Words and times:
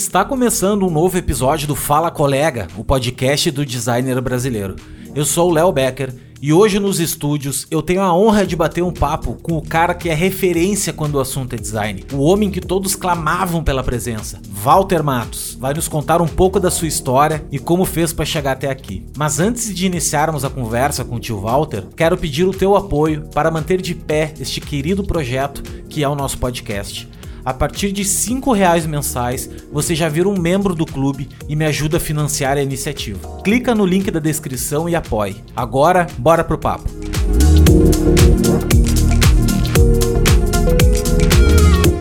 Está 0.00 0.24
começando 0.24 0.86
um 0.86 0.90
novo 0.90 1.18
episódio 1.18 1.68
do 1.68 1.76
Fala 1.76 2.10
Colega, 2.10 2.68
o 2.74 2.82
podcast 2.82 3.50
do 3.50 3.66
designer 3.66 4.18
brasileiro. 4.22 4.74
Eu 5.14 5.26
sou 5.26 5.50
o 5.50 5.52
Léo 5.52 5.70
Becker 5.70 6.14
e 6.40 6.54
hoje 6.54 6.78
nos 6.78 6.98
estúdios 6.98 7.66
eu 7.70 7.82
tenho 7.82 8.00
a 8.00 8.16
honra 8.16 8.46
de 8.46 8.56
bater 8.56 8.82
um 8.82 8.94
papo 8.94 9.34
com 9.42 9.58
o 9.58 9.62
cara 9.62 9.92
que 9.92 10.08
é 10.08 10.14
referência 10.14 10.94
quando 10.94 11.16
o 11.16 11.20
assunto 11.20 11.52
é 11.52 11.58
design, 11.58 12.02
o 12.14 12.22
homem 12.22 12.50
que 12.50 12.62
todos 12.62 12.96
clamavam 12.96 13.62
pela 13.62 13.84
presença, 13.84 14.40
Walter 14.48 15.02
Matos. 15.02 15.54
Vai 15.60 15.74
nos 15.74 15.86
contar 15.86 16.22
um 16.22 16.28
pouco 16.28 16.58
da 16.58 16.70
sua 16.70 16.88
história 16.88 17.44
e 17.52 17.58
como 17.58 17.84
fez 17.84 18.10
para 18.10 18.24
chegar 18.24 18.52
até 18.52 18.70
aqui. 18.70 19.04
Mas 19.18 19.38
antes 19.38 19.72
de 19.72 19.84
iniciarmos 19.84 20.46
a 20.46 20.50
conversa 20.50 21.04
com 21.04 21.16
o 21.16 21.20
tio 21.20 21.42
Walter, 21.42 21.86
quero 21.94 22.16
pedir 22.16 22.46
o 22.46 22.54
teu 22.54 22.74
apoio 22.74 23.28
para 23.34 23.50
manter 23.50 23.82
de 23.82 23.94
pé 23.94 24.32
este 24.40 24.62
querido 24.62 25.04
projeto 25.04 25.62
que 25.90 26.02
é 26.02 26.08
o 26.08 26.14
nosso 26.14 26.38
podcast. 26.38 27.06
A 27.44 27.54
partir 27.54 27.90
de 27.92 28.02
R$ 28.02 28.54
reais 28.54 28.86
mensais, 28.86 29.48
você 29.72 29.94
já 29.94 30.08
vira 30.08 30.28
um 30.28 30.38
membro 30.38 30.74
do 30.74 30.84
clube 30.84 31.28
e 31.48 31.56
me 31.56 31.64
ajuda 31.64 31.96
a 31.96 32.00
financiar 32.00 32.56
a 32.56 32.62
iniciativa. 32.62 33.40
Clica 33.42 33.74
no 33.74 33.86
link 33.86 34.10
da 34.10 34.20
descrição 34.20 34.88
e 34.88 34.94
apoie. 34.94 35.36
Agora, 35.56 36.06
bora 36.18 36.44
pro 36.44 36.58
papo. 36.58 36.88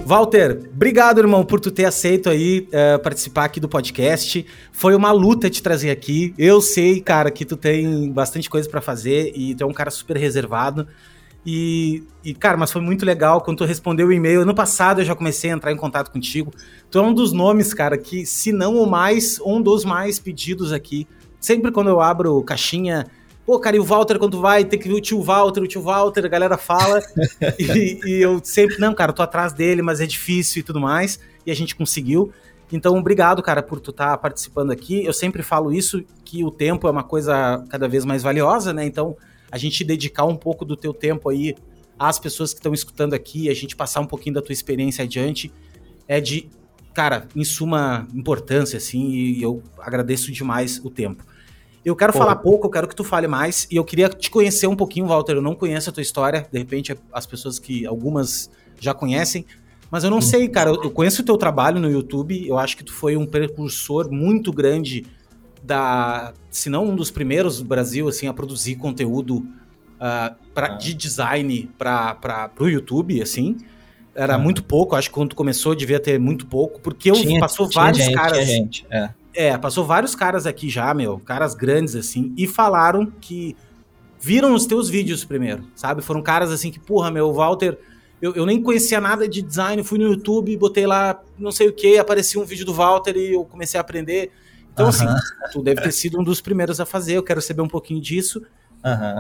Walter, 0.06 0.68
obrigado, 0.74 1.20
irmão, 1.20 1.46
por 1.46 1.60
tu 1.60 1.70
ter 1.70 1.86
aceito 1.86 2.32
aí 2.32 2.68
uh, 2.70 2.98
participar 2.98 3.46
aqui 3.46 3.60
do 3.60 3.70
podcast. 3.70 4.44
Foi 4.72 4.96
uma 4.96 5.12
luta 5.12 5.52
te 5.52 5.62
trazer 5.62 5.92
aqui. 5.92 6.34
Eu 6.36 6.62
sei, 6.62 7.00
cara, 7.00 7.30
que 7.30 7.46
tu 7.46 7.56
tem 7.56 8.12
bastante 8.12 8.50
coisa 8.50 8.68
para 8.68 8.82
fazer 8.82 9.32
e 9.36 9.54
tu 9.54 9.64
é 9.64 9.68
um 9.68 9.74
cara 9.74 9.92
super 9.92 10.18
reservado. 10.18 10.88
E, 11.46 12.04
e, 12.24 12.34
cara, 12.34 12.58
mas 12.58 12.72
foi 12.72 12.82
muito 12.82 13.06
legal 13.06 13.42
quando 13.42 13.60
tu 13.60 13.66
respondeu 13.66 14.08
o 14.08 14.12
e-mail. 14.12 14.42
Ano 14.42 14.54
passado 14.54 15.02
eu 15.02 15.06
já 15.06 15.16
comecei 15.16 15.50
a 15.50 15.54
entrar 15.54 15.72
em 15.72 15.78
contato 15.78 16.12
contigo. 16.12 16.52
Tu 16.92 17.00
é 17.00 17.02
um 17.02 17.14
dos 17.14 17.32
nomes, 17.32 17.74
cara, 17.74 17.98
que, 17.98 18.26
se 18.26 18.52
não 18.52 18.76
o 18.76 18.90
mais, 18.90 19.40
um 19.42 19.62
dos 19.62 19.86
mais 19.86 20.20
pedidos 20.20 20.74
aqui. 20.74 21.08
Sempre 21.40 21.72
quando 21.72 21.90
eu 21.90 22.02
abro 22.02 22.44
caixinha, 22.44 23.08
pô, 23.46 23.58
cara, 23.60 23.78
e 23.78 23.80
o 23.80 23.84
Walter 23.84 24.20
quando 24.20 24.40
vai? 24.40 24.66
Tem 24.66 24.78
que 24.78 24.88
ver 24.88 24.96
o 24.96 25.02
tio 25.02 25.22
Walter, 25.22 25.62
o 25.64 25.68
tio 25.68 25.82
Walter, 25.82 26.26
a 26.26 26.28
galera 26.28 26.58
fala. 26.58 27.02
e, 27.58 28.00
e, 28.06 28.22
eu 28.22 28.42
sempre, 28.44 28.78
não, 28.78 28.94
cara, 28.94 29.14
tô 29.14 29.24
atrás 29.24 29.54
dele, 29.54 29.82
mas 29.82 30.02
é 30.02 30.06
difícil 30.06 30.60
e 30.60 30.64
tudo 30.64 30.80
mais. 30.80 31.20
E 31.46 31.52
a 31.52 31.56
gente 31.56 31.76
conseguiu. 31.76 32.32
Então, 32.72 32.96
obrigado, 32.98 33.42
cara, 33.42 33.64
por 33.64 33.80
tu 33.80 33.92
estar 33.92 34.12
tá 34.12 34.18
participando 34.18 34.72
aqui. 34.72 35.04
Eu 35.04 35.14
sempre 35.14 35.42
falo 35.42 35.74
isso, 35.74 36.04
que 36.24 36.44
o 36.44 36.52
tempo 36.52 36.88
é 36.88 36.92
uma 36.92 37.04
coisa 37.04 37.66
cada 37.70 37.88
vez 37.88 38.06
mais 38.06 38.22
valiosa, 38.22 38.74
né? 38.74 38.86
Então, 38.86 39.16
a 39.52 39.58
gente 39.58 39.84
dedicar 39.84 40.26
um 40.26 40.36
pouco 40.36 40.64
do 40.64 40.76
teu 40.76 40.94
tempo 40.94 41.30
aí 41.30 41.56
às 41.98 42.18
pessoas 42.18 42.54
que 42.54 42.60
estão 42.60 42.74
escutando 42.74 43.14
aqui, 43.14 43.50
a 43.50 43.54
gente 43.54 43.76
passar 43.76 44.00
um 44.00 44.06
pouquinho 44.06 44.36
da 44.36 44.42
tua 44.42 44.54
experiência 44.54 45.04
adiante, 45.04 45.52
é 46.08 46.22
de, 46.22 46.50
cara, 46.94 47.28
em 47.36 47.44
suma 47.44 48.08
importância, 48.14 48.78
assim, 48.78 49.10
e 49.10 49.44
eu 49.44 49.62
agradeço 49.78 50.32
demais 50.32 50.80
o 50.84 50.90
tempo. 50.90 51.26
Eu 51.84 51.96
quero 51.96 52.14
Porra. 52.14 52.26
falar 52.26 52.36
pouco, 52.38 52.68
eu 52.68 52.72
quero 52.72 52.88
que 52.88 52.96
tu 52.96 53.04
fale 53.04 53.28
mais, 53.28 53.68
e 53.70 53.76
eu 53.76 53.84
queria 53.84 54.08
te 54.08 54.30
conhecer 54.32 54.68
um 54.68 54.76
pouquinho, 54.76 55.08
Walter, 55.08 55.34
eu 55.34 55.42
não 55.42 55.56
conheço 55.56 55.90
a 55.90 55.94
tua 55.94 56.02
história, 56.02 56.48
de 56.52 56.58
repente 56.58 56.96
as 57.12 57.26
pessoas 57.26 57.60
que, 57.60 57.86
algumas 57.86 58.50
já 58.80 58.94
conhecem, 58.94 59.46
mas 59.92 60.04
eu 60.04 60.10
não 60.10 60.22
sei, 60.22 60.48
cara, 60.48 60.70
eu 60.70 60.92
conheço 60.92 61.22
o 61.22 61.26
teu 61.26 61.38
trabalho 61.38 61.80
no 61.80 61.90
YouTube, 61.90 62.48
eu 62.48 62.58
acho 62.58 62.78
que 62.78 62.84
tu 62.84 62.94
foi 62.94 63.18
um 63.18 63.26
precursor 63.26 64.10
muito 64.12 64.54
grande 64.54 65.06
da, 65.64 66.34
se 66.50 66.70
não 66.70 66.86
um 66.86 66.96
dos 66.96 67.12
primeiros 67.12 67.60
do 67.60 67.66
Brasil 67.66 68.08
assim 68.08 68.28
a 68.28 68.34
produzir 68.34 68.76
conteúdo 68.76 69.38
uh, 69.38 70.36
pra, 70.54 70.68
ah. 70.68 70.78
de 70.78 70.94
design 70.94 71.70
para 71.78 72.52
o 72.60 72.68
YouTube, 72.68 73.22
assim. 73.22 73.58
Era 74.16 74.36
ah. 74.36 74.38
muito 74.38 74.64
pouco, 74.64 74.96
acho 74.96 75.10
que 75.10 75.14
quando 75.14 75.36
começou 75.36 75.76
devia 75.76 76.00
ter 76.00 76.20
muito 76.20 76.46
pouco, 76.48 76.80
porque 76.80 77.12
tinha, 77.12 77.40
passou 77.40 77.70
tinha 77.70 77.84
vários 77.84 78.04
gente, 78.04 78.16
caras. 78.16 78.46
Gente, 78.46 78.88
é. 78.90 79.10
é, 79.34 79.58
passou 79.58 79.86
vários 79.86 80.16
caras 80.16 80.46
aqui 80.46 80.70
já, 80.70 80.94
meu, 80.94 81.20
caras 81.20 81.54
grandes 81.54 81.96
assim, 81.96 82.34
e 82.38 82.48
falaram 82.48 83.06
que 83.06 83.56
viram 84.20 84.54
os 84.54 84.66
teus 84.66 84.90
vídeos 84.90 85.24
primeiro, 85.24 85.64
sabe? 85.76 86.02
Foram 86.02 86.22
caras 86.22 86.52
assim 86.52 86.72
que, 86.72 86.80
porra, 86.80 87.10
meu, 87.10 87.32
Walter, 87.32 87.78
eu, 88.22 88.34
eu, 88.36 88.46
nem 88.46 88.62
conhecia 88.62 89.00
nada 89.00 89.30
de 89.30 89.42
design, 89.42 89.82
fui 89.84 89.98
no 89.98 90.06
YouTube, 90.06 90.58
botei 90.58 90.86
lá 90.86 91.22
não 91.38 91.52
sei 91.52 91.70
o 91.70 91.74
que, 91.74 91.98
aparecia 91.98 92.42
um 92.42 92.44
vídeo 92.44 92.66
do 92.66 92.74
Walter 92.74 93.16
e 93.16 93.34
eu 93.34 93.46
comecei 93.46 93.78
a 93.78 93.82
aprender. 93.82 94.32
Então, 94.80 94.88
assim, 94.88 95.06
tu 95.52 95.62
deve 95.62 95.82
ter 95.82 95.92
sido 95.92 96.20
um 96.20 96.24
dos 96.24 96.40
primeiros 96.40 96.80
a 96.80 96.86
fazer, 96.86 97.16
eu 97.16 97.24
quero 97.24 97.42
saber 97.42 97.62
um 97.62 97.68
pouquinho 97.68 98.00
disso. 98.00 98.42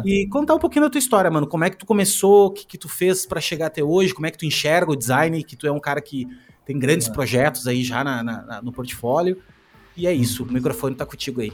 E 0.05 0.25
contar 0.27 0.55
um 0.55 0.59
pouquinho 0.59 0.85
da 0.85 0.89
tua 0.89 0.99
história, 0.99 1.29
mano. 1.29 1.45
Como 1.45 1.63
é 1.63 1.69
que 1.69 1.77
tu 1.77 1.85
começou, 1.85 2.47
o 2.47 2.51
que, 2.51 2.65
que 2.65 2.77
tu 2.77 2.87
fez 2.87 3.25
para 3.25 3.41
chegar 3.41 3.67
até 3.67 3.83
hoje, 3.83 4.13
como 4.13 4.25
é 4.25 4.31
que 4.31 4.37
tu 4.37 4.45
enxerga 4.45 4.91
o 4.91 4.95
design, 4.95 5.43
que 5.43 5.55
tu 5.55 5.67
é 5.67 5.71
um 5.71 5.79
cara 5.79 6.01
que 6.01 6.27
tem 6.65 6.79
grandes 6.79 7.09
projetos 7.09 7.67
aí 7.67 7.83
já 7.83 8.03
na, 8.03 8.23
na, 8.23 8.61
no 8.61 8.71
portfólio. 8.71 9.41
E 9.97 10.07
é 10.07 10.13
isso, 10.13 10.43
o 10.43 10.45
microfone 10.45 10.95
tá 10.95 11.05
contigo 11.05 11.41
aí. 11.41 11.51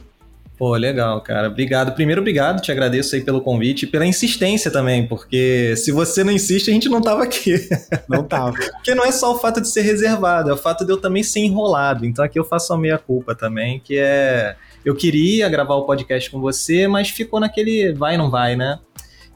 Pô, 0.56 0.74
legal, 0.74 1.20
cara. 1.20 1.48
Obrigado. 1.48 1.92
Primeiro, 1.94 2.22
obrigado, 2.22 2.62
te 2.62 2.72
agradeço 2.72 3.14
aí 3.14 3.20
pelo 3.20 3.42
convite 3.42 3.82
e 3.82 3.86
pela 3.86 4.06
insistência 4.06 4.70
também, 4.70 5.06
porque 5.06 5.74
se 5.76 5.92
você 5.92 6.24
não 6.24 6.32
insiste, 6.32 6.70
a 6.70 6.72
gente 6.72 6.88
não 6.88 7.02
tava 7.02 7.22
aqui. 7.22 7.56
Não 8.08 8.22
tava. 8.22 8.52
porque 8.52 8.94
não 8.94 9.04
é 9.04 9.12
só 9.12 9.34
o 9.34 9.38
fato 9.38 9.60
de 9.60 9.68
ser 9.68 9.82
reservado, 9.82 10.50
é 10.50 10.52
o 10.52 10.56
fato 10.56 10.84
de 10.84 10.92
eu 10.92 10.96
também 10.96 11.22
ser 11.22 11.40
enrolado. 11.40 12.06
Então 12.06 12.24
aqui 12.24 12.38
eu 12.38 12.44
faço 12.44 12.72
a 12.72 12.78
meia 12.78 12.98
culpa 12.98 13.34
também, 13.34 13.80
que 13.80 13.98
é. 13.98 14.56
Eu 14.84 14.94
queria 14.94 15.48
gravar 15.48 15.74
o 15.74 15.84
podcast 15.84 16.30
com 16.30 16.40
você, 16.40 16.86
mas 16.86 17.10
ficou 17.10 17.40
naquele 17.40 17.92
vai, 17.92 18.16
não 18.16 18.30
vai, 18.30 18.54
né? 18.54 18.78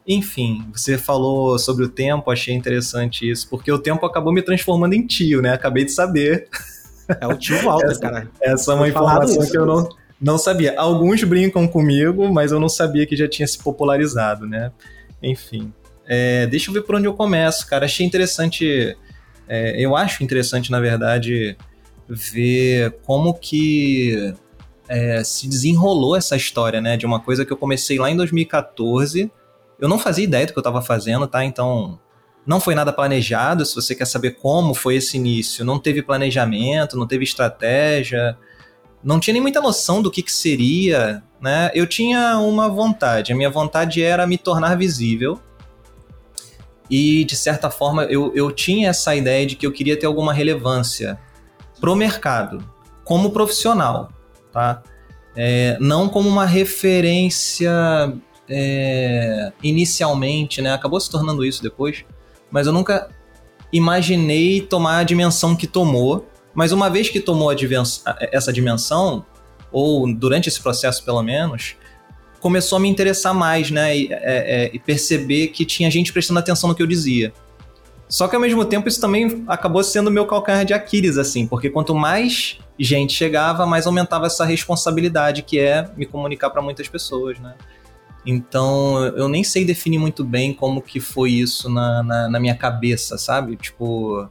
Enfim, 0.06 0.64
você 0.72 0.96
falou 0.96 1.58
sobre 1.58 1.84
o 1.84 1.88
tempo, 1.88 2.30
achei 2.30 2.54
interessante 2.54 3.28
isso, 3.28 3.48
porque 3.48 3.70
o 3.70 3.78
tempo 3.78 4.06
acabou 4.06 4.32
me 4.32 4.42
transformando 4.42 4.94
em 4.94 5.06
tio, 5.06 5.42
né? 5.42 5.52
Acabei 5.52 5.84
de 5.84 5.92
saber. 5.92 6.48
É 7.20 7.26
o 7.26 7.36
tio 7.36 7.60
Walter, 7.62 7.86
essa, 7.90 8.00
cara. 8.00 8.30
Essa 8.40 8.72
é 8.72 8.74
uma 8.74 8.88
informação 8.88 9.46
que 9.46 9.58
eu 9.58 9.66
não, 9.66 9.88
não 10.20 10.36
sabia. 10.36 10.78
Alguns 10.78 11.24
brincam 11.24 11.66
comigo, 11.66 12.30
mas 12.32 12.52
eu 12.52 12.60
não 12.60 12.68
sabia 12.68 13.06
que 13.06 13.16
já 13.16 13.26
tinha 13.26 13.48
se 13.48 13.58
popularizado, 13.58 14.46
né? 14.46 14.70
Enfim. 15.22 15.72
É, 16.06 16.46
deixa 16.46 16.70
eu 16.70 16.74
ver 16.74 16.82
por 16.82 16.94
onde 16.96 17.06
eu 17.06 17.14
começo, 17.14 17.66
cara. 17.66 17.86
Achei 17.86 18.04
interessante. 18.04 18.96
É, 19.48 19.82
eu 19.82 19.96
acho 19.96 20.22
interessante, 20.22 20.70
na 20.70 20.78
verdade, 20.78 21.56
ver 22.08 22.98
como 23.04 23.32
que 23.32 24.34
é, 24.88 25.24
se 25.24 25.48
desenrolou 25.48 26.14
essa 26.14 26.36
história, 26.36 26.80
né? 26.80 26.96
De 26.96 27.06
uma 27.06 27.20
coisa 27.20 27.44
que 27.44 27.52
eu 27.52 27.56
comecei 27.56 27.98
lá 27.98 28.10
em 28.10 28.16
2014. 28.16 29.30
Eu 29.78 29.88
não 29.88 29.98
fazia 29.98 30.24
ideia 30.24 30.46
do 30.46 30.52
que 30.52 30.58
eu 30.58 30.62
estava 30.62 30.82
fazendo, 30.82 31.26
tá? 31.26 31.42
Então, 31.42 31.98
não 32.44 32.60
foi 32.60 32.74
nada 32.74 32.92
planejado. 32.92 33.64
Se 33.64 33.74
você 33.74 33.94
quer 33.94 34.06
saber 34.06 34.32
como 34.32 34.74
foi 34.74 34.96
esse 34.96 35.16
início, 35.16 35.64
não 35.64 35.78
teve 35.78 36.02
planejamento, 36.02 36.98
não 36.98 37.06
teve 37.06 37.24
estratégia 37.24 38.36
não 39.02 39.18
tinha 39.18 39.32
nem 39.32 39.42
muita 39.42 39.60
noção 39.60 40.02
do 40.02 40.10
que, 40.10 40.22
que 40.22 40.32
seria, 40.32 41.22
né? 41.40 41.70
Eu 41.74 41.86
tinha 41.86 42.38
uma 42.38 42.68
vontade, 42.68 43.32
a 43.32 43.36
minha 43.36 43.50
vontade 43.50 44.02
era 44.02 44.26
me 44.26 44.36
tornar 44.36 44.76
visível. 44.76 45.40
E, 46.90 47.24
de 47.24 47.36
certa 47.36 47.70
forma, 47.70 48.04
eu, 48.04 48.32
eu 48.34 48.50
tinha 48.50 48.90
essa 48.90 49.14
ideia 49.14 49.46
de 49.46 49.54
que 49.54 49.66
eu 49.66 49.72
queria 49.72 49.96
ter 49.98 50.06
alguma 50.06 50.32
relevância 50.32 51.18
pro 51.80 51.94
mercado, 51.94 52.58
como 53.04 53.30
profissional, 53.30 54.10
tá? 54.52 54.82
É, 55.36 55.78
não 55.80 56.08
como 56.08 56.28
uma 56.28 56.44
referência 56.44 57.70
é, 58.48 59.52
inicialmente, 59.62 60.60
né? 60.60 60.72
Acabou 60.72 61.00
se 61.00 61.08
tornando 61.08 61.44
isso 61.44 61.62
depois, 61.62 62.04
mas 62.50 62.66
eu 62.66 62.72
nunca 62.72 63.08
imaginei 63.72 64.60
tomar 64.60 64.98
a 64.98 65.04
dimensão 65.04 65.54
que 65.54 65.68
tomou 65.68 66.28
mas 66.54 66.72
uma 66.72 66.88
vez 66.88 67.08
que 67.08 67.20
tomou 67.20 67.52
essa 68.32 68.52
dimensão, 68.52 69.24
ou 69.70 70.12
durante 70.12 70.48
esse 70.48 70.60
processo 70.60 71.04
pelo 71.04 71.22
menos, 71.22 71.76
começou 72.40 72.76
a 72.76 72.80
me 72.80 72.88
interessar 72.88 73.34
mais, 73.34 73.70
né? 73.70 73.96
E, 73.96 74.08
é, 74.12 74.18
é, 74.64 74.70
e, 74.72 74.78
perceber 74.78 75.48
que 75.48 75.64
tinha 75.64 75.90
gente 75.90 76.12
prestando 76.12 76.40
atenção 76.40 76.68
no 76.68 76.74
que 76.74 76.82
eu 76.82 76.86
dizia. 76.86 77.32
Só 78.08 78.26
que 78.26 78.34
ao 78.34 78.42
mesmo 78.42 78.64
tempo 78.64 78.88
isso 78.88 79.00
também 79.00 79.44
acabou 79.46 79.84
sendo 79.84 80.10
meu 80.10 80.26
calcanhar 80.26 80.64
de 80.64 80.74
Aquiles, 80.74 81.16
assim, 81.16 81.46
porque 81.46 81.70
quanto 81.70 81.94
mais 81.94 82.58
gente 82.76 83.12
chegava, 83.12 83.64
mais 83.66 83.86
aumentava 83.86 84.26
essa 84.26 84.44
responsabilidade 84.44 85.42
que 85.42 85.60
é 85.60 85.88
me 85.96 86.06
comunicar 86.06 86.50
para 86.50 86.60
muitas 86.60 86.88
pessoas, 86.88 87.38
né? 87.38 87.54
Então 88.26 89.04
eu 89.16 89.28
nem 89.28 89.44
sei 89.44 89.64
definir 89.64 89.98
muito 89.98 90.24
bem 90.24 90.52
como 90.52 90.82
que 90.82 90.98
foi 90.98 91.30
isso 91.30 91.70
na, 91.70 92.02
na, 92.02 92.28
na 92.28 92.40
minha 92.40 92.54
cabeça, 92.54 93.16
sabe? 93.16 93.56
Tipo, 93.56 94.28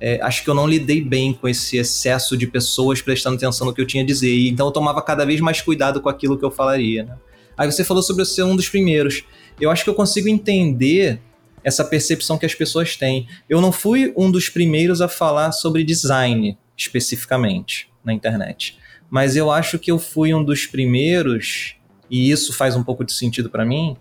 é, 0.00 0.20
acho 0.22 0.44
que 0.44 0.50
eu 0.50 0.54
não 0.54 0.66
lidei 0.66 1.00
bem 1.00 1.32
com 1.32 1.48
esse 1.48 1.76
excesso 1.76 2.36
de 2.36 2.46
pessoas 2.46 3.02
prestando 3.02 3.36
atenção 3.36 3.66
no 3.66 3.74
que 3.74 3.80
eu 3.80 3.86
tinha 3.86 4.02
a 4.02 4.06
dizer. 4.06 4.32
E, 4.32 4.48
então 4.48 4.66
eu 4.66 4.72
tomava 4.72 5.02
cada 5.02 5.24
vez 5.24 5.40
mais 5.40 5.60
cuidado 5.60 6.00
com 6.00 6.08
aquilo 6.08 6.38
que 6.38 6.44
eu 6.44 6.50
falaria. 6.50 7.04
Né? 7.04 7.16
Aí 7.56 7.70
você 7.70 7.82
falou 7.82 8.02
sobre 8.02 8.24
ser 8.24 8.44
um 8.44 8.54
dos 8.54 8.68
primeiros. 8.68 9.24
Eu 9.60 9.70
acho 9.70 9.82
que 9.82 9.90
eu 9.90 9.94
consigo 9.94 10.28
entender 10.28 11.20
essa 11.64 11.84
percepção 11.84 12.38
que 12.38 12.46
as 12.46 12.54
pessoas 12.54 12.96
têm. 12.96 13.26
Eu 13.48 13.60
não 13.60 13.72
fui 13.72 14.12
um 14.16 14.30
dos 14.30 14.48
primeiros 14.48 15.00
a 15.00 15.08
falar 15.08 15.52
sobre 15.52 15.82
design 15.82 16.56
especificamente 16.76 17.90
na 18.04 18.12
internet. 18.12 18.78
Mas 19.10 19.34
eu 19.34 19.50
acho 19.50 19.78
que 19.78 19.90
eu 19.90 19.98
fui 19.98 20.32
um 20.32 20.44
dos 20.44 20.66
primeiros, 20.66 21.74
e 22.08 22.30
isso 22.30 22.52
faz 22.52 22.76
um 22.76 22.84
pouco 22.84 23.04
de 23.04 23.12
sentido 23.12 23.50
para 23.50 23.64
mim, 23.64 23.96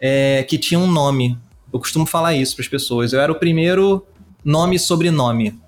é, 0.00 0.42
que 0.44 0.56
tinha 0.56 0.80
um 0.80 0.90
nome. 0.90 1.38
Eu 1.72 1.78
costumo 1.78 2.06
falar 2.06 2.34
isso 2.34 2.56
para 2.56 2.62
as 2.62 2.68
pessoas. 2.68 3.12
Eu 3.12 3.20
era 3.20 3.30
o 3.30 3.34
primeiro 3.34 4.06
nome 4.44 4.76
e 4.76 4.78
sobrenome. 4.78 5.58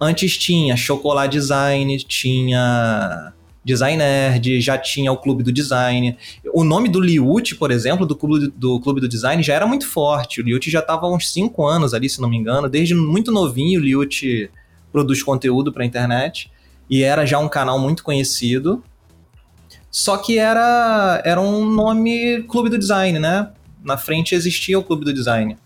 Antes 0.00 0.36
tinha 0.36 0.76
Chocolate 0.76 1.32
Design, 1.32 1.96
tinha 1.98 3.32
Design 3.64 3.96
Nerd, 3.96 4.60
já 4.60 4.76
tinha 4.76 5.10
o 5.10 5.16
Clube 5.16 5.42
do 5.42 5.50
Design. 5.50 6.16
O 6.52 6.62
nome 6.62 6.88
do 6.88 7.00
Liute, 7.00 7.56
por 7.56 7.70
exemplo, 7.70 8.04
do 8.04 8.14
Clube 8.14 8.52
do, 8.54 8.78
Clube 8.80 9.00
do 9.00 9.08
Design, 9.08 9.42
já 9.42 9.54
era 9.54 9.66
muito 9.66 9.86
forte. 9.88 10.40
O 10.40 10.44
Liute 10.44 10.70
já 10.70 10.80
estava 10.80 11.06
há 11.06 11.10
uns 11.10 11.32
5 11.32 11.66
anos 11.66 11.94
ali, 11.94 12.08
se 12.08 12.20
não 12.20 12.28
me 12.28 12.36
engano. 12.36 12.68
Desde 12.68 12.94
muito 12.94 13.32
novinho, 13.32 13.80
o 13.80 13.82
Liute 13.82 14.50
produz 14.92 15.22
conteúdo 15.22 15.72
para 15.72 15.82
a 15.82 15.86
internet. 15.86 16.50
E 16.90 17.02
era 17.02 17.24
já 17.24 17.38
um 17.38 17.48
canal 17.48 17.78
muito 17.78 18.04
conhecido. 18.04 18.84
Só 19.90 20.18
que 20.18 20.38
era, 20.38 21.22
era 21.24 21.40
um 21.40 21.64
nome 21.64 22.42
Clube 22.42 22.68
do 22.68 22.78
Design, 22.78 23.18
né? 23.18 23.50
Na 23.82 23.96
frente 23.96 24.34
existia 24.34 24.78
o 24.78 24.82
Clube 24.82 25.04
do 25.04 25.14
Design. 25.14 25.56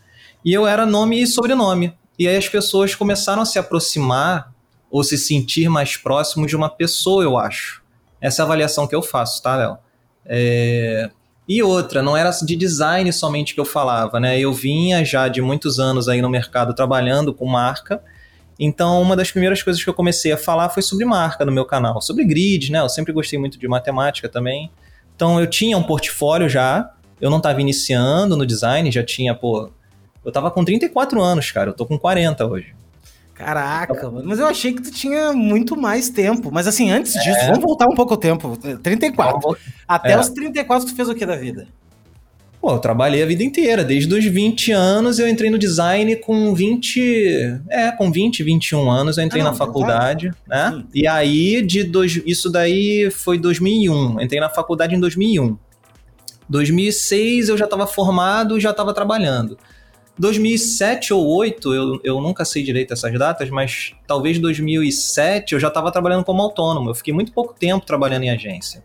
E 0.45 0.53
eu 0.53 0.67
era 0.67 0.87
nome 0.87 1.21
e 1.21 1.27
sobrenome. 1.27 1.93
E 2.19 2.27
aí 2.27 2.37
as 2.37 2.49
pessoas 2.49 2.95
começaram 2.95 3.43
a 3.43 3.45
se 3.45 3.59
aproximar 3.59 4.53
ou 4.91 5.05
se 5.05 5.17
sentir 5.17 5.69
mais 5.69 5.97
próximos 5.97 6.49
de 6.49 6.57
uma 6.57 6.69
pessoa, 6.69 7.23
eu 7.23 7.39
acho. 7.39 7.83
Essa 8.21 8.41
é 8.41 8.43
a 8.43 8.47
avaliação 8.47 8.87
que 8.87 8.95
eu 8.95 9.03
faço, 9.03 9.43
tá, 9.43 9.57
Léo? 9.57 9.79
É... 10.27 11.11
E 11.49 11.63
outra, 11.63 12.03
não 12.03 12.15
era 12.15 12.31
de 12.31 12.57
design 12.57 13.11
somente 13.13 13.55
que 13.55 13.61
eu 13.61 13.65
falava, 13.65 14.21
né? 14.21 14.39
Eu 14.39 14.53
vinha 14.53 15.03
já 15.05 15.29
de 15.29 15.41
muitos 15.41 15.79
anos 15.79 16.09
aí 16.09 16.21
no 16.21 16.29
mercado 16.29 16.75
trabalhando 16.75 17.33
com 17.33 17.47
marca. 17.47 18.03
Então, 18.59 19.01
uma 19.01 19.17
das 19.17 19.31
primeiras 19.31 19.63
coisas 19.63 19.83
que 19.83 19.89
eu 19.89 19.95
comecei 19.95 20.33
a 20.33 20.37
falar 20.37 20.69
foi 20.69 20.83
sobre 20.83 21.05
marca 21.07 21.47
no 21.47 21.53
meu 21.53 21.65
canal, 21.65 22.03
sobre 22.03 22.25
grid, 22.25 22.71
né? 22.71 22.81
Eu 22.81 22.89
sempre 22.89 23.13
gostei 23.13 23.39
muito 23.39 23.59
de 23.59 23.67
matemática 23.69 24.29
também. 24.29 24.71
Então, 25.15 25.41
eu 25.41 25.47
tinha 25.47 25.79
um 25.79 25.83
portfólio 25.83 26.49
já, 26.49 26.93
eu 27.21 27.31
não 27.31 27.39
estava 27.39 27.61
iniciando 27.61 28.37
no 28.37 28.45
design, 28.45 28.91
já 28.91 29.03
tinha, 29.03 29.35
pô. 29.35 29.71
Eu 30.29 30.33
tava 30.33 30.51
com 30.51 30.63
34 30.63 31.23
anos, 31.23 31.51
cara, 31.51 31.71
eu 31.71 31.75
tô 31.75 31.87
com 31.87 31.99
40 31.99 32.47
hoje. 32.47 32.75
Caraca, 33.33 34.11
mano. 34.11 34.29
Mas 34.29 34.39
eu 34.39 34.47
achei 34.47 34.75
que 34.75 34.83
tu 34.83 34.91
tinha 34.91 35.33
muito 35.33 35.75
mais 35.75 36.11
tempo. 36.11 36.51
Mas 36.53 36.67
assim, 36.67 36.91
antes 36.91 37.17
é. 37.17 37.21
disso, 37.21 37.47
vamos 37.47 37.63
voltar 37.63 37.87
um 37.87 37.95
pouco 37.95 38.13
o 38.13 38.17
tempo. 38.17 38.59
34. 38.83 39.57
Até 39.87 40.13
é. 40.13 40.21
os 40.21 40.29
34 40.29 40.87
tu 40.87 40.95
fez 40.95 41.09
o 41.09 41.15
que 41.15 41.25
da 41.25 41.37
vida? 41.37 41.67
Pô, 42.61 42.73
eu 42.73 42.79
trabalhei 42.79 43.23
a 43.23 43.27
vida 43.27 43.43
inteira. 43.43 43.85
Desde 43.85 44.13
os 44.13 44.23
20 44.23 44.73
anos 44.73 45.19
eu 45.19 45.27
entrei 45.27 45.49
no 45.49 45.57
design 45.57 46.15
com 46.17 46.53
20. 46.53 47.61
É, 47.71 47.91
com 47.93 48.13
20, 48.13 48.43
21 48.43 48.91
anos 48.91 49.17
eu 49.17 49.25
entrei 49.25 49.41
ah, 49.41 49.45
não, 49.45 49.53
na 49.53 49.57
faculdade, 49.57 50.31
né? 50.47 50.73
Sim. 50.75 50.85
E 50.93 51.07
aí, 51.07 51.63
de 51.63 51.85
dois, 51.85 52.21
isso 52.27 52.51
daí 52.51 53.11
foi 53.11 53.39
2001. 53.39 54.21
Entrei 54.21 54.41
na 54.41 54.51
faculdade 54.51 54.95
em 54.95 55.01
2001. 55.01 55.57
2006 56.49 57.49
eu 57.49 57.57
já 57.57 57.67
estava 57.67 57.87
formado 57.87 58.59
e 58.59 58.61
já 58.61 58.71
estava 58.71 58.93
trabalhando. 58.93 59.57
2007 60.19 61.15
ou 61.15 61.25
2008, 61.25 61.75
eu, 61.75 62.01
eu 62.03 62.21
nunca 62.21 62.45
sei 62.45 62.63
direito 62.63 62.93
essas 62.93 63.17
datas, 63.19 63.49
mas 63.51 63.93
talvez 64.07 64.39
2007 64.39 65.55
eu 65.55 65.61
já 65.61 65.69
estava 65.69 65.93
trabalhando 65.93 66.25
como 66.25 66.43
autônomo. 66.43 66.91
Eu 66.91 66.95
fiquei 66.95 67.15
muito 67.15 67.33
pouco 67.33 67.55
tempo 67.55 67.87
trabalhando 67.87 68.25
em 68.25 68.31
agência. 68.31 68.83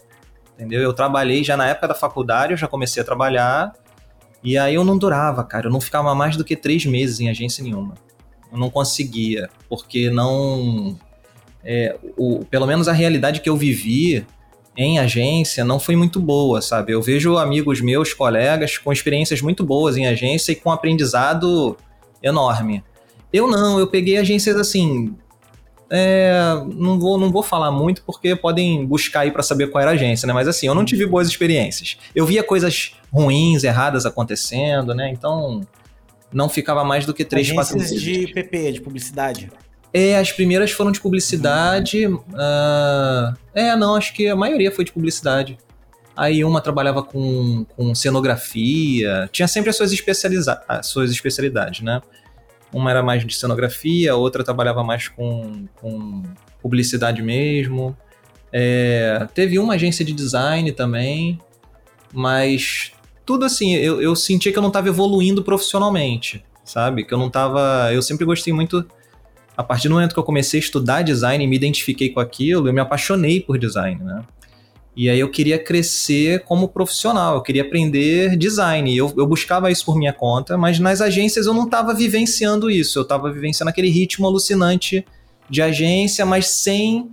Entendeu? 0.56 0.82
Eu 0.82 0.94
trabalhei 0.94 1.44
já 1.44 1.58
na 1.58 1.68
época 1.68 1.88
da 1.88 1.96
faculdade, 1.96 2.54
eu 2.54 2.58
já 2.58 2.68
comecei 2.68 3.02
a 3.02 3.06
trabalhar. 3.06 3.74
E 4.44 4.58
aí 4.58 4.76
eu 4.76 4.84
não 4.84 4.98
durava, 4.98 5.44
cara. 5.44 5.68
Eu 5.68 5.72
não 5.72 5.82
ficava 5.82 6.14
mais 6.14 6.38
do 6.38 6.44
que 6.44 6.56
três 6.56 6.86
meses 6.86 7.20
em 7.20 7.30
agência 7.30 7.64
nenhuma. 7.64 7.96
Eu 8.52 8.58
não 8.60 8.70
conseguia, 8.70 9.50
porque 9.68 10.10
não. 10.12 10.98
É, 11.64 11.98
o, 12.18 12.46
pelo 12.46 12.68
menos 12.68 12.88
a 12.88 12.92
realidade 12.92 13.42
que 13.42 13.50
eu 13.50 13.56
vivi 13.56 14.28
em 14.76 15.00
agência 15.00 15.64
não 15.64 15.80
foi 15.80 15.96
muito 15.96 16.20
boa, 16.20 16.62
sabe? 16.62 16.94
Eu 16.94 17.02
vejo 17.02 17.38
amigos 17.38 17.80
meus, 17.82 18.14
colegas, 18.14 18.78
com 18.78 18.92
experiências 18.92 19.42
muito 19.42 19.64
boas 19.64 19.98
em 19.98 20.08
agência 20.08 20.52
e 20.52 20.56
com 20.56 20.72
aprendizado 20.72 21.78
enorme. 22.22 22.84
Eu 23.32 23.48
não, 23.48 23.80
eu 23.80 23.88
peguei 23.88 24.18
agências 24.18 24.56
assim. 24.56 25.16
É, 25.90 26.34
não, 26.74 27.00
vou, 27.00 27.20
não 27.20 27.32
vou 27.32 27.44
falar 27.44 27.72
muito 27.72 28.02
porque 28.04 28.36
podem 28.36 28.84
buscar 28.84 29.22
aí 29.22 29.32
para 29.32 29.44
saber 29.44 29.68
qual 29.68 29.82
era 29.82 29.92
a 29.92 29.94
agência, 29.94 30.26
né? 30.26 30.34
Mas 30.34 30.48
assim, 30.48 30.66
eu 30.66 30.74
não 30.74 30.84
tive 30.84 31.06
boas 31.06 31.28
experiências. 31.28 31.98
Eu 32.16 32.26
via 32.26 32.44
coisas 32.44 32.96
ruins, 33.12 33.64
erradas 33.64 34.06
acontecendo, 34.06 34.96
né? 34.96 35.12
Então 35.12 35.62
não 36.32 36.50
ficava 36.50 36.84
mais 36.84 37.06
do 37.06 37.14
que 37.14 37.24
três, 37.24 37.52
quatro 37.52 37.78
meses. 37.78 38.02
de 38.02 38.28
PP, 38.28 38.72
de 38.72 38.82
publicidade. 38.82 39.52
É, 39.94 40.18
as 40.18 40.32
primeiras 40.32 40.72
foram 40.72 40.92
de 40.92 41.00
publicidade. 41.00 42.08
Uh, 42.08 43.38
é, 43.54 43.76
não, 43.76 43.96
acho 43.96 44.14
que 44.14 44.28
a 44.28 44.36
maioria 44.36 44.72
foi 44.72 44.84
de 44.84 44.92
publicidade. 44.92 45.58
Aí 46.16 46.44
uma 46.44 46.62
trabalhava 46.62 47.04
com, 47.04 47.64
com 47.76 47.94
cenografia. 47.94 49.30
Tinha 49.32 49.48
sempre 49.48 49.70
as 49.70 49.76
suas, 49.78 49.92
especializa 49.92 50.64
as 50.68 50.88
suas 50.88 51.12
especialidades, 51.12 51.82
né? 51.82 52.02
Uma 52.74 52.90
era 52.90 53.04
mais 53.04 53.26
de 53.26 53.36
cenografia, 53.36 54.12
a 54.12 54.16
outra 54.16 54.44
trabalhava 54.44 54.84
mais 54.84 55.08
com, 55.08 55.68
com 55.76 56.24
publicidade 56.60 57.22
mesmo. 57.22 57.96
É, 58.52 59.28
teve 59.34 59.60
uma 59.60 59.76
agência 59.76 60.04
de 60.04 60.12
design 60.12 60.72
também, 60.72 61.40
mas 62.12 62.92
tudo 63.26 63.46
assim, 63.46 63.76
eu, 63.76 64.02
eu 64.02 64.16
sentia 64.16 64.52
que 64.52 64.58
eu 64.58 64.62
não 64.62 64.70
estava 64.70 64.88
evoluindo 64.88 65.44
profissionalmente, 65.44 66.44
sabe? 66.64 67.04
Que 67.04 67.14
eu 67.14 67.18
não 67.18 67.28
estava. 67.28 67.92
Eu 67.94 68.02
sempre 68.02 68.26
gostei 68.26 68.52
muito 68.54 68.86
a 69.56 69.64
partir 69.64 69.88
do 69.88 69.96
momento 69.96 70.14
que 70.14 70.20
eu 70.20 70.24
comecei 70.24 70.60
a 70.60 70.64
estudar 70.64 71.02
design 71.04 71.44
e 71.44 71.48
me 71.48 71.56
identifiquei 71.56 72.10
com 72.10 72.20
aquilo, 72.20 72.68
eu 72.68 72.74
me 72.74 72.80
apaixonei 72.80 73.40
por 73.40 73.58
design, 73.58 74.04
né? 74.04 74.24
E 74.96 75.10
aí 75.10 75.20
eu 75.20 75.30
queria 75.30 75.58
crescer 75.58 76.44
como 76.44 76.68
profissional, 76.68 77.36
eu 77.36 77.42
queria 77.42 77.64
aprender 77.64 78.38
design. 78.38 78.96
Eu, 78.96 79.12
eu 79.18 79.26
buscava 79.26 79.72
isso 79.72 79.84
por 79.84 79.98
minha 79.98 80.14
conta, 80.14 80.56
mas 80.56 80.80
nas 80.80 81.02
agências 81.02 81.48
eu 81.48 81.54
não 81.54 81.66
estava 81.66 81.94
vivenciando 81.96 82.70
isso. 82.70 83.00
Eu 83.00 83.04
estava 83.04 83.32
vivenciando 83.32 83.72
aquele 83.72 83.90
ritmo 83.90 84.28
alucinante 84.28 85.04
de 85.50 85.62
agência, 85.64 86.26
mas 86.26 86.48
sem 86.48 87.10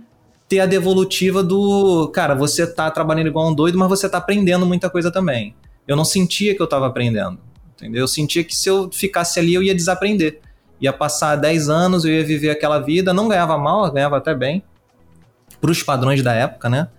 ter 0.47 0.59
a 0.59 0.65
devolutiva 0.65 1.41
do, 1.41 2.09
cara, 2.09 2.35
você 2.35 2.67
tá 2.67 2.91
trabalhando 2.91 3.27
igual 3.27 3.49
um 3.49 3.53
doido, 3.53 3.77
mas 3.77 3.89
você 3.89 4.07
tá 4.07 4.19
aprendendo 4.19 4.65
muita 4.65 4.89
coisa 4.89 5.09
também. 5.09 5.55
Eu 5.87 5.95
não 5.95 6.05
sentia 6.05 6.53
que 6.53 6.61
eu 6.61 6.65
estava 6.65 6.85
aprendendo, 6.85 7.39
entendeu? 7.75 8.01
Eu 8.01 8.07
sentia 8.07 8.43
que 8.43 8.55
se 8.55 8.69
eu 8.69 8.91
ficasse 8.91 9.39
ali 9.39 9.53
eu 9.53 9.63
ia 9.63 9.73
desaprender 9.73 10.39
ia 10.81 10.91
passar 10.91 11.35
10 11.35 11.69
anos, 11.69 12.03
eu 12.03 12.11
ia 12.11 12.25
viver 12.25 12.49
aquela 12.49 12.79
vida, 12.79 13.13
não 13.13 13.27
ganhava 13.27 13.57
mal, 13.57 13.89
ganhava 13.91 14.17
até 14.17 14.33
bem, 14.33 14.63
para 15.61 15.69
os 15.69 15.83
padrões 15.83 16.23
da 16.23 16.33
época, 16.33 16.67
né? 16.67 16.89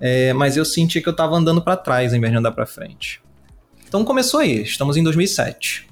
É, 0.00 0.32
mas 0.32 0.56
eu 0.56 0.64
senti 0.64 1.00
que 1.00 1.08
eu 1.08 1.12
estava 1.12 1.36
andando 1.36 1.62
para 1.62 1.76
trás 1.76 2.12
em 2.12 2.20
vez 2.20 2.32
de 2.32 2.38
andar 2.38 2.52
para 2.52 2.66
frente. 2.66 3.22
Então 3.86 4.04
começou 4.04 4.40
aí, 4.40 4.62
estamos 4.62 4.96
em 4.96 5.02
2007. 5.02 5.88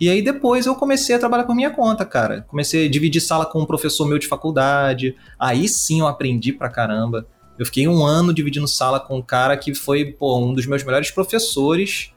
E 0.00 0.10
aí 0.10 0.20
depois 0.20 0.66
eu 0.66 0.74
comecei 0.74 1.14
a 1.14 1.18
trabalhar 1.18 1.44
por 1.44 1.54
minha 1.54 1.70
conta, 1.70 2.04
cara. 2.04 2.42
Comecei 2.48 2.86
a 2.86 2.90
dividir 2.90 3.20
sala 3.20 3.46
com 3.46 3.60
um 3.60 3.66
professor 3.66 4.06
meu 4.06 4.18
de 4.18 4.26
faculdade. 4.26 5.16
Aí 5.38 5.68
sim 5.68 6.00
eu 6.00 6.08
aprendi 6.08 6.52
pra 6.52 6.68
caramba. 6.68 7.26
Eu 7.58 7.64
fiquei 7.64 7.86
um 7.86 8.04
ano 8.04 8.34
dividindo 8.34 8.66
sala 8.66 8.98
com 8.98 9.18
um 9.18 9.22
cara 9.22 9.56
que 9.56 9.74
foi 9.74 10.04
pô, 10.04 10.38
um 10.38 10.52
dos 10.52 10.66
meus 10.66 10.82
melhores 10.82 11.10
professores 11.12 12.10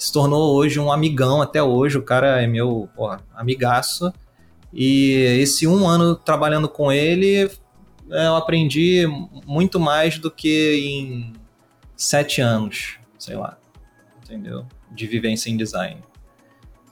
se 0.00 0.10
tornou 0.10 0.54
hoje 0.54 0.80
um 0.80 0.90
amigão 0.90 1.42
até 1.42 1.62
hoje. 1.62 1.98
O 1.98 2.02
cara 2.02 2.40
é 2.40 2.46
meu 2.46 2.88
porra, 2.96 3.20
amigaço. 3.34 4.10
E 4.72 5.12
esse 5.38 5.66
um 5.66 5.86
ano 5.86 6.16
trabalhando 6.16 6.70
com 6.70 6.90
ele, 6.90 7.50
é, 8.10 8.26
eu 8.26 8.34
aprendi 8.34 9.06
muito 9.46 9.78
mais 9.78 10.18
do 10.18 10.30
que 10.30 10.74
em 10.82 11.34
sete 11.94 12.40
anos, 12.40 12.96
sei 13.18 13.36
lá, 13.36 13.58
entendeu? 14.24 14.64
De 14.90 15.06
vivência 15.06 15.50
em 15.50 15.56
design. 15.56 16.00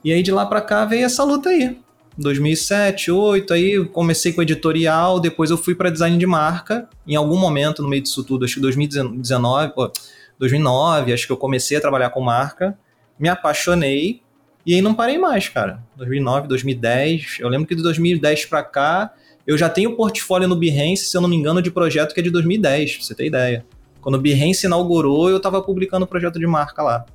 E 0.03 0.13
aí 0.13 0.21
de 0.21 0.31
lá 0.31 0.45
para 0.45 0.61
cá 0.61 0.85
veio 0.85 1.05
essa 1.05 1.23
luta 1.23 1.49
aí. 1.49 1.79
2007, 2.15 3.07
2008, 3.07 3.53
aí 3.53 3.85
comecei 3.85 4.33
com 4.33 4.43
editorial, 4.43 5.19
depois 5.19 5.49
eu 5.49 5.57
fui 5.57 5.73
para 5.73 5.89
design 5.89 6.15
de 6.15 6.27
marca. 6.27 6.87
Em 7.07 7.15
algum 7.15 7.39
momento 7.39 7.81
no 7.81 7.89
meio 7.89 8.03
disso 8.03 8.23
tudo, 8.23 8.45
acho 8.45 8.55
que 8.55 8.61
2019, 8.61 9.73
pô, 9.73 9.91
2009, 10.37 11.11
acho 11.11 11.25
que 11.25 11.31
eu 11.31 11.37
comecei 11.37 11.75
a 11.75 11.81
trabalhar 11.81 12.11
com 12.11 12.21
marca 12.21 12.77
me 13.19 13.27
apaixonei 13.27 14.21
e 14.65 14.75
aí 14.75 14.81
não 14.81 14.93
parei 14.93 15.17
mais, 15.17 15.49
cara. 15.49 15.83
2009, 15.97 16.47
2010, 16.47 17.37
eu 17.39 17.49
lembro 17.49 17.67
que 17.67 17.75
de 17.75 17.81
2010 17.83 18.45
para 18.45 18.63
cá, 18.63 19.13
eu 19.45 19.57
já 19.57 19.67
tenho 19.67 19.95
portfólio 19.95 20.47
no 20.47 20.55
Behance, 20.55 21.05
se 21.05 21.17
eu 21.17 21.21
não 21.21 21.27
me 21.27 21.35
engano, 21.35 21.61
de 21.61 21.71
projeto 21.71 22.13
que 22.13 22.19
é 22.19 22.23
de 22.23 22.29
2010, 22.29 22.97
pra 22.97 23.05
você 23.05 23.15
ter 23.15 23.25
ideia. 23.25 23.65
Quando 24.01 24.15
o 24.15 24.21
Behance 24.21 24.65
inaugurou, 24.65 25.29
eu 25.29 25.39
tava 25.39 25.61
publicando 25.61 26.07
projeto 26.07 26.39
de 26.39 26.47
marca 26.47 26.81
lá. 26.81 27.05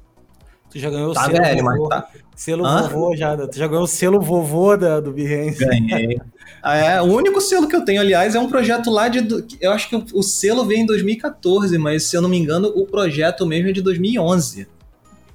Tu 0.71 0.81
já 0.81 0.91
ganhou 0.91 1.13
tá 1.13 1.23
o 1.23 1.25
selo 1.25 1.45
velho, 1.45 1.65
vovô, 1.65 1.89
tá. 1.89 2.09
Selo 2.35 2.67
Hã? 2.67 2.89
vovô 2.89 3.17
já. 3.17 3.37
Tu 3.47 3.57
já 3.57 3.69
ganhou 3.69 3.85
o 3.85 3.87
selo 3.87 4.21
vovô 4.21 4.77
da, 4.77 4.99
do 4.99 5.13
Behance. 5.13 5.65
Ganhei. 5.65 6.21
Ah, 6.61 6.77
é, 6.77 7.01
o 7.01 7.05
único 7.05 7.41
selo 7.41 7.69
que 7.69 7.77
eu 7.77 7.85
tenho, 7.85 8.01
aliás, 8.01 8.35
é 8.35 8.41
um 8.41 8.49
projeto 8.49 8.91
lá 8.91 9.07
de. 9.07 9.47
Eu 9.61 9.71
acho 9.71 9.89
que 9.89 9.95
o, 9.95 10.05
o 10.15 10.23
selo 10.23 10.65
veio 10.65 10.81
em 10.81 10.87
2014, 10.87 11.79
mas 11.79 12.05
se 12.05 12.17
eu 12.17 12.23
não 12.23 12.29
me 12.29 12.39
engano, 12.39 12.73
o 12.75 12.87
projeto 12.87 13.47
mesmo 13.47 13.69
é 13.69 13.73
de 13.73 13.83
2011. 13.83 14.67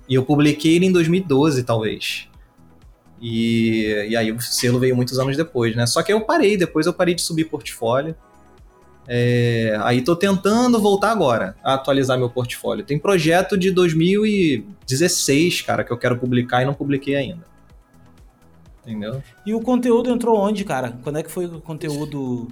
E 0.09 0.15
eu 0.15 0.25
publiquei 0.25 0.75
ele 0.75 0.87
em 0.87 0.91
2012, 0.91 1.63
talvez. 1.63 2.27
E, 3.21 4.07
e 4.09 4.17
aí 4.17 4.31
o 4.31 4.41
selo 4.41 4.79
veio 4.79 4.95
muitos 4.95 5.19
anos 5.19 5.37
depois, 5.37 5.75
né? 5.75 5.85
Só 5.85 6.01
que 6.01 6.11
eu 6.11 6.21
parei, 6.21 6.57
depois 6.57 6.87
eu 6.87 6.93
parei 6.93 7.13
de 7.13 7.21
subir 7.21 7.45
portfólio. 7.45 8.15
É, 9.07 9.77
aí 9.81 10.01
tô 10.01 10.15
tentando 10.15 10.79
voltar 10.79 11.11
agora 11.11 11.55
a 11.63 11.75
atualizar 11.75 12.17
meu 12.17 12.29
portfólio. 12.29 12.85
Tem 12.85 12.97
projeto 12.97 13.57
de 13.57 13.71
2016, 13.71 15.61
cara, 15.61 15.83
que 15.83 15.91
eu 15.91 15.97
quero 15.97 16.17
publicar 16.17 16.61
e 16.61 16.65
não 16.65 16.73
publiquei 16.73 17.15
ainda. 17.15 17.43
Entendeu? 18.85 19.21
E 19.45 19.53
o 19.53 19.61
conteúdo 19.61 20.09
entrou 20.09 20.37
onde, 20.37 20.63
cara? 20.63 20.97
Quando 21.03 21.19
é 21.19 21.23
que 21.23 21.29
foi 21.29 21.47
que 21.47 21.55
o 21.55 21.61
conteúdo 21.61 22.47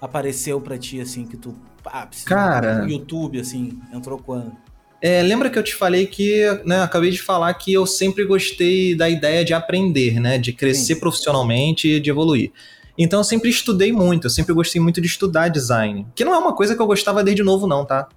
apareceu 0.00 0.60
para 0.60 0.78
ti, 0.78 1.00
assim, 1.00 1.24
que 1.26 1.36
tu. 1.36 1.54
Ah, 1.84 2.08
cara. 2.24 2.78
No 2.82 2.88
YouTube, 2.88 3.38
assim, 3.38 3.78
entrou 3.92 4.18
quando? 4.18 4.52
É, 5.00 5.22
lembra 5.22 5.48
que 5.48 5.58
eu 5.58 5.62
te 5.62 5.74
falei 5.74 6.06
que, 6.06 6.44
né, 6.64 6.82
acabei 6.82 7.10
de 7.10 7.22
falar 7.22 7.54
que 7.54 7.72
eu 7.72 7.86
sempre 7.86 8.24
gostei 8.24 8.96
da 8.96 9.08
ideia 9.08 9.44
de 9.44 9.54
aprender, 9.54 10.18
né, 10.18 10.38
de 10.38 10.52
crescer 10.52 10.94
Sim. 10.94 11.00
profissionalmente 11.00 11.88
e 11.88 12.00
de 12.00 12.10
evoluir. 12.10 12.50
Então 12.96 13.20
eu 13.20 13.24
sempre 13.24 13.48
estudei 13.48 13.92
muito, 13.92 14.26
eu 14.26 14.30
sempre 14.30 14.52
gostei 14.52 14.80
muito 14.80 15.00
de 15.00 15.06
estudar 15.06 15.48
design, 15.48 16.04
que 16.16 16.24
não 16.24 16.34
é 16.34 16.38
uma 16.38 16.52
coisa 16.52 16.74
que 16.74 16.82
eu 16.82 16.86
gostava 16.86 17.22
desde 17.22 17.44
novo 17.44 17.66
não, 17.68 17.84
tá? 17.84 18.08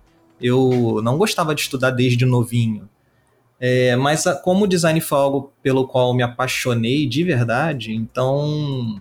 Eu 0.41 1.01
não 1.03 1.19
gostava 1.19 1.53
de 1.53 1.61
estudar 1.61 1.91
desde 1.91 2.25
novinho. 2.25 2.89
É, 3.59 3.95
mas 3.95 4.23
como 4.43 4.65
o 4.65 4.67
design 4.67 4.99
foi 4.99 5.19
algo 5.19 5.53
pelo 5.61 5.87
qual 5.87 6.15
me 6.15 6.23
apaixonei 6.23 7.05
de 7.05 7.23
verdade, 7.23 7.93
então 7.93 8.99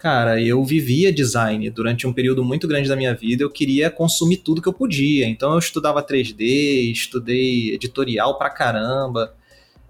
cara, 0.00 0.40
eu 0.40 0.64
vivia 0.64 1.12
design 1.12 1.68
durante 1.68 2.06
um 2.06 2.12
período 2.12 2.42
muito 2.42 2.66
grande 2.66 2.88
da 2.88 2.96
minha 2.96 3.14
vida, 3.14 3.44
eu 3.44 3.50
queria 3.50 3.90
consumir 3.90 4.38
tudo 4.38 4.62
que 4.62 4.68
eu 4.68 4.72
podia. 4.72 5.26
Então 5.28 5.52
eu 5.52 5.58
estudava 5.58 6.02
3D, 6.02 6.90
estudei 6.90 7.74
editorial 7.74 8.38
pra 8.38 8.48
caramba. 8.48 9.34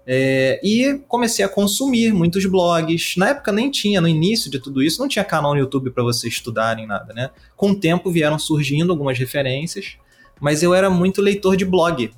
É, 0.05 0.59
e 0.61 0.99
comecei 1.07 1.45
a 1.45 1.49
consumir 1.49 2.13
muitos 2.13 2.45
blogs. 2.45 3.15
Na 3.15 3.29
época 3.29 3.53
nem 3.53 3.71
tinha, 3.71 4.01
no 4.01 4.07
início 4.07 4.51
de 4.51 4.59
tudo 4.59 4.83
isso, 4.83 4.99
não 4.99 5.07
tinha 5.07 5.23
canal 5.23 5.53
no 5.53 5.59
YouTube 5.59 5.91
para 5.91 6.03
você 6.03 6.27
estudar 6.27 6.75
nem 6.75 6.85
nada, 6.85 7.13
né? 7.13 7.29
Com 7.55 7.71
o 7.71 7.75
tempo 7.79 8.11
vieram 8.11 8.37
surgindo 8.37 8.91
algumas 8.91 9.17
referências, 9.17 9.95
mas 10.41 10.61
eu 10.61 10.73
era 10.73 10.89
muito 10.89 11.21
leitor 11.21 11.55
de 11.55 11.63
blog, 11.63 12.11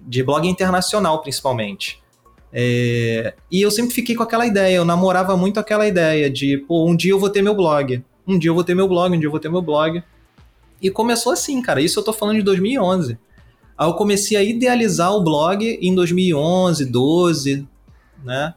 de 0.00 0.22
blog 0.22 0.48
internacional 0.48 1.20
principalmente. 1.20 2.01
É, 2.52 3.34
e 3.50 3.62
eu 3.62 3.70
sempre 3.70 3.94
fiquei 3.94 4.14
com 4.14 4.22
aquela 4.22 4.46
ideia, 4.46 4.76
eu 4.76 4.84
namorava 4.84 5.36
muito 5.36 5.58
aquela 5.58 5.86
ideia 5.86 6.28
de, 6.28 6.58
pô, 6.58 6.86
um 6.86 6.94
dia 6.94 7.12
eu 7.12 7.18
vou 7.18 7.30
ter 7.30 7.40
meu 7.40 7.54
blog, 7.54 8.04
um 8.26 8.38
dia 8.38 8.50
eu 8.50 8.54
vou 8.54 8.62
ter 8.62 8.74
meu 8.74 8.86
blog, 8.86 9.14
um 9.14 9.18
dia 9.18 9.26
eu 9.26 9.30
vou 9.30 9.40
ter 9.40 9.48
meu 9.48 9.62
blog. 9.62 10.02
E 10.80 10.90
começou 10.90 11.32
assim, 11.32 11.62
cara, 11.62 11.80
isso 11.80 11.98
eu 11.98 12.04
tô 12.04 12.12
falando 12.12 12.36
de 12.36 12.42
2011. 12.42 13.16
Aí 13.78 13.88
eu 13.88 13.94
comecei 13.94 14.36
a 14.36 14.42
idealizar 14.42 15.12
o 15.12 15.22
blog 15.22 15.64
em 15.64 15.94
2011, 15.94 16.84
12, 16.84 17.66
né? 18.22 18.54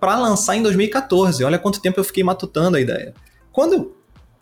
Para 0.00 0.18
lançar 0.18 0.56
em 0.56 0.62
2014. 0.62 1.44
Olha 1.44 1.58
quanto 1.58 1.80
tempo 1.80 2.00
eu 2.00 2.04
fiquei 2.04 2.24
matutando 2.24 2.76
a 2.76 2.80
ideia. 2.80 3.14
Quando 3.52 3.94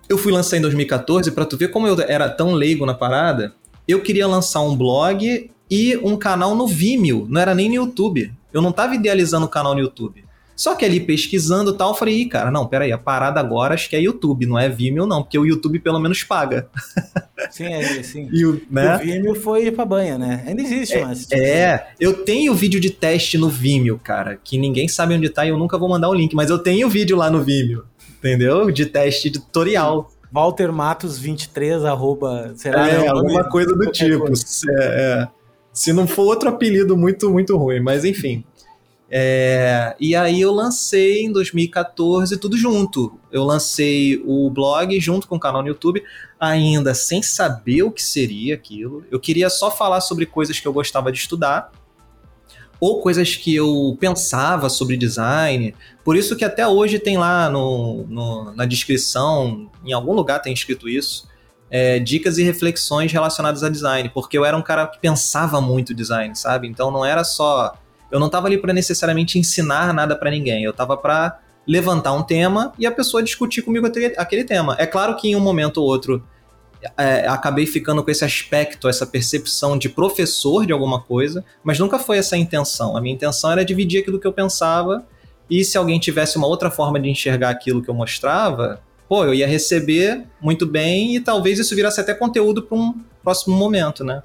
eu 0.09 0.17
fui 0.17 0.33
lançar 0.33 0.57
em 0.57 0.61
2014, 0.61 1.33
para 1.33 1.45
tu 1.45 1.57
ver 1.57 1.69
como 1.69 1.87
eu 1.87 2.01
era 2.01 2.29
tão 2.29 2.53
leigo 2.53 2.87
na 2.87 2.95
parada, 2.95 3.55
eu 3.87 4.01
queria 4.01 4.27
lançar 4.27 4.61
um 4.61 4.77
blog 4.77 5.51
e 5.71 5.97
um 5.99 6.17
canal 6.17 6.55
no 6.55 6.67
Vimeo, 6.67 7.27
não 7.29 7.41
era 7.41 7.55
nem 7.55 7.69
no 7.69 7.75
YouTube. 7.75 8.33
Eu 8.53 8.63
não 8.63 8.73
tava 8.73 8.95
idealizando 8.95 9.47
o 9.47 9.49
canal 9.49 9.75
no 9.75 9.81
YouTube. 9.81 10.25
Só 10.59 10.75
que 10.75 10.85
ali 10.85 10.99
pesquisando 10.99 11.71
e 11.71 11.79
tal, 11.79 11.91
eu 11.91 11.95
falei, 11.95 12.23
Ih, 12.23 12.27
cara, 12.27 12.51
não, 12.51 12.67
peraí, 12.67 12.91
a 12.91 12.99
parada 12.99 13.39
agora 13.39 13.75
acho 13.75 13.89
que 13.89 13.95
é 13.95 14.01
YouTube, 14.01 14.45
não 14.45 14.59
é 14.59 14.69
Vimeo 14.69 15.07
não, 15.07 15.23
porque 15.23 15.39
o 15.39 15.47
YouTube 15.47 15.79
pelo 15.79 16.01
menos 16.01 16.25
paga. 16.25 16.69
Sim, 17.49 17.73
é, 17.73 18.03
sim. 18.03 18.29
E 18.33 18.45
o, 18.45 18.61
né? 18.69 18.97
o 18.97 18.99
Vimeo 18.99 19.35
foi 19.37 19.71
pra 19.71 19.85
banha, 19.85 20.19
né? 20.19 20.43
Ainda 20.45 20.61
existe, 20.61 20.97
é, 20.97 21.05
mas... 21.05 21.21
Tipo... 21.21 21.41
É, 21.41 21.93
eu 22.01 22.25
tenho 22.25 22.53
vídeo 22.53 22.81
de 22.81 22.91
teste 22.91 23.39
no 23.39 23.49
Vimeo, 23.49 23.99
cara, 24.03 24.37
que 24.43 24.59
ninguém 24.59 24.89
sabe 24.89 25.15
onde 25.15 25.29
tá 25.31 25.47
e 25.47 25.51
eu 25.51 25.57
nunca 25.57 25.79
vou 25.79 25.89
mandar 25.89 26.09
o 26.09 26.15
link, 26.15 26.35
mas 26.35 26.51
eu 26.51 26.59
tenho 26.59 26.89
vídeo 26.91 27.17
lá 27.17 27.31
no 27.31 27.41
Vimeo, 27.41 27.85
entendeu? 28.19 28.73
De 28.73 28.85
teste 28.85 29.31
de 29.31 29.39
tutorial. 29.39 30.11
Walter 30.31 30.73
Matos 30.73 31.19
23, 31.19 31.85
arroba, 31.85 32.53
será? 32.57 32.89
É, 32.89 33.07
alguma 33.07 33.49
coisa 33.49 33.75
do 33.75 33.91
tipo. 33.91 34.27
É, 34.27 35.23
é. 35.23 35.29
Se 35.79 35.93
não 35.93 36.09
for 36.09 36.25
outro 36.25 36.49
apelido 36.49 36.97
muito, 36.97 37.31
muito 37.31 37.57
ruim, 37.57 37.79
mas 37.79 38.05
enfim. 38.05 38.43
É, 39.09 39.95
e 40.01 40.17
aí 40.17 40.41
eu 40.41 40.53
lancei 40.53 41.23
em 41.23 41.31
2014 41.31 42.37
tudo 42.37 42.57
junto. 42.57 43.17
Eu 43.31 43.45
lancei 43.45 44.21
o 44.27 44.51
blog 44.51 44.99
junto 44.99 45.29
com 45.29 45.37
o 45.37 45.39
canal 45.39 45.63
no 45.63 45.69
YouTube, 45.69 46.03
ainda 46.39 46.95
sem 46.95 47.23
saber 47.23 47.85
o 47.85 47.93
que 47.93 48.03
seria 48.03 48.57
aquilo. 48.57 49.05
Eu 49.09 49.21
queria 49.21 49.49
só 49.49 49.71
falar 49.71 50.01
sobre 50.01 50.27
coisas 50.27 50.59
que 50.59 50.67
eu 50.67 50.73
gostava 50.73 51.13
de 51.13 51.19
estudar 51.19 51.71
ou 52.81 53.01
coisas 53.01 53.37
que 53.37 53.55
eu 53.55 53.97
pensava 54.01 54.69
sobre 54.69 54.97
design. 54.97 55.77
Por 56.03 56.17
isso 56.17 56.35
que 56.35 56.45
até 56.45 56.67
hoje 56.67 56.99
tem 56.99 57.17
lá 57.17 57.49
no, 57.49 58.05
no 58.09 58.53
na 58.53 58.67
descrição, 58.67 59.71
em 59.85 59.93
algum 59.93 60.13
lugar 60.13 60.43
tem 60.43 60.53
escrito 60.53 60.89
isso, 60.89 61.29
é, 61.71 61.99
dicas 61.99 62.39
e 62.39 62.43
reflexões 62.43 63.13
relacionadas 63.13 63.63
a 63.63 63.69
design, 63.69 64.11
porque 64.13 64.37
eu 64.37 64.45
era 64.45 64.57
um 64.57 64.63
cara 64.63 64.87
que 64.87 64.99
pensava 64.99 65.61
muito 65.61 65.95
design, 65.95 66.35
sabe? 66.35 66.67
Então 66.67 66.91
não 66.91 67.05
era 67.05 67.25
só. 67.25 67.75
Eu 68.11 68.19
não 68.19 68.27
estava 68.27 68.47
ali 68.47 68.57
para 68.59 68.73
necessariamente 68.73 69.39
ensinar 69.39 69.93
nada 69.93 70.17
para 70.17 70.31
ninguém, 70.31 70.65
eu 70.65 70.71
estava 70.71 70.97
para 70.97 71.39
levantar 71.67 72.15
um 72.15 72.23
tema 72.23 72.73
e 72.79 72.87
a 72.87 72.91
pessoa 72.91 73.23
discutir 73.23 73.61
comigo 73.61 73.87
aquele, 73.87 74.45
tema. 74.45 74.75
É 74.79 74.87
claro 74.87 75.15
que 75.17 75.29
em 75.29 75.37
um 75.37 75.41
momento 75.41 75.79
ou 75.79 75.87
outro 75.87 76.25
é, 76.97 77.29
acabei 77.29 77.67
ficando 77.67 78.03
com 78.03 78.11
esse 78.11 78.25
aspecto, 78.25 78.89
essa 78.89 79.07
percepção 79.07 79.77
de 79.77 79.91
professor 79.91 80.65
de 80.65 80.73
alguma 80.73 81.03
coisa, 81.03 81.45
mas 81.63 81.79
nunca 81.79 81.99
foi 81.99 82.17
essa 82.17 82.37
a 82.37 82.39
intenção. 82.39 82.97
A 82.97 83.01
minha 83.03 83.15
intenção 83.15 83.51
era 83.53 83.63
dividir 83.63 84.01
aquilo 84.01 84.19
que 84.19 84.27
eu 84.27 84.33
pensava 84.33 85.05
e 85.51 85.63
se 85.63 85.77
alguém 85.77 85.99
tivesse 85.99 86.39
uma 86.39 86.47
outra 86.47 86.71
forma 86.71 86.99
de 86.99 87.11
enxergar 87.11 87.51
aquilo 87.51 87.83
que 87.83 87.91
eu 87.91 87.95
mostrava, 87.95 88.81
pô, 89.09 89.25
eu 89.25 89.35
ia 89.35 89.47
receber 89.47 90.25
muito 90.41 90.67
bem 90.67 91.17
e 91.17 91.21
talvez 91.21 91.59
isso 91.59 91.75
virasse 91.75 92.01
até 92.01 92.13
conteúdo 92.13 92.63
para 92.63 92.77
um 92.77 92.95
próximo 93.23 93.57
momento, 93.57 94.05
né? 94.05 94.23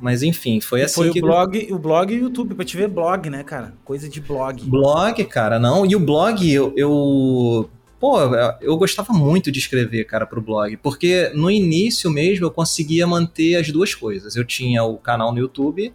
Mas 0.00 0.22
enfim, 0.22 0.60
foi 0.60 0.82
assim 0.82 0.94
foi 0.94 1.10
que... 1.10 1.18
o 1.18 1.22
blog, 1.22 1.68
o 1.72 1.78
blog 1.78 2.12
e 2.12 2.18
o 2.18 2.24
YouTube, 2.24 2.54
pra 2.54 2.64
te 2.64 2.76
ver 2.76 2.88
blog, 2.88 3.30
né, 3.30 3.42
cara? 3.42 3.74
Coisa 3.84 4.08
de 4.08 4.20
blog. 4.20 4.62
Blog, 4.64 5.24
cara, 5.24 5.58
não. 5.58 5.86
E 5.86 5.96
o 5.96 6.00
blog, 6.00 6.50
eu, 6.50 6.72
eu... 6.76 7.70
Pô, 7.98 8.18
eu 8.60 8.76
gostava 8.76 9.14
muito 9.14 9.50
de 9.50 9.58
escrever, 9.58 10.04
cara, 10.04 10.26
pro 10.26 10.40
blog. 10.40 10.76
Porque 10.76 11.30
no 11.34 11.50
início 11.50 12.10
mesmo 12.10 12.44
eu 12.44 12.50
conseguia 12.50 13.06
manter 13.06 13.56
as 13.56 13.70
duas 13.70 13.94
coisas. 13.94 14.36
Eu 14.36 14.44
tinha 14.44 14.84
o 14.84 14.98
canal 14.98 15.32
no 15.32 15.38
YouTube 15.38 15.92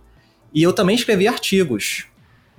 e 0.51 0.63
eu 0.63 0.73
também 0.73 0.95
escrevia 0.95 1.29
artigos. 1.29 2.07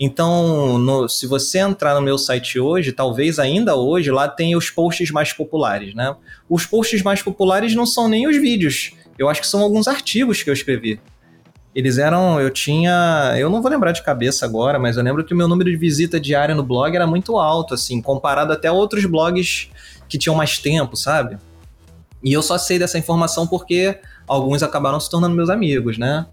Então, 0.05 0.79
no, 0.79 1.09
se 1.09 1.29
você 1.29 1.61
entrar 1.61 1.95
no 1.95 2.03
meu 2.03 2.19
site 2.19 2.59
hoje, 2.59 2.91
talvez 2.91 3.39
ainda 3.39 3.77
hoje, 3.77 4.11
lá 4.11 4.27
tem 4.27 4.57
os 4.57 4.69
posts 4.69 5.13
mais 5.13 5.33
populares, 5.33 5.95
né? 5.95 6.17
Os 6.51 6.67
posts 6.67 7.05
mais 7.05 7.23
populares 7.23 7.73
não 7.77 7.87
são 7.87 8.09
nem 8.09 8.27
os 8.27 8.37
vídeos. 8.37 8.95
Eu 9.17 9.29
acho 9.29 9.41
que 9.41 9.47
são 9.47 9.61
alguns 9.61 9.87
artigos 9.87 10.43
que 10.43 10.51
eu 10.51 10.55
escrevi. 10.55 11.01
Eles 11.73 11.99
eram, 11.99 12.41
eu 12.41 12.51
tinha, 12.51 13.33
eu 13.39 13.49
não 13.49 13.63
vou 13.63 13.71
lembrar 13.71 13.93
de 13.93 14.03
cabeça 14.03 14.45
agora, 14.45 14.77
mas 14.77 14.97
eu 14.97 15.05
lembro 15.05 15.25
que 15.25 15.35
o 15.35 15.37
meu 15.37 15.47
número 15.47 15.71
de 15.71 15.77
visita 15.77 16.19
diária 16.19 16.53
no 16.53 16.65
blog 16.65 16.93
era 16.97 17.07
muito 17.07 17.39
alto, 17.39 17.73
assim, 17.73 18.03
comparado 18.03 18.53
até 18.53 18.67
a 18.67 18.73
outros 18.73 19.05
blogs 19.05 19.71
que 20.09 20.19
tinham 20.19 20.35
mais 20.35 20.59
tempo, 20.59 20.97
sabe? 20.97 21.39
E 22.25 22.33
eu 22.33 22.43
só 22.43 22.59
sei 22.59 22.77
dessa 22.77 22.99
informação 22.99 23.47
porque 23.47 24.01
alguns 24.27 24.65
acabaram 24.65 24.99
se 24.99 25.09
tornando 25.09 25.37
meus 25.37 25.49
amigos, 25.49 25.97
né? 25.97 26.27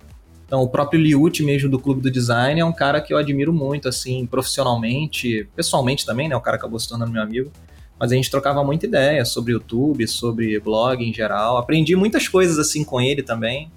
Então, 0.50 0.63
o 0.63 0.68
próprio 0.68 1.00
Liute 1.00 1.44
mesmo 1.44 1.70
do 1.70 1.77
Clube 1.77 2.01
do 2.01 2.10
Design 2.10 2.60
é 2.60 2.65
um 2.65 2.74
cara 2.74 3.00
que 3.00 3.13
eu 3.13 3.20
admiro 3.20 3.53
muito, 3.53 3.88
assim, 3.88 4.25
profissionalmente, 4.25 5.48
pessoalmente 5.56 6.03
também, 6.03 6.27
né? 6.27 6.36
O 6.36 6.41
cara 6.41 6.58
acabou 6.58 6.79
se 6.79 6.89
tornando 6.89 7.12
meu 7.12 7.22
amigo. 7.22 7.51
Mas 8.00 8.12
a 8.12 8.15
gente 8.15 8.32
trocava 8.32 8.63
muita 8.63 8.88
ideia 8.88 9.24
sobre 9.25 9.53
YouTube, 9.53 10.08
sobre 10.08 10.60
blog 10.60 11.08
em 11.08 11.13
geral. 11.13 11.60
Aprendi 11.60 11.96
muitas 11.96 12.27
coisas, 12.27 12.58
assim, 12.58 12.84
com 12.84 13.00
ele 13.00 13.22
também, 13.22 13.72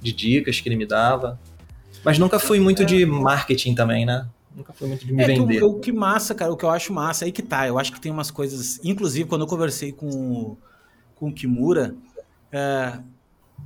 de 0.00 0.14
dicas 0.14 0.58
que 0.58 0.66
ele 0.66 0.76
me 0.76 0.86
dava. 0.86 1.38
Mas 2.02 2.18
nunca 2.18 2.38
fui 2.38 2.58
muito 2.58 2.86
de 2.86 3.04
marketing 3.04 3.74
também, 3.74 4.06
né? 4.06 4.26
Nunca 4.56 4.72
fui 4.72 4.88
muito 4.88 5.04
de 5.04 5.12
me 5.12 5.22
é, 5.22 5.26
vender. 5.26 5.62
o 5.62 5.74
que 5.74 5.92
massa, 5.92 6.34
cara, 6.34 6.50
o 6.50 6.56
que 6.56 6.64
eu 6.64 6.70
acho 6.70 6.90
massa, 6.90 7.26
aí 7.26 7.32
que 7.32 7.42
tá. 7.42 7.68
Eu 7.68 7.78
acho 7.78 7.92
que 7.92 8.00
tem 8.00 8.10
umas 8.10 8.30
coisas. 8.30 8.80
Inclusive, 8.82 9.28
quando 9.28 9.42
eu 9.42 9.46
conversei 9.46 9.92
com, 9.92 10.56
com 11.16 11.28
o 11.28 11.32
Kimura, 11.34 11.94
é, 12.50 12.98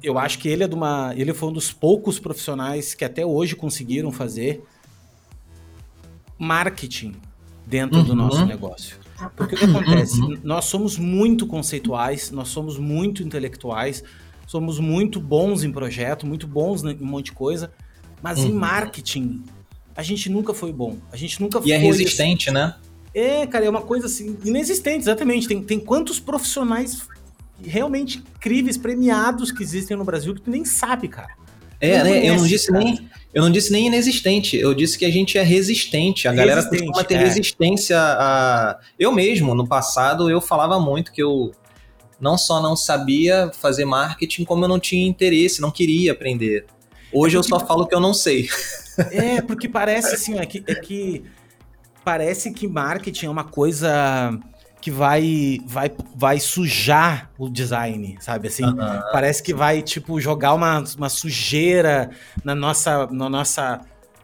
eu 0.03 0.19
acho 0.19 0.39
que 0.39 0.49
ele 0.49 0.65
é 0.65 0.69
de 0.69 0.75
uma. 0.75 1.13
Ele 1.17 1.35
foi 1.35 1.49
um 1.49 1.53
dos 1.53 1.73
poucos 1.73 2.19
profissionais 2.19 2.95
que 2.95 3.05
até 3.05 3.25
hoje 3.25 3.57
conseguiram 3.57 4.13
fazer 4.13 4.63
marketing 6.39 7.15
dentro 7.67 7.99
uhum. 7.99 8.05
do 8.05 8.15
nosso 8.15 8.47
negócio. 8.47 8.97
Porque 9.37 9.57
o 9.57 9.59
que 9.59 9.65
acontece? 9.65 10.21
Uhum. 10.21 10.39
Nós 10.45 10.67
somos 10.67 10.97
muito 10.97 11.47
conceituais, 11.47 12.31
nós 12.31 12.49
somos 12.49 12.79
muito 12.79 13.23
intelectuais, 13.23 14.05
somos 14.47 14.79
muito 14.79 15.21
bons 15.21 15.65
em 15.65 15.73
projeto, 15.73 16.25
muito 16.25 16.47
bons 16.47 16.85
em 16.85 16.97
um 17.01 17.07
monte 17.07 17.27
de 17.27 17.33
coisa, 17.33 17.73
mas 18.23 18.39
uhum. 18.39 18.47
em 18.47 18.53
marketing 18.53 19.43
a 19.97 20.03
gente 20.05 20.31
nunca 20.31 20.55
foi 20.55 20.73
bom. 20.73 20.97
A 21.11 21.17
gente 21.17 21.41
nunca 21.41 21.59
e 21.59 21.63
foi. 21.63 21.71
E 21.71 21.73
é 21.73 21.77
resistente, 21.77 22.49
assim. 22.49 22.55
né? 22.55 22.77
É, 23.13 23.45
cara, 23.49 23.65
é 23.65 23.71
uma 23.71 23.83
coisa 23.83 24.07
assim, 24.07 24.37
inexistente, 24.45 25.01
exatamente. 25.01 25.49
Tem, 25.49 25.61
tem 25.61 25.81
quantos 25.81 26.21
profissionais 26.21 27.03
realmente 27.65 28.19
incríveis, 28.19 28.77
premiados 28.77 29.51
que 29.51 29.63
existem 29.63 29.97
no 29.97 30.05
Brasil 30.05 30.35
que 30.35 30.41
tu 30.41 30.51
nem 30.51 30.65
sabe, 30.65 31.09
cara. 31.09 31.37
É, 31.81 32.03
né? 32.03 32.29
eu 32.29 32.37
não 32.37 32.47
disse 32.47 32.73
cara. 32.73 32.85
nem. 32.85 33.09
Eu 33.33 33.43
não 33.43 33.53
disse 33.53 33.71
nem 33.71 33.87
inexistente, 33.87 34.57
eu 34.57 34.75
disse 34.75 34.99
que 34.99 35.05
a 35.05 35.11
gente 35.11 35.39
é 35.39 35.43
resistente. 35.43 36.27
A 36.27 36.33
galera 36.33 36.65
costuma 36.65 37.05
ter 37.05 37.15
é. 37.15 37.19
resistência 37.19 37.97
a. 37.99 38.79
Eu 38.99 39.13
mesmo, 39.13 39.55
no 39.55 39.67
passado, 39.67 40.31
eu 40.31 40.41
falava 40.41 40.81
muito 40.81 41.13
que 41.13 41.23
eu 41.23 41.53
não 42.21 42.37
só 42.37 42.61
não 42.61 42.75
sabia 42.75 43.51
fazer 43.53 43.85
marketing, 43.85 44.45
como 44.45 44.65
eu 44.65 44.69
não 44.69 44.81
tinha 44.81 45.07
interesse, 45.07 45.61
não 45.61 45.71
queria 45.71 46.13
aprender. 46.13 46.67
Hoje 47.13 47.37
é 47.37 47.41
porque... 47.41 47.55
eu 47.55 47.59
só 47.59 47.65
falo 47.65 47.87
que 47.87 47.95
eu 47.95 48.01
não 48.01 48.13
sei. 48.13 48.49
É, 49.13 49.41
porque 49.41 49.69
parece 49.69 50.15
assim, 50.17 50.39
é 50.39 50.45
que, 50.45 50.65
é 50.67 50.75
que 50.75 51.23
parece 52.05 52.51
que 52.51 52.67
marketing 52.67 53.27
é 53.27 53.31
uma 53.31 53.45
coisa 53.45 54.37
que 54.81 54.91
vai 54.91 55.59
vai 55.67 55.91
vai 56.15 56.39
sujar 56.39 57.31
o 57.39 57.49
design, 57.49 58.17
sabe 58.21 58.49
assim? 58.49 58.65
Parece 59.13 59.43
que 59.43 59.53
vai 59.53 59.83
tipo 59.83 60.21
jogar 60.21 60.55
uma, 60.55 60.83
uma 60.97 61.09
sujeira 61.09 62.11
na 62.45 62.55
nossa 62.55 63.07
na 63.09 63.29
nossa 63.29 63.81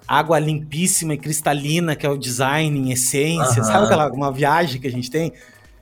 água 0.07 0.39
limpíssima 0.39 1.15
e 1.15 1.19
cristalina 1.19 1.97
que 1.97 2.07
é 2.07 2.11
o 2.11 2.17
design 2.17 2.79
em 2.79 2.93
essência, 2.93 3.65
sabe 3.65 3.87
aquela 3.87 4.11
uma 4.13 4.31
viagem 4.31 4.81
que 4.81 4.87
a 4.87 4.93
gente 4.93 5.11
tem? 5.11 5.33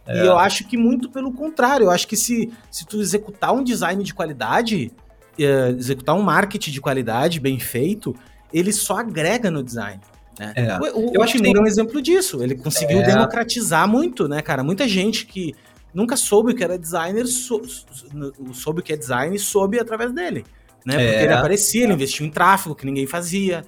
É. 0.06 0.24
E 0.24 0.26
eu 0.26 0.38
acho 0.38 0.64
que 0.66 0.76
muito 0.76 1.10
pelo 1.10 1.32
contrário, 1.32 1.84
eu 1.84 1.90
acho 1.90 2.08
que 2.08 2.16
se, 2.16 2.52
se 2.70 2.84
tu 2.86 3.00
executar 3.00 3.54
um 3.54 3.62
design 3.62 4.02
de 4.02 4.12
qualidade, 4.12 4.90
uh, 5.38 5.76
executar 5.76 6.14
um 6.16 6.22
marketing 6.22 6.70
de 6.70 6.80
qualidade 6.80 7.38
bem 7.38 7.58
feito, 7.58 8.14
ele 8.52 8.72
só 8.72 8.98
agrega 8.98 9.50
no 9.50 9.62
design. 9.62 10.00
Né? 10.38 10.52
É. 10.56 10.78
O, 10.78 11.10
o, 11.10 11.14
eu 11.14 11.22
acho 11.22 11.34
que 11.34 11.42
tem... 11.42 11.56
é 11.56 11.60
um 11.60 11.66
exemplo 11.66 12.00
disso. 12.00 12.42
Ele 12.42 12.54
conseguiu 12.54 13.00
é. 13.00 13.06
democratizar 13.06 13.86
muito, 13.88 14.28
né, 14.28 14.40
cara? 14.42 14.62
Muita 14.62 14.88
gente 14.88 15.26
que 15.26 15.54
nunca 15.92 16.16
soube 16.16 16.52
o 16.52 16.54
que 16.54 16.64
era 16.64 16.78
designer, 16.78 17.26
soube 17.26 18.80
o 18.80 18.82
que 18.82 18.92
é 18.92 18.96
design 18.96 19.36
e 19.36 19.38
soube 19.38 19.78
através 19.78 20.12
dele. 20.12 20.44
Né? 20.84 20.94
Porque 20.94 21.16
é. 21.16 21.24
ele 21.24 21.32
aparecia, 21.32 21.84
ele 21.84 21.92
investiu 21.92 22.26
em 22.26 22.30
tráfego 22.30 22.74
que 22.74 22.84
ninguém 22.84 23.06
fazia. 23.06 23.64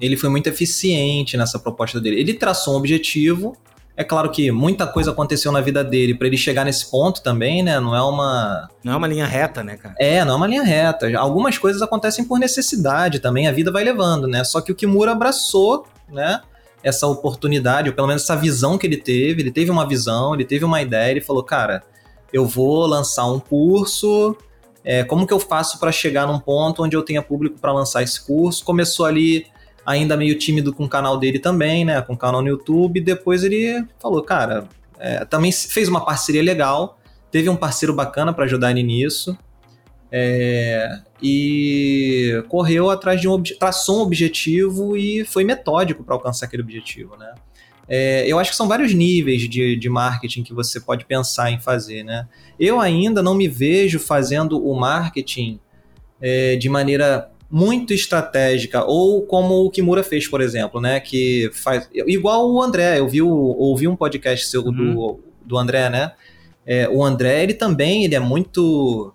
Ele 0.00 0.16
foi 0.16 0.28
muito 0.28 0.48
eficiente 0.48 1.36
nessa 1.36 1.58
proposta 1.58 2.00
dele. 2.00 2.20
Ele 2.20 2.34
traçou 2.34 2.74
um 2.74 2.76
objetivo. 2.78 3.56
É 3.96 4.02
claro 4.02 4.28
que 4.30 4.50
muita 4.50 4.88
coisa 4.88 5.12
aconteceu 5.12 5.52
na 5.52 5.60
vida 5.60 5.84
dele 5.84 6.16
para 6.16 6.26
ele 6.26 6.36
chegar 6.36 6.64
nesse 6.64 6.90
ponto 6.90 7.22
também, 7.22 7.62
né? 7.62 7.78
Não 7.78 7.94
é 7.94 8.02
uma. 8.02 8.68
Não 8.82 8.92
é 8.92 8.96
uma 8.96 9.06
linha 9.06 9.24
reta, 9.24 9.62
né, 9.62 9.76
cara? 9.76 9.94
É, 10.00 10.24
não 10.24 10.32
é 10.32 10.36
uma 10.36 10.46
linha 10.48 10.64
reta. 10.64 11.16
Algumas 11.16 11.58
coisas 11.58 11.80
acontecem 11.80 12.24
por 12.24 12.40
necessidade 12.40 13.20
também, 13.20 13.46
a 13.46 13.52
vida 13.52 13.70
vai 13.70 13.84
levando, 13.84 14.26
né? 14.26 14.42
Só 14.42 14.60
que 14.60 14.72
o 14.72 14.74
Kimura 14.74 15.12
abraçou 15.12 15.86
né? 16.08 16.40
Essa 16.82 17.06
oportunidade, 17.06 17.88
ou 17.88 17.94
pelo 17.94 18.06
menos 18.06 18.22
essa 18.22 18.36
visão 18.36 18.76
que 18.76 18.86
ele 18.86 18.96
teve. 18.96 19.42
Ele 19.42 19.50
teve 19.50 19.70
uma 19.70 19.86
visão, 19.86 20.34
ele 20.34 20.44
teve 20.44 20.64
uma 20.64 20.82
ideia, 20.82 21.10
ele 21.10 21.20
falou, 21.20 21.42
cara, 21.42 21.82
eu 22.32 22.46
vou 22.46 22.86
lançar 22.86 23.26
um 23.26 23.40
curso. 23.40 24.36
É, 24.84 25.02
como 25.02 25.26
que 25.26 25.32
eu 25.32 25.40
faço 25.40 25.78
para 25.78 25.90
chegar 25.90 26.26
num 26.26 26.38
ponto 26.38 26.82
onde 26.82 26.94
eu 26.94 27.02
tenha 27.02 27.22
público 27.22 27.58
para 27.58 27.72
lançar 27.72 28.02
esse 28.02 28.20
curso? 28.24 28.64
Começou 28.64 29.06
ali 29.06 29.46
ainda 29.86 30.16
meio 30.16 30.38
tímido 30.38 30.72
com 30.72 30.84
o 30.84 30.88
canal 30.88 31.18
dele 31.18 31.38
também, 31.38 31.84
né? 31.84 32.00
Com 32.02 32.14
o 32.14 32.16
canal 32.16 32.42
no 32.42 32.48
YouTube. 32.48 33.00
Depois 33.00 33.44
ele 33.44 33.84
falou, 33.98 34.22
cara, 34.22 34.68
é, 34.98 35.24
também 35.24 35.52
fez 35.52 35.88
uma 35.88 36.04
parceria 36.04 36.42
legal. 36.42 36.98
Teve 37.30 37.48
um 37.48 37.56
parceiro 37.56 37.94
bacana 37.94 38.32
para 38.32 38.44
ajudar 38.44 38.70
ele 38.70 38.82
nisso. 38.82 39.36
É, 40.10 41.00
e 41.26 42.44
correu 42.50 42.90
atrás 42.90 43.18
de 43.18 43.26
um 43.26 43.42
traçou 43.42 44.00
um 44.00 44.02
objetivo 44.02 44.94
e 44.94 45.24
foi 45.24 45.42
metódico 45.42 46.04
para 46.04 46.14
alcançar 46.14 46.44
aquele 46.44 46.62
objetivo, 46.62 47.16
né? 47.16 47.32
É, 47.88 48.26
eu 48.26 48.38
acho 48.38 48.50
que 48.50 48.56
são 48.56 48.68
vários 48.68 48.92
níveis 48.92 49.48
de, 49.48 49.74
de 49.74 49.88
marketing 49.88 50.42
que 50.42 50.52
você 50.52 50.78
pode 50.78 51.06
pensar 51.06 51.50
em 51.50 51.58
fazer, 51.58 52.02
né? 52.02 52.28
Eu 52.60 52.78
ainda 52.78 53.22
não 53.22 53.34
me 53.34 53.48
vejo 53.48 53.98
fazendo 53.98 54.62
o 54.62 54.78
marketing 54.78 55.58
é, 56.20 56.56
de 56.56 56.68
maneira 56.68 57.30
muito 57.50 57.94
estratégica, 57.94 58.84
ou 58.84 59.22
como 59.22 59.64
o 59.64 59.70
Kimura 59.70 60.02
fez, 60.02 60.28
por 60.28 60.42
exemplo, 60.42 60.78
né? 60.78 61.00
Que 61.00 61.50
faz. 61.54 61.88
Igual 61.94 62.52
o 62.52 62.60
André, 62.60 62.98
eu 62.98 63.08
vi 63.08 63.22
o, 63.22 63.30
ouvi 63.30 63.88
um 63.88 63.96
podcast 63.96 64.46
seu 64.46 64.62
uhum. 64.62 64.72
do, 64.72 65.20
do 65.42 65.56
André, 65.56 65.88
né? 65.88 66.12
É, 66.66 66.86
o 66.88 67.02
André, 67.02 67.42
ele 67.42 67.54
também 67.54 68.04
ele 68.04 68.14
é 68.14 68.20
muito 68.20 69.14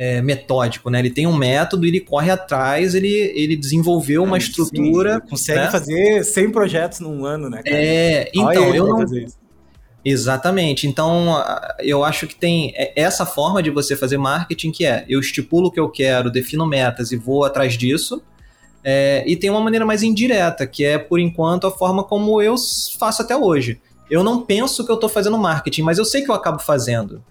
é, 0.00 0.22
metódico, 0.22 0.88
né? 0.88 0.98
Ele 0.98 1.10
tem 1.10 1.26
um 1.26 1.36
método, 1.36 1.84
ele 1.84 2.00
corre 2.00 2.30
atrás, 2.30 2.94
ele, 2.94 3.12
ele 3.34 3.54
desenvolveu 3.54 4.24
uma 4.24 4.36
ah, 4.36 4.38
estrutura. 4.38 5.16
Sim, 5.16 5.28
consegue 5.28 5.60
né? 5.60 5.70
fazer 5.70 6.24
100 6.24 6.50
projetos 6.52 7.00
num 7.00 7.26
ano, 7.26 7.50
né? 7.50 7.62
Cara? 7.62 7.76
É, 7.76 8.30
então, 8.34 8.74
eu 8.74 8.86
não. 8.86 9.04
Exatamente. 10.02 10.86
Então, 10.86 11.44
eu 11.80 12.02
acho 12.02 12.26
que 12.26 12.34
tem 12.34 12.72
é, 12.74 12.94
essa 12.96 13.26
forma 13.26 13.62
de 13.62 13.68
você 13.68 13.94
fazer 13.94 14.16
marketing 14.16 14.72
que 14.72 14.86
é 14.86 15.04
eu 15.06 15.20
estipulo 15.20 15.68
o 15.68 15.70
que 15.70 15.78
eu 15.78 15.90
quero, 15.90 16.30
defino 16.30 16.64
metas 16.64 17.12
e 17.12 17.16
vou 17.16 17.44
atrás 17.44 17.74
disso. 17.74 18.22
É, 18.82 19.22
e 19.26 19.36
tem 19.36 19.50
uma 19.50 19.60
maneira 19.60 19.84
mais 19.84 20.02
indireta, 20.02 20.66
que 20.66 20.82
é, 20.82 20.96
por 20.96 21.20
enquanto, 21.20 21.66
a 21.66 21.70
forma 21.70 22.02
como 22.02 22.40
eu 22.40 22.54
faço 22.98 23.20
até 23.20 23.36
hoje. 23.36 23.78
Eu 24.10 24.24
não 24.24 24.40
penso 24.40 24.82
que 24.82 24.90
eu 24.90 24.94
estou 24.94 25.10
fazendo 25.10 25.36
marketing, 25.36 25.82
mas 25.82 25.98
eu 25.98 26.06
sei 26.06 26.22
que 26.22 26.30
eu 26.30 26.34
acabo 26.34 26.58
fazendo 26.58 27.22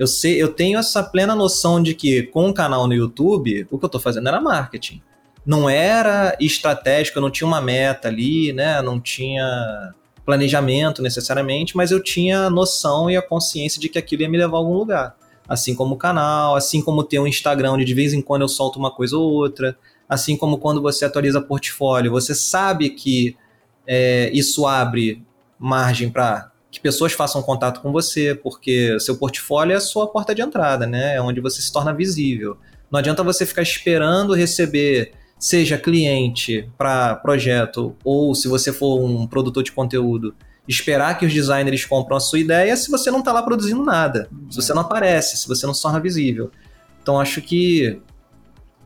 eu 0.00 0.06
sei, 0.06 0.42
eu 0.42 0.48
tenho 0.48 0.78
essa 0.78 1.02
plena 1.02 1.34
noção 1.34 1.82
de 1.82 1.94
que 1.94 2.22
com 2.22 2.48
o 2.48 2.54
canal 2.54 2.86
no 2.86 2.94
YouTube, 2.94 3.66
o 3.70 3.78
que 3.78 3.84
eu 3.84 3.86
estou 3.86 4.00
fazendo 4.00 4.28
era 4.28 4.40
marketing. 4.40 5.02
Não 5.44 5.68
era 5.68 6.34
estratégico, 6.40 7.18
eu 7.18 7.22
não 7.22 7.30
tinha 7.30 7.46
uma 7.46 7.60
meta 7.60 8.08
ali, 8.08 8.50
né? 8.50 8.80
Não 8.80 8.98
tinha 8.98 9.92
planejamento 10.24 11.02
necessariamente, 11.02 11.76
mas 11.76 11.90
eu 11.90 12.02
tinha 12.02 12.46
a 12.46 12.50
noção 12.50 13.10
e 13.10 13.16
a 13.18 13.20
consciência 13.20 13.78
de 13.78 13.90
que 13.90 13.98
aquilo 13.98 14.22
ia 14.22 14.28
me 14.30 14.38
levar 14.38 14.56
a 14.56 14.60
algum 14.60 14.72
lugar. 14.72 15.16
Assim 15.46 15.74
como 15.74 15.96
o 15.96 15.98
canal, 15.98 16.56
assim 16.56 16.80
como 16.80 17.04
ter 17.04 17.18
um 17.18 17.26
Instagram 17.26 17.72
onde 17.72 17.84
de 17.84 17.92
vez 17.92 18.14
em 18.14 18.22
quando 18.22 18.40
eu 18.40 18.48
solto 18.48 18.78
uma 18.78 18.90
coisa 18.90 19.18
ou 19.18 19.30
outra, 19.30 19.76
assim 20.08 20.34
como 20.34 20.56
quando 20.56 20.80
você 20.80 21.04
atualiza 21.04 21.42
portfólio, 21.42 22.10
você 22.10 22.34
sabe 22.34 22.88
que 22.88 23.36
é, 23.86 24.30
isso 24.32 24.66
abre 24.66 25.22
margem 25.58 26.08
para 26.08 26.49
pessoas 26.80 27.12
façam 27.12 27.42
contato 27.42 27.80
com 27.80 27.92
você, 27.92 28.34
porque 28.34 28.98
seu 29.00 29.16
portfólio 29.16 29.74
é 29.74 29.76
a 29.76 29.80
sua 29.80 30.06
porta 30.06 30.34
de 30.34 30.42
entrada, 30.42 30.86
né? 30.86 31.16
É 31.16 31.22
onde 31.22 31.40
você 31.40 31.60
se 31.60 31.72
torna 31.72 31.92
visível. 31.92 32.56
Não 32.90 32.98
adianta 32.98 33.22
você 33.22 33.46
ficar 33.46 33.62
esperando 33.62 34.34
receber, 34.34 35.12
seja 35.38 35.78
cliente 35.78 36.68
para 36.76 37.14
projeto, 37.16 37.96
ou 38.04 38.34
se 38.34 38.48
você 38.48 38.72
for 38.72 39.00
um 39.00 39.26
produtor 39.26 39.62
de 39.62 39.72
conteúdo, 39.72 40.34
esperar 40.66 41.18
que 41.18 41.26
os 41.26 41.32
designers 41.32 41.84
compram 41.84 42.16
a 42.16 42.20
sua 42.20 42.38
ideia 42.38 42.76
se 42.76 42.90
você 42.90 43.10
não 43.10 43.20
está 43.20 43.32
lá 43.32 43.42
produzindo 43.42 43.84
nada, 43.84 44.28
se 44.48 44.56
você 44.56 44.74
não 44.74 44.82
aparece, 44.82 45.36
se 45.36 45.48
você 45.48 45.66
não 45.66 45.74
se 45.74 45.82
torna 45.82 46.00
visível. 46.00 46.50
Então 47.02 47.18
acho 47.18 47.40
que 47.40 48.00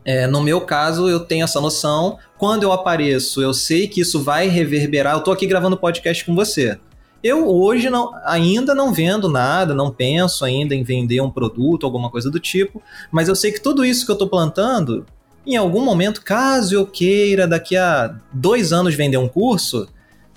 é, 0.05 0.27
no 0.27 0.41
meu 0.43 0.61
caso, 0.61 1.09
eu 1.09 1.19
tenho 1.19 1.43
essa 1.43 1.59
noção. 1.59 2.19
Quando 2.37 2.61
eu 2.61 2.71
apareço, 2.71 3.41
eu 3.41 3.53
sei 3.53 3.87
que 3.87 4.01
isso 4.01 4.21
vai 4.21 4.47
reverberar. 4.47 5.13
Eu 5.13 5.19
estou 5.19 5.33
aqui 5.33 5.47
gravando 5.47 5.75
podcast 5.75 6.23
com 6.23 6.35
você. 6.35 6.77
Eu 7.25 7.49
hoje 7.49 7.89
não, 7.89 8.11
ainda 8.23 8.75
não 8.75 8.93
vendo 8.93 9.27
nada, 9.27 9.73
não 9.73 9.91
penso 9.91 10.45
ainda 10.45 10.75
em 10.75 10.83
vender 10.83 11.21
um 11.21 11.31
produto, 11.31 11.83
alguma 11.83 12.07
coisa 12.11 12.29
do 12.29 12.39
tipo, 12.39 12.83
mas 13.11 13.27
eu 13.27 13.35
sei 13.35 13.51
que 13.51 13.59
tudo 13.59 13.83
isso 13.83 14.05
que 14.05 14.11
eu 14.11 14.13
estou 14.13 14.29
plantando, 14.29 15.07
em 15.43 15.55
algum 15.55 15.83
momento, 15.83 16.21
caso 16.21 16.75
eu 16.75 16.85
queira 16.85 17.47
daqui 17.47 17.75
a 17.75 18.15
dois 18.31 18.71
anos 18.71 18.93
vender 18.93 19.17
um 19.17 19.27
curso, 19.27 19.89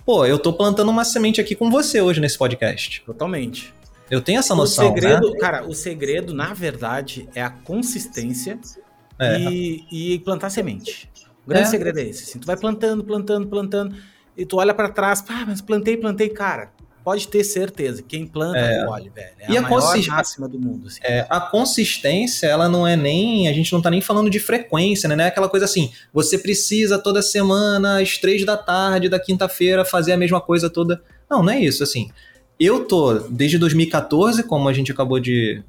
pô, 0.02 0.24
eu 0.24 0.36
estou 0.36 0.50
plantando 0.50 0.90
uma 0.90 1.04
semente 1.04 1.42
aqui 1.42 1.54
com 1.54 1.70
você 1.70 2.00
hoje 2.00 2.22
nesse 2.22 2.38
podcast. 2.38 3.02
Totalmente. 3.04 3.74
Eu 4.10 4.22
tenho 4.22 4.38
essa 4.38 4.54
noção. 4.54 4.86
O 4.86 4.94
segredo, 4.94 5.30
né? 5.30 5.38
cara, 5.38 5.66
o 5.68 5.74
segredo, 5.74 6.32
na 6.32 6.54
verdade, 6.54 7.28
é 7.34 7.42
a 7.42 7.50
consistência 7.50 8.58
é. 9.18 9.38
E, 9.38 9.84
e, 9.92 10.18
plantar 10.20 10.48
semente. 10.48 11.06
O 11.44 11.50
grande 11.50 11.66
é. 11.66 11.70
segredo 11.70 11.98
é 11.98 12.04
esse. 12.04 12.22
Assim, 12.22 12.38
tu 12.38 12.46
vai 12.46 12.56
plantando, 12.56 13.04
plantando, 13.04 13.46
plantando, 13.46 13.94
e 14.34 14.46
tu 14.46 14.56
olha 14.56 14.72
para 14.72 14.88
trás, 14.88 15.22
ah, 15.28 15.44
mas 15.46 15.60
plantei, 15.60 15.94
plantei, 15.94 16.30
cara 16.30 16.77
pode 17.08 17.26
ter 17.26 17.42
certeza. 17.42 18.04
Quem 18.06 18.26
planta, 18.26 18.58
é. 18.58 18.84
colhe, 18.84 19.08
velho. 19.08 19.30
É 19.40 19.50
e 19.50 19.56
a, 19.56 19.60
a 19.60 19.62
maior 19.62 20.06
máxima 20.08 20.46
do 20.46 20.60
mundo. 20.60 20.88
Assim. 20.88 21.00
É, 21.02 21.26
a 21.30 21.40
consistência, 21.40 22.46
ela 22.46 22.68
não 22.68 22.86
é 22.86 22.96
nem. 22.96 23.48
A 23.48 23.52
gente 23.54 23.72
não 23.72 23.80
tá 23.80 23.90
nem 23.90 24.02
falando 24.02 24.28
de 24.28 24.38
frequência, 24.38 25.08
né? 25.08 25.16
Não 25.16 25.24
é 25.24 25.28
aquela 25.28 25.48
coisa 25.48 25.64
assim, 25.64 25.90
você 26.12 26.36
precisa 26.36 26.98
toda 26.98 27.22
semana, 27.22 28.02
às 28.02 28.18
três 28.18 28.44
da 28.44 28.58
tarde 28.58 29.08
da 29.08 29.18
quinta-feira, 29.18 29.86
fazer 29.86 30.12
a 30.12 30.18
mesma 30.18 30.38
coisa 30.38 30.68
toda. 30.68 31.02
Não, 31.30 31.42
não 31.42 31.50
é 31.50 31.58
isso, 31.58 31.82
assim. 31.82 32.10
Eu 32.60 32.84
tô 32.84 33.14
desde 33.14 33.56
2014, 33.56 34.42
como 34.42 34.68
a 34.68 34.72
gente 34.74 34.92
acabou 34.92 35.18
de 35.18 35.62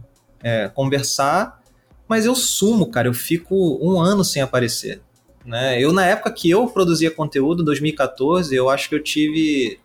é, 0.44 0.68
conversar, 0.68 1.62
mas 2.06 2.26
eu 2.26 2.36
sumo, 2.36 2.88
cara. 2.88 3.08
Eu 3.08 3.14
fico 3.14 3.80
um 3.82 3.98
ano 3.98 4.26
sem 4.26 4.42
aparecer. 4.42 5.00
Né? 5.46 5.82
Eu, 5.82 5.94
na 5.94 6.06
época 6.06 6.34
que 6.34 6.50
eu 6.50 6.68
produzia 6.68 7.10
conteúdo, 7.10 7.64
2014, 7.64 8.54
eu 8.54 8.70
acho 8.70 8.90
que 8.90 8.96
eu 8.96 9.02
tive 9.02 9.80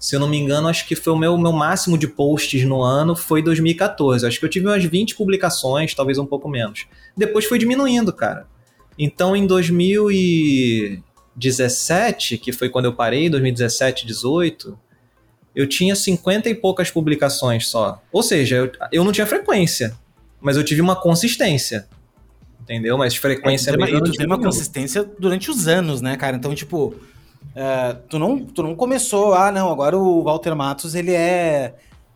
se 0.00 0.16
eu 0.16 0.20
não 0.20 0.28
me 0.28 0.38
engano, 0.38 0.66
acho 0.66 0.88
que 0.88 0.96
foi 0.96 1.12
o 1.12 1.16
meu, 1.16 1.36
meu 1.36 1.52
máximo 1.52 1.98
de 1.98 2.08
posts 2.08 2.64
no 2.64 2.82
ano 2.82 3.14
foi 3.14 3.42
2014. 3.42 4.26
Acho 4.26 4.40
que 4.40 4.46
eu 4.46 4.48
tive 4.48 4.66
umas 4.66 4.82
20 4.82 5.14
publicações, 5.14 5.94
talvez 5.94 6.16
um 6.16 6.24
pouco 6.24 6.48
menos. 6.48 6.86
Depois 7.14 7.44
foi 7.44 7.58
diminuindo, 7.58 8.10
cara. 8.10 8.46
Então 8.98 9.36
em 9.36 9.46
2017, 9.46 12.38
que 12.38 12.50
foi 12.50 12.70
quando 12.70 12.86
eu 12.86 12.94
parei, 12.94 13.28
2017, 13.28 14.06
18, 14.06 14.78
eu 15.54 15.68
tinha 15.68 15.94
50 15.94 16.48
e 16.48 16.54
poucas 16.54 16.90
publicações 16.90 17.66
só. 17.66 18.02
Ou 18.10 18.22
seja, 18.22 18.56
eu, 18.56 18.72
eu 18.90 19.04
não 19.04 19.12
tinha 19.12 19.26
frequência, 19.26 19.94
mas 20.40 20.56
eu 20.56 20.64
tive 20.64 20.80
uma 20.80 20.96
consistência. 20.96 21.86
Entendeu? 22.62 22.96
Mas 22.96 23.16
frequência 23.16 23.72
é, 23.72 23.76
mesmo. 23.76 24.02
Tu 24.04 24.12
tem 24.12 24.24
uma 24.24 24.40
consistência 24.40 25.04
durante 25.18 25.50
os 25.50 25.68
anos, 25.68 26.00
né, 26.00 26.16
cara? 26.16 26.38
Então, 26.38 26.54
tipo, 26.54 26.94
é, 27.54 27.94
tu, 28.08 28.18
não, 28.18 28.44
tu 28.44 28.62
não 28.62 28.74
começou, 28.74 29.34
ah, 29.34 29.50
não, 29.50 29.70
agora 29.70 29.96
o 29.96 30.22
Walter 30.22 30.54
Matos, 30.54 30.94
ele 30.94 31.12
é 31.12 31.74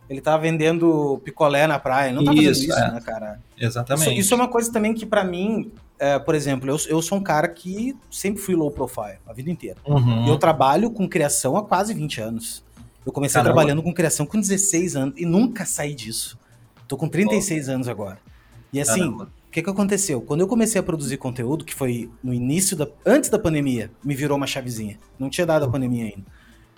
ele 0.09 0.21
tá 0.21 0.37
vendendo 0.37 1.19
picolé 1.23 1.65
na 1.65 1.79
praia. 1.79 2.13
Não 2.13 2.23
tá 2.23 2.31
fazendo 2.31 2.51
isso, 2.51 2.71
é. 2.71 2.91
né, 2.91 3.01
cara? 3.01 3.39
Exatamente. 3.57 4.11
Isso, 4.11 4.19
isso 4.19 4.33
é 4.33 4.37
uma 4.37 4.47
coisa 4.47 4.71
também 4.71 4.93
que, 4.93 5.05
para 5.05 5.23
mim, 5.23 5.71
é, 5.97 6.19
por 6.19 6.35
exemplo, 6.35 6.69
eu, 6.69 6.77
eu 6.87 7.01
sou 7.01 7.17
um 7.17 7.23
cara 7.23 7.47
que 7.47 7.95
sempre 8.11 8.41
fui 8.41 8.55
low 8.55 8.69
profile 8.69 9.17
a 9.25 9.33
vida 9.33 9.49
inteira. 9.49 9.77
Uhum. 9.85 10.27
Eu 10.27 10.37
trabalho 10.37 10.91
com 10.91 11.07
criação 11.07 11.57
há 11.57 11.63
quase 11.63 11.93
20 11.93 12.21
anos. 12.21 12.63
Eu 13.05 13.11
comecei 13.11 13.39
Caramba. 13.39 13.53
trabalhando 13.53 13.83
com 13.83 13.93
criação 13.93 14.25
com 14.25 14.39
16 14.39 14.95
anos 14.95 15.15
e 15.17 15.25
nunca 15.25 15.65
saí 15.65 15.93
disso. 15.93 16.37
Tô 16.87 16.97
com 16.97 17.07
36 17.07 17.69
anos 17.69 17.87
agora. 17.87 18.19
E 18.71 18.79
assim, 18.79 18.99
Caramba. 18.99 19.29
O 19.55 19.57
que 19.57 19.63
que 19.63 19.69
aconteceu? 19.69 20.19
Quando 20.19 20.41
eu 20.41 20.49
comecei 20.49 20.81
a 20.81 20.83
produzir 20.83 21.15
conteúdo, 21.15 21.63
que 21.63 21.73
foi 21.73 22.11
no 22.21 22.33
início 22.33 22.75
da. 22.75 22.89
Antes 23.05 23.29
da 23.29 23.39
pandemia, 23.39 23.89
me 24.03 24.13
virou 24.13 24.35
uma 24.35 24.45
chavezinha. 24.45 24.99
Não 25.17 25.29
tinha 25.29 25.47
dado 25.47 25.63
a 25.63 25.69
pandemia 25.69 26.03
ainda. 26.03 26.25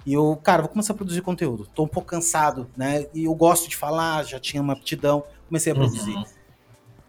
E 0.05 0.13
eu, 0.13 0.39
cara, 0.43 0.61
vou 0.61 0.69
começar 0.69 0.93
a 0.93 0.95
produzir 0.95 1.21
conteúdo. 1.21 1.67
Tô 1.73 1.85
um 1.85 1.87
pouco 1.87 2.07
cansado, 2.07 2.69
né? 2.77 3.07
E 3.15 3.23
eu 3.23 3.33
gosto 3.33 3.67
de 3.67 3.75
falar, 3.75 4.23
já 4.25 4.39
tinha 4.39 4.61
uma 4.61 4.73
aptidão, 4.73 5.23
comecei 5.47 5.71
a 5.71 5.75
produzir. 5.75 6.15
Uhum. 6.15 6.23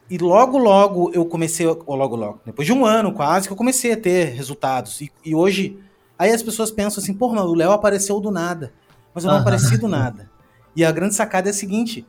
E 0.09 0.17
logo, 0.17 0.57
logo 0.57 1.11
eu 1.13 1.27
comecei, 1.27 1.67
ou 1.67 1.95
logo, 1.95 2.17
logo, 2.17 2.41
depois 2.47 2.65
de 2.65 2.73
um 2.73 2.87
ano 2.87 3.13
quase, 3.13 3.47
que 3.47 3.53
eu 3.53 3.57
comecei 3.57 3.93
a 3.93 3.97
ter 3.97 4.31
resultados. 4.31 5.03
E, 5.03 5.13
e 5.23 5.35
hoje, 5.35 5.79
aí 6.19 6.33
as 6.33 6.43
pessoas 6.43 6.71
pensam 6.71 7.03
assim, 7.03 7.13
porra, 7.13 7.35
mas 7.37 7.45
o 7.45 7.55
Léo 7.55 7.73
apareceu 7.73 8.19
do 8.21 8.31
nada. 8.31 8.73
Mas 9.15 9.23
eu 9.23 9.29
não 9.29 9.37
Aham. 9.37 9.43
apareci 9.43 9.77
do 9.77 9.87
nada. 9.87 10.31
E 10.75 10.83
a 10.83 10.91
grande 10.91 11.15
sacada 11.15 11.49
é 11.49 11.51
a 11.51 11.55
seguinte, 11.55 12.07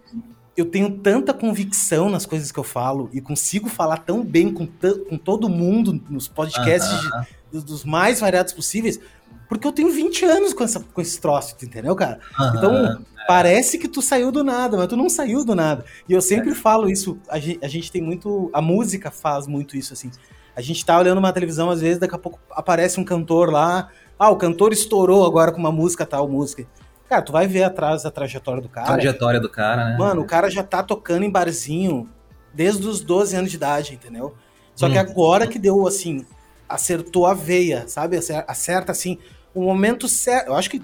eu 0.59 0.65
tenho 0.65 0.89
tanta 0.99 1.33
convicção 1.33 2.09
nas 2.09 2.25
coisas 2.25 2.51
que 2.51 2.59
eu 2.59 2.63
falo 2.63 3.09
e 3.13 3.21
consigo 3.21 3.69
falar 3.69 3.97
tão 3.97 4.23
bem 4.23 4.51
com, 4.53 4.67
com 5.09 5.17
todo 5.17 5.47
mundo 5.49 6.01
nos 6.09 6.27
podcasts 6.27 6.91
Aham. 6.91 7.25
de- 7.51 7.63
dos, 7.65 7.83
mais 7.83 8.19
variados 8.19 8.53
possíveis, 8.53 8.99
porque 9.47 9.65
eu 9.65 9.71
tenho 9.71 9.89
20 9.91 10.25
anos 10.25 10.53
com, 10.53 10.63
essa, 10.63 10.79
com 10.79 11.01
esse 11.01 11.19
troço, 11.19 11.55
entendeu, 11.61 11.95
cara? 11.95 12.19
Aham. 12.39 12.53
Então, 12.55 13.05
parece 13.27 13.77
que 13.79 13.87
tu 13.87 14.01
saiu 14.01 14.31
do 14.31 14.43
nada, 14.43 14.77
mas 14.77 14.87
tu 14.87 14.95
não 14.95 15.09
saiu 15.09 15.43
do 15.43 15.55
nada. 15.55 15.83
E 16.07 16.13
eu 16.13 16.21
sempre 16.21 16.53
falo 16.53 16.89
isso, 16.89 17.17
a 17.27 17.39
gente, 17.39 17.59
a 17.63 17.67
gente 17.67 17.91
tem 17.91 18.01
muito. 18.01 18.49
A 18.53 18.61
música 18.61 19.09
faz 19.09 19.47
muito 19.47 19.75
isso, 19.75 19.93
assim. 19.93 20.11
A 20.55 20.61
gente 20.61 20.85
tá 20.85 20.97
olhando 20.99 21.17
uma 21.19 21.31
televisão, 21.33 21.69
às 21.69 21.81
vezes, 21.81 21.97
daqui 21.99 22.13
a 22.13 22.17
pouco 22.19 22.39
aparece 22.51 22.99
um 22.99 23.03
cantor 23.03 23.49
lá. 23.49 23.89
Ah, 24.17 24.29
o 24.29 24.35
cantor 24.35 24.73
estourou 24.73 25.25
agora 25.25 25.51
com 25.51 25.57
uma 25.59 25.71
música, 25.71 26.05
tal 26.05 26.27
música. 26.27 26.67
Cara, 27.09 27.21
tu 27.23 27.31
vai 27.31 27.47
ver 27.47 27.63
atrás 27.63 28.05
a 28.05 28.11
trajetória 28.11 28.61
do 28.61 28.69
cara. 28.69 28.85
trajetória 28.87 29.39
do 29.39 29.49
cara, 29.49 29.89
né? 29.89 29.97
Mano, 29.97 30.21
o 30.21 30.25
cara 30.25 30.49
já 30.49 30.61
tá 30.63 30.83
tocando 30.83 31.23
em 31.23 31.29
barzinho 31.29 32.07
desde 32.53 32.87
os 32.87 33.01
12 33.01 33.35
anos 33.35 33.49
de 33.49 33.57
idade, 33.57 33.93
entendeu? 33.95 34.35
Só 34.75 34.87
que 34.89 34.97
Hum. 34.97 35.01
agora 35.01 35.47
que 35.47 35.57
deu, 35.57 35.87
assim, 35.87 36.25
acertou 36.67 37.25
a 37.25 37.33
veia, 37.33 37.87
sabe? 37.87 38.15
Acer- 38.17 38.45
Acerta, 38.47 38.91
assim, 38.91 39.17
o 39.55 39.63
momento 39.63 40.07
certo. 40.07 40.47
Eu 40.49 40.55
acho 40.55 40.69
que 40.69 40.81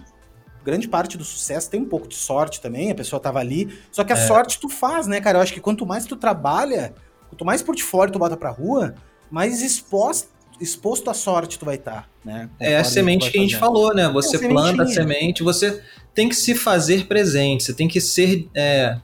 grande 0.64 0.88
parte 0.88 1.16
do 1.16 1.24
sucesso 1.24 1.70
tem 1.70 1.80
um 1.80 1.86
pouco 1.88 2.08
de 2.08 2.16
sorte 2.16 2.60
também, 2.60 2.90
a 2.90 2.96
pessoa 2.96 3.20
tava 3.20 3.38
ali. 3.40 3.78
Só 3.92 4.04
que 4.04 4.12
a 4.12 4.16
É. 4.18 4.28
sorte 4.28 4.60
tu 4.60 4.68
faz, 4.68 5.06
né, 5.06 5.22
cara? 5.22 5.38
Eu 5.38 5.42
acho 5.44 5.54
que 5.54 5.62
quanto 5.62 5.86
mais 5.86 6.06
tu 6.06 6.16
trabalha, 6.16 6.96
quanto 7.30 7.46
mais 7.46 7.62
portfólio 7.62 8.12
tu 8.12 8.18
bota 8.18 8.36
pra 8.36 8.50
rua, 8.50 8.96
mais 9.30 9.62
exposto, 9.62 10.30
exposto 10.60 11.10
à 11.10 11.14
sorte 11.14 11.60
tu 11.60 11.66
vai 11.66 11.76
estar, 11.76 12.10
né? 12.24 12.50
É 12.60 12.78
a 12.78 12.84
semente 12.84 13.30
que 13.30 13.38
a 13.38 13.42
gente 13.42 13.58
falou, 13.58 13.94
né? 13.94 14.08
Você 14.10 14.38
É 14.44 14.48
planta 14.50 14.84
a 14.84 14.88
semente, 14.88 15.44
você 15.44 15.82
tem 16.16 16.30
que 16.30 16.36
se 16.36 16.56
fazer 16.56 17.08
presente, 17.08 17.66
você 17.66 17.74
tem 17.74 17.90
que 17.90 18.00
ser 18.00 18.48
é, 18.56 18.98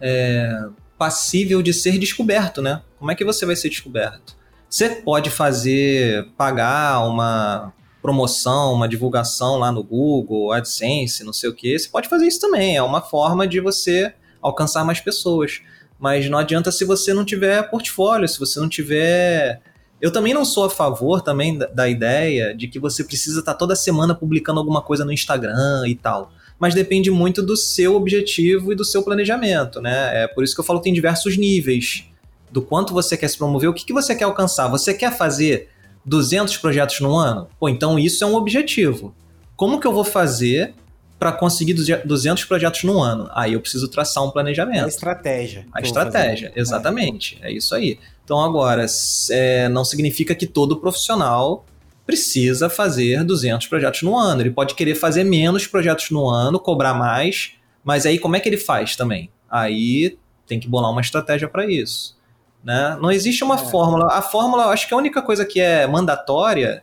é, 0.00 0.66
passível 0.96 1.60
de 1.60 1.74
ser 1.74 1.98
descoberto, 1.98 2.62
né? 2.62 2.82
Como 2.98 3.10
é 3.10 3.16
que 3.16 3.24
você 3.24 3.44
vai 3.44 3.56
ser 3.56 3.68
descoberto? 3.68 4.36
Você 4.70 4.88
pode 4.90 5.28
fazer, 5.28 6.28
pagar 6.36 7.00
uma 7.00 7.72
promoção, 8.00 8.72
uma 8.72 8.88
divulgação 8.88 9.58
lá 9.58 9.72
no 9.72 9.82
Google, 9.82 10.52
AdSense, 10.52 11.24
não 11.24 11.32
sei 11.32 11.50
o 11.50 11.54
que. 11.54 11.76
Você 11.76 11.88
pode 11.88 12.08
fazer 12.08 12.26
isso 12.26 12.40
também, 12.40 12.76
é 12.76 12.82
uma 12.82 13.02
forma 13.02 13.46
de 13.46 13.58
você 13.58 14.14
alcançar 14.40 14.84
mais 14.84 15.00
pessoas. 15.00 15.60
Mas 15.98 16.30
não 16.30 16.38
adianta 16.38 16.70
se 16.70 16.84
você 16.84 17.12
não 17.12 17.24
tiver 17.24 17.68
portfólio, 17.70 18.28
se 18.28 18.38
você 18.38 18.60
não 18.60 18.68
tiver 18.68 19.60
eu 20.00 20.12
também 20.12 20.34
não 20.34 20.44
sou 20.44 20.64
a 20.64 20.70
favor 20.70 21.22
também 21.22 21.56
da, 21.56 21.66
da 21.66 21.88
ideia 21.88 22.54
de 22.54 22.68
que 22.68 22.78
você 22.78 23.02
precisa 23.02 23.40
estar 23.40 23.54
toda 23.54 23.74
semana 23.74 24.14
publicando 24.14 24.60
alguma 24.60 24.82
coisa 24.82 25.04
no 25.04 25.12
Instagram 25.12 25.86
e 25.86 25.94
tal. 25.94 26.30
Mas 26.58 26.74
depende 26.74 27.10
muito 27.10 27.42
do 27.42 27.56
seu 27.56 27.94
objetivo 27.96 28.72
e 28.72 28.74
do 28.74 28.84
seu 28.84 29.02
planejamento, 29.02 29.80
né? 29.80 30.24
É 30.24 30.26
por 30.26 30.42
isso 30.42 30.54
que 30.54 30.60
eu 30.60 30.64
falo 30.64 30.78
que 30.80 30.84
tem 30.84 30.92
diversos 30.94 31.36
níveis 31.36 32.04
do 32.50 32.62
quanto 32.62 32.94
você 32.94 33.16
quer 33.16 33.28
se 33.28 33.36
promover, 33.36 33.68
o 33.68 33.74
que, 33.74 33.84
que 33.84 33.92
você 33.92 34.14
quer 34.14 34.24
alcançar. 34.24 34.68
Você 34.68 34.94
quer 34.94 35.14
fazer 35.16 35.68
200 36.04 36.56
projetos 36.56 37.00
no 37.00 37.14
ano? 37.16 37.48
Pô, 37.60 37.68
então 37.68 37.98
isso 37.98 38.24
é 38.24 38.26
um 38.26 38.34
objetivo. 38.34 39.14
Como 39.56 39.78
que 39.80 39.86
eu 39.86 39.92
vou 39.92 40.04
fazer 40.04 40.72
para 41.18 41.32
conseguir 41.32 41.74
200 41.74 42.44
projetos 42.44 42.84
no 42.84 43.00
ano? 43.00 43.28
Aí 43.32 43.54
eu 43.54 43.60
preciso 43.60 43.88
traçar 43.88 44.22
um 44.22 44.26
É 44.26 44.28
a 44.30 44.32
planejamento. 44.32 44.88
estratégia. 44.88 45.66
A 45.72 45.80
estratégia, 45.80 46.48
fazer. 46.48 46.60
exatamente. 46.60 47.38
É 47.42 47.50
isso 47.52 47.74
aí. 47.74 47.98
Então, 48.24 48.40
agora, 48.40 48.86
é, 49.30 49.68
não 49.68 49.84
significa 49.84 50.34
que 50.34 50.46
todo 50.46 50.76
profissional 50.76 51.64
precisa 52.06 52.70
fazer 52.70 53.24
200 53.24 53.66
projetos 53.66 54.02
no 54.02 54.16
ano. 54.16 54.42
Ele 54.42 54.50
pode 54.50 54.74
querer 54.74 54.94
fazer 54.94 55.24
menos 55.24 55.66
projetos 55.66 56.10
no 56.10 56.28
ano, 56.28 56.58
cobrar 56.60 56.94
mais, 56.94 57.52
mas 57.82 58.06
aí 58.06 58.18
como 58.18 58.36
é 58.36 58.40
que 58.40 58.48
ele 58.48 58.56
faz 58.56 58.94
também? 58.94 59.28
Aí 59.50 60.16
tem 60.46 60.60
que 60.60 60.68
bolar 60.68 60.90
uma 60.90 61.00
estratégia 61.00 61.48
para 61.48 61.66
isso. 61.66 62.16
Né? 62.62 62.96
Não 63.00 63.10
existe 63.10 63.42
uma 63.42 63.56
É. 63.56 63.58
fórmula. 63.58 64.06
A 64.12 64.22
fórmula, 64.22 64.64
eu 64.64 64.68
acho 64.70 64.86
que 64.86 64.94
a 64.94 64.96
única 64.96 65.20
coisa 65.20 65.44
que 65.44 65.60
é 65.60 65.86
mandatória 65.86 66.82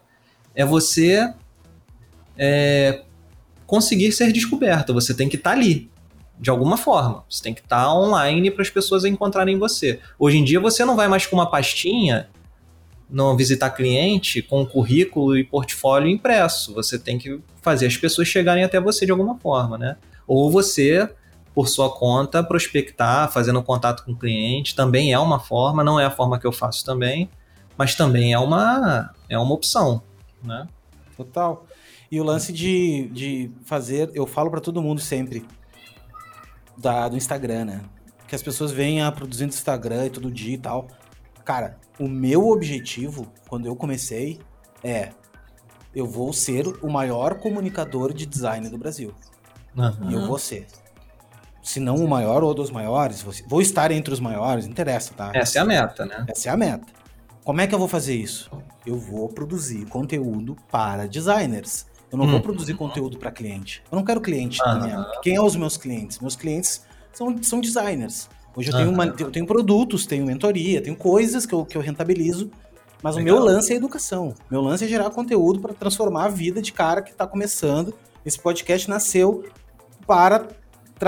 é 0.54 0.66
você 0.66 1.34
é, 2.38 3.02
conseguir 3.66 4.12
ser 4.12 4.32
descoberto. 4.32 4.94
Você 4.94 5.14
tem 5.14 5.30
que 5.30 5.36
estar 5.36 5.52
ali 5.52 5.90
de 6.40 6.50
alguma 6.50 6.78
forma. 6.78 7.24
Você 7.30 7.42
tem 7.44 7.54
que 7.54 7.62
estar 7.62 7.94
online 7.94 8.52
para 8.52 8.62
as 8.62 8.70
pessoas 8.70 9.06
encontrarem 9.06 9.58
você. 9.58 10.00
Hoje 10.20 10.38
em 10.38 10.44
dia 10.44 10.60
você 10.60 10.84
não 10.84 10.96
vai 10.96 11.08
mais 11.08 11.26
com 11.26 11.36
uma 11.36 11.50
pastinha 11.50 12.30
não 13.14 13.38
visitar 13.38 13.70
cliente 13.70 14.42
com 14.42 14.66
currículo 14.66 15.38
e 15.38 15.44
portfólio 15.44 16.10
impresso. 16.10 16.74
Você 16.74 16.98
tem 16.98 17.20
que 17.20 17.40
fazer 17.62 17.86
as 17.86 17.96
pessoas 17.96 18.28
chegarem 18.28 18.64
até 18.64 18.82
você 18.82 19.06
de 19.06 19.12
alguma 19.12 19.38
forma, 19.38 19.78
né? 19.78 19.98
Ou 20.26 20.50
você, 20.50 21.08
por 21.54 21.68
sua 21.68 21.96
conta, 21.96 22.44
prospectar, 22.44 23.32
fazendo 23.32 23.62
contato 23.62 24.04
com 24.04 24.14
o 24.14 24.18
cliente, 24.18 24.76
também 24.76 25.14
é 25.14 25.20
uma 25.20 25.40
forma, 25.40 25.84
não 25.84 26.00
é 26.00 26.06
a 26.06 26.10
forma 26.10 26.40
que 26.40 26.48
eu 26.48 26.52
faço 26.52 26.84
também, 26.84 27.30
mas 27.78 27.94
também 27.94 28.34
é 28.34 28.40
uma, 28.40 29.14
é 29.30 29.38
uma 29.38 29.54
opção, 29.54 30.02
né? 30.44 30.68
Total. 31.16 31.68
E 32.12 32.20
o 32.20 32.24
lance 32.24 32.52
de, 32.52 33.10
de 33.10 33.52
fazer, 33.64 34.10
eu 34.16 34.26
falo 34.26 34.50
pra 34.50 34.60
todo 34.60 34.82
mundo 34.82 35.00
sempre, 35.00 35.46
da, 36.76 37.08
do 37.08 37.16
Instagram, 37.16 37.66
né? 37.66 37.82
Que 38.28 38.34
as 38.34 38.42
pessoas 38.42 38.72
venham 38.72 39.12
produzindo 39.12 39.54
Instagram 39.54 40.08
e 40.08 40.10
todo 40.10 40.32
dia 40.32 40.56
e 40.56 40.58
tal. 40.58 40.88
Cara, 41.44 41.78
o 42.00 42.08
meu 42.08 42.48
objetivo, 42.50 43.28
quando 43.50 43.66
eu 43.66 43.76
comecei, 43.76 44.40
é 44.84 45.10
eu 45.96 46.06
vou 46.08 46.34
ser 46.34 46.66
o 46.82 46.90
maior 46.90 47.36
comunicador 47.36 48.14
de 48.14 48.26
design 48.26 48.68
do 48.70 48.78
Brasil. 48.78 49.14
Uhum. 49.76 50.10
E 50.10 50.14
eu 50.14 50.26
vou 50.28 50.40
ser. 50.40 50.68
Se 51.62 51.80
não 51.80 51.96
o 51.96 52.08
maior 52.08 52.44
ou 52.44 52.54
dos 52.54 52.70
maiores, 52.72 53.22
vou- 53.48 53.62
estar 53.62 53.92
entre 53.92 54.14
os 54.14 54.20
maiores, 54.20 54.66
interessa, 54.66 55.14
tá? 55.14 55.32
Essa 55.34 55.60
é 55.60 55.62
a 55.62 55.66
meta, 55.66 56.06
né? 56.06 56.26
Essa 56.28 56.50
é 56.50 56.52
a 56.52 56.58
meta. 56.58 56.86
Como 57.44 57.62
é 57.62 57.68
que 57.68 57.74
eu 57.76 57.80
vou 57.80 57.88
fazer 57.88 58.16
isso? 58.16 58.50
Eu 58.86 58.98
vou 58.98 59.30
produzir 59.30 59.86
conteúdo 59.86 60.58
para 60.72 61.08
designers. 61.08 61.86
Eu 62.12 62.18
não 62.18 62.26
Hum. 62.26 62.32
vou 62.32 62.42
produzir 62.42 62.74
conteúdo 62.76 63.18
para 63.18 63.32
cliente. 63.32 63.82
Eu 63.92 63.96
não 63.98 64.04
quero 64.06 64.20
cliente. 64.22 64.60
minha- 64.82 65.06
Quem 65.22 65.36
é 65.36 65.42
os 65.42 65.56
meus 65.56 65.78
clientes? 65.78 66.20
Meus 66.20 66.36
clientes 66.36 66.86
são, 67.14 67.42
são 67.42 67.60
designers. 67.62 68.30
Hoje 68.56 68.70
eu 68.72 68.76
tenho, 68.78 68.92
uma- 68.92 69.06
eu 69.20 69.32
tenho 69.32 69.46
produtos, 69.48 70.06
tenho 70.06 70.26
mentoria, 70.26 70.82
tenho 70.82 70.96
coisas 70.96 71.46
que 71.46 71.54
eu, 71.54 71.66
que 71.66 71.76
eu 71.78 71.82
rentabilizo, 71.82 72.52
mas 73.02 73.16
Legal. 73.16 73.38
o 73.38 73.40
meu 73.44 73.46
lance 73.54 73.74
é 73.74 73.76
educação. 73.76 74.34
Meu 74.50 74.62
lance 74.62 74.86
é 74.86 74.88
gerar 74.88 75.10
conteúdo 75.10 75.60
para 75.60 75.74
transformar 75.74 76.26
a 76.26 76.30
vida 76.30 76.62
de 76.62 76.72
cara 76.72 77.02
que 77.02 77.12
está 77.12 77.26
começando. 77.26 77.94
Esse 78.26 78.40
podcast 78.40 78.90
nasceu 78.90 79.44
para 80.08 80.48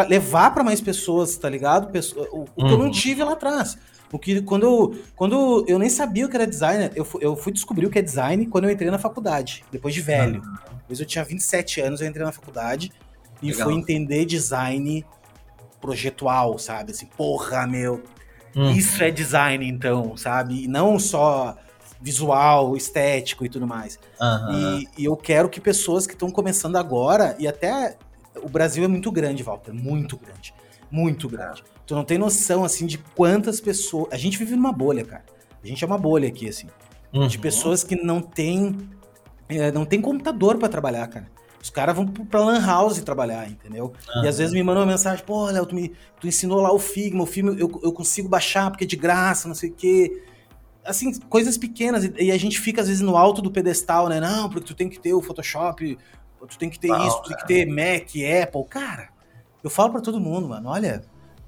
levar 0.08 0.53
para 0.53 0.63
mais 0.63 0.81
pessoas, 0.81 1.38
tá 1.38 1.49
ligado? 1.49 1.91
Pessoa- 1.91 2.27
o, 2.31 2.41
o 2.55 2.65
que 2.65 2.73
eu 2.73 2.77
não 2.77 2.86
Uhum. 2.86 2.91
tive 2.91 3.23
lá 3.23 3.34
atrás. 3.34 3.77
O 4.12 4.19
que, 4.19 4.41
quando, 4.41 4.63
eu, 4.65 4.95
quando 5.15 5.65
eu 5.67 5.77
nem 5.79 5.89
sabia 5.89 6.25
o 6.25 6.29
que 6.29 6.36
era 6.36 6.47
designer, 6.47 6.91
eu, 6.95 7.05
eu 7.21 7.36
fui 7.36 7.51
descobrir 7.51 7.86
o 7.86 7.89
que 7.89 7.99
é 7.99 8.01
design 8.01 8.45
quando 8.45 8.65
eu 8.65 8.69
entrei 8.71 8.89
na 8.89 8.99
faculdade, 8.99 9.63
depois 9.71 9.93
de 9.93 10.01
velho. 10.01 10.41
Depois 10.81 10.99
eu 10.99 11.05
tinha 11.05 11.23
27 11.23 11.81
anos, 11.81 12.01
eu 12.01 12.08
entrei 12.08 12.25
na 12.25 12.31
faculdade 12.31 12.91
e 13.41 13.51
Legal. 13.51 13.67
fui 13.67 13.73
entender 13.77 14.25
design 14.25 15.03
projetual, 15.86 16.58
sabe? 16.58 16.91
Assim, 16.91 17.06
porra, 17.06 17.67
meu, 17.67 18.02
Hum. 18.56 18.71
isso 18.71 19.04
é 19.04 19.12
design 19.12 19.67
então, 19.67 20.17
sabe? 20.17 20.63
E 20.63 20.67
não 20.67 20.98
só 20.98 21.56
visual, 22.02 22.76
estético 22.76 23.45
e 23.45 23.50
tudo 23.50 23.67
mais. 23.67 24.00
Aham. 24.19 24.52
E, 24.54 24.88
e 24.98 25.06
eu 25.06 25.15
quero 25.15 25.50
que 25.50 25.60
pessoas 25.62 26.08
que 26.08 26.13
estão 26.13 26.32
começando 26.32 26.76
agora, 26.76 27.36
e 27.39 27.48
até 27.48 27.98
o 28.41 28.50
Brasil 28.50 28.84
é 28.84 28.88
muito 28.88 29.12
grande, 29.12 29.43
Walter, 29.43 29.74
muito 29.74 30.17
grande. 30.17 30.54
Muito 30.91 31.28
grande. 31.30 31.63
Tu 31.86 31.93
não 31.95 32.04
tem 32.04 32.17
noção, 32.17 32.63
assim, 32.63 32.86
de 32.86 32.98
quantas 33.15 33.60
pessoas. 33.60 34.08
A 34.12 34.17
gente 34.17 34.38
vive 34.38 34.56
numa 34.56 34.71
bolha, 34.71 35.04
cara. 35.04 35.24
A 35.63 35.67
gente 35.67 35.84
é 35.84 35.88
uma 35.88 35.98
bolha 35.98 36.28
aqui, 36.28 36.48
assim. 36.48 36.67
De 37.12 37.38
Uhum. 37.38 37.41
pessoas 37.41 37.84
que 37.84 37.95
não 37.95 38.21
tem. 38.21 38.78
é, 39.48 39.71
não 39.71 39.86
tem 39.86 40.02
computador 40.02 40.58
pra 40.58 40.67
trabalhar, 40.67 41.08
cara. 41.08 41.28
Os 41.65 41.71
caras 41.71 41.95
vão 41.95 42.06
pra 42.06 42.45
Lan 42.45 42.63
House 42.63 43.01
trabalhar, 43.01 43.49
entendeu? 43.49 43.91
Uhum. 44.15 44.23
E 44.23 44.28
às 44.28 44.38
vezes 44.38 44.54
me 44.54 44.62
mandam 44.62 44.84
uma 44.84 44.91
mensagem, 44.91 45.25
pô, 45.25 45.45
Léo, 45.45 45.65
tu, 45.65 45.73
me, 45.73 45.93
tu 46.19 46.28
ensinou 46.28 46.62
lá 46.62 46.71
o 46.71 46.78
Figma, 46.78 47.23
o 47.23 47.25
Figma 47.25 47.54
eu, 47.54 47.82
eu 47.82 47.91
consigo 47.91 48.30
baixar 48.30 48.69
porque 48.69 48.84
é 48.84 48.88
de 48.88 48.95
graça, 48.95 49.47
não 49.47 49.56
sei 49.56 49.71
o 49.71 49.73
quê. 49.73 50.23
Assim, 50.86 51.19
coisas 51.21 51.58
pequenas. 51.58 52.04
E, 52.04 52.13
e, 52.19 52.32
a 52.32 52.38
gente 52.38 52.60
fica 52.60 52.84
às 52.84 52.88
vezes 52.88 53.01
no 53.01 53.17
alto 53.17 53.41
do 53.41 53.49
pedestal, 53.49 54.08
né? 54.08 54.19
Não, 54.19 54.47
porque 54.47 54.63
tu 54.63 54.75
tem 54.75 54.88
que 54.88 54.99
ter 54.99 55.15
o 55.15 55.23
Photoshop, 55.23 55.97
tu 56.47 56.58
tem 56.60 56.69
que 56.69 56.78
ter 56.78 56.91
isso, 56.99 57.19
tu 57.23 57.30
tem 57.30 57.38
que 57.38 57.47
ter 57.47 57.65
Mac, 57.65 58.12
Apple. 58.43 58.65
Cara, 58.69 59.10
eu 59.63 59.69
falo 59.71 59.91
para 59.91 60.01
todo 60.01 60.19
mundo, 60.19 60.47
mano, 60.47 60.69
olha, 60.69 61.01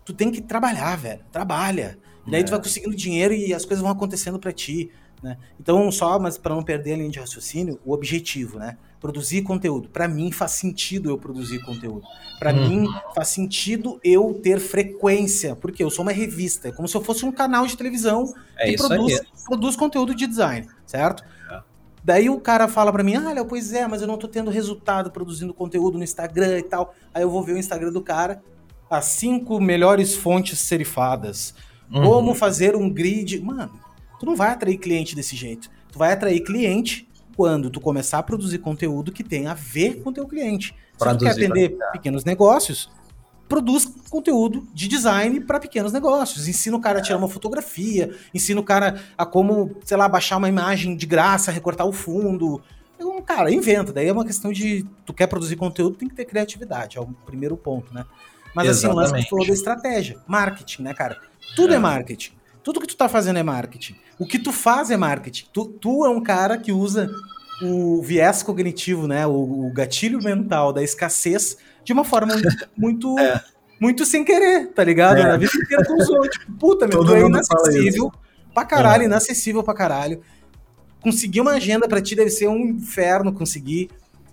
tu 0.03 0.13
tem 0.13 0.31
que 0.31 0.41
trabalhar, 0.41 0.97
velho. 0.97 1.21
Trabalha. 1.31 1.99
E 2.25 2.31
daí 2.31 2.41
é. 2.41 2.43
tu 2.43 2.49
vai 2.49 2.59
conseguindo 2.59 2.95
dinheiro 2.95 3.35
e 3.35 3.53
as 3.53 3.65
coisas 3.65 3.83
vão 3.83 3.91
acontecendo 3.91 4.39
para 4.39 4.51
ti. 4.51 4.89
Né? 5.21 5.37
Então, 5.59 5.91
só, 5.91 6.19
mas 6.19 6.37
para 6.37 6.53
não 6.53 6.63
perder 6.63 6.93
a 6.93 6.97
linha 6.97 7.09
de 7.09 7.19
raciocínio, 7.19 7.79
o 7.83 7.93
objetivo, 7.93 8.59
né? 8.59 8.77
Produzir 8.99 9.41
conteúdo. 9.41 9.89
Para 9.89 10.07
mim 10.07 10.31
faz 10.31 10.51
sentido 10.51 11.09
eu 11.09 11.17
produzir 11.17 11.59
conteúdo. 11.59 12.03
Para 12.39 12.53
hum. 12.53 12.67
mim 12.67 12.87
faz 13.15 13.29
sentido 13.29 13.99
eu 14.03 14.39
ter 14.43 14.59
frequência, 14.59 15.55
porque 15.55 15.83
eu 15.83 15.89
sou 15.89 16.03
uma 16.03 16.11
revista, 16.11 16.69
é 16.69 16.71
como 16.71 16.87
se 16.87 16.95
eu 16.95 17.01
fosse 17.01 17.25
um 17.25 17.31
canal 17.31 17.65
de 17.65 17.75
televisão 17.75 18.33
é 18.57 18.71
que 18.71 18.77
produz, 18.77 19.21
produz, 19.45 19.75
conteúdo 19.75 20.13
de 20.13 20.27
design, 20.27 20.67
certo? 20.85 21.23
É. 21.51 21.61
Daí 22.03 22.29
o 22.29 22.39
cara 22.39 22.67
fala 22.67 22.91
para 22.91 23.03
mim, 23.03 23.15
ah, 23.15 23.33
Léo, 23.33 23.45
pois 23.45 23.73
é, 23.73 23.87
mas 23.87 24.01
eu 24.01 24.07
não 24.07 24.17
tô 24.17 24.27
tendo 24.27 24.51
resultado 24.51 25.09
produzindo 25.09 25.53
conteúdo 25.53 25.97
no 25.97 26.03
Instagram 26.03 26.59
e 26.59 26.63
tal. 26.63 26.93
Aí 27.13 27.23
eu 27.23 27.29
vou 27.29 27.43
ver 27.43 27.53
o 27.53 27.57
Instagram 27.57 27.91
do 27.91 28.01
cara, 28.01 28.41
as 28.89 29.05
cinco 29.05 29.59
melhores 29.59 30.15
fontes 30.15 30.59
serifadas, 30.59 31.55
uhum. 31.91 32.03
como 32.03 32.35
fazer 32.35 32.75
um 32.75 32.89
grid. 32.89 33.41
Mano, 33.41 33.86
tu 34.19 34.25
não 34.25 34.35
vai 34.35 34.49
atrair 34.49 34.77
cliente 34.77 35.15
desse 35.15 35.35
jeito. 35.35 35.69
Tu 35.91 35.99
vai 35.99 36.13
atrair 36.13 36.41
cliente 36.41 37.07
quando 37.35 37.69
tu 37.69 37.79
começar 37.79 38.17
a 38.17 38.23
produzir 38.23 38.57
conteúdo 38.57 39.11
que 39.11 39.23
tem 39.23 39.47
a 39.47 39.53
ver 39.53 40.01
com 40.01 40.09
o 40.09 40.13
teu 40.13 40.27
cliente. 40.27 40.75
Se 40.93 40.97
Produzir, 40.97 41.17
tu 41.17 41.25
quer 41.25 41.31
atender 41.31 41.77
pequenos 41.91 42.25
negócios, 42.25 42.89
produz 43.47 43.85
conteúdo 44.09 44.67
de 44.73 44.87
design 44.87 45.39
para 45.41 45.59
pequenos 45.59 45.93
negócios. 45.93 46.47
Ensina 46.47 46.75
o 46.75 46.81
cara 46.81 46.99
a 46.99 47.01
tirar 47.01 47.17
uma 47.17 47.29
fotografia, 47.29 48.15
ensina 48.33 48.59
o 48.59 48.63
cara 48.63 49.01
a 49.17 49.25
como, 49.25 49.77
sei 49.85 49.95
lá, 49.95 50.09
baixar 50.09 50.37
uma 50.37 50.49
imagem 50.49 50.95
de 50.95 51.05
graça, 51.05 51.51
recortar 51.51 51.87
o 51.87 51.93
fundo. 51.93 52.61
Então, 52.95 53.21
cara, 53.21 53.51
inventa. 53.51 53.93
Daí 53.93 54.07
é 54.07 54.11
uma 54.11 54.25
questão 54.25 54.51
de 54.51 54.85
tu 55.05 55.13
quer 55.13 55.27
produzir 55.27 55.55
conteúdo, 55.55 55.95
tem 55.95 56.09
que 56.09 56.15
ter 56.15 56.25
criatividade, 56.25 56.97
é 56.97 57.01
o 57.01 57.05
primeiro 57.05 57.55
ponto, 57.55 57.93
né? 57.93 58.05
Mas 58.55 58.67
Exatamente. 58.67 58.69
assim, 58.69 58.87
o 58.87 59.13
lance 59.13 59.23
que 59.23 59.29
falou 59.29 59.45
da 59.45 59.53
estratégia, 59.53 60.17
marketing, 60.25 60.81
né, 60.81 60.93
cara? 60.93 61.21
Tudo 61.55 61.73
é, 61.73 61.75
é 61.75 61.79
marketing. 61.79 62.31
Tudo 62.67 62.81
que 62.81 62.87
tu 62.87 62.97
tá 62.97 63.07
fazendo 63.07 63.39
é 63.39 63.43
marketing. 63.43 63.95
O 64.19 64.25
que 64.25 64.37
tu 64.37 64.51
faz 64.51 64.91
é 64.91 64.97
marketing. 64.97 65.45
Tu, 65.53 65.65
tu 65.67 66.05
é 66.05 66.09
um 66.09 66.21
cara 66.21 66.57
que 66.57 66.73
usa 66.73 67.09
o 67.61 68.01
viés 68.01 68.43
cognitivo, 68.43 69.07
né? 69.07 69.25
O, 69.25 69.67
o 69.67 69.71
gatilho 69.71 70.21
mental 70.21 70.73
da 70.73 70.83
escassez 70.83 71.55
de 71.85 71.93
uma 71.93 72.03
forma 72.03 72.33
muito, 72.33 72.67
muito, 72.75 73.19
é. 73.19 73.41
muito 73.79 74.05
sem 74.05 74.25
querer, 74.25 74.67
tá 74.73 74.83
ligado? 74.83 75.17
É. 75.17 75.23
Na 75.23 75.37
vida 75.37 75.49
inteira 75.55 75.81
tu 75.81 75.93
usou. 75.93 76.19
Tipo, 76.29 76.51
puta, 76.59 76.85
meu, 76.89 77.05
tu 77.05 77.15
é 77.15 77.21
inacessível 77.21 78.11
pra 78.53 78.65
caralho, 78.65 79.03
é. 79.03 79.05
inacessível 79.05 79.63
pra 79.63 79.73
caralho. 79.73 80.21
Conseguir 80.99 81.39
uma 81.39 81.51
agenda 81.51 81.87
pra 81.87 82.01
ti 82.01 82.17
deve 82.17 82.31
ser 82.31 82.49
um 82.49 82.65
inferno 82.65 83.31
conseguir. 83.31 83.89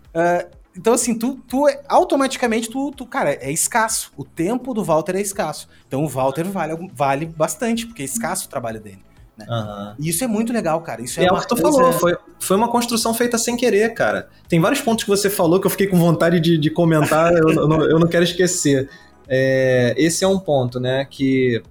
Uh, 0.08 0.50
então, 0.76 0.92
assim, 0.92 1.16
tu, 1.16 1.38
tu 1.46 1.68
é, 1.68 1.80
automaticamente, 1.88 2.68
tu, 2.68 2.90
tu, 2.90 3.06
cara, 3.06 3.30
é 3.40 3.50
escasso. 3.52 4.12
O 4.16 4.24
tempo 4.24 4.74
do 4.74 4.82
Walter 4.82 5.14
é 5.14 5.20
escasso. 5.20 5.68
Então 5.86 6.04
o 6.04 6.08
Walter 6.08 6.44
vale, 6.44 6.90
vale 6.92 7.26
bastante, 7.26 7.86
porque 7.86 8.02
é 8.02 8.04
escasso 8.04 8.46
o 8.46 8.48
trabalho 8.48 8.80
dele. 8.80 8.98
Né? 9.36 9.46
Uhum. 9.48 9.94
E 10.00 10.08
isso 10.08 10.24
é 10.24 10.26
muito 10.26 10.52
legal, 10.52 10.80
cara. 10.80 11.00
Isso 11.00 11.20
é, 11.20 11.26
é 11.26 11.32
o 11.32 11.40
que 11.40 11.48
tu 11.48 11.56
coisa... 11.56 11.78
falou, 11.78 11.92
foi, 11.92 12.16
foi 12.40 12.56
uma 12.56 12.68
construção 12.68 13.14
feita 13.14 13.38
sem 13.38 13.56
querer, 13.56 13.94
cara. 13.94 14.28
Tem 14.48 14.60
vários 14.60 14.80
pontos 14.80 15.04
que 15.04 15.10
você 15.10 15.30
falou 15.30 15.60
que 15.60 15.66
eu 15.66 15.70
fiquei 15.70 15.86
com 15.86 15.96
vontade 15.96 16.40
de, 16.40 16.58
de 16.58 16.70
comentar, 16.70 17.32
eu, 17.32 17.48
eu, 17.50 17.68
não, 17.68 17.82
eu 17.82 17.98
não 17.98 18.08
quero 18.08 18.24
esquecer. 18.24 18.88
É, 19.28 19.94
esse 19.96 20.24
é 20.24 20.28
um 20.28 20.38
ponto, 20.38 20.80
né? 20.80 21.06
Que 21.08 21.62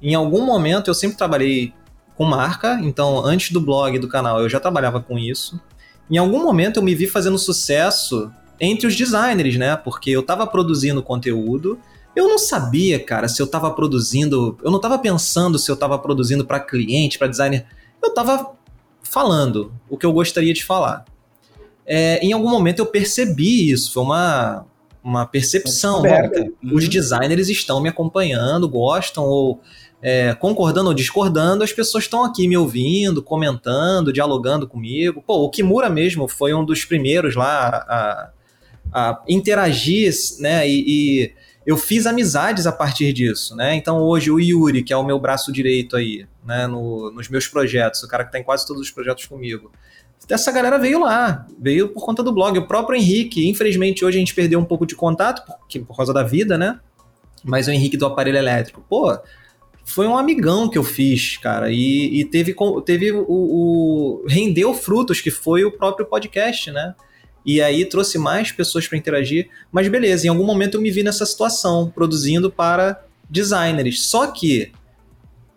em 0.00 0.14
algum 0.14 0.44
momento 0.46 0.88
eu 0.88 0.94
sempre 0.94 1.16
trabalhei 1.16 1.74
com 2.16 2.24
marca, 2.24 2.78
então 2.82 3.24
antes 3.24 3.52
do 3.52 3.60
blog 3.60 3.98
do 3.98 4.08
canal 4.08 4.40
eu 4.40 4.48
já 4.48 4.58
trabalhava 4.58 5.00
com 5.00 5.18
isso. 5.18 5.60
Em 6.10 6.16
algum 6.16 6.42
momento 6.42 6.78
eu 6.78 6.82
me 6.82 6.94
vi 6.94 7.06
fazendo 7.06 7.38
sucesso 7.38 8.32
entre 8.60 8.86
os 8.86 8.96
designers, 8.96 9.56
né? 9.56 9.76
Porque 9.76 10.10
eu 10.10 10.20
estava 10.20 10.46
produzindo 10.46 11.02
conteúdo, 11.02 11.78
eu 12.14 12.28
não 12.28 12.38
sabia, 12.38 12.98
cara, 12.98 13.28
se 13.28 13.42
eu 13.42 13.46
estava 13.46 13.70
produzindo, 13.70 14.56
eu 14.62 14.70
não 14.70 14.78
estava 14.78 14.98
pensando 14.98 15.58
se 15.58 15.70
eu 15.70 15.74
estava 15.74 15.98
produzindo 15.98 16.46
para 16.46 16.58
cliente, 16.58 17.18
para 17.18 17.28
designer, 17.28 17.66
eu 18.02 18.08
estava 18.08 18.52
falando 19.02 19.72
o 19.88 19.98
que 19.98 20.06
eu 20.06 20.12
gostaria 20.12 20.54
de 20.54 20.64
falar. 20.64 21.04
É, 21.86 22.18
em 22.24 22.32
algum 22.32 22.48
momento 22.48 22.80
eu 22.80 22.86
percebi 22.86 23.70
isso, 23.70 23.92
foi 23.92 24.02
uma, 24.02 24.66
uma 25.04 25.26
percepção. 25.26 26.02
Os 26.64 26.84
uhum. 26.84 26.90
designers 26.90 27.48
estão 27.48 27.80
me 27.80 27.88
acompanhando, 27.88 28.68
gostam 28.68 29.24
ou 29.24 29.60
é, 30.02 30.34
concordando 30.34 30.88
ou 30.88 30.94
discordando, 30.94 31.62
as 31.62 31.72
pessoas 31.72 32.04
estão 32.04 32.24
aqui 32.24 32.48
me 32.48 32.56
ouvindo, 32.56 33.22
comentando, 33.22 34.12
dialogando 34.12 34.66
comigo. 34.66 35.22
Pô, 35.24 35.44
o 35.44 35.50
Kimura 35.50 35.88
mesmo 35.88 36.26
foi 36.26 36.54
um 36.54 36.64
dos 36.64 36.84
primeiros 36.84 37.36
lá 37.36 37.84
a, 37.88 38.30
a 38.92 39.22
interagir, 39.28 40.12
né? 40.40 40.68
E, 40.68 40.84
e, 40.86 41.32
eu 41.66 41.76
fiz 41.76 42.06
amizades 42.06 42.66
a 42.66 42.72
partir 42.72 43.12
disso, 43.12 43.56
né? 43.56 43.74
Então 43.74 43.98
hoje 43.98 44.30
o 44.30 44.38
Yuri, 44.38 44.84
que 44.84 44.92
é 44.92 44.96
o 44.96 45.04
meu 45.04 45.18
braço 45.18 45.52
direito 45.52 45.96
aí, 45.96 46.26
né? 46.44 46.66
No, 46.66 47.10
nos 47.10 47.28
meus 47.28 47.48
projetos, 47.48 48.02
o 48.02 48.08
cara 48.08 48.24
que 48.24 48.28
está 48.28 48.38
em 48.38 48.44
quase 48.44 48.66
todos 48.66 48.82
os 48.82 48.90
projetos 48.90 49.26
comigo. 49.26 49.72
Essa 50.28 50.50
galera 50.50 50.78
veio 50.78 51.00
lá, 51.00 51.46
veio 51.58 51.88
por 51.88 52.04
conta 52.04 52.22
do 52.22 52.32
blog. 52.32 52.58
O 52.58 52.66
próprio 52.66 52.98
Henrique, 52.98 53.48
infelizmente 53.48 54.04
hoje 54.04 54.16
a 54.16 54.20
gente 54.20 54.34
perdeu 54.34 54.58
um 54.58 54.64
pouco 54.64 54.86
de 54.86 54.94
contato, 54.94 55.44
porque, 55.46 55.78
por 55.78 55.96
causa 55.96 56.12
da 56.12 56.22
vida, 56.22 56.56
né? 56.56 56.80
Mas 57.44 57.68
o 57.68 57.70
Henrique 57.70 57.96
do 57.96 58.06
aparelho 58.06 58.38
elétrico, 58.38 58.84
pô, 58.88 59.16
foi 59.84 60.06
um 60.06 60.18
amigão 60.18 60.68
que 60.68 60.76
eu 60.76 60.82
fiz, 60.82 61.36
cara, 61.36 61.70
e, 61.70 62.20
e 62.20 62.24
teve, 62.24 62.54
teve 62.84 63.12
o, 63.12 63.24
o, 63.28 64.24
rendeu 64.28 64.74
frutos, 64.74 65.20
que 65.20 65.30
foi 65.30 65.64
o 65.64 65.70
próprio 65.70 66.04
podcast, 66.06 66.72
né? 66.72 66.94
E 67.46 67.62
aí 67.62 67.84
trouxe 67.84 68.18
mais 68.18 68.50
pessoas 68.50 68.88
para 68.88 68.98
interagir. 68.98 69.48
Mas 69.70 69.86
beleza, 69.86 70.26
em 70.26 70.30
algum 70.30 70.44
momento 70.44 70.74
eu 70.74 70.80
me 70.80 70.90
vi 70.90 71.04
nessa 71.04 71.24
situação, 71.24 71.92
produzindo 71.94 72.50
para 72.50 73.04
designers. 73.30 74.02
Só 74.02 74.26
que 74.26 74.72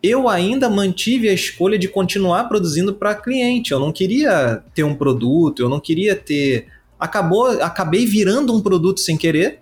eu 0.02 0.30
ainda 0.30 0.70
mantive 0.70 1.28
a 1.28 1.34
escolha 1.34 1.80
de 1.80 1.88
continuar 1.88 2.44
produzindo 2.46 2.94
para 2.94 3.16
cliente. 3.16 3.72
Eu 3.72 3.80
não 3.80 3.92
queria 3.92 4.64
ter 4.74 4.84
um 4.84 4.94
produto, 4.94 5.64
eu 5.64 5.68
não 5.68 5.80
queria 5.80 6.16
ter. 6.16 6.68
Acabou, 7.00 7.48
acabei 7.62 8.06
virando 8.06 8.56
um 8.56 8.62
produto 8.62 9.00
sem 9.00 9.18
querer. 9.18 9.62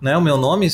Né? 0.00 0.16
O 0.16 0.22
meu 0.22 0.36
nome 0.36 0.68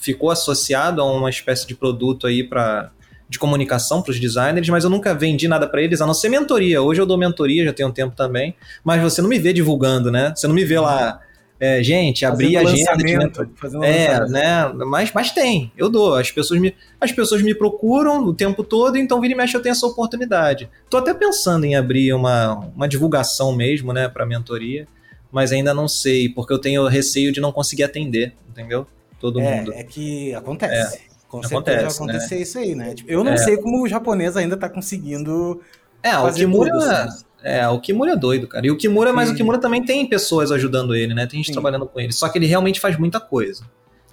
ficou 0.00 0.30
associado 0.30 1.02
a 1.02 1.04
uma 1.04 1.28
espécie 1.28 1.66
de 1.66 1.74
produto 1.74 2.26
aí 2.26 2.44
para 2.44 2.92
de 3.28 3.38
comunicação 3.38 4.02
para 4.02 4.10
os 4.10 4.20
designers, 4.20 4.68
mas 4.68 4.84
eu 4.84 4.90
nunca 4.90 5.14
vendi 5.14 5.48
nada 5.48 5.66
para 5.66 5.82
eles, 5.82 6.00
a 6.00 6.06
não 6.06 6.14
ser 6.14 6.28
mentoria. 6.28 6.82
Hoje 6.82 7.00
eu 7.00 7.06
dou 7.06 7.16
mentoria, 7.16 7.64
já 7.64 7.72
tenho 7.72 7.88
um 7.88 7.92
tempo 7.92 8.14
também, 8.14 8.54
mas 8.82 9.02
você 9.02 9.22
não 9.22 9.28
me 9.28 9.38
vê 9.38 9.52
divulgando, 9.52 10.10
né? 10.10 10.32
Você 10.36 10.46
não 10.46 10.54
me 10.54 10.64
vê 10.64 10.78
lá, 10.78 11.20
é, 11.58 11.82
gente, 11.82 12.26
abrir 12.26 12.56
a 12.56 12.60
agenda 12.60 12.96
de 12.96 13.16
mentoria. 13.16 13.52
É, 13.82 14.28
né? 14.28 14.68
Mas, 14.86 15.12
mas 15.12 15.30
tem, 15.30 15.72
eu 15.76 15.88
dou. 15.88 16.14
As 16.14 16.30
pessoas, 16.30 16.60
me, 16.60 16.74
as 17.00 17.12
pessoas 17.12 17.42
me 17.42 17.54
procuram 17.54 18.22
o 18.24 18.34
tempo 18.34 18.62
todo, 18.62 18.98
então 18.98 19.20
vira 19.20 19.32
e 19.32 19.36
mexe 19.36 19.56
eu 19.56 19.62
tenho 19.62 19.72
essa 19.72 19.86
oportunidade. 19.86 20.68
Tô 20.90 20.98
até 20.98 21.14
pensando 21.14 21.64
em 21.64 21.74
abrir 21.74 22.12
uma, 22.12 22.54
uma 22.76 22.86
divulgação 22.88 23.54
mesmo, 23.54 23.92
né, 23.92 24.08
para 24.08 24.26
mentoria, 24.26 24.86
mas 25.32 25.52
ainda 25.52 25.72
não 25.72 25.88
sei, 25.88 26.28
porque 26.28 26.52
eu 26.52 26.58
tenho 26.58 26.86
receio 26.86 27.32
de 27.32 27.40
não 27.40 27.50
conseguir 27.52 27.84
atender, 27.84 28.34
entendeu? 28.50 28.86
Todo 29.18 29.40
é, 29.40 29.56
mundo. 29.56 29.72
É 29.72 29.82
que 29.82 30.34
acontece. 30.34 30.98
É. 31.10 31.13
Com 31.42 31.48
certeza 31.48 31.82
vai 31.82 31.92
acontecer 31.92 32.34
né? 32.36 32.42
isso 32.42 32.58
aí, 32.58 32.74
né? 32.74 32.94
Tipo, 32.94 33.10
eu 33.10 33.24
não 33.24 33.32
é. 33.32 33.36
sei 33.36 33.56
como 33.56 33.82
o 33.82 33.88
japonês 33.88 34.36
ainda 34.36 34.56
tá 34.56 34.68
conseguindo. 34.68 35.60
É, 36.02 36.16
o 36.18 36.32
Kimura. 36.32 36.70
Tudo, 36.70 36.84
assim. 36.84 37.24
É, 37.42 37.68
o 37.68 37.78
Kimura 37.78 38.12
é 38.12 38.16
doido, 38.16 38.48
cara. 38.48 38.66
E 38.66 38.70
o 38.70 38.76
Kimura, 38.76 39.10
Sim. 39.10 39.16
mas 39.16 39.30
o 39.30 39.34
Kimura 39.34 39.58
também 39.58 39.84
tem 39.84 40.08
pessoas 40.08 40.50
ajudando 40.50 40.94
ele, 40.94 41.12
né? 41.12 41.26
Tem 41.26 41.38
gente 41.38 41.48
Sim. 41.48 41.52
trabalhando 41.52 41.86
com 41.86 42.00
ele. 42.00 42.12
Só 42.12 42.28
que 42.28 42.38
ele 42.38 42.46
realmente 42.46 42.80
faz 42.80 42.98
muita 42.98 43.20
coisa. 43.20 43.64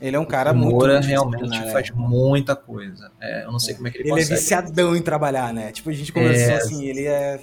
Ele 0.02 0.16
é 0.16 0.20
um 0.20 0.26
cara 0.26 0.52
o 0.52 0.54
Kimura 0.54 0.94
muito. 0.94 1.08
realmente 1.08 1.58
é. 1.58 1.72
faz 1.72 1.92
muita 1.92 2.56
coisa. 2.56 3.12
É, 3.22 3.46
eu 3.46 3.52
não 3.52 3.60
sei 3.60 3.74
é. 3.74 3.78
como 3.78 3.88
é 3.88 3.92
que 3.92 3.98
ele, 3.98 4.04
ele 4.04 4.10
consegue. 4.12 4.28
Ele 4.28 4.34
é 4.34 4.42
viciadão 4.42 4.96
em 4.96 5.02
trabalhar, 5.02 5.54
né? 5.54 5.72
Tipo, 5.72 5.90
a 5.90 5.94
gente 5.94 6.12
conversou 6.12 6.54
é. 6.54 6.58
assim, 6.58 6.86
ele 6.86 7.06
é. 7.06 7.40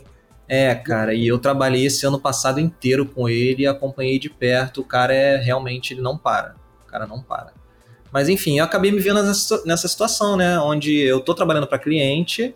É, 0.49 0.75
cara, 0.75 1.15
e 1.15 1.27
eu 1.27 1.39
trabalhei 1.39 1.87
esse 1.87 2.07
ano 2.07 2.19
passado 2.19 2.59
inteiro 2.59 3.07
com 3.07 3.29
ele, 3.29 3.67
acompanhei 3.67 4.19
de 4.19 4.29
perto. 4.29 4.81
O 4.81 4.85
cara 4.85 5.15
é 5.15 5.37
realmente, 5.37 5.95
ele 5.95 6.01
não 6.01 6.19
para. 6.19 6.57
O 6.87 6.91
cara 6.91 7.07
não 7.07 7.23
para. 7.23 7.53
Mas 8.13 8.29
enfim, 8.29 8.59
eu 8.59 8.65
acabei 8.65 8.91
me 8.91 9.01
vendo 9.01 9.23
nessa, 9.23 9.63
nessa 9.65 9.89
situação, 9.89 10.37
né? 10.37 10.59
Onde 10.59 10.99
eu 11.01 11.21
tô 11.21 11.35
trabalhando 11.35 11.67
para 11.67 11.79
cliente, 11.79 12.55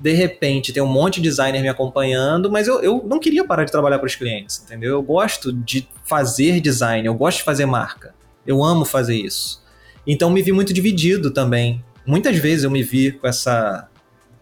de 0.00 0.12
repente 0.12 0.72
tem 0.72 0.82
um 0.82 0.86
monte 0.86 1.16
de 1.16 1.28
designer 1.28 1.60
me 1.60 1.68
acompanhando, 1.68 2.50
mas 2.50 2.68
eu, 2.68 2.80
eu 2.80 3.04
não 3.06 3.18
queria 3.18 3.44
parar 3.44 3.64
de 3.64 3.72
trabalhar 3.72 3.98
para 3.98 4.06
os 4.06 4.14
clientes, 4.14 4.62
entendeu? 4.64 4.90
Eu 4.90 5.02
gosto 5.02 5.52
de 5.52 5.88
fazer 6.04 6.60
design, 6.60 7.06
eu 7.06 7.14
gosto 7.14 7.38
de 7.38 7.44
fazer 7.44 7.66
marca. 7.66 8.14
Eu 8.46 8.64
amo 8.64 8.84
fazer 8.84 9.16
isso. 9.16 9.62
Então 10.06 10.30
me 10.30 10.40
vi 10.42 10.52
muito 10.52 10.72
dividido 10.72 11.30
também. 11.30 11.84
Muitas 12.06 12.36
vezes 12.38 12.64
eu 12.64 12.70
me 12.70 12.82
vi 12.82 13.12
com 13.12 13.26
essa 13.26 13.88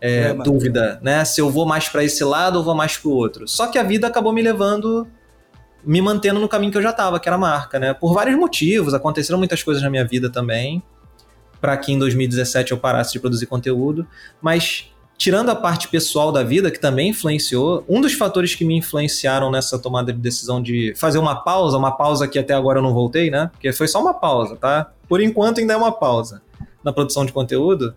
é, 0.01 0.29
é, 0.29 0.35
dúvida, 0.35 1.01
né? 1.03 1.25
Se 1.25 1.41
eu 1.41 1.51
vou 1.51 1.67
mais 1.67 1.89
para 1.89 2.05
esse 2.05 2.23
lado 2.23 2.59
ou 2.59 2.65
vou 2.65 2.75
mais 2.75 2.97
para 2.97 3.09
o 3.09 3.13
outro. 3.13 3.49
Só 3.49 3.67
que 3.67 3.79
a 3.79 3.83
vida 3.83 4.07
acabou 4.07 4.33
me 4.33 4.43
levando 4.43 5.09
me 5.87 6.03
mantendo 6.03 6.41
no 6.41 6.49
caminho 6.49 6.73
que 6.73 6.79
eu 6.79 6.83
já 6.83 6.91
estava, 6.91 7.21
que 7.21 7.29
era 7.29 7.37
a 7.37 7.39
marca, 7.39 7.79
né? 7.79 7.95
Por 7.95 8.13
vários 8.13 8.37
motivos, 8.37 8.93
aconteceram 8.93 9.39
muitas 9.39 9.63
coisas 9.63 9.81
na 9.81 9.89
minha 9.89 10.05
vida 10.05 10.29
também, 10.29 10.83
para 11.61 11.77
que 11.77 11.93
em 11.93 11.99
2017 11.99 12.73
eu 12.73 12.79
parasse 12.79 13.13
de 13.13 13.21
produzir 13.21 13.47
conteúdo, 13.47 14.05
mas 14.43 14.91
tirando 15.17 15.49
a 15.49 15.55
parte 15.55 15.89
pessoal 15.89 16.33
da 16.33 16.43
vida, 16.43 16.73
que 16.73 16.81
também 16.81 17.11
influenciou, 17.11 17.85
um 17.89 18.01
dos 18.01 18.13
fatores 18.13 18.55
que 18.55 18.65
me 18.65 18.77
influenciaram 18.77 19.51
nessa 19.51 19.79
tomada 19.79 20.13
de 20.13 20.19
decisão 20.19 20.61
de 20.61 20.93
fazer 20.97 21.19
uma 21.19 21.37
pausa, 21.37 21.79
uma 21.79 21.97
pausa 21.97 22.27
que 22.27 22.39
até 22.39 22.53
agora 22.53 22.81
eu 22.81 22.83
não 22.83 22.93
voltei, 22.93 23.31
né? 23.31 23.49
Porque 23.53 23.73
foi 23.73 23.87
só 23.87 24.01
uma 24.01 24.13
pausa, 24.13 24.57
tá? 24.57 24.93
Por 25.09 25.21
enquanto 25.21 25.61
ainda 25.61 25.75
é 25.75 25.77
uma 25.77 25.93
pausa 25.93 26.43
na 26.83 26.93
produção 26.93 27.25
de 27.25 27.33
conteúdo, 27.33 27.95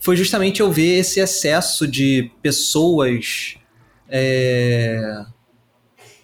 foi 0.00 0.16
justamente 0.16 0.60
eu 0.60 0.72
ver 0.72 0.98
esse 0.98 1.20
excesso 1.20 1.86
de 1.86 2.32
pessoas. 2.42 3.56
É, 4.08 5.24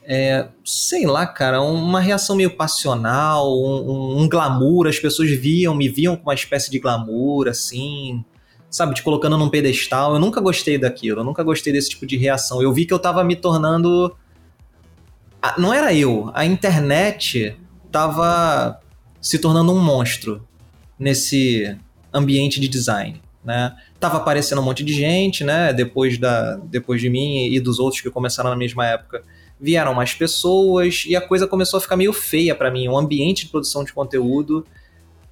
é, 0.07 0.49
sei 0.65 1.07
lá, 1.07 1.27
cara, 1.27 1.61
uma 1.63 2.01
reação 2.01 2.37
meio 2.37 2.57
passional, 2.57 3.51
um, 3.53 4.21
um, 4.21 4.29
glamour, 4.29 4.87
as 4.87 4.99
pessoas 4.99 5.31
viam, 5.31 5.75
me 5.75 5.89
viam 5.89 6.17
com 6.17 6.25
uma 6.25 6.35
espécie 6.35 6.71
de 6.71 6.79
glamour, 6.79 7.49
assim, 7.49 8.25
sabe, 8.71 8.95
te 8.95 9.03
colocando 9.03 9.39
num 9.39 9.49
pedestal. 9.49 10.15
Eu 10.15 10.21
nunca 10.21 10.41
gostei 10.41 10.79
daquilo, 10.79 11.21
eu 11.21 11.25
nunca 11.25 11.43
gostei 11.43 11.73
desse 11.73 11.91
tipo 11.91 12.07
de 12.07 12.17
reação. 12.17 12.63
Eu 12.63 12.73
vi 12.73 12.85
que 12.87 12.93
eu 12.93 12.99
tava 12.99 13.25
me 13.25 13.37
tornando. 13.37 14.15
Não 15.59 15.73
era 15.73 15.93
eu, 15.93 16.31
a 16.35 16.45
internet 16.45 17.57
tava 17.91 18.81
se 19.21 19.39
tornando 19.39 19.73
um 19.73 19.79
monstro 19.79 20.47
nesse 20.99 21.77
ambiente 22.13 22.61
de 22.61 22.69
design 22.69 23.25
né? 23.45 23.77
Tava 24.01 24.17
aparecendo 24.17 24.61
um 24.61 24.65
monte 24.65 24.83
de 24.83 24.95
gente, 24.95 25.45
né? 25.45 25.73
Depois, 25.73 26.17
da, 26.19 26.57
depois 26.57 27.01
de 27.01 27.11
mim 27.11 27.47
e 27.47 27.61
dos 27.61 27.79
outros 27.79 28.01
que 28.01 28.11
começaram 28.11 28.51
na 28.51 28.57
mesma 28.57 28.87
época, 28.87 29.23
vieram 29.65 29.95
mais 29.95 30.13
pessoas 30.13 31.05
e 31.07 31.17
a 31.17 31.21
coisa 31.23 31.47
começou 31.47 31.79
a 31.79 31.81
ficar 31.81 31.97
meio 31.97 32.13
feia 32.13 32.55
para 32.55 32.71
mim. 32.71 32.87
O 32.87 32.99
ambiente 32.99 33.47
de 33.47 33.51
produção 33.51 33.83
de 33.83 33.95
conteúdo, 33.95 34.67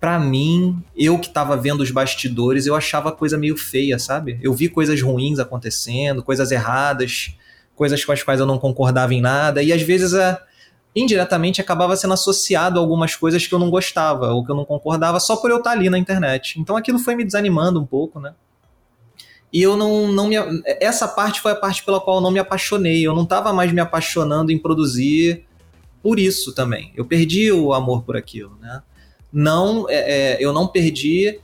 para 0.01 0.18
mim, 0.18 0.83
eu 0.97 1.18
que 1.18 1.29
tava 1.29 1.55
vendo 1.55 1.83
os 1.83 1.90
bastidores, 1.90 2.66
eu 2.66 2.75
achava 2.75 3.11
a 3.11 3.12
coisa 3.12 3.37
meio 3.37 3.59
feia, 3.59 3.99
sabe? 3.99 4.38
Eu 4.42 4.55
vi 4.55 4.71
coisas 4.71 5.01
ruins 5.03 5.38
acontecendo, 5.38 6.23
coisas 6.23 6.51
erradas, 6.51 7.37
coisas 7.77 8.03
com 8.03 8.12
as 8.12 8.23
quais 8.23 8.40
eu 8.40 8.47
não 8.47 8.59
concordava 8.59 9.12
em 9.12 9.21
nada, 9.21 9.62
e 9.62 9.71
às 9.71 9.83
vezes 9.83 10.12
indiretamente 10.97 11.61
acabava 11.61 11.95
sendo 11.95 12.14
associado 12.14 12.79
a 12.79 12.83
algumas 12.83 13.14
coisas 13.14 13.47
que 13.47 13.55
eu 13.55 13.59
não 13.59 13.71
gostava 13.71 14.33
ou 14.33 14.45
que 14.45 14.51
eu 14.51 14.57
não 14.57 14.64
concordava 14.64 15.21
só 15.21 15.37
por 15.37 15.51
eu 15.51 15.59
estar 15.59 15.73
ali 15.73 15.90
na 15.90 15.99
internet. 15.99 16.59
Então 16.59 16.75
aquilo 16.75 16.99
foi 16.99 17.14
me 17.14 17.25
desanimando 17.25 17.79
um 17.79 17.87
pouco, 17.87 18.18
né? 18.18 18.35
E 19.52 19.60
eu 19.60 19.76
não, 19.76 20.10
não 20.10 20.28
me. 20.28 20.36
Essa 20.80 21.06
parte 21.06 21.40
foi 21.40 21.52
a 21.52 21.56
parte 21.56 21.84
pela 21.84 22.00
qual 22.00 22.16
eu 22.16 22.22
não 22.22 22.30
me 22.30 22.38
apaixonei. 22.38 23.06
Eu 23.06 23.14
não 23.14 23.24
estava 23.24 23.52
mais 23.52 23.70
me 23.70 23.80
apaixonando 23.80 24.50
em 24.50 24.58
produzir 24.58 25.44
por 26.02 26.18
isso 26.18 26.54
também. 26.54 26.92
Eu 26.96 27.04
perdi 27.04 27.52
o 27.52 27.72
amor 27.72 28.02
por 28.02 28.16
aquilo, 28.16 28.56
né? 28.60 28.82
Não, 29.32 29.88
é, 29.88 29.94
é, 29.94 30.36
eu 30.40 30.52
não 30.52 30.66
perdi 30.66 31.38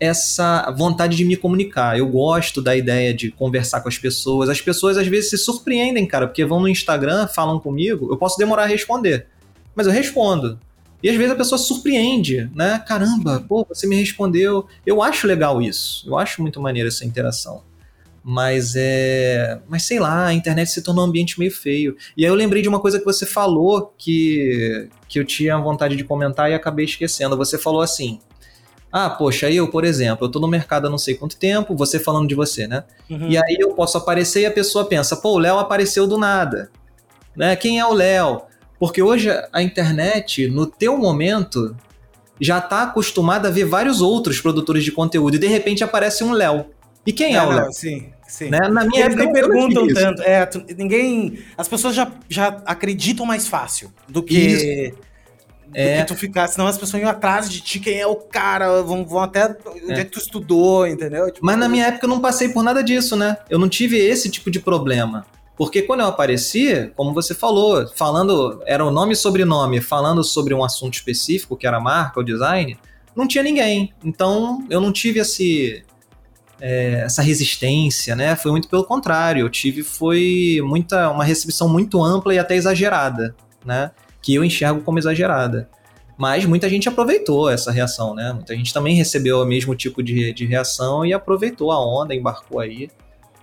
essa 0.00 0.70
vontade 0.70 1.16
de 1.16 1.24
me 1.24 1.36
comunicar. 1.36 1.98
Eu 1.98 2.08
gosto 2.08 2.62
da 2.62 2.74
ideia 2.74 3.12
de 3.12 3.30
conversar 3.30 3.82
com 3.82 3.88
as 3.88 3.98
pessoas. 3.98 4.48
As 4.48 4.60
pessoas 4.60 4.96
às 4.96 5.06
vezes 5.06 5.30
se 5.30 5.38
surpreendem, 5.38 6.06
cara, 6.06 6.26
porque 6.26 6.44
vão 6.44 6.60
no 6.60 6.68
Instagram, 6.68 7.28
falam 7.28 7.60
comigo, 7.60 8.08
eu 8.10 8.16
posso 8.16 8.38
demorar 8.38 8.62
a 8.62 8.66
responder, 8.66 9.26
mas 9.74 9.86
eu 9.86 9.92
respondo. 9.92 10.58
E 11.02 11.08
às 11.08 11.16
vezes 11.16 11.32
a 11.32 11.36
pessoa 11.36 11.58
surpreende, 11.58 12.50
né? 12.54 12.82
Caramba, 12.86 13.44
pô, 13.48 13.64
você 13.68 13.86
me 13.86 13.96
respondeu. 13.96 14.66
Eu 14.84 15.02
acho 15.02 15.26
legal 15.26 15.62
isso. 15.62 16.06
Eu 16.06 16.18
acho 16.18 16.42
muito 16.42 16.60
maneiro 16.60 16.88
essa 16.88 17.04
interação. 17.04 17.62
Mas 18.22 18.74
é. 18.76 19.60
Mas 19.66 19.84
sei 19.84 19.98
lá, 19.98 20.26
a 20.26 20.34
internet 20.34 20.70
se 20.70 20.82
tornou 20.82 21.04
um 21.04 21.08
ambiente 21.08 21.38
meio 21.38 21.50
feio. 21.50 21.96
E 22.16 22.24
aí 22.24 22.30
eu 22.30 22.34
lembrei 22.34 22.60
de 22.60 22.68
uma 22.68 22.80
coisa 22.80 22.98
que 22.98 23.04
você 23.04 23.24
falou 23.24 23.94
que, 23.96 24.88
que 25.08 25.18
eu 25.18 25.24
tinha 25.24 25.56
vontade 25.58 25.96
de 25.96 26.04
comentar 26.04 26.50
e 26.50 26.54
acabei 26.54 26.84
esquecendo. 26.84 27.36
Você 27.36 27.56
falou 27.56 27.80
assim: 27.80 28.20
ah, 28.92 29.08
poxa, 29.08 29.50
eu, 29.50 29.68
por 29.68 29.84
exemplo, 29.84 30.26
eu 30.26 30.30
tô 30.30 30.40
no 30.40 30.48
mercado 30.48 30.86
há 30.86 30.90
não 30.90 30.98
sei 30.98 31.14
quanto 31.14 31.36
tempo, 31.36 31.76
você 31.76 31.98
falando 31.98 32.28
de 32.28 32.34
você, 32.34 32.66
né? 32.66 32.84
Uhum. 33.08 33.28
E 33.28 33.38
aí 33.38 33.56
eu 33.58 33.72
posso 33.72 33.96
aparecer 33.96 34.40
e 34.40 34.46
a 34.46 34.50
pessoa 34.50 34.84
pensa, 34.84 35.16
pô, 35.16 35.34
o 35.34 35.38
Léo 35.38 35.58
apareceu 35.58 36.06
do 36.06 36.18
nada. 36.18 36.70
Né? 37.36 37.54
Quem 37.54 37.78
é 37.78 37.86
o 37.86 37.92
Léo? 37.92 38.42
Porque 38.80 39.02
hoje 39.02 39.30
a 39.52 39.62
internet, 39.62 40.48
no 40.48 40.66
teu 40.66 40.96
momento, 40.96 41.76
já 42.40 42.62
tá 42.62 42.82
acostumada 42.82 43.48
a 43.48 43.50
ver 43.50 43.66
vários 43.66 44.00
outros 44.00 44.40
produtores 44.40 44.82
de 44.82 44.90
conteúdo 44.90 45.36
e 45.36 45.38
de 45.38 45.46
repente 45.46 45.84
aparece 45.84 46.24
um 46.24 46.32
Léo. 46.32 46.64
E 47.06 47.12
quem 47.12 47.34
é, 47.34 47.38
é 47.38 47.42
o 47.42 47.50
Léo? 47.50 47.72
Sim, 47.72 48.08
sim. 48.26 48.48
Né? 48.48 48.58
Na 48.58 48.84
minha 48.84 49.04
Eles 49.04 49.14
época 49.14 49.24
nem 49.24 49.32
perguntam 49.32 49.86
tanto. 49.86 50.22
É, 50.22 50.46
tu, 50.46 50.64
ninguém. 50.76 51.38
As 51.58 51.68
pessoas 51.68 51.94
já, 51.94 52.10
já 52.26 52.62
acreditam 52.64 53.26
mais 53.26 53.46
fácil 53.46 53.92
do 54.08 54.22
que. 54.22 54.38
Isso 54.38 55.10
é. 55.74 56.00
que 56.00 56.08
tu 56.08 56.16
ficar, 56.16 56.48
senão 56.48 56.66
as 56.66 56.76
pessoas 56.76 57.02
iam 57.02 57.10
atrás 57.10 57.48
de 57.48 57.60
ti, 57.60 57.78
quem 57.78 58.00
é 58.00 58.06
o 58.06 58.16
cara, 58.16 58.82
vão, 58.82 59.04
vão 59.04 59.20
até 59.20 59.56
onde 59.66 59.92
é. 59.92 60.00
é 60.00 60.04
que 60.04 60.10
tu 60.10 60.18
estudou, 60.18 60.86
entendeu? 60.86 61.30
Tipo, 61.30 61.44
Mas 61.44 61.58
na 61.58 61.68
minha 61.68 61.86
época 61.86 62.06
eu 62.06 62.10
não 62.10 62.20
passei 62.20 62.48
por 62.48 62.62
nada 62.62 62.82
disso, 62.82 63.16
né? 63.16 63.36
Eu 63.48 63.58
não 63.58 63.68
tive 63.68 63.96
esse 63.96 64.28
tipo 64.28 64.50
de 64.50 64.58
problema. 64.58 65.24
Porque 65.60 65.82
quando 65.82 66.00
eu 66.00 66.06
apareci, 66.06 66.90
como 66.96 67.12
você 67.12 67.34
falou, 67.34 67.86
falando, 67.94 68.62
era 68.64 68.82
o 68.82 68.90
nome 68.90 69.12
e 69.12 69.16
sobrenome, 69.16 69.78
falando 69.78 70.24
sobre 70.24 70.54
um 70.54 70.64
assunto 70.64 70.94
específico, 70.94 71.54
que 71.54 71.66
era 71.66 71.76
a 71.76 71.80
marca, 71.80 72.18
o 72.18 72.22
design, 72.22 72.78
não 73.14 73.28
tinha 73.28 73.44
ninguém. 73.44 73.92
Então 74.02 74.66
eu 74.70 74.80
não 74.80 74.90
tive 74.90 75.20
esse, 75.20 75.84
é, 76.62 77.02
essa 77.04 77.20
resistência, 77.20 78.16
né? 78.16 78.34
Foi 78.36 78.50
muito 78.50 78.70
pelo 78.70 78.84
contrário. 78.84 79.42
Eu 79.42 79.50
tive 79.50 79.82
foi 79.82 80.62
muita 80.64 81.10
uma 81.10 81.24
recepção 81.24 81.68
muito 81.68 82.02
ampla 82.02 82.34
e 82.34 82.38
até 82.38 82.56
exagerada, 82.56 83.36
né? 83.62 83.90
que 84.22 84.34
eu 84.34 84.42
enxergo 84.42 84.80
como 84.80 84.98
exagerada. 84.98 85.68
Mas 86.16 86.46
muita 86.46 86.70
gente 86.70 86.88
aproveitou 86.88 87.50
essa 87.50 87.70
reação, 87.70 88.14
né? 88.14 88.32
Muita 88.32 88.56
gente 88.56 88.72
também 88.72 88.96
recebeu 88.96 89.42
o 89.42 89.44
mesmo 89.44 89.74
tipo 89.74 90.02
de, 90.02 90.32
de 90.32 90.46
reação 90.46 91.04
e 91.04 91.12
aproveitou 91.12 91.70
a 91.70 91.78
onda, 91.78 92.14
embarcou 92.14 92.60
aí, 92.60 92.88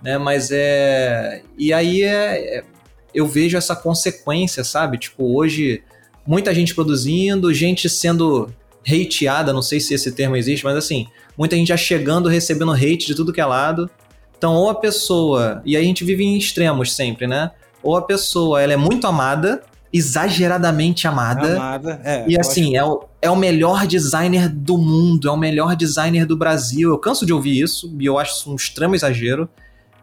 né? 0.02 0.18
Mas 0.18 0.50
é. 0.50 1.42
E 1.56 1.72
aí 1.72 2.02
é, 2.02 2.58
é 2.58 2.64
eu 3.14 3.26
vejo 3.26 3.56
essa 3.56 3.74
consequência, 3.74 4.62
sabe? 4.62 4.98
Tipo, 4.98 5.36
hoje, 5.36 5.82
muita 6.26 6.54
gente 6.54 6.74
produzindo, 6.74 7.52
gente 7.52 7.88
sendo 7.88 8.52
hateada, 8.86 9.52
não 9.52 9.62
sei 9.62 9.80
se 9.80 9.94
esse 9.94 10.12
termo 10.12 10.36
existe, 10.36 10.64
mas 10.64 10.76
assim, 10.76 11.06
muita 11.36 11.56
gente 11.56 11.68
já 11.68 11.76
chegando, 11.76 12.28
recebendo 12.28 12.72
hate 12.72 13.06
de 13.06 13.14
tudo 13.14 13.32
que 13.32 13.40
é 13.40 13.44
lado. 13.44 13.90
Então, 14.36 14.54
ou 14.54 14.70
a 14.70 14.74
pessoa, 14.74 15.60
e 15.64 15.76
aí 15.76 15.82
a 15.82 15.86
gente 15.86 16.04
vive 16.04 16.24
em 16.24 16.36
extremos 16.36 16.94
sempre, 16.94 17.26
né? 17.26 17.50
Ou 17.82 17.96
a 17.96 18.02
pessoa, 18.02 18.62
ela 18.62 18.72
é 18.72 18.76
muito 18.76 19.06
amada, 19.06 19.62
exageradamente 19.92 21.08
amada. 21.08 21.56
Amada, 21.56 22.00
é. 22.04 22.24
E 22.28 22.38
assim, 22.38 22.76
é 22.76 22.84
o, 22.84 23.04
é 23.20 23.30
o 23.30 23.36
melhor 23.36 23.86
designer 23.86 24.48
do 24.48 24.78
mundo, 24.78 25.28
é 25.28 25.30
o 25.30 25.36
melhor 25.36 25.74
designer 25.74 26.24
do 26.24 26.36
Brasil. 26.36 26.90
Eu 26.90 26.98
canso 26.98 27.26
de 27.26 27.32
ouvir 27.32 27.60
isso, 27.60 27.92
e 27.98 28.06
eu 28.06 28.18
acho 28.18 28.36
isso 28.36 28.52
um 28.52 28.54
extremo 28.54 28.94
exagero. 28.94 29.48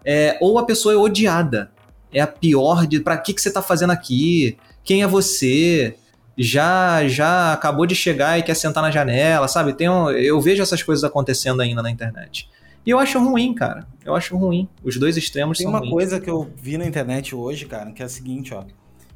É, 0.06 0.38
ou 0.40 0.60
a 0.60 0.66
pessoa 0.66 0.94
é 0.94 0.98
odiada. 0.98 1.72
É 2.14 2.22
a 2.22 2.28
pior 2.28 2.86
de. 2.86 3.00
Pra 3.00 3.18
que, 3.18 3.34
que 3.34 3.42
você 3.42 3.52
tá 3.52 3.62
fazendo 3.62 3.92
aqui? 3.92 4.58
Quem 4.84 5.02
é 5.02 5.08
você? 5.08 5.96
Já 6.38 7.08
já 7.08 7.54
acabou 7.54 7.86
de 7.86 7.96
chegar 7.96 8.38
e 8.38 8.44
quer 8.44 8.56
sentar 8.56 8.84
na 8.84 8.92
janela, 8.92 9.48
sabe? 9.48 9.74
Tem 9.74 9.90
um, 9.90 10.12
eu 10.12 10.40
vejo 10.42 10.62
essas 10.62 10.84
coisas 10.84 11.04
acontecendo 11.04 11.62
ainda 11.62 11.82
na 11.82 11.90
internet. 11.90 12.50
E 12.86 12.90
eu 12.90 13.00
acho 13.00 13.18
ruim, 13.20 13.54
cara. 13.54 13.88
Eu 14.04 14.16
acho 14.16 14.38
ruim. 14.38 14.70
Os 14.84 14.98
dois 14.98 15.18
extremos 15.18 15.58
Tem 15.58 15.66
são 15.66 15.72
uma 15.72 15.80
ruins. 15.80 15.92
coisa 15.92 16.20
que 16.20 16.30
eu 16.30 16.52
vi 16.56 16.78
na 16.78 16.86
internet 16.86 17.34
hoje, 17.34 17.66
cara, 17.66 17.92
que 17.92 18.04
é 18.04 18.06
a 18.06 18.10
seguinte, 18.10 18.54
ó. 18.54 18.64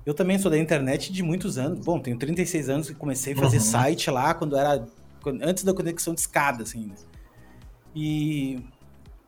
Eu 0.06 0.14
também 0.14 0.40
sou 0.40 0.50
da 0.50 0.58
internet 0.58 1.14
de 1.14 1.22
muitos 1.22 1.58
anos. 1.58 1.86
Bom, 1.86 2.00
tenho 2.00 2.18
36 2.18 2.70
anos 2.70 2.90
e 2.90 2.96
comecei 2.96 3.34
a 3.34 3.38
fazer 3.38 3.58
uhum. 3.58 3.64
site 3.64 4.10
lá 4.10 4.34
quando 4.34 4.58
era. 4.58 4.84
Antes 5.44 5.64
da 5.64 5.74
conexão 5.74 6.16
de 6.16 6.22
escada, 6.22 6.64
assim. 6.64 6.88
Né? 6.88 6.96
E. 7.96 8.60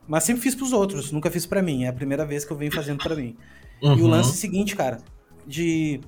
Mas 0.06 0.24
sempre 0.24 0.42
fiz 0.42 0.54
pros 0.54 0.72
outros, 0.72 1.12
nunca 1.12 1.30
fiz 1.30 1.46
para 1.46 1.62
mim. 1.62 1.84
É 1.84 1.88
a 1.88 1.92
primeira 1.92 2.24
vez 2.24 2.44
que 2.44 2.52
eu 2.52 2.56
venho 2.56 2.72
fazendo 2.72 3.02
para 3.02 3.14
mim. 3.14 3.36
Uhum. 3.82 3.98
E 3.98 4.02
o 4.02 4.06
lance 4.06 4.30
é 4.30 4.32
o 4.32 4.36
seguinte, 4.36 4.76
cara, 4.76 4.98
de. 5.46 6.00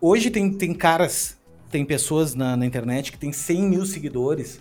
Hoje 0.00 0.30
tem, 0.30 0.52
tem 0.52 0.74
caras, 0.74 1.38
tem 1.70 1.84
pessoas 1.84 2.34
na, 2.34 2.56
na 2.56 2.66
internet 2.66 3.12
que 3.12 3.18
tem 3.18 3.32
100 3.32 3.62
mil 3.62 3.86
seguidores. 3.86 4.60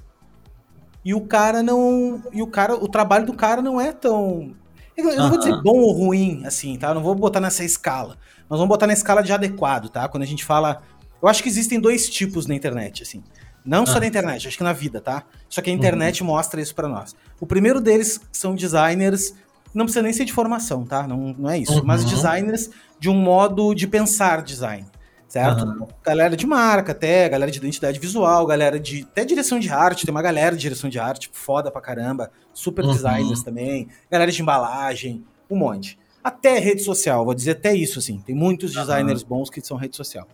E 1.03 1.13
o 1.13 1.21
cara 1.21 1.63
não. 1.63 2.24
E 2.32 2.41
o 2.41 2.47
cara. 2.47 2.76
O 2.76 2.88
trabalho 2.88 3.26
do 3.26 3.34
cara 3.34 3.61
não 3.61 3.82
é 3.82 3.91
tão. 3.91 4.53
Eu 4.95 5.03
não 5.03 5.24
uhum. 5.24 5.30
vou 5.30 5.38
dizer 5.39 5.61
bom 5.61 5.78
ou 5.80 5.91
ruim, 5.93 6.43
assim, 6.45 6.78
tá? 6.78 6.89
Eu 6.89 6.95
não 6.95 7.03
vou 7.03 7.15
botar 7.15 7.39
nessa 7.39 7.63
escala. 7.63 8.17
Nós 8.49 8.59
vamos 8.59 8.67
botar 8.67 8.86
na 8.86 8.93
escala 8.93 9.24
de 9.24 9.32
adequado, 9.32 9.89
tá? 9.89 10.07
Quando 10.07 10.24
a 10.24 10.28
gente 10.28 10.45
fala. 10.45 10.84
Eu 11.22 11.28
acho 11.28 11.43
que 11.43 11.49
existem 11.49 11.80
dois 11.80 12.09
tipos 12.09 12.47
na 12.47 12.55
internet, 12.55 13.03
assim. 13.03 13.24
Não 13.64 13.86
só 13.86 13.97
ah. 13.97 13.99
na 13.99 14.07
internet, 14.07 14.47
acho 14.47 14.57
que 14.57 14.64
na 14.64 14.74
vida, 14.74 14.99
tá? 14.99 15.24
Só 15.47 15.62
que 15.62 15.70
a 15.70 15.74
internet 15.74 16.22
uhum. 16.22 16.28
mostra 16.28 16.59
isso 16.59 16.74
para 16.74 16.88
nós. 16.88 17.16
O 17.39 17.45
primeiro 17.45 17.80
deles 17.80 18.20
são 18.32 18.55
designers, 18.55 19.34
não 19.74 19.86
precisa 19.86 20.01
nem 20.01 20.14
ser 20.14 20.26
de 20.26 20.34
formação, 20.34 20.86
tá? 20.86 21.07
Não, 21.07 21.36
não 21.38 21.49
é 21.49 21.59
isso. 21.59 21.74
Uhum. 21.74 21.86
Mas 21.86 22.03
designers 22.03 22.70
de 22.99 23.09
um 23.09 23.16
modo 23.16 23.74
de 23.74 23.88
pensar 23.88 24.41
design, 24.41 24.86
certo? 25.28 25.64
Uhum. 25.64 25.88
Galera 26.03 26.36
de 26.36 26.45
marca 26.45 26.91
até, 26.91 27.30
galera 27.30 27.51
de 27.51 27.57
identidade 27.57 27.99
visual, 27.99 28.45
galera 28.45 28.80
de 28.80 29.03
até 29.03 29.24
direção 29.24 29.59
de 29.59 29.70
arte, 29.70 30.05
tem 30.05 30.14
uma 30.14 30.22
galera 30.22 30.55
de 30.55 30.62
direção 30.62 30.89
de 30.89 30.99
arte 30.99 31.30
foda 31.32 31.72
pra 31.72 31.82
caramba, 31.82 32.32
super 32.53 32.84
uhum. 32.84 32.91
designers 32.91 33.43
também, 33.43 33.88
galera 34.09 34.32
de 34.32 34.41
embalagem, 34.41 35.24
um 35.49 35.55
monte. 35.55 35.99
Até 36.24 36.59
rede 36.59 36.84
social, 36.84 37.26
vou 37.26 37.34
dizer 37.34 37.51
até 37.51 37.74
isso, 37.74 37.97
assim. 37.97 38.20
Tem 38.20 38.36
muitos 38.36 38.74
designers 38.74 39.24
uhum. 39.24 39.30
bons 39.30 39.49
que 39.49 39.62
são 39.62 39.78
rede 39.78 39.95
social. 39.95 40.28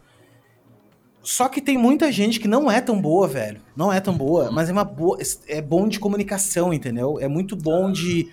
Só 1.28 1.50
que 1.50 1.60
tem 1.60 1.78
muita 1.78 2.10
gente 2.10 2.40
que 2.40 2.48
não 2.48 2.72
é 2.72 2.80
tão 2.80 3.02
boa, 3.02 3.28
velho. 3.28 3.60
Não 3.76 3.92
é 3.92 4.00
tão 4.00 4.16
boa, 4.16 4.50
mas 4.50 4.70
é 4.70 4.72
uma 4.72 4.86
boa. 4.86 5.18
É 5.46 5.62
bom 5.62 5.86
de 5.86 6.00
comunicação, 6.00 6.74
entendeu? 6.74 7.20
É 7.20 7.28
muito 7.28 7.54
bom 7.54 7.92
de. 7.92 8.32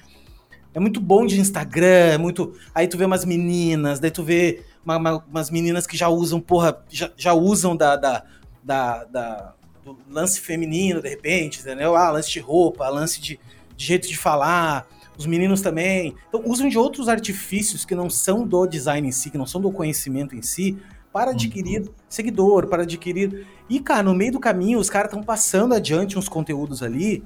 É 0.72 0.78
muito 0.78 1.01
bom 1.01 1.26
de 1.26 1.40
Instagram, 1.40 2.12
é 2.12 2.18
muito. 2.18 2.55
Aí 2.72 2.86
tu 2.86 2.97
vê 2.97 3.05
umas 3.05 3.24
meninas, 3.24 3.99
daí 3.99 4.12
tu 4.12 4.22
vê 4.22 4.62
uma, 4.84 4.97
uma, 4.97 5.24
umas 5.28 5.51
meninas 5.51 5.88
que 5.88 5.97
já 5.97 6.09
usam, 6.09 6.40
porra, 6.40 6.84
já, 6.88 7.11
já 7.16 7.34
usam 7.34 7.76
da, 7.76 7.97
da, 7.97 8.22
da, 8.62 9.05
da, 9.07 9.55
do 9.84 9.99
lance 10.09 10.40
feminino, 10.40 11.03
de 11.03 11.09
repente, 11.09 11.62
entendeu? 11.62 11.97
Ah, 11.97 12.12
lance 12.12 12.30
de 12.30 12.38
roupa, 12.38 12.88
lance 12.88 13.20
de, 13.20 13.40
de 13.76 13.84
jeito 13.84 14.07
de 14.07 14.16
falar 14.16 14.86
os 15.18 15.26
meninos 15.26 15.61
também. 15.61 16.14
Então, 16.28 16.45
usam 16.47 16.68
de 16.68 16.78
outros 16.78 17.09
artifícios 17.09 17.84
que 17.84 17.97
não 17.97 18.09
são 18.09 18.47
do 18.47 18.64
design 18.68 19.09
em 19.09 19.12
si, 19.12 19.30
que 19.30 19.38
não 19.38 19.47
são 19.47 19.61
do 19.61 19.72
conhecimento 19.72 20.36
em 20.36 20.42
si, 20.42 20.78
para 21.14 21.30
uhum. 21.30 21.36
adquirir 21.36 21.82
uhum. 21.82 21.94
seguidor, 22.08 22.66
para 22.66 22.82
adquirir. 22.82 23.46
E, 23.70 23.78
cara, 23.78 24.02
no 24.02 24.14
meio 24.16 24.32
do 24.32 24.40
caminho, 24.40 24.80
os 24.80 24.90
caras 24.90 25.12
estão 25.12 25.22
passando 25.22 25.72
adiante 25.72 26.18
uns 26.18 26.28
conteúdos 26.28 26.82
ali 26.82 27.22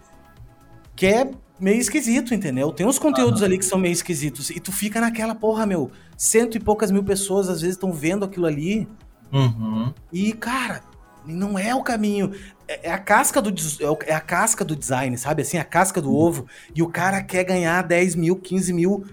que 0.94 1.06
é 1.06 1.30
meio 1.58 1.80
esquisito, 1.80 2.34
entendeu? 2.34 2.70
Tem 2.70 2.86
uns 2.86 2.98
conteúdos 2.98 3.40
uhum. 3.40 3.46
ali 3.46 3.56
que 3.56 3.64
são 3.64 3.78
meio 3.78 3.92
esquisitos. 3.92 4.50
E 4.50 4.60
tu 4.60 4.72
fica 4.72 5.00
naquela 5.00 5.34
porra, 5.34 5.64
meu. 5.64 5.90
Cento 6.18 6.54
e 6.54 6.60
poucas 6.60 6.90
mil 6.90 7.02
pessoas 7.02 7.48
às 7.48 7.62
vezes 7.62 7.76
estão 7.76 7.90
vendo 7.90 8.26
aquilo 8.26 8.44
ali. 8.44 8.86
Uhum. 9.32 9.90
E, 10.12 10.34
cara, 10.34 10.82
não 11.24 11.58
é 11.58 11.74
o 11.74 11.82
caminho. 11.82 12.32
É, 12.68 12.90
é 12.90 12.92
a 12.92 12.98
casca 12.98 13.40
do 13.40 13.48
é, 13.48 14.10
é 14.10 14.14
a 14.14 14.20
casca 14.20 14.66
do 14.66 14.76
design, 14.76 15.16
sabe? 15.16 15.40
Assim, 15.40 15.56
a 15.56 15.64
casca 15.64 16.02
do 16.02 16.14
ovo. 16.14 16.46
E 16.74 16.82
o 16.82 16.88
cara 16.88 17.22
quer 17.22 17.44
ganhar 17.44 17.80
10 17.80 18.16
mil, 18.16 18.36
15 18.36 18.70
mil 18.74 19.06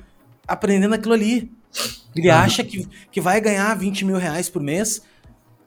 aprendendo 0.45 0.95
aquilo 0.95 1.13
ali. 1.13 1.49
Ele 2.15 2.30
uhum. 2.30 2.36
acha 2.36 2.63
que, 2.63 2.88
que 3.11 3.21
vai 3.21 3.39
ganhar 3.41 3.73
20 3.76 4.05
mil 4.05 4.17
reais 4.17 4.49
por 4.49 4.61
mês, 4.61 5.01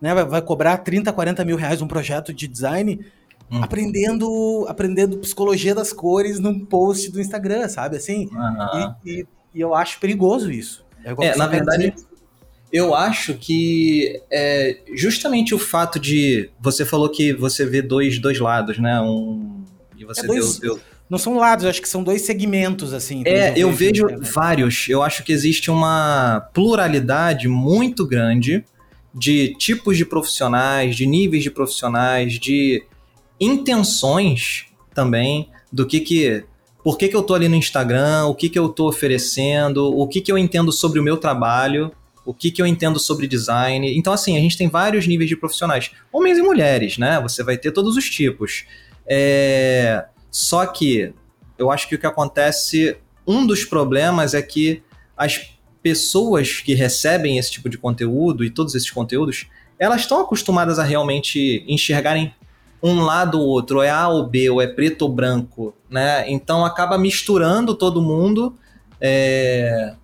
né? 0.00 0.14
Vai, 0.14 0.24
vai 0.24 0.42
cobrar 0.42 0.78
30, 0.78 1.12
40 1.12 1.44
mil 1.44 1.56
reais 1.56 1.82
um 1.82 1.88
projeto 1.88 2.32
de 2.32 2.46
design. 2.46 3.04
Uhum. 3.50 3.62
Aprendendo, 3.62 4.66
aprendendo 4.68 5.18
psicologia 5.18 5.74
das 5.74 5.92
cores 5.92 6.38
num 6.38 6.64
post 6.64 7.10
do 7.10 7.20
Instagram, 7.20 7.68
sabe? 7.68 7.96
Assim, 7.96 8.28
uhum. 8.32 8.94
e, 9.04 9.10
e, 9.10 9.26
e, 9.54 9.60
eu 9.60 9.74
acho 9.74 9.98
perigoso 10.00 10.50
isso. 10.50 10.84
É, 11.04 11.12
é 11.26 11.36
na 11.36 11.46
verdade, 11.46 11.90
dizer 11.90 12.08
eu 12.72 12.94
acho 12.94 13.34
que 13.34 14.20
é 14.30 14.78
justamente 14.94 15.54
o 15.54 15.58
fato 15.58 15.98
de. 15.98 16.50
Você 16.60 16.84
falou 16.84 17.08
que 17.08 17.32
você 17.32 17.64
vê 17.64 17.80
dois, 17.80 18.18
dois 18.18 18.38
lados, 18.38 18.78
né? 18.78 19.00
Um. 19.00 19.64
E 19.96 20.04
você 20.04 20.20
é 20.20 20.26
dois, 20.26 20.58
deu, 20.58 20.74
deu... 20.74 20.82
Não 21.08 21.18
são 21.18 21.36
lados, 21.36 21.64
acho 21.64 21.80
que 21.80 21.88
são 21.88 22.02
dois 22.02 22.22
segmentos, 22.22 22.92
assim. 22.92 23.22
É, 23.24 23.54
eu 23.56 23.72
vejo 23.72 24.06
vários. 24.20 24.88
Eu 24.88 25.02
acho 25.02 25.24
que 25.24 25.32
existe 25.32 25.70
uma 25.70 26.48
pluralidade 26.52 27.48
muito 27.48 28.06
grande 28.06 28.64
de 29.14 29.54
tipos 29.54 29.96
de 29.96 30.04
profissionais, 30.04 30.94
de 30.94 31.06
níveis 31.06 31.42
de 31.42 31.50
profissionais, 31.50 32.38
de 32.38 32.82
intenções 33.40 34.66
também, 34.94 35.48
do 35.72 35.86
que 35.86 36.00
que. 36.00 36.44
Por 36.84 36.96
que, 36.96 37.08
que 37.08 37.16
eu 37.16 37.22
tô 37.22 37.34
ali 37.34 37.48
no 37.48 37.56
Instagram, 37.56 38.26
o 38.26 38.34
que, 38.34 38.48
que 38.48 38.58
eu 38.58 38.68
tô 38.68 38.88
oferecendo, 38.88 39.86
o 39.86 40.06
que, 40.06 40.20
que 40.20 40.30
eu 40.30 40.38
entendo 40.38 40.70
sobre 40.72 41.00
o 41.00 41.02
meu 41.02 41.16
trabalho 41.16 41.92
o 42.28 42.34
que, 42.34 42.50
que 42.50 42.60
eu 42.60 42.66
entendo 42.66 42.98
sobre 42.98 43.26
design. 43.26 43.96
Então, 43.96 44.12
assim, 44.12 44.36
a 44.36 44.40
gente 44.40 44.54
tem 44.54 44.68
vários 44.68 45.06
níveis 45.06 45.30
de 45.30 45.34
profissionais, 45.34 45.92
homens 46.12 46.36
e 46.36 46.42
mulheres, 46.42 46.98
né? 46.98 47.18
Você 47.22 47.42
vai 47.42 47.56
ter 47.56 47.72
todos 47.72 47.96
os 47.96 48.04
tipos. 48.04 48.66
É... 49.06 50.04
Só 50.30 50.66
que 50.66 51.12
eu 51.56 51.70
acho 51.70 51.88
que 51.88 51.94
o 51.94 51.98
que 51.98 52.06
acontece, 52.06 52.96
um 53.26 53.46
dos 53.46 53.64
problemas 53.64 54.34
é 54.34 54.42
que 54.42 54.82
as 55.16 55.50
pessoas 55.82 56.60
que 56.60 56.74
recebem 56.74 57.38
esse 57.38 57.50
tipo 57.50 57.68
de 57.68 57.78
conteúdo 57.78 58.44
e 58.44 58.50
todos 58.50 58.74
esses 58.74 58.90
conteúdos, 58.90 59.46
elas 59.78 60.02
estão 60.02 60.20
acostumadas 60.20 60.78
a 60.78 60.84
realmente 60.84 61.64
enxergarem 61.66 62.34
um 62.82 63.00
lado 63.02 63.40
ou 63.40 63.46
outro, 63.46 63.82
é 63.82 63.90
A 63.90 64.08
ou 64.08 64.26
B, 64.26 64.50
ou 64.50 64.62
é 64.62 64.66
preto 64.66 65.02
ou 65.02 65.08
branco, 65.08 65.74
né? 65.90 66.30
Então 66.30 66.64
acaba 66.64 66.96
misturando 66.96 67.74
todo 67.74 68.00
mundo. 68.00 68.56
É, 69.00 69.94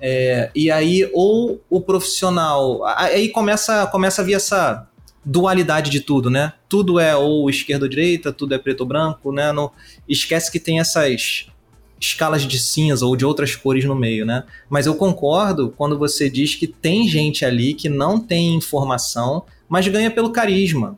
é, 0.00 0.50
e 0.54 0.70
aí, 0.70 1.08
ou 1.12 1.60
o 1.70 1.80
profissional. 1.80 2.84
Aí 2.84 3.28
começa, 3.28 3.86
começa 3.86 4.22
a 4.22 4.24
vir 4.24 4.34
essa 4.34 4.88
dualidade 5.24 5.90
de 5.90 6.00
tudo, 6.00 6.28
né? 6.30 6.52
Tudo 6.68 6.98
é 7.00 7.16
ou 7.16 7.48
esquerda 7.48 7.84
ou 7.84 7.88
direita, 7.88 8.32
tudo 8.32 8.54
é 8.54 8.58
preto 8.58 8.82
ou 8.82 8.86
branco, 8.86 9.32
né? 9.32 9.52
Não, 9.52 9.70
esquece 10.08 10.50
que 10.50 10.60
tem 10.60 10.80
essas 10.80 11.46
escalas 12.00 12.42
de 12.42 12.58
cinza 12.58 13.06
ou 13.06 13.16
de 13.16 13.24
outras 13.24 13.56
cores 13.56 13.84
no 13.84 13.94
meio, 13.94 14.26
né? 14.26 14.44
Mas 14.68 14.86
eu 14.86 14.94
concordo 14.94 15.72
quando 15.76 15.98
você 15.98 16.28
diz 16.28 16.54
que 16.54 16.66
tem 16.66 17.08
gente 17.08 17.44
ali 17.44 17.74
que 17.74 17.88
não 17.88 18.20
tem 18.20 18.54
informação, 18.54 19.44
mas 19.68 19.88
ganha 19.88 20.10
pelo 20.10 20.30
carisma. 20.30 20.96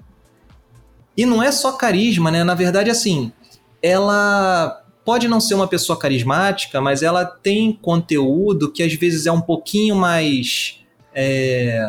E 1.16 1.24
não 1.24 1.42
é 1.42 1.50
só 1.52 1.72
carisma, 1.72 2.30
né? 2.30 2.44
Na 2.44 2.54
verdade, 2.54 2.90
assim, 2.90 3.32
ela 3.80 4.82
pode 5.04 5.28
não 5.28 5.40
ser 5.40 5.54
uma 5.54 5.68
pessoa 5.68 5.98
carismática, 5.98 6.80
mas 6.80 7.02
ela 7.02 7.24
tem 7.24 7.72
conteúdo 7.72 8.70
que 8.72 8.82
às 8.82 8.92
vezes 8.94 9.26
é 9.26 9.32
um 9.32 9.40
pouquinho 9.40 9.94
mais. 9.94 10.80
É, 11.14 11.80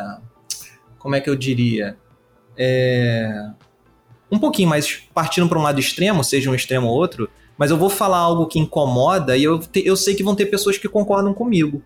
como 1.00 1.16
é 1.16 1.20
que 1.20 1.30
eu 1.30 1.36
diria? 1.36 1.98
É, 2.58 3.50
um 4.32 4.40
pouquinho 4.40 4.70
mais 4.70 5.04
partindo 5.14 5.48
para 5.48 5.60
um 5.60 5.64
lado 5.64 5.80
extremo, 5.80 6.24
seja 6.24 6.50
um 6.50 6.56
extremo 6.56 6.88
ou 6.88 6.96
outro, 6.96 7.30
mas 7.58 7.72
eu 7.72 7.78
vou 7.78 7.90
falar 7.90 8.18
algo 8.18 8.48
que 8.48 8.60
incomoda 8.60 9.38
e 9.38 9.44
eu, 9.44 9.60
te, 9.60 9.86
eu 9.86 9.96
sei 9.96 10.16
que 10.16 10.24
vão 10.24 10.36
ter 10.36 10.48
pessoas 10.48 10.78
que 10.78 10.88
concordam 10.88 11.34
comigo. 11.34 11.82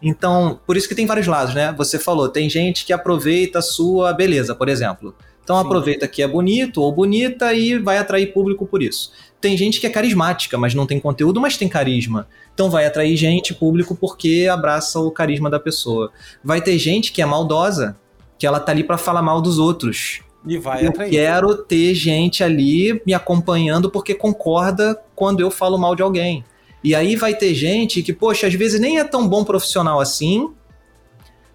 Então, 0.00 0.60
por 0.66 0.76
isso 0.76 0.88
que 0.88 0.94
tem 0.94 1.06
vários 1.06 1.26
lados, 1.26 1.54
né? 1.54 1.74
Você 1.78 1.98
falou, 1.98 2.28
tem 2.28 2.50
gente 2.50 2.84
que 2.84 2.92
aproveita 2.92 3.60
a 3.60 3.62
sua 3.62 4.12
beleza, 4.12 4.54
por 4.54 4.68
exemplo. 4.68 5.14
Então 5.42 5.56
Sim. 5.60 5.64
aproveita 5.64 6.08
que 6.08 6.22
é 6.22 6.28
bonito 6.28 6.82
ou 6.82 6.92
bonita 6.92 7.54
e 7.54 7.78
vai 7.78 7.98
atrair 7.98 8.32
público 8.32 8.66
por 8.66 8.82
isso. 8.82 9.12
Tem 9.40 9.56
gente 9.56 9.80
que 9.80 9.86
é 9.86 9.90
carismática, 9.90 10.58
mas 10.58 10.74
não 10.74 10.86
tem 10.86 10.98
conteúdo, 10.98 11.40
mas 11.40 11.56
tem 11.56 11.68
carisma. 11.68 12.26
Então 12.52 12.68
vai 12.68 12.84
atrair 12.84 13.16
gente, 13.16 13.54
público, 13.54 13.94
porque 13.94 14.48
abraça 14.50 14.98
o 14.98 15.10
carisma 15.10 15.48
da 15.48 15.60
pessoa. 15.60 16.10
Vai 16.42 16.60
ter 16.60 16.76
gente 16.78 17.12
que 17.12 17.22
é 17.22 17.26
maldosa, 17.26 17.96
que 18.38 18.46
ela 18.46 18.60
tá 18.60 18.72
ali 18.72 18.84
para 18.84 18.98
falar 18.98 19.22
mal 19.22 19.40
dos 19.40 19.58
outros. 19.58 20.20
E 20.46 20.58
vai 20.58 20.84
eu 20.84 20.90
atrair. 20.90 21.10
quero 21.10 21.56
ter 21.56 21.94
gente 21.94 22.44
ali 22.44 23.00
me 23.04 23.12
acompanhando 23.12 23.90
porque 23.90 24.14
concorda 24.14 25.00
quando 25.14 25.40
eu 25.40 25.50
falo 25.50 25.76
mal 25.76 25.96
de 25.96 26.02
alguém. 26.02 26.44
E 26.84 26.94
aí 26.94 27.16
vai 27.16 27.34
ter 27.34 27.52
gente 27.54 28.02
que, 28.02 28.12
poxa, 28.12 28.46
às 28.46 28.54
vezes 28.54 28.80
nem 28.80 28.98
é 28.98 29.04
tão 29.04 29.26
bom 29.26 29.44
profissional 29.44 29.98
assim, 29.98 30.50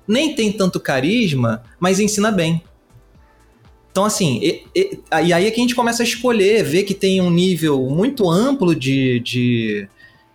nem 0.05 0.35
tem 0.35 0.51
tanto 0.51 0.79
carisma, 0.79 1.63
mas 1.79 1.99
ensina 1.99 2.31
bem. 2.31 2.61
Então, 3.91 4.05
assim, 4.05 4.39
e, 4.41 4.65
e, 4.75 5.01
aí 5.11 5.45
é 5.45 5.51
que 5.51 5.59
a 5.59 5.63
gente 5.63 5.75
começa 5.75 6.01
a 6.01 6.05
escolher, 6.05 6.63
ver 6.63 6.83
que 6.83 6.93
tem 6.93 7.21
um 7.21 7.29
nível 7.29 7.89
muito 7.89 8.29
amplo 8.29 8.73
de, 8.73 9.19
de, 9.19 9.87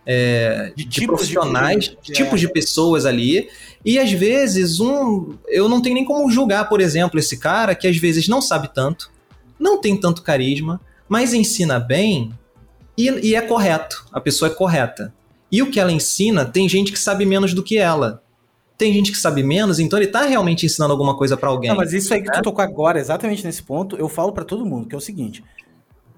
é, 0.09 0.71
de, 0.73 0.85
de 0.85 1.05
profissionais, 1.05 1.95
de, 2.01 2.13
tipos 2.13 2.39
de 2.39 2.47
pessoas 2.47 3.05
ali. 3.05 3.49
E 3.83 3.99
às 3.99 4.09
vezes, 4.09 4.79
um. 4.79 5.35
Eu 5.47 5.67
não 5.67 5.81
tenho 5.81 5.95
nem 5.95 6.05
como 6.05 6.31
julgar, 6.31 6.69
por 6.69 6.79
exemplo, 6.79 7.19
esse 7.19 7.37
cara 7.37 7.75
que 7.75 7.85
às 7.85 7.97
vezes 7.97 8.29
não 8.29 8.41
sabe 8.41 8.73
tanto, 8.73 9.11
não 9.59 9.81
tem 9.81 9.97
tanto 9.97 10.23
carisma, 10.23 10.79
mas 11.09 11.33
ensina 11.33 11.77
bem 11.77 12.31
e, 12.97 13.09
e 13.27 13.35
é 13.35 13.41
correto. 13.41 14.05
A 14.13 14.21
pessoa 14.21 14.49
é 14.49 14.53
correta. 14.53 15.13
E 15.51 15.61
o 15.61 15.69
que 15.69 15.79
ela 15.79 15.91
ensina, 15.91 16.45
tem 16.45 16.69
gente 16.69 16.91
que 16.91 16.99
sabe 16.99 17.25
menos 17.25 17.53
do 17.53 17.61
que 17.61 17.77
ela 17.77 18.23
tem 18.77 18.93
gente 18.93 19.11
que 19.11 19.17
sabe 19.17 19.41
menos, 19.41 19.79
então 19.79 19.97
ele 19.97 20.07
tá 20.07 20.21
realmente 20.21 20.65
ensinando 20.65 20.91
alguma 20.91 21.17
coisa 21.17 21.35
para 21.35 21.49
alguém. 21.49 21.71
Não, 21.71 21.77
mas 21.77 21.93
isso 21.93 22.13
aí 22.13 22.21
que 22.21 22.31
tu 22.31 22.43
tocou 22.43 22.63
agora, 22.63 22.99
exatamente 22.99 23.43
nesse 23.43 23.63
ponto, 23.63 23.97
eu 23.97 24.07
falo 24.07 24.31
para 24.31 24.45
todo 24.45 24.63
mundo, 24.63 24.87
que 24.87 24.93
é 24.93 24.97
o 24.97 25.01
seguinte: 25.01 25.43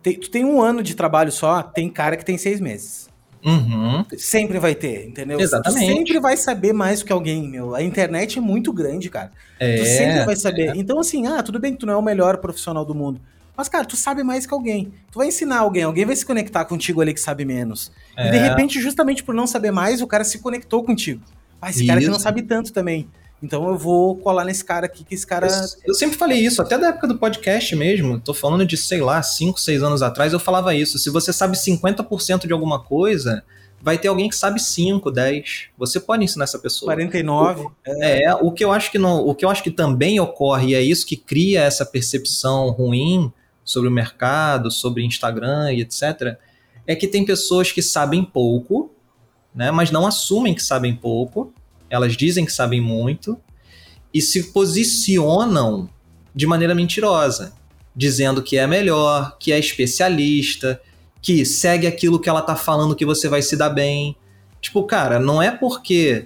tem, 0.03 0.19
tu 0.19 0.29
tem 0.29 0.43
um 0.43 0.61
ano 0.61 0.83
de 0.83 0.93
trabalho 0.93 1.31
só, 1.31 1.63
tem 1.63 1.89
cara 1.89 2.17
que 2.17 2.25
tem 2.25 2.37
seis 2.37 2.59
meses. 2.59 3.08
Uhum. 3.43 4.05
Sempre 4.17 4.59
vai 4.59 4.75
ter, 4.75 5.07
entendeu? 5.07 5.39
Exatamente. 5.39 5.85
Tu 5.85 5.97
sempre 5.97 6.19
vai 6.19 6.35
saber 6.35 6.73
mais 6.73 6.99
do 6.99 7.05
que 7.05 7.13
alguém, 7.13 7.47
meu. 7.47 7.73
A 7.73 7.81
internet 7.81 8.37
é 8.37 8.41
muito 8.41 8.73
grande, 8.73 9.09
cara. 9.09 9.31
É, 9.59 9.77
tu 9.77 9.85
sempre 9.85 10.25
vai 10.25 10.35
saber. 10.35 10.69
É. 10.69 10.73
Então, 10.75 10.99
assim, 10.99 11.25
ah, 11.27 11.41
tudo 11.41 11.59
bem 11.59 11.73
que 11.73 11.79
tu 11.79 11.85
não 11.85 11.93
é 11.93 11.97
o 11.97 12.01
melhor 12.01 12.37
profissional 12.37 12.83
do 12.83 12.93
mundo. 12.93 13.21
Mas, 13.55 13.67
cara, 13.67 13.83
tu 13.83 13.97
sabe 13.97 14.23
mais 14.23 14.45
que 14.45 14.53
alguém. 14.53 14.93
Tu 15.11 15.17
vai 15.17 15.27
ensinar 15.27 15.59
alguém, 15.59 15.83
alguém 15.83 16.05
vai 16.05 16.15
se 16.15 16.25
conectar 16.25 16.63
contigo 16.65 17.01
ali 17.01 17.13
que 17.13 17.19
sabe 17.19 17.43
menos. 17.43 17.91
É. 18.15 18.27
E 18.27 18.31
de 18.31 18.37
repente, 18.37 18.79
justamente 18.79 19.23
por 19.23 19.35
não 19.35 19.45
saber 19.45 19.71
mais, 19.71 20.01
o 20.01 20.07
cara 20.07 20.23
se 20.23 20.39
conectou 20.39 20.83
contigo. 20.83 21.21
Ah, 21.61 21.69
esse 21.69 21.79
isso. 21.79 21.87
cara 21.87 21.99
que 21.99 22.07
não 22.07 22.19
sabe 22.19 22.41
tanto 22.41 22.71
também. 22.71 23.09
Então 23.41 23.67
eu 23.69 23.77
vou 23.77 24.17
colar 24.17 24.43
nesse 24.43 24.63
cara 24.63 24.85
aqui, 24.85 25.03
que 25.03 25.15
esse 25.15 25.25
cara. 25.25 25.47
Eu, 25.47 25.89
eu, 25.89 25.93
sempre 25.93 26.17
falei 26.17 26.39
isso, 26.39 26.61
até 26.61 26.77
da 26.77 26.87
época 26.87 27.07
do 27.07 27.17
podcast 27.17 27.75
mesmo. 27.75 28.19
Tô 28.19 28.33
falando 28.33 28.65
de, 28.65 28.75
sei 28.75 29.01
lá, 29.01 29.21
5, 29.21 29.59
6 29.59 29.81
anos 29.81 30.01
atrás, 30.01 30.33
eu 30.33 30.39
falava 30.39 30.75
isso. 30.75 30.99
Se 30.99 31.09
você 31.09 31.31
sabe 31.31 31.55
50% 31.55 32.45
de 32.45 32.53
alguma 32.53 32.79
coisa, 32.83 33.43
vai 33.81 33.97
ter 33.97 34.09
alguém 34.09 34.27
que 34.27 34.35
sabe 34.35 34.59
5, 34.59 35.09
10. 35.09 35.69
Você 35.77 35.99
pode 35.99 36.23
ensinar 36.23 36.43
essa 36.43 36.59
pessoa. 36.59 36.89
49. 36.89 37.61
O, 37.61 37.71
é. 37.85 38.23
é, 38.23 38.35
o 38.35 38.51
que 38.51 38.63
eu 38.63 38.71
acho 38.71 38.91
que 38.91 38.97
não, 38.97 39.25
o 39.25 39.33
que 39.33 39.45
eu 39.45 39.49
acho 39.49 39.63
que 39.63 39.71
também 39.71 40.19
ocorre, 40.19 40.69
e 40.69 40.75
é 40.75 40.81
isso 40.81 41.05
que 41.05 41.15
cria 41.15 41.61
essa 41.61 41.85
percepção 41.85 42.69
ruim 42.71 43.31
sobre 43.63 43.87
o 43.87 43.91
mercado, 43.91 44.69
sobre 44.69 45.05
Instagram 45.05 45.71
e 45.71 45.81
etc. 45.81 46.37
É 46.85 46.95
que 46.95 47.07
tem 47.07 47.23
pessoas 47.23 47.71
que 47.71 47.81
sabem 47.81 48.23
pouco 48.23 48.91
né, 49.53 49.71
mas 49.71 49.91
não 49.91 50.05
assumem 50.05 50.53
que 50.53 50.63
sabem 50.63 50.95
pouco, 50.95 51.53
Elas 51.89 52.15
dizem 52.15 52.45
que 52.45 52.51
sabem 52.51 52.81
muito 52.81 53.39
e 54.13 54.21
se 54.21 54.51
posicionam 54.51 55.89
de 56.33 56.45
maneira 56.45 56.75
mentirosa, 56.75 57.53
dizendo 57.95 58.41
que 58.41 58.57
é 58.57 58.65
melhor, 58.65 59.37
que 59.39 59.51
é 59.51 59.59
especialista, 59.59 60.79
que 61.21 61.45
segue 61.45 61.85
aquilo 61.85 62.19
que 62.19 62.29
ela 62.29 62.41
tá 62.41 62.55
falando 62.55 62.95
que 62.95 63.05
você 63.05 63.27
vai 63.27 63.41
se 63.41 63.55
dar 63.57 63.69
bem. 63.69 64.15
Tipo, 64.61 64.83
cara, 64.83 65.19
não 65.19 65.41
é 65.41 65.51
porque 65.51 66.25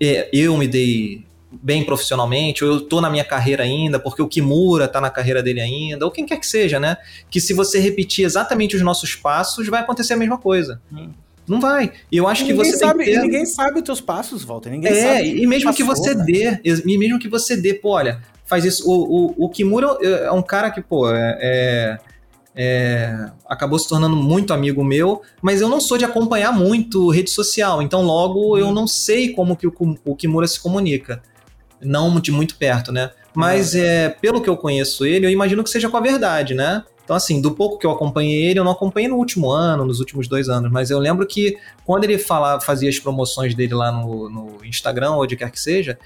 é, 0.00 0.28
eu 0.32 0.56
me 0.56 0.68
dei 0.68 1.24
bem 1.50 1.84
profissionalmente, 1.84 2.64
ou 2.64 2.74
eu 2.74 2.80
tô 2.80 3.00
na 3.00 3.08
minha 3.08 3.24
carreira 3.24 3.62
ainda, 3.62 3.98
porque 3.98 4.20
o 4.20 4.28
Kimura 4.28 4.88
tá 4.88 5.00
na 5.00 5.10
carreira 5.10 5.42
dele 5.42 5.60
ainda, 5.60 6.04
ou 6.04 6.10
quem 6.10 6.26
quer 6.26 6.38
que 6.38 6.46
seja, 6.46 6.78
né? 6.78 6.96
Que 7.30 7.40
se 7.40 7.54
você 7.54 7.78
repetir 7.78 8.24
exatamente 8.24 8.76
os 8.76 8.82
nossos 8.82 9.14
passos, 9.14 9.66
vai 9.68 9.80
acontecer 9.80 10.14
a 10.14 10.16
mesma 10.16 10.38
coisa. 10.38 10.82
Hum. 10.92 11.10
Não 11.48 11.60
vai. 11.60 11.92
E 12.10 12.16
eu 12.16 12.26
acho 12.26 12.44
que 12.44 12.52
você 12.52 12.76
sabe, 12.76 13.04
tem 13.04 13.14
que 13.14 13.20
ter... 13.20 13.22
ninguém 13.22 13.46
sabe 13.46 13.78
os 13.78 13.84
teus 13.84 14.00
passos, 14.00 14.42
Walter. 14.42 14.70
Ninguém 14.70 14.92
é, 14.92 15.02
sabe. 15.02 15.42
E 15.42 15.46
mesmo 15.46 15.72
que 15.72 15.84
você 15.84 16.14
né? 16.14 16.24
dê, 16.24 16.60
e 16.64 16.98
mesmo 16.98 17.18
que 17.18 17.28
você 17.28 17.56
dê, 17.56 17.74
pô, 17.74 17.90
olha, 17.90 18.20
faz 18.44 18.64
isso. 18.64 18.88
O, 18.88 19.26
o, 19.26 19.44
o 19.46 19.48
Kimura 19.48 19.96
é 20.02 20.32
um 20.32 20.42
cara 20.42 20.70
que, 20.70 20.80
pô, 20.80 21.10
é, 21.10 21.38
é 21.40 21.98
é, 22.58 23.28
acabou 23.46 23.78
se 23.78 23.86
tornando 23.86 24.16
muito 24.16 24.54
amigo 24.54 24.82
meu, 24.82 25.20
mas 25.42 25.60
eu 25.60 25.68
não 25.68 25.78
sou 25.78 25.98
de 25.98 26.06
acompanhar 26.06 26.52
muito 26.52 27.10
rede 27.10 27.28
social, 27.28 27.82
então 27.82 28.00
logo 28.00 28.56
eu 28.56 28.68
uhum. 28.68 28.72
não 28.72 28.86
sei 28.86 29.34
como 29.34 29.54
que 29.54 29.66
o, 29.66 29.74
o 30.04 30.16
Kimura 30.16 30.46
se 30.46 30.58
comunica. 30.58 31.22
Não 31.78 32.18
de 32.18 32.32
muito 32.32 32.56
perto, 32.56 32.90
né? 32.90 33.10
Mas 33.34 33.74
é. 33.74 34.06
é, 34.06 34.08
pelo 34.08 34.40
que 34.40 34.48
eu 34.48 34.56
conheço 34.56 35.04
ele, 35.04 35.26
eu 35.26 35.30
imagino 35.30 35.62
que 35.62 35.68
seja 35.68 35.90
com 35.90 35.96
a 35.98 36.00
verdade, 36.00 36.54
né? 36.54 36.82
Então, 37.06 37.14
assim, 37.14 37.40
do 37.40 37.52
pouco 37.52 37.78
que 37.78 37.86
eu 37.86 37.92
acompanhei 37.92 38.46
ele, 38.46 38.58
eu 38.58 38.64
não 38.64 38.72
acompanhei 38.72 39.08
no 39.08 39.14
último 39.14 39.48
ano, 39.48 39.84
nos 39.84 40.00
últimos 40.00 40.26
dois 40.26 40.48
anos, 40.48 40.72
mas 40.72 40.90
eu 40.90 40.98
lembro 40.98 41.24
que 41.24 41.56
quando 41.84 42.02
ele 42.02 42.18
falava, 42.18 42.60
fazia 42.60 42.88
as 42.88 42.98
promoções 42.98 43.54
dele 43.54 43.74
lá 43.74 43.92
no, 43.92 44.28
no 44.28 44.64
Instagram, 44.64 45.12
ou 45.12 45.22
onde 45.22 45.36
quer 45.36 45.52
que 45.52 45.60
seja, 45.60 45.96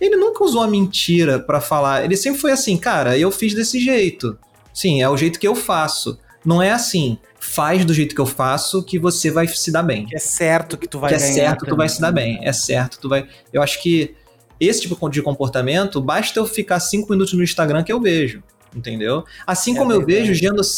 ele 0.00 0.16
nunca 0.16 0.42
usou 0.42 0.62
a 0.62 0.66
mentira 0.66 1.38
para 1.38 1.60
falar. 1.60 2.06
Ele 2.06 2.16
sempre 2.16 2.40
foi 2.40 2.52
assim, 2.52 2.78
cara, 2.78 3.18
eu 3.18 3.30
fiz 3.30 3.52
desse 3.52 3.78
jeito. 3.78 4.38
Sim, 4.72 5.02
é 5.02 5.08
o 5.10 5.16
jeito 5.16 5.38
que 5.38 5.46
eu 5.46 5.54
faço. 5.54 6.18
Não 6.42 6.62
é 6.62 6.70
assim, 6.70 7.18
faz 7.38 7.84
do 7.84 7.92
jeito 7.92 8.14
que 8.14 8.20
eu 8.20 8.26
faço 8.26 8.82
que 8.82 8.98
você 8.98 9.30
vai 9.30 9.46
se 9.46 9.70
dar 9.70 9.82
bem. 9.82 10.06
Que 10.06 10.16
é 10.16 10.18
certo 10.18 10.78
que 10.78 10.88
tu 10.88 10.98
vai 10.98 11.10
Que 11.10 11.16
é 11.16 11.18
certo 11.18 11.66
que 11.66 11.70
tu 11.70 11.76
vai 11.76 11.88
se 11.90 12.00
dar 12.00 12.12
bem. 12.12 12.38
É 12.42 12.52
certo, 12.54 12.98
tu 12.98 13.10
vai. 13.10 13.28
Eu 13.52 13.60
acho 13.60 13.82
que 13.82 14.14
esse 14.58 14.80
tipo 14.80 15.10
de 15.10 15.20
comportamento, 15.20 16.00
basta 16.00 16.40
eu 16.40 16.46
ficar 16.46 16.80
cinco 16.80 17.10
minutos 17.10 17.34
no 17.34 17.42
Instagram 17.42 17.84
que 17.84 17.92
eu 17.92 18.00
vejo. 18.00 18.42
Entendeu? 18.76 19.24
Assim 19.46 19.74
é 19.74 19.78
como 19.78 19.90
eu 19.90 20.04
vejo 20.04 20.34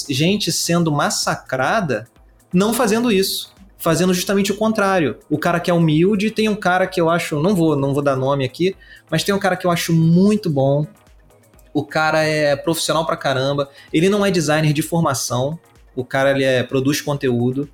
gente 0.09 0.53
sendo 0.53 0.93
massacrada 0.93 2.07
não 2.53 2.73
fazendo 2.73 3.13
isso 3.13 3.53
fazendo 3.81 4.13
justamente 4.13 4.51
o 4.51 4.57
contrário. 4.57 5.19
O 5.31 5.39
cara 5.39 5.61
que 5.61 5.71
é 5.71 5.75
humilde, 5.75 6.33
tem 6.33 6.49
um 6.49 6.57
cara 6.57 6.85
que 6.85 7.01
eu 7.01 7.09
acho, 7.09 7.41
não 7.41 7.55
vou, 7.55 7.77
não 7.77 7.95
vou 7.95 8.03
dar 8.03 8.17
nome 8.17 8.45
aqui, 8.45 8.75
mas 9.09 9.23
tem 9.23 9.33
um 9.33 9.39
cara 9.39 9.57
que 9.57 9.65
eu 9.65 9.71
acho 9.71 9.93
muito 9.93 10.51
bom, 10.51 10.85
o 11.73 11.85
cara 11.85 12.25
é 12.25 12.57
profissional 12.57 13.07
pra 13.07 13.17
caramba. 13.17 13.71
Ele 13.93 14.09
não 14.09 14.27
é 14.27 14.31
designer 14.31 14.73
de 14.73 14.83
formação. 14.83 15.59
O 15.95 16.05
cara 16.05 16.33
ele 16.33 16.43
é, 16.43 16.63
produz 16.63 17.01
conteúdo, 17.01 17.69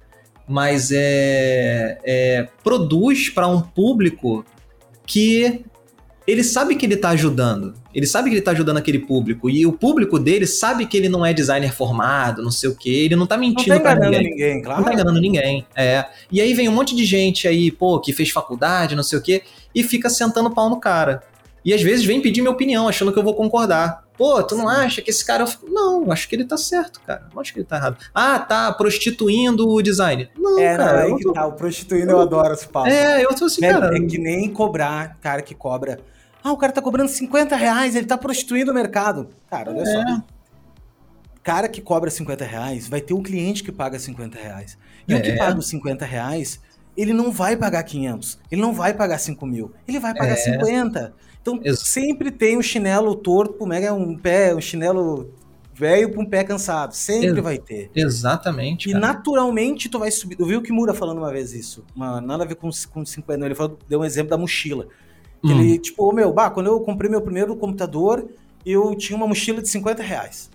mas 0.47 0.91
é, 0.93 1.99
é 2.05 2.49
produz 2.63 3.31
para 3.31 3.49
um 3.49 3.63
público 3.63 4.45
que 5.07 5.65
ele 6.27 6.43
sabe 6.43 6.75
que 6.75 6.87
ele 6.87 6.97
tá 6.97 7.11
ajudando. 7.11 7.75
Ele 7.95 8.07
sabe 8.07 8.31
que 8.31 8.37
ele 8.37 8.43
tá 8.43 8.53
ajudando 8.53 8.79
aquele 8.79 8.99
público. 8.99 9.51
E 9.51 9.67
o 9.67 9.73
público 9.73 10.19
dele 10.19 10.47
sabe 10.47 10.87
que 10.87 10.97
ele 10.97 11.09
não 11.09 11.25
é 11.25 11.35
designer 11.35 11.73
formado, 11.73 12.43
não 12.43 12.51
sei 12.51 12.71
o 12.71 12.75
quê. 12.75 12.91
Ele 12.91 13.15
não 13.15 13.27
tá 13.27 13.37
mentindo 13.37 13.75
não 13.75 13.83
tá 13.83 13.95
pra 13.95 14.05
ninguém. 14.07 14.31
ninguém 14.31 14.63
claro. 14.63 14.81
Não 14.81 14.87
tá 14.87 14.95
enganando 14.95 15.21
ninguém. 15.21 15.67
É. 15.77 16.07
E 16.33 16.41
aí 16.41 16.55
vem 16.55 16.69
um 16.69 16.73
monte 16.73 16.97
de 16.97 17.05
gente 17.05 17.47
aí, 17.47 17.71
pô, 17.71 18.01
que 18.01 18.13
fez 18.13 18.31
faculdade, 18.31 18.97
não 18.97 19.03
sei 19.03 19.19
o 19.19 19.23
quê, 19.23 19.43
e 19.75 19.83
fica 19.83 20.09
sentando 20.09 20.51
pau 20.51 20.71
no 20.71 20.81
cara. 20.81 21.23
E 21.65 21.73
às 21.73 21.83
vezes 21.83 22.05
vem 22.05 22.21
pedir 22.21 22.41
minha 22.41 22.53
opinião, 22.53 22.89
achando 22.89 23.13
que 23.13 23.19
eu 23.19 23.23
vou 23.23 23.35
concordar. 23.35 24.05
Pô, 24.17 24.43
tu 24.43 24.55
não 24.55 24.69
acha 24.69 25.03
que 25.03 25.11
esse 25.11 25.25
cara. 25.25 25.45
Não, 25.67 26.11
acho 26.13 26.29
que 26.29 26.37
ele 26.37 26.45
tá 26.45 26.57
certo, 26.57 27.01
cara. 27.01 27.27
Não 27.35 27.41
acho 27.41 27.53
que 27.53 27.59
ele 27.59 27.67
tá 27.67 27.77
errado. 27.77 27.97
Ah, 28.15 28.39
tá 28.39 28.73
prostituindo 28.73 29.69
o 29.69 29.83
design. 29.83 30.29
Não, 30.39 30.59
é, 30.59 30.77
cara. 30.77 31.09
Não, 31.09 31.15
é 31.15 31.19
que 31.19 31.25
tô... 31.25 31.33
tá. 31.33 31.47
O 31.47 31.53
prostituindo 31.53 32.13
eu, 32.13 32.17
eu 32.17 32.23
adoro 32.23 32.55
esse 32.55 32.69
papo. 32.69 32.89
É, 32.89 33.25
eu 33.25 33.35
tô 33.35 33.47
assim, 33.47 33.65
é, 33.65 33.73
cara. 33.73 33.97
É 33.97 34.01
que 34.01 34.19
nem 34.19 34.49
cobrar, 34.51 35.19
cara 35.21 35.43
que 35.43 35.55
cobra. 35.55 35.99
Ah, 36.45 36.53
o 36.53 36.59
cara 36.59 36.71
tá 36.71 36.83
cobrando 36.83 37.09
50 37.09 37.57
reais, 37.57 37.97
ele 37.97 38.07
tá 38.07 38.19
prostituindo 38.19 38.71
o 38.71 38.75
mercado. 38.75 39.31
Cara, 39.49 39.71
olha 39.71 39.81
é. 39.81 39.87
só. 39.87 40.23
Cara 41.43 41.69
que 41.71 41.81
cobra 41.81 42.11
50 42.11 42.45
reais, 42.45 42.87
vai 42.87 43.01
ter 43.01 43.15
um 43.15 43.23
cliente 43.23 43.65
que 43.65 43.73
paga 43.73 43.99
50 43.99 44.39
reais. 44.39 44.77
E 45.09 45.15
é. 45.15 45.17
o 45.17 45.23
que 45.23 45.31
é. 45.31 45.37
paga 45.39 45.59
os 45.59 45.67
50 45.69 46.05
reais, 46.05 46.61
ele 46.95 47.15
não 47.15 47.33
vai 47.33 47.57
pagar 47.57 47.83
500, 47.83 48.39
ele 48.53 48.61
não 48.61 48.75
vai 48.75 48.93
pagar 48.93 49.17
5 49.17 49.47
mil, 49.47 49.73
ele 49.89 49.99
vai 49.99 50.15
pagar 50.15 50.35
é. 50.35 50.37
50. 50.37 51.15
Então 51.41 51.61
sempre 51.75 52.31
tem 52.31 52.59
um 52.59 52.63
chinelo 52.63 53.15
torto, 53.15 53.67
mega 53.67 53.95
um 53.95 54.15
pé, 54.15 54.55
um 54.55 54.61
chinelo 54.61 55.33
velho 55.75 56.11
para 56.11 56.21
um 56.21 56.27
pé 56.27 56.45
cansado. 56.45 56.95
Sempre 56.95 57.41
vai 57.41 57.57
ter. 57.57 57.91
Exatamente. 57.95 58.91
E 58.91 58.93
cara. 58.93 59.07
naturalmente 59.07 59.89
tu 59.89 59.99
vai 59.99 60.11
subir. 60.11 60.39
Eu 60.39 60.47
vi 60.47 60.57
o 60.57 60.63
Kimura 60.63 60.93
falando 60.93 61.19
uma 61.19 61.33
vez 61.33 61.55
isso. 61.55 61.85
Uma, 61.97 62.21
nada 62.21 62.45
a 62.45 62.47
ver 62.47 62.55
com, 62.55 62.69
com 62.91 63.05
50. 63.05 63.45
Ele 63.45 63.55
falou, 63.55 63.79
deu 63.89 64.01
um 64.01 64.05
exemplo 64.05 64.31
da 64.31 64.39
mochila. 64.39 64.89
Hum. 65.45 65.61
Ele, 65.61 65.79
tipo, 65.79 66.11
meu, 66.13 66.33
bah, 66.33 66.51
quando 66.51 66.67
eu 66.69 66.81
comprei 66.81 67.11
meu 67.11 67.21
primeiro 67.21 67.55
computador, 67.55 68.27
eu 68.65 68.95
tinha 68.95 69.17
uma 69.17 69.27
mochila 69.27 69.61
de 69.61 69.69
50 69.69 70.03
reais. 70.03 70.51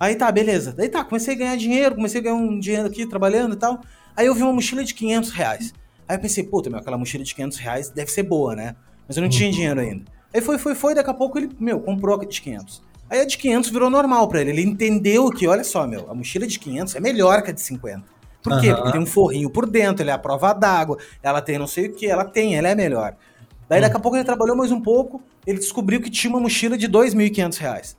Aí 0.00 0.16
tá, 0.16 0.30
beleza. 0.32 0.72
Daí 0.76 0.88
tá, 0.88 1.04
comecei 1.04 1.34
a 1.34 1.38
ganhar 1.38 1.56
dinheiro, 1.56 1.94
comecei 1.94 2.20
a 2.20 2.24
ganhar 2.24 2.34
um 2.34 2.58
dinheiro 2.58 2.88
aqui 2.88 3.06
trabalhando 3.06 3.54
e 3.54 3.56
tal. 3.56 3.80
Aí 4.16 4.26
eu 4.26 4.34
vi 4.34 4.42
uma 4.42 4.52
mochila 4.52 4.82
de 4.82 4.92
500 4.94 5.30
reais. 5.30 5.72
Aí 6.08 6.16
eu 6.16 6.20
pensei, 6.20 6.42
puta, 6.42 6.68
meu, 6.68 6.80
aquela 6.80 6.98
mochila 6.98 7.22
de 7.22 7.32
500 7.34 7.58
reais 7.58 7.88
deve 7.88 8.10
ser 8.10 8.24
boa, 8.24 8.56
né? 8.56 8.74
Mas 9.06 9.16
eu 9.16 9.20
não 9.20 9.28
uhum. 9.28 9.36
tinha 9.36 9.50
dinheiro 9.50 9.78
ainda. 9.78 10.04
Aí 10.34 10.40
foi, 10.40 10.58
foi, 10.58 10.74
foi, 10.74 10.94
daqui 10.94 11.08
a 11.08 11.14
pouco 11.14 11.38
ele, 11.38 11.50
meu, 11.60 11.78
comprou 11.78 12.20
a 12.20 12.24
de 12.24 12.40
500. 12.40 12.82
Aí 13.08 13.20
a 13.20 13.24
de 13.24 13.38
500 13.38 13.70
virou 13.70 13.88
normal 13.88 14.26
para 14.26 14.40
ele. 14.40 14.50
Ele 14.50 14.62
entendeu 14.62 15.30
que, 15.30 15.46
olha 15.46 15.62
só, 15.62 15.86
meu, 15.86 16.10
a 16.10 16.14
mochila 16.14 16.46
de 16.46 16.58
500 16.58 16.96
é 16.96 17.00
melhor 17.00 17.42
que 17.42 17.50
a 17.50 17.52
de 17.52 17.60
50. 17.60 18.02
Por 18.42 18.60
quê? 18.60 18.70
Uhum. 18.70 18.76
Porque 18.76 18.92
tem 18.92 19.00
um 19.00 19.06
forrinho 19.06 19.50
por 19.50 19.70
dentro, 19.70 20.02
ele 20.02 20.10
é 20.10 20.14
a 20.14 20.18
prova 20.18 20.52
d'água, 20.52 20.98
ela 21.22 21.40
tem 21.40 21.58
não 21.58 21.66
sei 21.66 21.86
o 21.86 21.92
que, 21.94 22.06
ela 22.06 22.24
tem, 22.24 22.56
ela 22.56 22.68
é 22.68 22.74
melhor. 22.74 23.14
Daí 23.72 23.80
daqui 23.80 23.96
a 23.96 24.00
pouco 24.00 24.18
ele 24.18 24.24
trabalhou 24.24 24.54
mais 24.54 24.70
um 24.70 24.82
pouco, 24.82 25.22
ele 25.46 25.58
descobriu 25.58 25.98
que 25.98 26.10
tinha 26.10 26.30
uma 26.30 26.38
mochila 26.38 26.76
de 26.76 26.86
2.500 26.86 27.56
reais. 27.56 27.96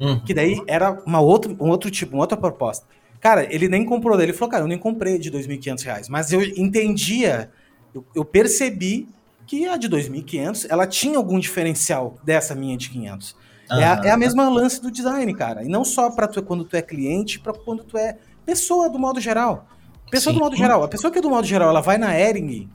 Uhum. 0.00 0.18
Que 0.20 0.32
daí 0.32 0.62
era 0.66 1.02
uma 1.04 1.20
outra, 1.20 1.54
um 1.60 1.68
outro 1.68 1.90
tipo, 1.90 2.14
uma 2.14 2.22
outra 2.22 2.38
proposta. 2.38 2.86
Cara, 3.20 3.46
ele 3.54 3.68
nem 3.68 3.84
comprou 3.84 4.16
daí, 4.16 4.24
ele 4.24 4.32
falou, 4.32 4.50
cara, 4.50 4.64
eu 4.64 4.66
nem 4.66 4.78
comprei 4.78 5.18
de 5.18 5.30
2.500 5.30 5.82
reais, 5.84 6.08
mas 6.08 6.32
eu 6.32 6.40
entendia, 6.40 7.50
eu, 7.94 8.02
eu 8.14 8.24
percebi 8.24 9.06
que 9.46 9.68
a 9.68 9.76
de 9.76 9.90
2.500, 9.90 10.66
ela 10.70 10.86
tinha 10.86 11.18
algum 11.18 11.38
diferencial 11.38 12.16
dessa 12.24 12.54
minha 12.54 12.78
de 12.78 12.88
500. 12.88 13.36
É, 13.72 13.84
a, 13.84 14.00
é 14.06 14.10
a 14.12 14.16
mesma 14.16 14.48
lance 14.48 14.80
do 14.80 14.90
design, 14.90 15.34
cara. 15.34 15.62
E 15.62 15.68
não 15.68 15.84
só 15.84 16.10
para 16.10 16.28
tu 16.28 16.42
quando 16.42 16.64
tu 16.64 16.76
é 16.76 16.80
cliente, 16.80 17.38
para 17.38 17.52
quando 17.52 17.84
tu 17.84 17.98
é 17.98 18.16
pessoa 18.46 18.88
do 18.88 18.98
modo 18.98 19.20
geral. 19.20 19.68
Pessoa 20.10 20.32
Sim. 20.32 20.38
do 20.38 20.42
modo 20.42 20.56
geral. 20.56 20.82
A 20.82 20.88
pessoa 20.88 21.10
que 21.10 21.18
é 21.18 21.20
do 21.20 21.28
modo 21.28 21.46
geral, 21.46 21.68
ela 21.68 21.82
vai 21.82 21.98
na 21.98 22.18
Ering, 22.18 22.70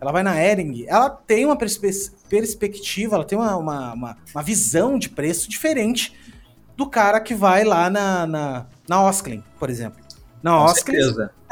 ela 0.00 0.12
vai 0.12 0.22
na 0.22 0.40
Ering, 0.42 0.84
ela 0.86 1.10
tem 1.10 1.44
uma 1.44 1.56
perspe 1.56 1.90
perspectiva, 2.28 3.16
ela 3.16 3.24
tem 3.24 3.36
uma, 3.36 3.56
uma, 3.56 3.92
uma, 3.92 4.16
uma, 4.34 4.42
visão 4.42 4.98
de 4.98 5.08
preço 5.08 5.48
diferente 5.48 6.14
do 6.76 6.88
cara 6.88 7.20
que 7.20 7.34
vai 7.34 7.64
lá 7.64 7.90
na, 7.90 8.26
na, 8.26 8.66
na 8.88 9.02
Osklin, 9.04 9.42
por 9.58 9.70
exemplo. 9.70 10.00
Na 10.42 10.64
Osklin, 10.64 10.98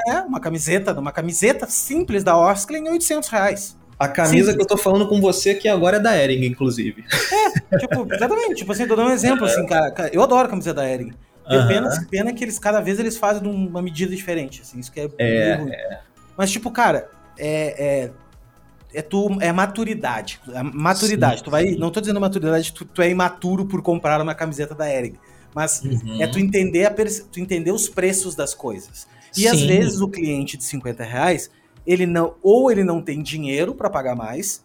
é 0.09 0.21
uma 0.21 0.39
camiseta, 0.39 0.93
uma 0.93 1.11
camiseta 1.11 1.67
simples 1.67 2.23
da 2.23 2.37
Osklin, 2.37 2.89
800 2.89 3.29
reais. 3.29 3.77
A 3.99 4.07
camisa 4.07 4.51
Sim. 4.51 4.57
que 4.57 4.63
eu 4.63 4.67
tô 4.67 4.77
falando 4.77 5.09
com 5.09 5.21
você 5.21 5.55
que 5.55 5.69
agora 5.69 5.97
é 5.97 6.01
da 6.01 6.17
Ering, 6.17 6.45
inclusive. 6.45 7.03
É, 7.73 7.79
tipo, 7.79 8.07
exatamente. 8.13 8.57
Tipo 8.57 8.73
assim, 8.73 8.87
tô 8.87 8.95
dando 8.95 9.09
um 9.09 9.13
exemplo, 9.13 9.47
assim, 9.47 9.67
cara. 9.67 10.11
Eu 10.13 10.23
adoro 10.23 10.47
a 10.47 10.51
camisa 10.51 10.75
da 10.75 10.89
Ering. 10.89 11.13
Uhum. 11.51 11.67
Pena, 11.67 12.07
pena 12.11 12.33
que 12.33 12.45
eles, 12.45 12.59
cada 12.59 12.81
vez, 12.81 12.99
eles 12.99 13.17
fazem 13.17 13.49
uma 13.49 13.81
medida 13.81 14.15
diferente, 14.15 14.63
assim, 14.63 14.81
isso 14.81 14.91
que 14.91 15.01
é, 15.01 15.09
é, 15.17 15.51
é. 15.53 16.01
Mas, 16.37 16.51
tipo, 16.51 16.71
cara, 16.73 17.09
é, 17.39 18.05
é, 18.07 18.11
é, 18.97 19.03
tu, 19.03 19.37
é 19.41 19.53
maturidade. 19.53 20.41
É 20.53 20.63
maturidade. 20.63 21.39
Sim, 21.39 21.45
tu 21.45 21.51
vai, 21.51 21.69
sim. 21.69 21.77
não 21.77 21.91
tô 21.91 22.01
dizendo 22.01 22.19
maturidade, 22.19 22.73
tu, 22.73 22.85
tu 22.85 23.03
é 23.03 23.11
imaturo 23.11 23.67
por 23.67 23.83
comprar 23.83 24.21
uma 24.23 24.35
camiseta 24.35 24.75
da 24.75 24.91
Ering. 24.91 25.17
Mas 25.55 25.83
uhum. 25.83 26.21
é 26.21 26.27
tu 26.27 26.39
entender, 26.39 26.87
a, 26.87 26.91
tu 26.91 27.39
entender 27.39 27.73
os 27.73 27.89
preços 27.89 28.35
das 28.35 28.55
coisas. 28.55 29.07
E 29.37 29.43
sim. 29.43 29.49
às 29.49 29.61
vezes 29.61 30.01
o 30.01 30.09
cliente 30.09 30.57
de 30.57 30.65
50 30.65 31.05
reais, 31.05 31.51
ele 31.87 32.07
não 32.07 32.35
ou 32.43 32.71
ele 32.71 32.83
não 32.83 33.03
tem 33.03 33.23
dinheiro 33.23 33.75
para 33.75 33.91
pagar 33.91 34.17
mais, 34.17 34.63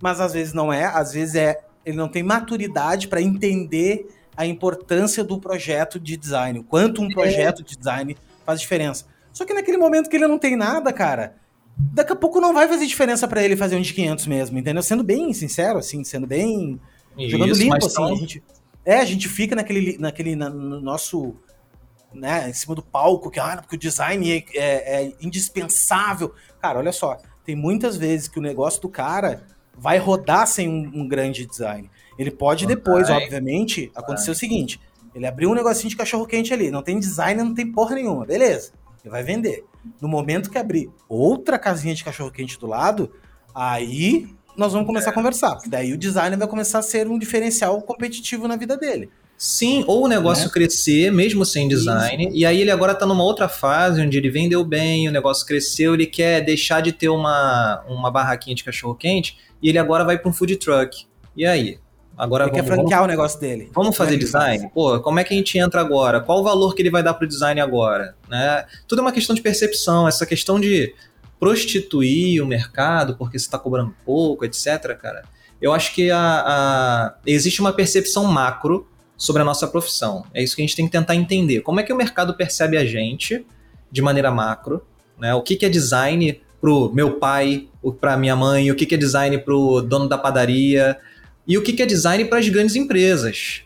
mas 0.00 0.18
às 0.18 0.32
vezes 0.32 0.54
não 0.54 0.72
é, 0.72 0.86
às 0.86 1.12
vezes 1.12 1.34
é 1.34 1.60
ele 1.84 1.98
não 1.98 2.08
tem 2.08 2.22
maturidade 2.22 3.08
para 3.08 3.20
entender 3.20 4.08
a 4.34 4.46
importância 4.46 5.22
do 5.22 5.38
projeto 5.38 6.00
de 6.00 6.16
design, 6.16 6.60
o 6.60 6.64
quanto 6.64 7.02
um 7.02 7.10
é. 7.10 7.12
projeto 7.12 7.62
de 7.62 7.76
design 7.76 8.16
faz 8.46 8.60
diferença. 8.60 9.04
Só 9.30 9.44
que 9.44 9.52
naquele 9.52 9.76
momento 9.76 10.08
que 10.08 10.16
ele 10.16 10.26
não 10.26 10.38
tem 10.38 10.56
nada, 10.56 10.90
cara, 10.92 11.36
daqui 11.76 12.12
a 12.12 12.16
pouco 12.16 12.40
não 12.40 12.52
vai 12.52 12.68
fazer 12.68 12.86
diferença 12.86 13.26
para 13.26 13.42
ele 13.42 13.56
fazer 13.56 13.76
um 13.76 13.80
de 13.80 13.92
500 13.92 14.26
mesmo, 14.26 14.58
entendeu? 14.58 14.82
Sendo 14.82 15.02
bem 15.02 15.32
sincero, 15.32 15.78
assim, 15.78 16.04
sendo 16.04 16.26
bem 16.26 16.80
Isso, 17.18 17.30
jogando 17.30 17.54
limpo, 17.54 17.86
assim, 17.86 18.04
a 18.04 18.14
gente, 18.14 18.42
é, 18.84 18.96
a 18.96 19.04
gente 19.04 19.28
fica 19.28 19.56
naquele, 19.56 19.98
naquele 19.98 20.36
na, 20.36 20.48
no 20.48 20.80
nosso 20.80 21.34
né, 22.12 22.48
em 22.48 22.52
cima 22.52 22.74
do 22.74 22.82
palco, 22.82 23.30
que 23.30 23.40
ah, 23.40 23.56
porque 23.60 23.76
o 23.76 23.78
design 23.78 24.30
é, 24.30 24.44
é, 24.54 25.04
é, 25.04 25.12
indispensável. 25.20 26.32
Cara, 26.60 26.78
olha 26.78 26.92
só, 26.92 27.18
tem 27.44 27.56
muitas 27.56 27.96
vezes 27.96 28.28
que 28.28 28.38
o 28.38 28.42
negócio 28.42 28.80
do 28.80 28.88
cara 28.88 29.42
vai 29.76 29.98
rodar 29.98 30.46
sem 30.46 30.68
um, 30.68 31.02
um 31.02 31.08
grande 31.08 31.44
design. 31.44 31.90
Ele 32.16 32.30
pode 32.30 32.66
depois, 32.66 33.08
vai. 33.08 33.22
obviamente, 33.22 33.90
acontecer 33.94 34.26
vai. 34.26 34.34
o 34.34 34.38
seguinte: 34.38 34.80
ele 35.14 35.26
abriu 35.26 35.50
um 35.50 35.54
negocinho 35.54 35.90
de 35.90 35.96
cachorro 35.96 36.26
quente 36.26 36.54
ali, 36.54 36.70
não 36.70 36.82
tem 36.82 36.98
design, 36.98 37.42
não 37.42 37.54
tem 37.54 37.70
porra 37.70 37.96
nenhuma, 37.96 38.24
beleza? 38.24 38.72
Ele 39.02 39.10
vai 39.10 39.22
vender. 39.22 39.64
No 40.00 40.08
momento 40.08 40.50
que 40.50 40.58
abrir 40.58 40.90
outra 41.08 41.58
casinha 41.58 41.94
de 41.94 42.04
cachorro 42.04 42.30
quente 42.30 42.58
do 42.58 42.66
lado, 42.66 43.10
aí 43.54 44.28
nós 44.56 44.72
vamos 44.72 44.86
começar 44.86 45.10
é. 45.10 45.10
a 45.10 45.14
conversar. 45.14 45.58
Daí 45.66 45.92
o 45.92 45.98
design 45.98 46.36
vai 46.36 46.48
começar 46.48 46.78
a 46.78 46.82
ser 46.82 47.08
um 47.08 47.18
diferencial 47.18 47.80
competitivo 47.82 48.46
na 48.48 48.56
vida 48.56 48.76
dele. 48.76 49.10
Sim, 49.36 49.84
ou 49.86 50.04
o 50.04 50.08
negócio 50.08 50.46
né? 50.46 50.50
crescer, 50.52 51.10
mesmo 51.10 51.44
sem 51.44 51.66
design, 51.66 52.28
Isso. 52.28 52.36
e 52.36 52.46
aí 52.46 52.60
ele 52.60 52.70
agora 52.70 52.92
está 52.92 53.04
numa 53.04 53.24
outra 53.24 53.48
fase 53.48 54.00
onde 54.00 54.16
ele 54.16 54.30
vendeu 54.30 54.64
bem, 54.64 55.08
o 55.08 55.12
negócio 55.12 55.44
cresceu, 55.44 55.92
ele 55.92 56.06
quer 56.06 56.40
deixar 56.40 56.80
de 56.80 56.92
ter 56.92 57.08
uma, 57.08 57.84
uma 57.88 58.12
barraquinha 58.12 58.54
de 58.54 58.62
cachorro 58.62 58.94
quente, 58.94 59.36
e 59.60 59.68
ele 59.68 59.78
agora 59.78 60.04
vai 60.04 60.18
para 60.18 60.30
um 60.30 60.32
food 60.32 60.56
truck. 60.56 61.06
E 61.36 61.44
aí? 61.44 61.78
Agora 62.16 62.44
ele 62.44 62.52
vamos, 62.52 62.66
quer 62.66 62.74
franquear 62.74 63.00
vamos, 63.00 63.04
o 63.04 63.16
negócio 63.16 63.40
dele. 63.40 63.70
Vamos 63.74 63.96
fazer 63.96 64.16
design? 64.16 64.70
Pô, 64.72 65.00
como 65.00 65.18
é 65.18 65.24
que 65.24 65.34
a 65.34 65.36
gente 65.36 65.58
entra 65.58 65.80
agora? 65.80 66.20
Qual 66.20 66.40
o 66.40 66.44
valor 66.44 66.74
que 66.74 66.82
ele 66.82 66.90
vai 66.90 67.02
dar 67.02 67.14
pro 67.14 67.26
design 67.26 67.60
agora? 67.60 68.16
Né? 68.28 68.64
Tudo 68.86 69.00
é 69.00 69.02
uma 69.02 69.12
questão 69.12 69.34
de 69.34 69.42
percepção, 69.42 70.06
essa 70.06 70.24
questão 70.24 70.60
de 70.60 70.94
prostituir 71.38 72.42
o 72.42 72.46
mercado 72.46 73.16
porque 73.16 73.38
você 73.38 73.46
está 73.46 73.58
cobrando 73.58 73.94
pouco, 74.04 74.44
etc, 74.44 74.96
cara. 75.00 75.24
Eu 75.60 75.72
acho 75.72 75.94
que 75.94 76.10
a, 76.10 76.44
a, 76.46 77.14
existe 77.26 77.60
uma 77.60 77.72
percepção 77.72 78.24
macro 78.24 78.88
sobre 79.16 79.42
a 79.42 79.44
nossa 79.44 79.66
profissão. 79.66 80.24
É 80.32 80.42
isso 80.42 80.54
que 80.54 80.62
a 80.62 80.64
gente 80.64 80.76
tem 80.76 80.86
que 80.86 80.92
tentar 80.92 81.14
entender. 81.14 81.60
Como 81.60 81.80
é 81.80 81.82
que 81.82 81.92
o 81.92 81.96
mercado 81.96 82.34
percebe 82.34 82.76
a 82.76 82.84
gente 82.84 83.44
de 83.90 84.02
maneira 84.02 84.30
macro? 84.30 84.86
Né? 85.18 85.34
O 85.34 85.42
que, 85.42 85.56
que 85.56 85.66
é 85.66 85.68
design 85.68 86.40
pro 86.60 86.92
meu 86.92 87.18
pai, 87.18 87.68
para 88.00 88.16
minha 88.16 88.34
mãe, 88.34 88.70
o 88.70 88.74
que, 88.74 88.86
que 88.86 88.94
é 88.94 88.98
design 88.98 89.36
pro 89.38 89.80
dono 89.82 90.08
da 90.08 90.16
padaria, 90.16 90.98
e 91.46 91.58
o 91.58 91.62
que 91.62 91.82
é 91.82 91.86
design 91.86 92.24
para 92.24 92.38
as 92.38 92.48
grandes 92.48 92.76
empresas. 92.76 93.62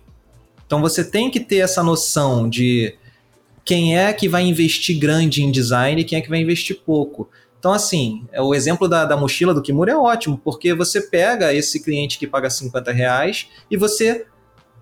Então 0.67 0.81
você 0.81 1.03
tem 1.03 1.31
que 1.31 1.41
ter 1.41 1.59
essa 1.59 1.83
noção 1.83 2.49
de 2.49 2.95
quem 3.65 3.99
é 3.99 4.13
que 4.13 4.29
vai 4.29 4.43
investir 4.43 4.99
grande 4.99 5.43
em 5.43 5.51
design 5.51 6.01
e 6.01 6.05
quem 6.05 6.19
é 6.19 6.23
que 6.23 6.29
vai 6.29 6.41
investir 6.41 6.81
pouco. 6.85 7.29
Então, 7.59 7.73
assim, 7.73 8.25
é 8.33 8.41
o 8.41 8.55
exemplo 8.55 8.89
da, 8.89 9.05
da 9.05 9.17
mochila 9.17 9.53
do 9.53 9.61
Kimura 9.61 9.93
é 9.93 9.97
ótimo, 9.97 10.41
porque 10.43 10.73
você 10.73 11.01
pega 11.01 11.53
esse 11.53 11.83
cliente 11.83 12.19
que 12.19 12.27
paga 12.27 12.49
50 12.49 12.93
reais 12.93 13.49
e 13.71 13.77
você 13.77 14.27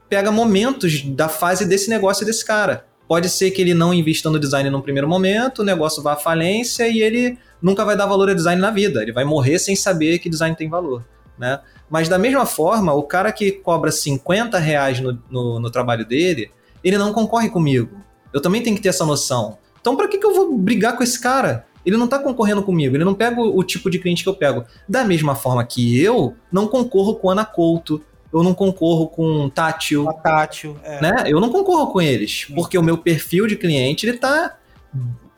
pega 0.09 0.31
momentos 0.31 1.03
da 1.03 1.29
fase 1.29 1.65
desse 1.65 1.89
negócio 1.89 2.25
desse 2.25 2.45
cara. 2.45 2.87
Pode 3.09 3.29
ser 3.29 3.51
que 3.53 3.63
ele 3.63 3.73
não 3.73 3.95
invista 3.95 4.29
no 4.29 4.39
design 4.39 4.69
num 4.69 4.81
primeiro 4.81 5.09
momento, 5.09 5.61
o 5.61 5.65
negócio 5.65 6.03
vá 6.03 6.13
à 6.13 6.17
falência 6.17 6.87
e 6.89 7.01
ele 7.01 7.39
nunca 7.63 7.85
vai 7.85 7.97
dar 7.97 8.07
valor 8.07 8.29
a 8.29 8.35
design 8.35 8.61
na 8.61 8.71
vida. 8.71 9.03
Ele 9.03 9.13
vai 9.13 9.25
morrer 9.25 9.59
sem 9.59 9.75
saber 9.75 10.19
que 10.19 10.29
design 10.29 10.55
tem 10.55 10.69
valor. 10.69 11.05
Né? 11.39 11.61
Mas 11.89 12.09
da 12.09 12.19
mesma 12.19 12.47
forma, 12.47 12.93
o 12.93 13.03
cara 13.03 13.31
que 13.31 13.53
cobra 13.53 13.91
50 13.91 14.59
reais 14.59 15.01
no, 15.01 15.19
no, 15.31 15.61
no 15.61 15.71
trabalho 15.71 16.05
dele, 16.05 16.51
ele 16.83 16.99
não 16.99 17.13
concorre 17.13 17.51
comigo. 17.51 18.01
Eu 18.33 18.41
também 18.41 18.63
tenho 18.63 18.77
que 18.77 18.83
ter 18.83 18.89
essa 18.89 19.05
noção. 19.05 19.59
Então, 19.81 19.97
para 19.97 20.09
que, 20.09 20.19
que 20.19 20.27
eu 20.27 20.35
vou 20.35 20.57
brigar 20.57 20.97
com 20.97 21.03
esse 21.03 21.21
cara? 21.21 21.67
Ele 21.85 21.97
não 21.97 22.07
está 22.07 22.19
concorrendo 22.19 22.63
comigo, 22.65 22.97
ele 22.97 23.05
não 23.05 23.15
pega 23.15 23.41
o, 23.41 23.59
o, 23.59 23.63
tipo 23.63 23.89
de 23.89 24.01
cliente 24.01 24.25
que 24.25 24.29
eu 24.29 24.35
pego. 24.35 24.65
Da 24.89 25.05
mesma 25.05 25.37
forma 25.37 25.65
que 25.65 26.03
eu 26.03 26.35
não 26.51 26.67
concorro 26.67 27.15
com 27.15 27.31
Ana 27.31 27.45
Couto, 27.45 28.03
eu 28.33 28.43
não 28.43 28.53
concorro 28.53 29.09
com 29.09 29.49
Tátil. 29.49 30.09
A 30.09 30.13
Tátil, 30.13 30.77
é. 30.83 31.01
né? 31.01 31.25
Eu 31.27 31.41
não 31.41 31.51
concorro 31.51 31.93
com 31.93 32.03
eles, 32.03 32.47
porque 32.55 32.77
o 32.77 32.83
meu 32.83 32.99
perfil 32.99 33.47
de 33.47 33.55
cliente 33.55 34.05
ele 34.05 34.19
tá 34.19 34.59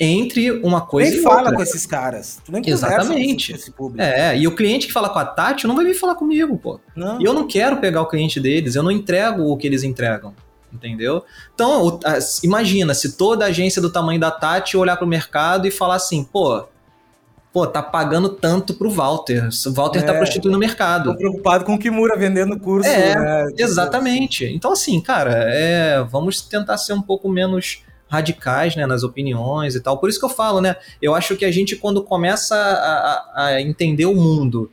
entre 0.01 0.51
uma 0.51 0.81
coisa 0.81 1.11
nem 1.11 1.21
e 1.21 1.23
fala 1.23 1.53
com 1.53 1.63
esses 1.63 1.85
caras. 1.85 2.41
Tu 2.45 2.53
nem 2.53 2.63
Exatamente. 2.65 3.53
Com 3.53 3.59
esse 3.59 3.71
público. 3.71 4.03
É, 4.03 4.37
e 4.37 4.47
o 4.47 4.55
cliente 4.55 4.87
que 4.87 4.93
fala 4.93 5.09
com 5.09 5.19
a 5.19 5.25
Tati 5.25 5.67
não 5.67 5.75
vai 5.75 5.85
vir 5.85 5.95
falar 5.95 6.15
comigo, 6.15 6.57
pô. 6.57 6.81
Não. 6.95 7.21
E 7.21 7.25
eu 7.25 7.35
não 7.35 7.47
quero 7.47 7.79
pegar 7.79 8.03
o 8.03 8.07
cliente 8.07 8.39
deles, 8.39 8.75
eu 8.75 8.83
não 8.83 8.91
entrego 8.91 9.45
o 9.45 9.57
que 9.57 9.67
eles 9.67 9.83
entregam. 9.83 10.35
Entendeu? 10.73 11.25
Então, 11.55 11.87
o, 11.87 12.01
imagina 12.43 12.93
se 12.93 13.17
toda 13.17 13.47
agência 13.47 13.81
do 13.81 13.91
tamanho 13.91 14.21
da 14.21 14.31
Tati 14.31 14.77
olhar 14.77 14.97
para 14.97 15.07
o 15.07 15.09
mercado 15.09 15.67
e 15.67 15.71
falar 15.71 15.95
assim, 15.95 16.23
pô, 16.23 16.65
pô, 17.53 17.67
tá 17.67 17.83
pagando 17.83 18.29
tanto 18.29 18.75
pro 18.75 18.91
Walter. 18.91 19.49
O 19.67 19.73
Walter 19.73 20.01
tá 20.01 20.11
é, 20.11 20.13
tá 20.13 20.19
prostituindo 20.19 20.57
o 20.57 20.61
mercado. 20.61 21.11
Tô 21.11 21.17
preocupado 21.17 21.65
com 21.65 21.75
o 21.75 21.79
Kimura 21.79 22.17
vendendo 22.17 22.59
curso. 22.61 22.89
É, 22.89 23.15
né? 23.17 23.53
exatamente. 23.57 24.45
Então, 24.45 24.73
assim, 24.73 25.01
cara, 25.01 25.33
é, 25.49 26.05
vamos 26.05 26.43
tentar 26.43 26.77
ser 26.77 26.93
um 26.93 27.03
pouco 27.03 27.29
menos 27.29 27.83
radicais 28.09 28.75
né, 28.75 28.87
nas 28.87 29.03
opiniões 29.03 29.75
e 29.75 29.81
tal. 29.81 29.99
Por 29.99 30.09
isso 30.09 30.19
que 30.19 30.25
eu 30.25 30.31
falo, 30.31 30.61
né? 30.61 30.77
Eu 31.01 31.15
acho 31.15 31.37
que 31.37 31.45
a 31.45 31.51
gente, 31.51 31.77
quando 31.77 32.03
começa 32.03 32.57
a, 32.57 33.45
a 33.45 33.63
entender 33.63 34.07
o 34.07 34.15
mundo 34.15 34.71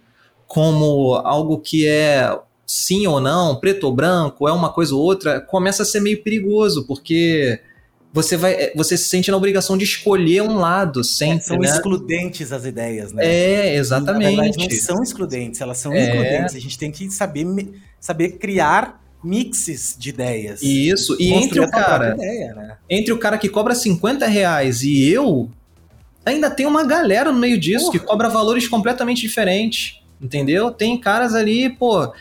como 0.48 1.16
algo 1.16 1.60
que 1.60 1.88
é 1.88 2.38
sim 2.66 3.06
ou 3.06 3.20
não, 3.20 3.56
preto 3.58 3.84
ou 3.86 3.94
branco, 3.94 4.48
é 4.48 4.52
uma 4.52 4.72
coisa 4.72 4.96
ou 4.96 5.02
outra, 5.02 5.40
começa 5.40 5.84
a 5.84 5.86
ser 5.86 6.00
meio 6.00 6.24
perigoso, 6.24 6.88
porque 6.88 7.60
você 8.12 8.38
vai 8.38 8.72
você 8.74 8.98
se 8.98 9.06
sente 9.06 9.30
na 9.30 9.38
obrigação 9.38 9.78
de 9.78 9.84
escolher 9.84 10.42
um 10.42 10.58
lado 10.58 11.04
sempre. 11.04 11.38
É, 11.38 11.42
são 11.42 11.58
né? 11.58 11.68
excludentes 11.68 12.52
as 12.52 12.66
ideias, 12.66 13.12
né? 13.12 13.26
É, 13.26 13.76
exatamente. 13.76 14.36
na 14.38 14.44
verdade, 14.44 14.70
não 14.70 14.80
são 14.80 15.04
excludentes, 15.04 15.62
elas 15.62 15.78
são 15.78 15.94
é. 15.94 16.08
includentes. 16.08 16.56
A 16.56 16.60
gente 16.60 16.78
tem 16.78 16.92
que 16.92 17.12
saber, 17.12 17.46
saber 18.00 18.30
criar 18.38 19.05
mixes 19.26 19.96
de 19.98 20.10
ideias. 20.10 20.62
Isso, 20.62 21.18
e 21.20 21.34
entre 21.34 21.60
o 21.60 21.70
cara. 21.70 22.14
Ideia, 22.14 22.54
né? 22.54 22.78
Entre 22.90 23.12
o 23.12 23.18
cara 23.18 23.38
que 23.38 23.50
cobra 23.50 23.74
50 23.74 24.28
reais 24.28 24.84
e 24.84 25.10
eu, 25.10 25.50
ainda 26.26 26.50
tem 26.50 26.66
uma 26.66 26.84
galera 26.84 27.32
no 27.32 27.40
meio 27.40 27.60
disso 27.60 27.88
Porra. 27.88 28.00
que 28.00 28.06
cobra 28.06 28.30
valores 28.30 28.68
completamente 28.68 29.22
diferentes. 29.22 30.02
Entendeu? 30.22 30.72
Tem 30.72 30.98
caras 30.98 31.36
ali, 31.36 31.70
pô, 31.70 32.14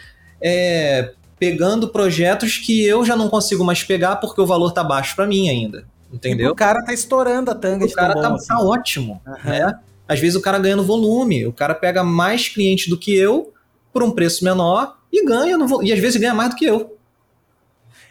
é, 0.42 1.12
pegando 1.38 1.88
projetos 1.88 2.58
que 2.58 2.84
eu 2.84 3.04
já 3.04 3.14
não 3.14 3.28
consigo 3.28 3.64
mais 3.64 3.82
pegar 3.82 4.16
porque 4.16 4.40
o 4.40 4.46
valor 4.46 4.72
tá 4.72 4.82
baixo 4.82 5.14
para 5.14 5.26
mim 5.26 5.48
ainda. 5.48 5.86
Entendeu? 6.12 6.48
E 6.48 6.50
o 6.50 6.54
cara 6.54 6.82
tá 6.84 6.92
estourando 6.92 7.50
a 7.50 7.54
tanga 7.54 7.84
o 7.84 7.88
de 7.88 7.94
cara 7.94 8.14
tá, 8.14 8.30
bom, 8.30 8.36
assim. 8.36 8.48
tá 8.48 8.60
ótimo. 8.60 9.20
Uhum. 9.26 9.50
Né? 9.50 9.78
Às 10.06 10.20
vezes 10.20 10.36
o 10.36 10.40
cara 10.40 10.58
ganha 10.58 10.76
no 10.76 10.84
volume, 10.84 11.46
o 11.46 11.52
cara 11.52 11.74
pega 11.74 12.04
mais 12.04 12.48
clientes 12.48 12.88
do 12.88 12.98
que 12.98 13.14
eu 13.16 13.52
por 13.92 14.02
um 14.02 14.10
preço 14.10 14.44
menor 14.44 14.96
e 15.12 15.24
ganha 15.24 15.56
no, 15.56 15.82
e 15.82 15.92
às 15.92 15.98
vezes 15.98 16.20
ganha 16.20 16.34
mais 16.34 16.50
do 16.50 16.56
que 16.56 16.64
eu. 16.64 16.93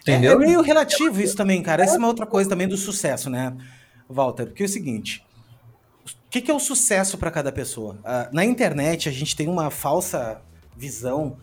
Entendeu? 0.03 0.31
É, 0.31 0.35
é 0.35 0.37
meio 0.37 0.61
relativo 0.61 1.21
isso 1.21 1.35
também, 1.35 1.63
cara. 1.63 1.83
Essa 1.83 1.95
é 1.95 1.97
uma 1.97 2.09
outra 2.09 2.25
coisa 2.25 2.49
também 2.49 2.67
do 2.67 2.77
sucesso, 2.77 3.29
né, 3.29 3.55
Walter? 4.07 4.45
Porque 4.45 4.63
é 4.63 4.65
o 4.65 4.69
seguinte: 4.69 5.25
o 6.05 6.29
que, 6.29 6.41
que 6.41 6.51
é 6.51 6.53
o 6.53 6.59
sucesso 6.59 7.17
para 7.17 7.31
cada 7.31 7.51
pessoa? 7.51 7.97
Uh, 8.03 8.35
na 8.35 8.43
internet, 8.43 9.07
a 9.07 9.11
gente 9.11 9.35
tem 9.35 9.47
uma 9.47 9.71
falsa 9.71 10.41
visão, 10.75 11.37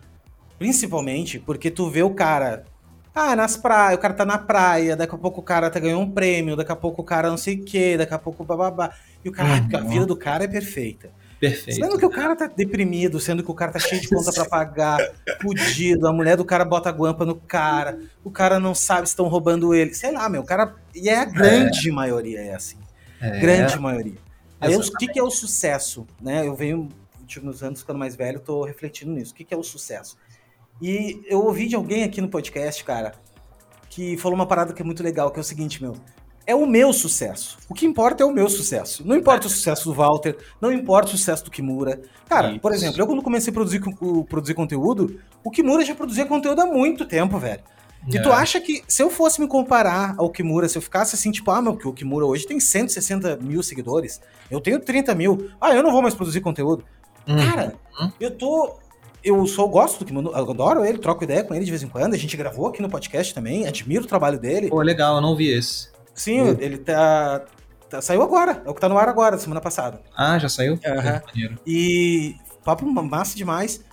principalmente 0.59 1.39
porque 1.39 1.71
tu 1.71 1.89
vê 1.89 2.03
o 2.03 2.11
cara. 2.11 2.65
Ah, 3.13 3.35
nas 3.35 3.57
praias, 3.57 3.97
o 3.97 4.01
cara 4.01 4.13
tá 4.13 4.23
na 4.23 4.37
praia, 4.37 4.95
daqui 4.95 5.13
a 5.13 5.17
pouco 5.17 5.41
o 5.41 5.43
cara 5.43 5.69
tá 5.69 5.81
ganhando 5.81 5.99
um 5.99 6.09
prêmio, 6.09 6.55
daqui 6.55 6.71
a 6.71 6.77
pouco 6.77 7.01
o 7.01 7.05
cara 7.05 7.29
não 7.29 7.35
sei 7.35 7.55
o 7.55 7.65
quê, 7.65 7.97
daqui 7.97 8.13
a 8.13 8.19
pouco 8.19 8.45
bababá. 8.45 8.93
E 9.25 9.27
o 9.27 9.33
cara, 9.33 9.49
uhum. 9.49 9.77
a 9.77 9.81
vida 9.81 10.05
do 10.05 10.15
cara 10.15 10.45
é 10.45 10.47
perfeita. 10.47 11.09
Perfeito. 11.41 11.81
Sendo 11.81 11.97
que 11.97 12.05
o 12.05 12.09
cara 12.11 12.35
tá 12.35 12.45
deprimido, 12.45 13.19
sendo 13.19 13.43
que 13.43 13.49
o 13.49 13.55
cara 13.55 13.71
tá 13.71 13.79
cheio 13.79 13.99
de 13.99 14.07
conta 14.07 14.31
para 14.31 14.45
pagar, 14.45 14.99
fudido, 15.41 16.07
a 16.07 16.13
mulher 16.13 16.37
do 16.37 16.45
cara 16.45 16.63
bota 16.63 16.89
a 16.89 16.91
guampa 16.91 17.25
no 17.25 17.33
cara, 17.33 17.99
o 18.23 18.29
cara 18.29 18.59
não 18.59 18.75
sabe 18.75 19.07
se 19.07 19.13
estão 19.13 19.27
roubando 19.27 19.73
ele. 19.73 19.91
Sei 19.95 20.11
lá, 20.11 20.29
meu, 20.29 20.43
o 20.43 20.45
cara. 20.45 20.75
E 20.93 21.09
é 21.09 21.17
a 21.17 21.25
grande 21.25 21.89
é. 21.89 21.91
maioria, 21.91 22.39
é 22.41 22.53
assim. 22.53 22.77
É. 23.19 23.39
Grande 23.39 23.79
maioria. 23.79 24.19
Aí, 24.59 24.75
o 24.75 24.81
que, 24.97 25.07
que 25.07 25.17
é 25.17 25.23
o 25.23 25.31
sucesso? 25.31 26.05
Né? 26.21 26.47
Eu 26.47 26.55
venho, 26.55 26.87
nos 27.41 27.63
anos, 27.63 27.79
ficando 27.79 27.97
mais 27.97 28.15
velho, 28.15 28.39
tô 28.39 28.63
refletindo 28.63 29.11
nisso. 29.11 29.33
O 29.33 29.35
que, 29.35 29.43
que 29.43 29.53
é 29.55 29.57
o 29.57 29.63
sucesso? 29.63 30.15
E 30.79 31.23
eu 31.25 31.43
ouvi 31.43 31.67
de 31.67 31.75
alguém 31.75 32.03
aqui 32.03 32.21
no 32.21 32.29
podcast, 32.29 32.83
cara, 32.83 33.13
que 33.89 34.15
falou 34.17 34.35
uma 34.35 34.45
parada 34.45 34.73
que 34.73 34.81
é 34.83 34.85
muito 34.85 35.01
legal, 35.01 35.31
que 35.31 35.39
é 35.39 35.41
o 35.41 35.43
seguinte, 35.43 35.81
meu 35.81 35.95
é 36.51 36.55
o 36.55 36.67
meu 36.67 36.91
sucesso. 36.91 37.57
O 37.69 37.73
que 37.73 37.85
importa 37.85 38.23
é 38.23 38.25
o 38.25 38.31
meu 38.31 38.49
sucesso. 38.49 39.07
Não 39.07 39.15
importa 39.15 39.47
o 39.47 39.49
sucesso 39.49 39.85
do 39.85 39.93
Walter, 39.93 40.37
não 40.59 40.71
importa 40.71 41.07
o 41.07 41.11
sucesso 41.11 41.45
do 41.45 41.51
Kimura. 41.51 42.01
Cara, 42.27 42.51
Isso. 42.51 42.59
por 42.59 42.73
exemplo, 42.73 43.01
eu 43.01 43.07
quando 43.07 43.21
comecei 43.21 43.51
a 43.51 43.53
produzir, 43.53 43.81
produzir 44.27 44.53
conteúdo, 44.53 45.19
o 45.43 45.49
Kimura 45.49 45.83
já 45.85 45.95
produzia 45.95 46.25
conteúdo 46.25 46.61
há 46.61 46.65
muito 46.65 47.05
tempo, 47.05 47.39
velho. 47.39 47.61
E 48.07 48.19
tu 48.19 48.29
é. 48.29 48.33
acha 48.33 48.59
que 48.59 48.83
se 48.87 49.01
eu 49.01 49.09
fosse 49.09 49.39
me 49.39 49.47
comparar 49.47 50.15
ao 50.17 50.29
Kimura, 50.29 50.67
se 50.67 50.77
eu 50.77 50.81
ficasse 50.81 51.15
assim, 51.15 51.31
tipo, 51.31 51.51
ah, 51.51 51.61
meu, 51.61 51.77
que 51.77 51.87
o 51.87 51.93
Kimura 51.93 52.25
hoje 52.25 52.45
tem 52.47 52.59
160 52.59 53.37
mil 53.37 53.61
seguidores, 53.61 54.19
eu 54.49 54.59
tenho 54.59 54.79
30 54.79 55.13
mil, 55.13 55.51
ah, 55.61 55.73
eu 55.73 55.83
não 55.83 55.91
vou 55.91 56.01
mais 56.01 56.15
produzir 56.15 56.41
conteúdo. 56.41 56.83
Uhum. 57.27 57.37
Cara, 57.37 57.75
eu 58.19 58.31
tô. 58.31 58.75
Eu 59.23 59.45
sou, 59.45 59.69
gosto 59.69 59.99
do 59.99 60.05
Kimura, 60.05 60.29
eu 60.29 60.49
adoro 60.49 60.83
ele, 60.83 60.97
troco 60.97 61.23
ideia 61.23 61.43
com 61.43 61.53
ele 61.53 61.63
de 61.63 61.69
vez 61.69 61.83
em 61.83 61.87
quando. 61.87 62.15
A 62.15 62.17
gente 62.17 62.35
gravou 62.35 62.67
aqui 62.67 62.81
no 62.81 62.89
podcast 62.89 63.35
também, 63.35 63.67
admiro 63.67 64.03
o 64.03 64.07
trabalho 64.07 64.39
dele. 64.39 64.67
Pô, 64.67 64.81
legal, 64.81 65.15
eu 65.15 65.21
não 65.21 65.35
vi 65.35 65.49
esse. 65.49 65.90
Sim, 66.21 66.41
hum. 66.41 66.57
ele 66.59 66.77
tá, 66.77 67.41
tá, 67.89 67.99
Saiu 67.99 68.21
agora. 68.21 68.61
É 68.63 68.69
o 68.69 68.75
que 68.75 68.79
tá 68.79 68.87
no 68.87 68.97
ar 68.97 69.09
agora, 69.09 69.39
semana 69.39 69.59
passada. 69.59 70.01
Ah, 70.15 70.37
já 70.37 70.47
saiu? 70.47 70.73
Uhum. 70.73 71.57
E. 71.65 72.35
Papo 72.63 72.85
massa 72.85 73.35
demais. 73.35 73.83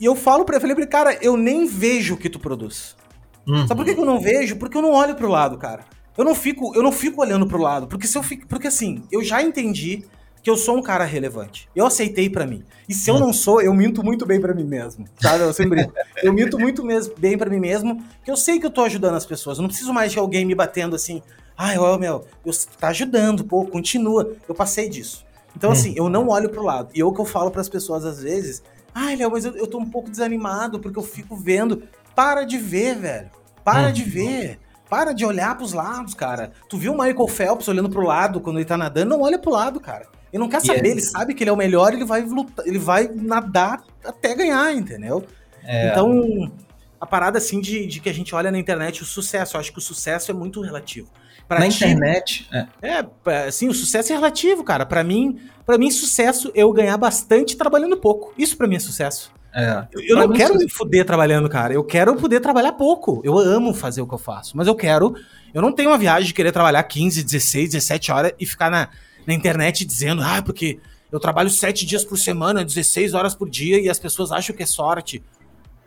E 0.00 0.04
eu 0.04 0.14
falo 0.14 0.44
pra 0.44 0.56
ele, 0.56 0.74
falei, 0.74 0.86
cara, 0.86 1.18
eu 1.20 1.36
nem 1.36 1.66
vejo 1.66 2.14
o 2.14 2.16
que 2.16 2.30
tu 2.30 2.38
produz. 2.38 2.96
Uhum. 3.44 3.66
Sabe 3.66 3.80
por 3.80 3.84
que, 3.84 3.94
que 3.94 4.00
eu 4.00 4.06
não 4.06 4.20
vejo? 4.20 4.54
Porque 4.54 4.76
eu 4.76 4.82
não 4.82 4.92
olho 4.92 5.16
pro 5.16 5.28
lado, 5.28 5.58
cara. 5.58 5.84
Eu 6.16 6.24
não 6.24 6.34
fico, 6.34 6.72
eu 6.76 6.82
não 6.82 6.92
fico 6.92 7.20
olhando 7.20 7.46
pro 7.46 7.60
lado. 7.60 7.88
Porque 7.88 8.06
se 8.06 8.16
eu 8.16 8.22
fico. 8.22 8.46
Porque 8.46 8.68
assim, 8.68 9.02
eu 9.10 9.24
já 9.24 9.42
entendi 9.42 10.04
que 10.42 10.50
eu 10.50 10.56
sou 10.56 10.76
um 10.76 10.82
cara 10.82 11.04
relevante. 11.04 11.68
Eu 11.74 11.86
aceitei 11.86 12.28
para 12.28 12.44
mim. 12.44 12.64
E 12.88 12.94
se 12.94 13.08
eu 13.08 13.18
não 13.18 13.32
sou, 13.32 13.62
eu 13.62 13.72
minto 13.72 14.02
muito 14.02 14.26
bem 14.26 14.40
para 14.40 14.52
mim 14.52 14.64
mesmo. 14.64 15.06
Sabe? 15.20 15.44
Eu 15.44 15.52
sempre 15.52 15.88
eu 16.22 16.32
minto 16.32 16.58
muito 16.58 16.84
mesmo, 16.84 17.14
bem 17.16 17.38
para 17.38 17.48
mim 17.48 17.60
mesmo, 17.60 18.02
que 18.24 18.30
eu 18.30 18.36
sei 18.36 18.58
que 18.58 18.66
eu 18.66 18.70
tô 18.70 18.82
ajudando 18.82 19.14
as 19.14 19.24
pessoas. 19.24 19.58
Eu 19.58 19.62
não 19.62 19.68
preciso 19.68 19.92
mais 19.92 20.10
de 20.10 20.18
alguém 20.18 20.44
me 20.44 20.54
batendo 20.54 20.96
assim. 20.96 21.22
Ai, 21.56 21.78
ó, 21.78 21.96
meu, 21.96 22.24
eu, 22.44 22.52
tá 22.78 22.88
ajudando, 22.88 23.44
pô, 23.44 23.64
continua. 23.64 24.32
Eu 24.48 24.54
passei 24.54 24.88
disso. 24.88 25.24
Então, 25.56 25.70
hum. 25.70 25.74
assim, 25.74 25.94
eu 25.96 26.08
não 26.08 26.28
olho 26.28 26.50
pro 26.50 26.64
lado. 26.64 26.90
E 26.92 27.00
é 27.00 27.04
o 27.04 27.12
que 27.12 27.20
eu 27.20 27.24
falo 27.24 27.50
para 27.50 27.60
as 27.60 27.68
pessoas 27.68 28.04
às 28.04 28.20
vezes, 28.20 28.62
ai, 28.92 29.14
Léo, 29.14 29.30
mas 29.30 29.44
eu, 29.44 29.56
eu 29.56 29.66
tô 29.66 29.78
um 29.78 29.88
pouco 29.88 30.10
desanimado 30.10 30.80
porque 30.80 30.98
eu 30.98 31.04
fico 31.04 31.36
vendo. 31.36 31.84
Para 32.16 32.44
de 32.44 32.58
ver, 32.58 32.96
velho. 32.96 33.30
Para 33.64 33.88
hum. 33.88 33.92
de 33.92 34.02
ver. 34.02 34.58
Para 34.90 35.12
de 35.12 35.24
olhar 35.24 35.56
pros 35.56 35.72
lados, 35.72 36.14
cara. 36.14 36.52
Tu 36.68 36.76
viu 36.76 36.92
o 36.92 36.98
Michael 36.98 37.28
Phelps 37.28 37.68
olhando 37.68 37.88
pro 37.88 38.02
lado 38.02 38.40
quando 38.40 38.58
ele 38.58 38.66
tá 38.66 38.76
nadando? 38.76 39.10
Não 39.10 39.22
olha 39.22 39.38
pro 39.38 39.50
lado, 39.50 39.80
cara. 39.80 40.06
Ele 40.32 40.40
não 40.40 40.48
quer 40.48 40.62
saber, 40.62 40.88
ele 40.88 41.02
sabe 41.02 41.34
que 41.34 41.42
ele 41.42 41.50
é 41.50 41.52
o 41.52 41.56
melhor, 41.56 41.92
ele 41.92 42.04
vai 42.04 42.22
lutar, 42.22 42.66
ele 42.66 42.78
vai 42.78 43.08
nadar 43.14 43.84
até 44.02 44.34
ganhar, 44.34 44.74
entendeu? 44.74 45.24
É. 45.62 45.90
Então, 45.90 46.50
a 46.98 47.06
parada 47.06 47.36
assim 47.36 47.60
de, 47.60 47.86
de, 47.86 48.00
que 48.00 48.08
a 48.08 48.14
gente 48.14 48.34
olha 48.34 48.50
na 48.50 48.58
internet 48.58 49.02
o 49.02 49.04
sucesso, 49.04 49.56
eu 49.56 49.60
acho 49.60 49.72
que 49.72 49.78
o 49.78 49.82
sucesso 49.82 50.30
é 50.30 50.34
muito 50.34 50.60
relativo. 50.60 51.08
Pra 51.46 51.60
na 51.60 51.68
ti, 51.68 51.84
internet, 51.84 52.48
é. 52.80 53.04
é, 53.26 53.50
sim, 53.50 53.68
o 53.68 53.74
sucesso 53.74 54.12
é 54.12 54.14
relativo, 54.14 54.64
cara. 54.64 54.86
Para 54.86 55.04
mim, 55.04 55.38
para 55.66 55.76
mim 55.76 55.90
sucesso 55.90 56.50
é 56.54 56.62
eu 56.62 56.72
ganhar 56.72 56.96
bastante 56.96 57.56
trabalhando 57.56 57.96
pouco. 57.96 58.32
Isso 58.38 58.56
para 58.56 58.66
mim 58.66 58.76
é 58.76 58.80
sucesso. 58.80 59.30
É. 59.54 59.86
Eu, 59.92 60.00
eu 60.00 60.16
não 60.16 60.32
quero 60.32 60.56
me 60.56 60.68
fuder 60.68 61.04
trabalhando, 61.04 61.48
cara. 61.48 61.74
Eu 61.74 61.84
quero 61.84 62.16
poder 62.16 62.40
trabalhar 62.40 62.72
pouco. 62.72 63.20
Eu 63.22 63.38
amo 63.38 63.74
fazer 63.74 64.00
o 64.00 64.06
que 64.06 64.14
eu 64.14 64.18
faço, 64.18 64.56
mas 64.56 64.66
eu 64.66 64.74
quero. 64.74 65.14
Eu 65.52 65.60
não 65.60 65.72
tenho 65.72 65.90
uma 65.90 65.98
viagem 65.98 66.28
de 66.28 66.32
querer 66.32 66.52
trabalhar 66.52 66.82
15, 66.82 67.22
16, 67.22 67.70
17 67.70 68.12
horas 68.12 68.32
e 68.40 68.46
ficar 68.46 68.70
na 68.70 68.88
na 69.26 69.34
internet 69.34 69.84
dizendo, 69.84 70.22
ah, 70.22 70.42
porque 70.42 70.78
eu 71.10 71.20
trabalho 71.20 71.50
sete 71.50 71.84
dias 71.84 72.04
por 72.04 72.18
semana, 72.18 72.64
16 72.64 73.14
horas 73.14 73.34
por 73.34 73.48
dia, 73.48 73.80
e 73.80 73.88
as 73.88 73.98
pessoas 73.98 74.32
acham 74.32 74.56
que 74.56 74.62
é 74.62 74.66
sorte. 74.66 75.22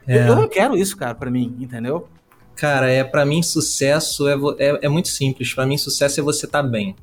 É. 0.08 0.20
Eu, 0.20 0.28
eu, 0.28 0.36
não 0.36 0.48
quero 0.48 0.78
isso, 0.78 0.96
cara, 0.96 1.16
para 1.16 1.32
mim, 1.32 1.56
entendeu? 1.60 2.08
Cara, 2.56 2.90
é 2.90 3.04
para 3.04 3.26
mim 3.26 3.42
sucesso 3.42 4.28
é, 4.28 4.36
é, 4.60 4.86
é 4.86 4.90
muito 4.90 5.10
simples. 5.10 5.54
Para 5.54 5.66
mim 5.66 5.78
sucesso 5.78 6.20
é 6.20 6.24
você 6.24 6.46
estar 6.46 6.64
tá 6.64 6.68
bem. 6.68 6.96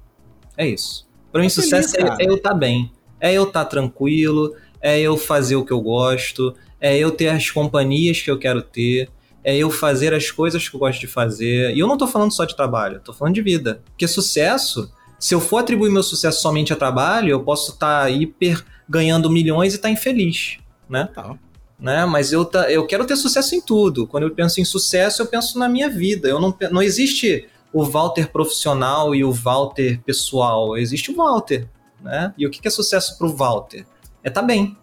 É 0.56 0.66
isso. 0.66 1.06
Para 1.30 1.42
mim 1.42 1.50
feliz, 1.50 1.64
sucesso 1.64 1.96
é, 1.96 2.24
é, 2.24 2.28
eu 2.28 2.36
estar 2.36 2.50
tá 2.50 2.56
bem. 2.56 2.92
É 3.20 3.32
eu 3.32 3.44
estar 3.44 3.64
tá 3.64 3.70
tranquilo, 3.70 4.54
é 4.80 5.00
eu 5.00 5.16
fazer 5.16 5.56
o 5.56 5.64
que 5.64 5.72
eu 5.72 5.80
gosto, 5.80 6.54
é 6.80 6.96
eu 6.96 7.10
ter 7.10 7.28
as 7.28 7.50
companhias 7.50 8.20
que 8.20 8.30
eu 8.30 8.38
quero 8.38 8.62
ter, 8.62 9.10
é 9.44 9.56
eu 9.56 9.70
fazer 9.70 10.14
as 10.14 10.30
coisas 10.30 10.68
que 10.68 10.74
eu 10.74 10.80
gosto 10.80 11.00
de 11.00 11.06
fazer. 11.06 11.74
E 11.74 11.78
eu 11.80 11.86
não 11.86 11.98
tô 11.98 12.06
falando 12.06 12.32
só 12.32 12.44
de 12.44 12.56
trabalho, 12.56 13.00
tô 13.00 13.12
falando 13.12 13.34
de 13.34 13.42
vida. 13.42 13.82
Porque 13.86 14.06
sucesso 14.08 14.90
se 15.22 15.36
eu 15.36 15.40
for 15.40 15.58
atribuir 15.58 15.88
meu 15.88 16.02
sucesso 16.02 16.42
somente 16.42 16.72
a 16.72 16.76
trabalho, 16.76 17.30
eu 17.30 17.44
posso 17.44 17.70
estar 17.70 18.02
tá 18.02 18.10
hiper 18.10 18.64
ganhando 18.88 19.30
milhões 19.30 19.72
e 19.72 19.76
estar 19.76 19.86
tá 19.86 19.92
infeliz, 19.92 20.58
né? 20.90 21.08
Tá. 21.14 21.38
Né? 21.78 22.04
Mas 22.06 22.32
eu, 22.32 22.44
tá, 22.44 22.68
eu 22.68 22.84
quero 22.88 23.06
ter 23.06 23.14
sucesso 23.14 23.54
em 23.54 23.60
tudo. 23.60 24.04
Quando 24.04 24.24
eu 24.24 24.34
penso 24.34 24.60
em 24.60 24.64
sucesso, 24.64 25.22
eu 25.22 25.26
penso 25.26 25.60
na 25.60 25.68
minha 25.68 25.88
vida. 25.88 26.28
Eu 26.28 26.40
não, 26.40 26.52
não 26.72 26.82
existe 26.82 27.48
o 27.72 27.84
Walter 27.84 28.32
profissional 28.32 29.14
e 29.14 29.22
o 29.22 29.30
Walter 29.30 30.00
pessoal. 30.04 30.76
Existe 30.76 31.12
o 31.12 31.14
Walter, 31.14 31.68
né? 32.00 32.34
E 32.36 32.44
o 32.44 32.50
que 32.50 32.66
é 32.66 32.70
sucesso 32.70 33.16
para 33.16 33.28
o 33.28 33.36
Walter? 33.36 33.86
É 34.24 34.28
estar 34.28 34.40
tá 34.40 34.46
bem. 34.46 34.76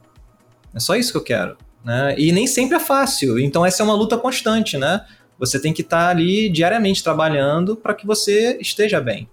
É 0.73 0.79
só 0.79 0.95
isso 0.95 1.11
que 1.11 1.17
eu 1.17 1.23
quero. 1.23 1.57
Né? 1.83 2.15
E 2.17 2.31
nem 2.31 2.47
sempre 2.47 2.77
é 2.77 2.79
fácil. 2.79 3.37
Então 3.39 3.65
essa 3.65 3.83
é 3.83 3.85
uma 3.85 3.93
luta 3.93 4.17
constante, 4.17 4.77
né? 4.77 5.05
Você 5.37 5.59
tem 5.59 5.73
que 5.73 5.81
estar 5.81 6.05
tá 6.05 6.09
ali 6.09 6.47
diariamente 6.47 7.03
trabalhando 7.03 7.75
para 7.75 7.93
que 7.93 8.07
você 8.07 8.57
esteja 8.61 9.01
bem. 9.01 9.27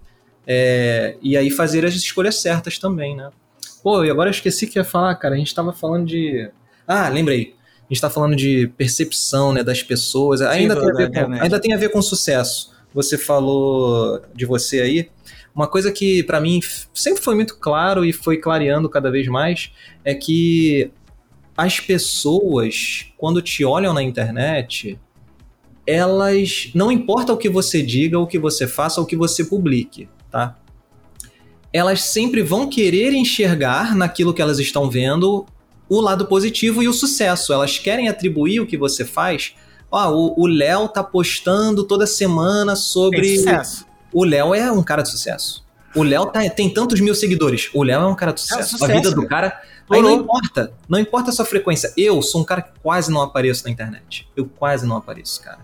É, 0.49 1.17
e 1.21 1.35
aí 1.35 1.51
fazer 1.51 1.85
as 1.85 1.93
escolhas 1.93 2.41
certas 2.41 2.79
também, 2.79 3.17
né? 3.17 3.29
Pô, 3.83 4.03
e 4.03 4.09
agora 4.09 4.29
eu 4.29 4.31
esqueci 4.31 4.65
que 4.65 4.79
ia 4.79 4.85
falar, 4.85 5.13
cara. 5.15 5.35
A 5.35 5.37
gente 5.37 5.53
tava 5.53 5.73
falando 5.73 6.05
de. 6.07 6.49
Ah, 6.87 7.09
lembrei. 7.09 7.53
A 7.81 7.93
gente 7.93 8.01
tá 8.01 8.09
falando 8.09 8.35
de 8.35 8.67
percepção 8.77 9.51
né, 9.51 9.61
das 9.61 9.83
pessoas. 9.83 10.41
Ainda, 10.41 10.75
Sim, 10.75 10.81
tem, 10.81 10.89
a 10.89 10.95
ver 10.95 11.11
com, 11.11 11.33
ainda 11.33 11.59
tem 11.59 11.73
a 11.73 11.77
ver 11.77 11.89
com 11.89 12.01
sucesso. 12.01 12.71
Você 12.93 13.17
falou 13.17 14.21
de 14.33 14.45
você 14.45 14.79
aí. 14.81 15.09
Uma 15.53 15.67
coisa 15.67 15.91
que 15.91 16.23
para 16.23 16.39
mim 16.39 16.61
sempre 16.93 17.21
foi 17.21 17.35
muito 17.35 17.57
claro 17.57 18.05
e 18.05 18.13
foi 18.13 18.37
clareando 18.37 18.87
cada 18.89 19.11
vez 19.11 19.27
mais 19.27 19.71
é 20.05 20.13
que 20.13 20.91
as 21.55 21.79
pessoas, 21.79 23.07
quando 23.17 23.41
te 23.41 23.65
olham 23.65 23.93
na 23.93 24.03
internet, 24.03 24.97
elas. 25.85 26.69
Não 26.73 26.91
importa 26.91 27.33
o 27.33 27.37
que 27.37 27.49
você 27.49 27.81
diga, 27.81 28.19
o 28.19 28.27
que 28.27 28.39
você 28.39 28.67
faça, 28.67 29.01
o 29.01 29.05
que 29.05 29.15
você 29.15 29.43
publique 29.43 30.07
tá? 30.31 30.55
Elas 31.71 32.01
sempre 32.03 32.41
vão 32.41 32.67
querer 32.69 33.13
enxergar 33.13 33.95
naquilo 33.95 34.33
que 34.33 34.41
elas 34.41 34.59
estão 34.59 34.89
vendo 34.89 35.45
o 35.89 36.01
lado 36.01 36.25
positivo 36.25 36.81
e 36.81 36.87
o 36.87 36.93
sucesso. 36.93 37.53
Elas 37.53 37.77
querem 37.77 38.09
atribuir 38.09 38.59
o 38.59 38.67
que 38.67 38.77
você 38.77 39.05
faz. 39.05 39.53
Ó, 39.91 40.33
o 40.37 40.47
Léo 40.47 40.87
tá 40.87 41.03
postando 41.03 41.83
toda 41.83 42.07
semana 42.07 42.75
sobre. 42.75 43.37
sucesso. 43.37 43.85
O 44.13 44.23
Léo 44.23 44.53
é 44.53 44.71
um 44.71 44.83
cara 44.83 45.01
de 45.01 45.09
sucesso. 45.09 45.65
O 45.95 46.03
Léo 46.03 46.25
tá, 46.27 46.47
tem 46.49 46.69
tantos 46.69 46.99
mil 46.99 47.15
seguidores. 47.15 47.69
O 47.73 47.83
Léo 47.83 48.01
é 48.01 48.07
um 48.07 48.15
cara 48.15 48.31
de 48.31 48.41
sucesso. 48.41 48.61
É 48.61 48.63
sucesso 48.63 48.85
a 48.85 48.95
vida 48.95 49.11
do 49.11 49.27
cara. 49.27 49.61
Aí 49.89 50.01
não 50.01 50.11
importa. 50.11 50.73
Não 50.87 50.99
importa 50.99 51.29
a 51.29 51.33
sua 51.33 51.45
frequência. 51.45 51.93
Eu 51.95 52.21
sou 52.21 52.41
um 52.41 52.43
cara 52.43 52.61
que 52.61 52.79
quase 52.81 53.11
não 53.11 53.21
apareço 53.21 53.63
na 53.63 53.71
internet. 53.71 54.27
Eu 54.35 54.45
quase 54.45 54.85
não 54.85 54.97
apareço, 54.97 55.41
cara 55.41 55.59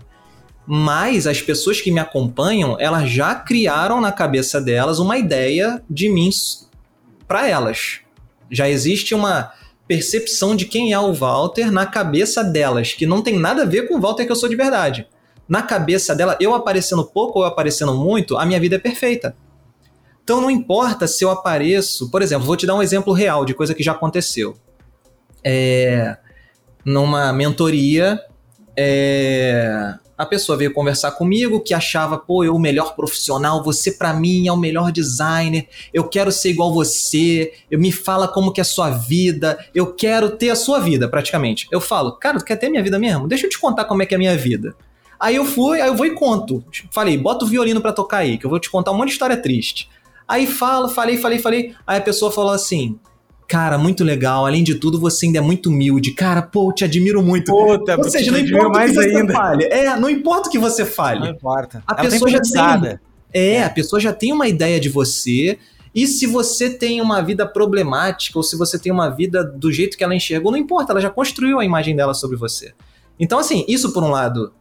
mas 0.66 1.26
as 1.26 1.42
pessoas 1.42 1.80
que 1.80 1.90
me 1.90 2.00
acompanham, 2.00 2.76
elas 2.80 3.10
já 3.10 3.34
criaram 3.34 4.00
na 4.00 4.10
cabeça 4.10 4.60
delas 4.60 4.98
uma 4.98 5.18
ideia 5.18 5.82
de 5.88 6.08
mim 6.08 6.30
para 7.28 7.48
elas. 7.48 8.00
Já 8.50 8.68
existe 8.68 9.14
uma 9.14 9.52
percepção 9.86 10.56
de 10.56 10.64
quem 10.64 10.92
é 10.92 10.98
o 10.98 11.12
Walter 11.12 11.70
na 11.70 11.84
cabeça 11.84 12.42
delas, 12.42 12.92
que 12.94 13.06
não 13.06 13.22
tem 13.22 13.38
nada 13.38 13.62
a 13.62 13.66
ver 13.66 13.86
com 13.86 13.96
o 13.96 14.00
Walter 14.00 14.24
que 14.24 14.32
eu 14.32 14.36
sou 14.36 14.48
de 14.48 14.56
verdade. 14.56 15.06
Na 15.46 15.60
cabeça 15.60 16.14
dela, 16.14 16.36
eu 16.40 16.54
aparecendo 16.54 17.04
pouco 17.04 17.40
ou 17.40 17.44
aparecendo 17.44 17.94
muito, 17.94 18.38
a 18.38 18.46
minha 18.46 18.58
vida 18.58 18.76
é 18.76 18.78
perfeita. 18.78 19.36
Então 20.22 20.40
não 20.40 20.50
importa 20.50 21.06
se 21.06 21.22
eu 21.22 21.30
apareço, 21.30 22.10
por 22.10 22.22
exemplo, 22.22 22.46
vou 22.46 22.56
te 22.56 22.66
dar 22.66 22.74
um 22.74 22.82
exemplo 22.82 23.12
real 23.12 23.44
de 23.44 23.52
coisa 23.52 23.74
que 23.74 23.82
já 23.82 23.92
aconteceu. 23.92 24.56
É, 25.44 26.16
numa 26.82 27.30
mentoria, 27.30 28.18
é, 28.76 29.94
a 30.16 30.24
pessoa 30.24 30.56
veio 30.56 30.72
conversar 30.72 31.12
comigo 31.12 31.60
que 31.60 31.74
achava, 31.74 32.16
pô, 32.18 32.44
eu 32.44 32.54
o 32.54 32.58
melhor 32.58 32.94
profissional, 32.94 33.62
você 33.62 33.92
para 33.92 34.12
mim 34.12 34.46
é 34.46 34.52
o 34.52 34.56
melhor 34.56 34.92
designer, 34.92 35.68
eu 35.92 36.08
quero 36.08 36.30
ser 36.30 36.50
igual 36.50 36.72
você, 36.72 37.52
eu 37.70 37.78
me 37.78 37.90
fala 37.90 38.28
como 38.28 38.52
que 38.52 38.60
é 38.60 38.62
a 38.62 38.64
sua 38.64 38.90
vida, 38.90 39.58
eu 39.74 39.92
quero 39.92 40.30
ter 40.30 40.50
a 40.50 40.56
sua 40.56 40.78
vida, 40.78 41.08
praticamente. 41.08 41.66
Eu 41.70 41.80
falo, 41.80 42.12
cara, 42.12 42.38
tu 42.38 42.44
quer 42.44 42.56
ter 42.56 42.68
minha 42.68 42.82
vida 42.82 42.98
mesmo? 42.98 43.26
Deixa 43.26 43.46
eu 43.46 43.50
te 43.50 43.58
contar 43.58 43.84
como 43.84 44.02
é 44.02 44.06
que 44.06 44.14
é 44.14 44.16
a 44.16 44.18
minha 44.18 44.36
vida. 44.36 44.74
Aí 45.18 45.36
eu 45.36 45.44
fui, 45.44 45.80
aí 45.80 45.88
eu 45.88 45.96
vou 45.96 46.06
e 46.06 46.14
conto. 46.14 46.64
Falei, 46.90 47.16
bota 47.16 47.44
o 47.44 47.48
violino 47.48 47.80
para 47.80 47.92
tocar 47.92 48.18
aí, 48.18 48.38
que 48.38 48.44
eu 48.44 48.50
vou 48.50 48.60
te 48.60 48.70
contar 48.70 48.92
um 48.92 48.96
monte 48.96 49.08
de 49.08 49.12
história 49.14 49.36
triste. 49.36 49.88
Aí 50.26 50.46
falo, 50.46 50.88
falei, 50.88 51.18
falei, 51.18 51.38
falei. 51.38 51.74
Aí 51.86 51.98
a 51.98 52.00
pessoa 52.00 52.30
falou 52.30 52.52
assim: 52.52 52.98
Cara, 53.46 53.76
muito 53.76 54.02
legal. 54.02 54.46
Além 54.46 54.64
de 54.64 54.74
tudo, 54.74 54.98
você 54.98 55.26
ainda 55.26 55.38
é 55.38 55.40
muito 55.42 55.68
humilde. 55.68 56.12
Cara, 56.12 56.42
pô, 56.42 56.72
te 56.72 56.84
admiro 56.84 57.22
muito. 57.22 57.52
Puta, 57.52 57.96
Ou 57.96 58.04
seja, 58.04 58.30
não 58.30 58.38
importa 58.38 58.78
o 58.78 58.86
que 58.86 58.92
você 58.94 59.16
ainda. 59.16 59.32
fale. 59.32 59.64
É, 59.64 59.96
não 59.96 60.10
importa 60.10 60.48
o 60.48 60.52
que 60.52 60.58
você 60.58 60.84
fale. 60.84 61.20
Não 61.20 61.28
importa. 61.28 61.82
A 61.86 62.00
Ela 62.00 62.10
pessoa 62.10 62.30
já 62.30 62.40
tem. 62.40 62.98
É, 63.32 63.64
a 63.64 63.70
pessoa 63.70 64.00
já 64.00 64.12
tem 64.12 64.32
uma 64.32 64.48
ideia 64.48 64.80
de 64.80 64.88
você. 64.88 65.58
E 65.94 66.06
se 66.08 66.26
você 66.26 66.70
tem 66.70 67.00
uma 67.00 67.20
vida 67.20 67.46
problemática, 67.46 68.38
ou 68.38 68.42
se 68.42 68.56
você 68.56 68.78
tem 68.78 68.90
uma 68.90 69.10
vida 69.10 69.44
do 69.44 69.70
jeito 69.70 69.96
que 69.96 70.02
ela 70.02 70.14
enxergou, 70.14 70.50
não 70.50 70.58
importa, 70.58 70.92
ela 70.92 71.00
já 71.00 71.10
construiu 71.10 71.60
a 71.60 71.64
imagem 71.64 71.94
dela 71.94 72.14
sobre 72.14 72.36
você. 72.36 72.72
Então, 73.18 73.38
assim, 73.38 73.64
isso 73.68 73.92
por 73.92 74.02
um 74.02 74.10
lado 74.10 74.52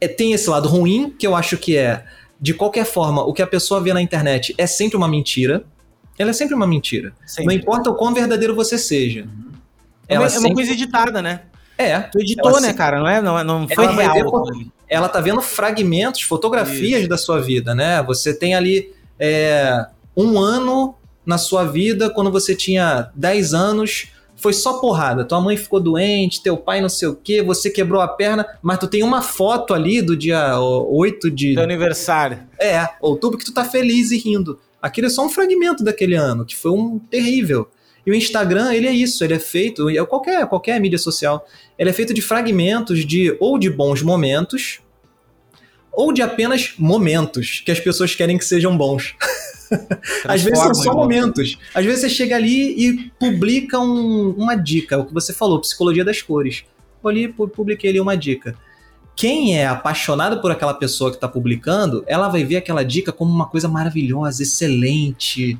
é, 0.00 0.06
tem 0.06 0.32
esse 0.32 0.50
lado 0.50 0.68
ruim, 0.68 1.10
que 1.18 1.26
eu 1.26 1.34
acho 1.34 1.56
que 1.56 1.76
é, 1.76 2.04
de 2.38 2.52
qualquer 2.52 2.84
forma, 2.84 3.22
o 3.24 3.32
que 3.32 3.40
a 3.40 3.46
pessoa 3.46 3.80
vê 3.80 3.94
na 3.94 4.02
internet 4.02 4.54
é 4.58 4.66
sempre 4.66 4.96
uma 4.96 5.08
mentira 5.08 5.64
ela 6.18 6.30
é 6.30 6.32
sempre 6.32 6.54
uma 6.54 6.66
mentira. 6.66 7.12
Sempre. 7.24 7.46
Não 7.46 7.52
importa 7.52 7.90
o 7.90 7.94
quão 7.94 8.12
verdadeiro 8.12 8.54
você 8.54 8.76
seja. 8.76 9.22
Uhum. 9.22 9.52
Ela 10.08 10.26
é, 10.26 10.28
sempre... 10.28 10.48
uma 10.48 10.54
coisa 10.54 10.72
editada, 10.72 11.22
né? 11.22 11.42
É. 11.76 12.00
Tu 12.00 12.20
editou, 12.20 12.52
né, 12.54 12.60
sempre... 12.60 12.74
cara? 12.74 12.98
Não, 12.98 13.08
é, 13.08 13.22
não, 13.22 13.38
é, 13.38 13.44
não 13.44 13.68
foi 13.68 13.84
ela 13.84 13.94
real. 13.94 14.44
ela 14.88 15.08
tá 15.08 15.20
vendo 15.20 15.40
fragmentos, 15.40 16.22
fotografias 16.22 17.00
Isso. 17.00 17.08
da 17.08 17.16
sua 17.16 17.40
vida, 17.40 17.74
né? 17.74 18.02
Você 18.02 18.34
tem 18.34 18.54
ali 18.54 18.92
é, 19.18 19.86
um 20.16 20.38
ano 20.38 20.96
na 21.24 21.38
sua 21.38 21.64
vida, 21.64 22.10
quando 22.10 22.32
você 22.32 22.54
tinha 22.54 23.10
10 23.14 23.54
anos, 23.54 24.08
foi 24.34 24.52
só 24.52 24.80
porrada. 24.80 25.24
Tua 25.24 25.40
mãe 25.40 25.56
ficou 25.56 25.78
doente, 25.78 26.42
teu 26.42 26.56
pai 26.56 26.80
não 26.80 26.88
sei 26.88 27.08
o 27.08 27.14
que, 27.14 27.42
você 27.42 27.68
quebrou 27.68 28.00
a 28.00 28.08
perna, 28.08 28.46
mas 28.62 28.78
tu 28.78 28.88
tem 28.88 29.02
uma 29.02 29.20
foto 29.20 29.74
ali 29.74 30.00
do 30.00 30.16
dia 30.16 30.58
8 30.58 31.30
de. 31.30 31.54
Do 31.54 31.60
aniversário. 31.60 32.40
É, 32.58 32.88
outubro, 33.00 33.38
que 33.38 33.44
tu 33.44 33.52
tá 33.52 33.64
feliz 33.64 34.10
e 34.10 34.18
rindo. 34.18 34.58
Aquilo 34.80 35.06
é 35.06 35.10
só 35.10 35.24
um 35.24 35.28
fragmento 35.28 35.82
daquele 35.82 36.14
ano, 36.14 36.44
que 36.44 36.56
foi 36.56 36.70
um 36.70 36.98
terrível. 36.98 37.68
E 38.06 38.10
o 38.10 38.14
Instagram, 38.14 38.72
ele 38.72 38.86
é 38.86 38.92
isso, 38.92 39.22
ele 39.22 39.34
é 39.34 39.38
feito, 39.38 39.90
é 39.90 40.04
qualquer, 40.04 40.46
qualquer 40.46 40.80
mídia 40.80 40.98
social, 40.98 41.46
ele 41.78 41.90
é 41.90 41.92
feito 41.92 42.14
de 42.14 42.22
fragmentos 42.22 43.04
de 43.04 43.36
ou 43.38 43.58
de 43.58 43.68
bons 43.68 44.02
momentos, 44.02 44.80
ou 45.92 46.12
de 46.12 46.22
apenas 46.22 46.74
momentos 46.78 47.60
que 47.64 47.70
as 47.70 47.80
pessoas 47.80 48.14
querem 48.14 48.38
que 48.38 48.44
sejam 48.44 48.76
bons. 48.76 49.16
Às 50.24 50.42
vezes 50.42 50.58
são 50.58 50.74
só 50.74 50.94
momentos. 50.94 51.58
Às 51.74 51.84
vezes 51.84 52.00
você 52.00 52.08
chega 52.08 52.36
ali 52.36 52.86
e 52.86 53.10
publica 53.18 53.78
um, 53.78 54.30
uma 54.30 54.54
dica, 54.54 54.98
o 54.98 55.04
que 55.04 55.12
você 55.12 55.32
falou, 55.32 55.60
psicologia 55.60 56.04
das 56.04 56.22
cores. 56.22 56.64
Eu 57.02 57.10
ali 57.10 57.28
publiquei 57.28 57.90
ali 57.90 58.00
uma 58.00 58.16
dica. 58.16 58.56
Quem 59.18 59.58
é 59.58 59.66
apaixonado 59.66 60.40
por 60.40 60.52
aquela 60.52 60.72
pessoa 60.72 61.10
que 61.10 61.16
está 61.16 61.26
publicando, 61.26 62.04
ela 62.06 62.28
vai 62.28 62.44
ver 62.44 62.58
aquela 62.58 62.84
dica 62.84 63.10
como 63.10 63.32
uma 63.32 63.46
coisa 63.46 63.66
maravilhosa, 63.66 64.44
excelente, 64.44 65.58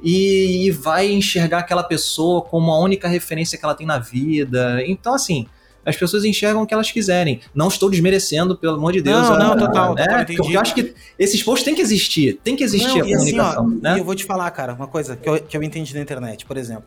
e, 0.00 0.68
e 0.68 0.70
vai 0.70 1.10
enxergar 1.10 1.58
aquela 1.58 1.82
pessoa 1.82 2.40
como 2.40 2.70
a 2.70 2.78
única 2.78 3.08
referência 3.08 3.58
que 3.58 3.64
ela 3.64 3.74
tem 3.74 3.84
na 3.84 3.98
vida. 3.98 4.80
Então, 4.86 5.12
assim, 5.12 5.48
as 5.84 5.96
pessoas 5.96 6.24
enxergam 6.24 6.62
o 6.62 6.66
que 6.68 6.72
elas 6.72 6.92
quiserem. 6.92 7.40
Não 7.52 7.66
estou 7.66 7.90
desmerecendo, 7.90 8.56
pelo 8.56 8.76
amor 8.76 8.92
de 8.92 9.02
Deus. 9.02 9.28
Não, 9.28 9.36
não, 9.36 9.58
total. 9.58 9.92
Né? 9.96 10.04
total 10.04 10.26
Porque 10.26 10.56
eu 10.56 10.60
acho 10.60 10.72
que 10.72 10.94
esses 11.18 11.42
posts 11.42 11.64
têm 11.64 11.74
que 11.74 11.82
existir. 11.82 12.38
Tem 12.44 12.54
que 12.54 12.62
existir 12.62 12.94
não, 12.94 13.00
a 13.00 13.16
comunicação. 13.16 13.66
Assim, 13.66 13.76
ó, 13.76 13.82
né? 13.82 13.96
E 13.96 13.98
eu 13.98 14.04
vou 14.04 14.14
te 14.14 14.24
falar, 14.24 14.48
cara, 14.52 14.72
uma 14.72 14.86
coisa 14.86 15.16
que 15.16 15.28
eu, 15.28 15.40
que 15.40 15.56
eu 15.56 15.62
entendi 15.64 15.92
na 15.96 16.00
internet, 16.00 16.46
por 16.46 16.56
exemplo. 16.56 16.84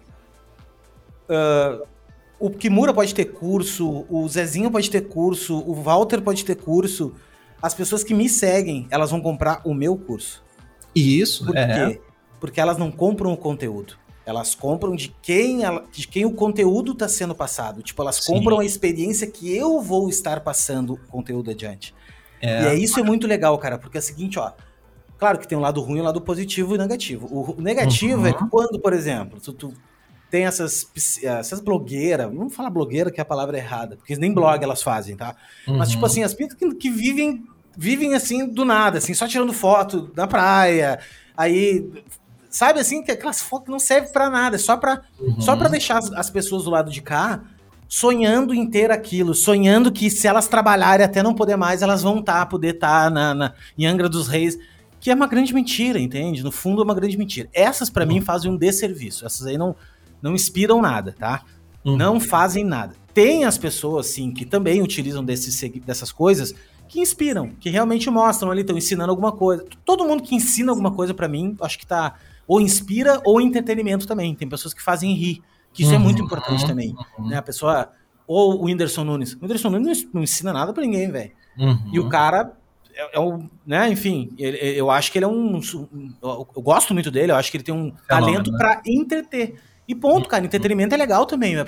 Uh, 1.27 1.85
o 2.43 2.49
Kimura 2.49 2.93
pode 2.93 3.15
ter 3.15 3.23
curso, 3.23 4.05
o 4.09 4.27
Zezinho 4.27 4.69
pode 4.69 4.91
ter 4.91 5.07
curso, 5.07 5.59
o 5.59 5.73
Walter 5.73 6.21
pode 6.21 6.43
ter 6.43 6.55
curso. 6.55 7.13
As 7.61 7.73
pessoas 7.73 8.03
que 8.03 8.13
me 8.13 8.27
seguem, 8.27 8.85
elas 8.91 9.11
vão 9.11 9.21
comprar 9.21 9.61
o 9.63 9.73
meu 9.73 9.95
curso. 9.95 10.43
Isso, 10.93 11.45
Por 11.45 11.55
é. 11.55 11.93
quê? 11.93 12.01
Porque 12.41 12.59
elas 12.59 12.77
não 12.77 12.91
compram 12.91 13.31
o 13.31 13.37
conteúdo. 13.37 13.97
Elas 14.25 14.55
compram 14.55 14.93
de 14.93 15.15
quem, 15.21 15.63
ela, 15.63 15.85
de 15.89 16.05
quem 16.05 16.25
o 16.25 16.33
conteúdo 16.33 16.91
está 16.91 17.07
sendo 17.07 17.33
passado. 17.33 17.81
Tipo, 17.81 18.01
elas 18.01 18.17
Sim. 18.17 18.33
compram 18.33 18.59
a 18.59 18.65
experiência 18.65 19.25
que 19.25 19.55
eu 19.55 19.79
vou 19.79 20.09
estar 20.09 20.41
passando 20.41 20.95
o 20.95 20.97
conteúdo 21.07 21.49
adiante. 21.49 21.95
É. 22.41 22.63
E 22.63 22.65
é 22.65 22.75
isso 22.75 22.99
é 22.99 23.03
muito 23.03 23.25
legal, 23.25 23.57
cara, 23.57 23.77
porque 23.77 23.97
é 23.97 24.01
o 24.01 24.03
seguinte, 24.03 24.37
ó. 24.37 24.51
Claro 25.17 25.39
que 25.39 25.47
tem 25.47 25.57
um 25.57 25.61
lado 25.61 25.79
ruim 25.79 25.99
e 25.99 26.01
um 26.01 26.03
lado 26.03 26.19
positivo 26.19 26.75
e 26.75 26.77
negativo. 26.77 27.25
O 27.31 27.61
negativo 27.61 28.23
uhum. 28.23 28.27
é 28.27 28.33
que 28.33 28.45
quando, 28.49 28.77
por 28.81 28.91
exemplo, 28.91 29.39
tu, 29.39 29.53
tu 29.53 29.73
tem 30.33 30.45
essas, 30.45 30.87
essas 31.21 31.59
blogueiras, 31.59 32.25
vamos 32.25 32.55
falar 32.55 32.71
blogueira 32.71 33.11
que 33.11 33.21
é 33.21 33.21
a 33.21 33.25
palavra 33.25 33.55
errada, 33.55 33.97
porque 33.97 34.15
nem 34.15 34.33
blog 34.33 34.63
elas 34.63 34.81
fazem, 34.81 35.15
tá? 35.15 35.35
Uhum. 35.67 35.77
Mas, 35.77 35.89
tipo 35.89 35.99
uhum. 35.99 36.07
assim, 36.07 36.23
as 36.23 36.33
pintas 36.33 36.57
que, 36.57 36.73
que 36.73 36.89
vivem 36.89 37.43
vivem 37.77 38.15
assim 38.15 38.47
do 38.47 38.65
nada, 38.65 38.97
assim, 38.97 39.13
só 39.13 39.27
tirando 39.27 39.53
foto 39.53 40.11
da 40.15 40.25
praia, 40.25 40.99
aí 41.37 41.87
Sabe 42.49 42.79
assim, 42.79 43.03
que 43.03 43.11
aquelas 43.11 43.41
fotos 43.41 43.69
não 43.69 43.79
servem 43.79 44.11
para 44.11 44.29
nada, 44.29 44.55
é 44.55 44.59
só 44.59 44.75
para 44.75 45.01
uhum. 45.19 45.39
só 45.39 45.55
deixar 45.55 45.97
as, 45.99 46.11
as, 46.11 46.29
pessoas 46.29 46.63
do 46.63 46.69
lado 46.71 46.91
de 46.91 47.01
cá 47.01 47.43
sonhando 47.87 48.53
em 48.53 48.67
ter 48.67 48.91
aquilo, 48.91 49.35
sonhando 49.35 49.91
que 49.91 50.09
se 50.09 50.27
elas 50.27 50.47
trabalharem 50.47 51.03
até 51.03 51.21
não 51.21 51.33
poder 51.33 51.57
mais, 51.57 51.81
elas 51.81 52.03
vão 52.03 52.19
estar, 52.19 52.39
tá, 52.39 52.45
poder 52.45 52.75
estar 52.75 53.05
tá 53.05 53.09
na, 53.09 53.33
na, 53.33 53.53
em 53.75 53.87
Angra 53.87 54.07
dos 54.07 54.27
Reis, 54.27 54.57
que 54.99 55.09
é 55.09 55.15
uma 55.15 55.27
grande 55.27 55.51
mentira, 55.51 55.99
entende? 55.99 56.43
No 56.43 56.51
fundo 56.51 56.81
é 56.81 56.85
uma 56.85 56.93
grande 56.95 57.17
mentira. 57.17 57.49
Essas 57.53 57.89
para 57.89 58.03
uhum. 58.03 58.13
mim 58.13 58.21
fazem 58.21 58.51
um 58.51 58.57
desserviço, 58.57 59.25
essas 59.25 59.47
aí 59.47 59.57
não, 59.57 59.75
não 60.23 60.33
inspiram 60.33 60.81
nada, 60.81 61.13
tá? 61.19 61.43
Uhum. 61.83 61.97
Não 61.97 62.19
fazem 62.19 62.63
nada. 62.63 62.95
Tem 63.13 63.43
as 63.43 63.57
pessoas, 63.57 64.07
sim, 64.07 64.31
que 64.31 64.45
também 64.45 64.81
utilizam 64.81 65.23
desses, 65.23 65.59
dessas 65.85 66.11
coisas 66.11 66.55
que 66.87 66.99
inspiram, 66.99 67.49
que 67.59 67.69
realmente 67.69 68.09
mostram 68.09 68.49
ali, 68.49 68.61
estão 68.61 68.77
ensinando 68.77 69.11
alguma 69.11 69.33
coisa. 69.33 69.65
Todo 69.83 70.05
mundo 70.05 70.23
que 70.23 70.33
ensina 70.33 70.71
alguma 70.71 70.91
coisa 70.91 71.13
para 71.13 71.27
mim, 71.27 71.55
acho 71.61 71.77
que 71.77 71.85
tá 71.85 72.15
ou 72.47 72.61
inspira 72.61 73.21
ou 73.25 73.41
entretenimento 73.41 74.07
também. 74.07 74.33
Tem 74.33 74.47
pessoas 74.47 74.73
que 74.73 74.81
fazem 74.81 75.13
rir, 75.13 75.41
que 75.73 75.83
isso 75.83 75.91
uhum, 75.91 75.97
é 75.97 75.99
muito 75.99 76.23
importante 76.23 76.61
uhum, 76.61 76.67
também. 76.67 76.95
Uhum. 77.19 77.27
Né? 77.27 77.37
A 77.37 77.41
pessoa. 77.41 77.89
Ou 78.25 78.61
o 78.61 78.65
Whindersson 78.65 79.03
Nunes. 79.03 79.33
O 79.33 79.39
Whindersson 79.41 79.69
Nunes 79.69 80.07
não 80.13 80.23
ensina 80.23 80.53
nada 80.53 80.73
para 80.73 80.83
ninguém, 80.83 81.11
velho. 81.11 81.31
E 81.91 81.99
o 81.99 82.07
cara 82.07 82.53
é, 82.95 83.17
é 83.17 83.19
um, 83.19 83.49
né, 83.65 83.89
enfim, 83.89 84.31
ele, 84.37 84.57
eu 84.57 84.89
acho 84.89 85.11
que 85.11 85.17
ele 85.17 85.25
é 85.25 85.27
um, 85.27 85.57
um, 85.57 86.13
eu 86.21 86.61
gosto 86.61 86.93
muito 86.93 87.09
dele, 87.09 87.31
eu 87.31 87.35
acho 87.35 87.51
que 87.51 87.57
ele 87.57 87.63
tem 87.63 87.73
um 87.73 87.91
talento 88.07 88.51
né? 88.51 88.57
para 88.57 88.81
entreter. 88.85 89.59
E 89.87 89.93
ponto, 89.93 90.29
cara, 90.29 90.45
entretenimento 90.45 90.95
é 90.95 90.97
legal 90.97 91.25
também. 91.25 91.55
A 91.57 91.65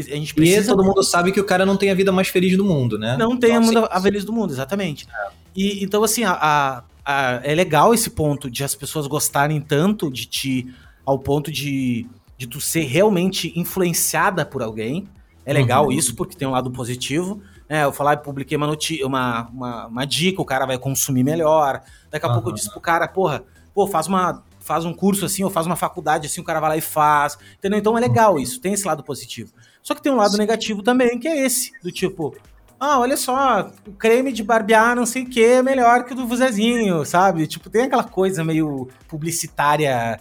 gente 0.00 0.34
precisa... 0.34 0.62
E 0.62 0.66
todo 0.66 0.84
mundo 0.84 1.02
sabe 1.02 1.32
que 1.32 1.40
o 1.40 1.44
cara 1.44 1.64
não 1.64 1.76
tem 1.76 1.90
a 1.90 1.94
vida 1.94 2.12
mais 2.12 2.28
feliz 2.28 2.56
do 2.56 2.64
mundo, 2.64 2.98
né? 2.98 3.16
Não 3.18 3.38
tem 3.38 3.54
então, 3.54 3.84
a, 3.84 3.96
a 3.96 4.00
feliz 4.00 4.24
do 4.24 4.32
mundo, 4.32 4.52
exatamente. 4.52 5.06
É. 5.08 5.30
E, 5.56 5.82
então, 5.82 6.04
assim, 6.04 6.24
a, 6.24 6.84
a, 7.04 7.40
é 7.42 7.54
legal 7.54 7.94
esse 7.94 8.10
ponto 8.10 8.50
de 8.50 8.64
as 8.64 8.74
pessoas 8.74 9.06
gostarem 9.06 9.60
tanto 9.60 10.10
de 10.10 10.26
ti 10.26 10.74
ao 11.06 11.18
ponto 11.18 11.50
de, 11.50 12.06
de 12.36 12.46
tu 12.46 12.60
ser 12.60 12.84
realmente 12.84 13.52
influenciada 13.58 14.44
por 14.44 14.62
alguém. 14.62 15.08
É 15.46 15.52
legal 15.52 15.86
uhum. 15.86 15.92
isso, 15.92 16.14
porque 16.14 16.36
tem 16.36 16.48
um 16.48 16.52
lado 16.52 16.70
positivo. 16.70 17.40
É, 17.68 17.84
eu 17.84 17.92
falar, 17.92 18.18
publiquei 18.18 18.56
uma, 18.56 18.76
uma, 19.04 19.48
uma, 19.48 19.86
uma, 19.86 20.04
dica, 20.04 20.40
o 20.40 20.44
cara 20.44 20.66
vai 20.66 20.78
consumir 20.78 21.24
melhor. 21.24 21.82
Daqui 22.10 22.24
a 22.24 22.28
uhum. 22.28 22.34
pouco 22.34 22.50
eu 22.50 22.54
disse 22.54 22.70
pro 22.70 22.80
cara, 22.80 23.06
porra, 23.08 23.42
pô, 23.74 23.86
faz 23.86 24.06
uma. 24.06 24.42
Faz 24.64 24.84
um 24.84 24.94
curso 24.94 25.24
assim, 25.26 25.44
ou 25.44 25.50
faz 25.50 25.66
uma 25.66 25.76
faculdade 25.76 26.26
assim, 26.26 26.40
o 26.40 26.44
cara 26.44 26.58
vai 26.58 26.70
lá 26.70 26.76
e 26.76 26.80
faz. 26.80 27.38
Entendeu? 27.58 27.78
Então 27.78 27.96
é 27.96 28.00
legal 28.00 28.38
isso, 28.38 28.60
tem 28.60 28.72
esse 28.72 28.86
lado 28.86 29.04
positivo. 29.04 29.52
Só 29.82 29.94
que 29.94 30.02
tem 30.02 30.10
um 30.10 30.16
lado 30.16 30.38
negativo 30.38 30.82
também, 30.82 31.18
que 31.18 31.28
é 31.28 31.44
esse, 31.44 31.72
do 31.82 31.92
tipo, 31.92 32.34
ah, 32.80 32.98
olha 32.98 33.16
só, 33.16 33.70
o 33.86 33.92
creme 33.92 34.32
de 34.32 34.42
barbear 34.42 34.96
não 34.96 35.06
sei 35.06 35.22
o 35.22 35.28
que 35.28 35.44
é 35.44 35.62
melhor 35.62 36.04
que 36.04 36.12
o 36.12 36.16
do 36.16 36.36
Zezinho, 36.36 37.04
sabe? 37.04 37.46
Tipo, 37.46 37.70
tem 37.70 37.82
aquela 37.82 38.04
coisa 38.04 38.42
meio 38.42 38.88
publicitária 39.06 40.18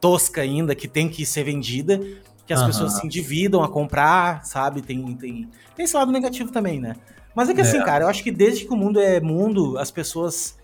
tosca 0.00 0.40
ainda 0.40 0.74
que 0.74 0.88
tem 0.88 1.08
que 1.08 1.26
ser 1.26 1.44
vendida, 1.44 2.00
que 2.46 2.52
as 2.52 2.60
uhum. 2.60 2.66
pessoas 2.66 2.94
se 2.94 3.06
endividam 3.06 3.62
a 3.62 3.68
comprar, 3.68 4.44
sabe? 4.44 4.82
Tem, 4.82 5.00
tem, 5.16 5.48
tem 5.76 5.84
esse 5.84 5.96
lado 5.96 6.10
negativo 6.10 6.50
também, 6.50 6.80
né? 6.80 6.96
Mas 7.34 7.48
é 7.48 7.54
que 7.54 7.60
assim, 7.60 7.78
é. 7.78 7.84
cara, 7.84 8.04
eu 8.04 8.08
acho 8.08 8.22
que 8.22 8.30
desde 8.30 8.64
que 8.64 8.72
o 8.72 8.76
mundo 8.76 9.00
é 9.00 9.20
mundo, 9.20 9.78
as 9.78 9.90
pessoas 9.90 10.56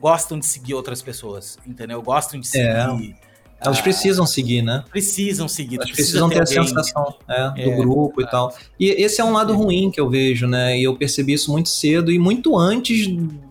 gostam 0.00 0.38
de 0.38 0.46
seguir 0.46 0.74
outras 0.74 1.02
pessoas, 1.02 1.58
entendeu? 1.66 2.00
Gostam 2.02 2.40
de 2.40 2.46
seguir. 2.46 2.66
É 2.66 3.28
elas 3.60 3.80
precisam 3.80 4.24
seguir, 4.24 4.62
né? 4.62 4.84
Precisam 4.88 5.48
seguir. 5.48 5.76
Elas 5.76 5.90
precisam 5.90 6.28
ter, 6.28 6.42
a 6.42 6.46
sensação 6.46 7.16
é, 7.28 7.50
do 7.50 7.70
é, 7.72 7.76
grupo 7.76 8.20
é. 8.20 8.24
e 8.24 8.30
tal. 8.30 8.54
E 8.78 8.86
esse 8.90 9.20
é 9.20 9.24
um 9.24 9.32
lado 9.32 9.54
ruim 9.54 9.90
que 9.90 10.00
eu 10.00 10.08
vejo, 10.08 10.46
né? 10.46 10.78
E 10.78 10.84
eu 10.84 10.96
percebi 10.96 11.32
isso 11.32 11.50
muito 11.50 11.68
cedo 11.68 12.12
e 12.12 12.18
muito 12.18 12.56
antes 12.56 13.08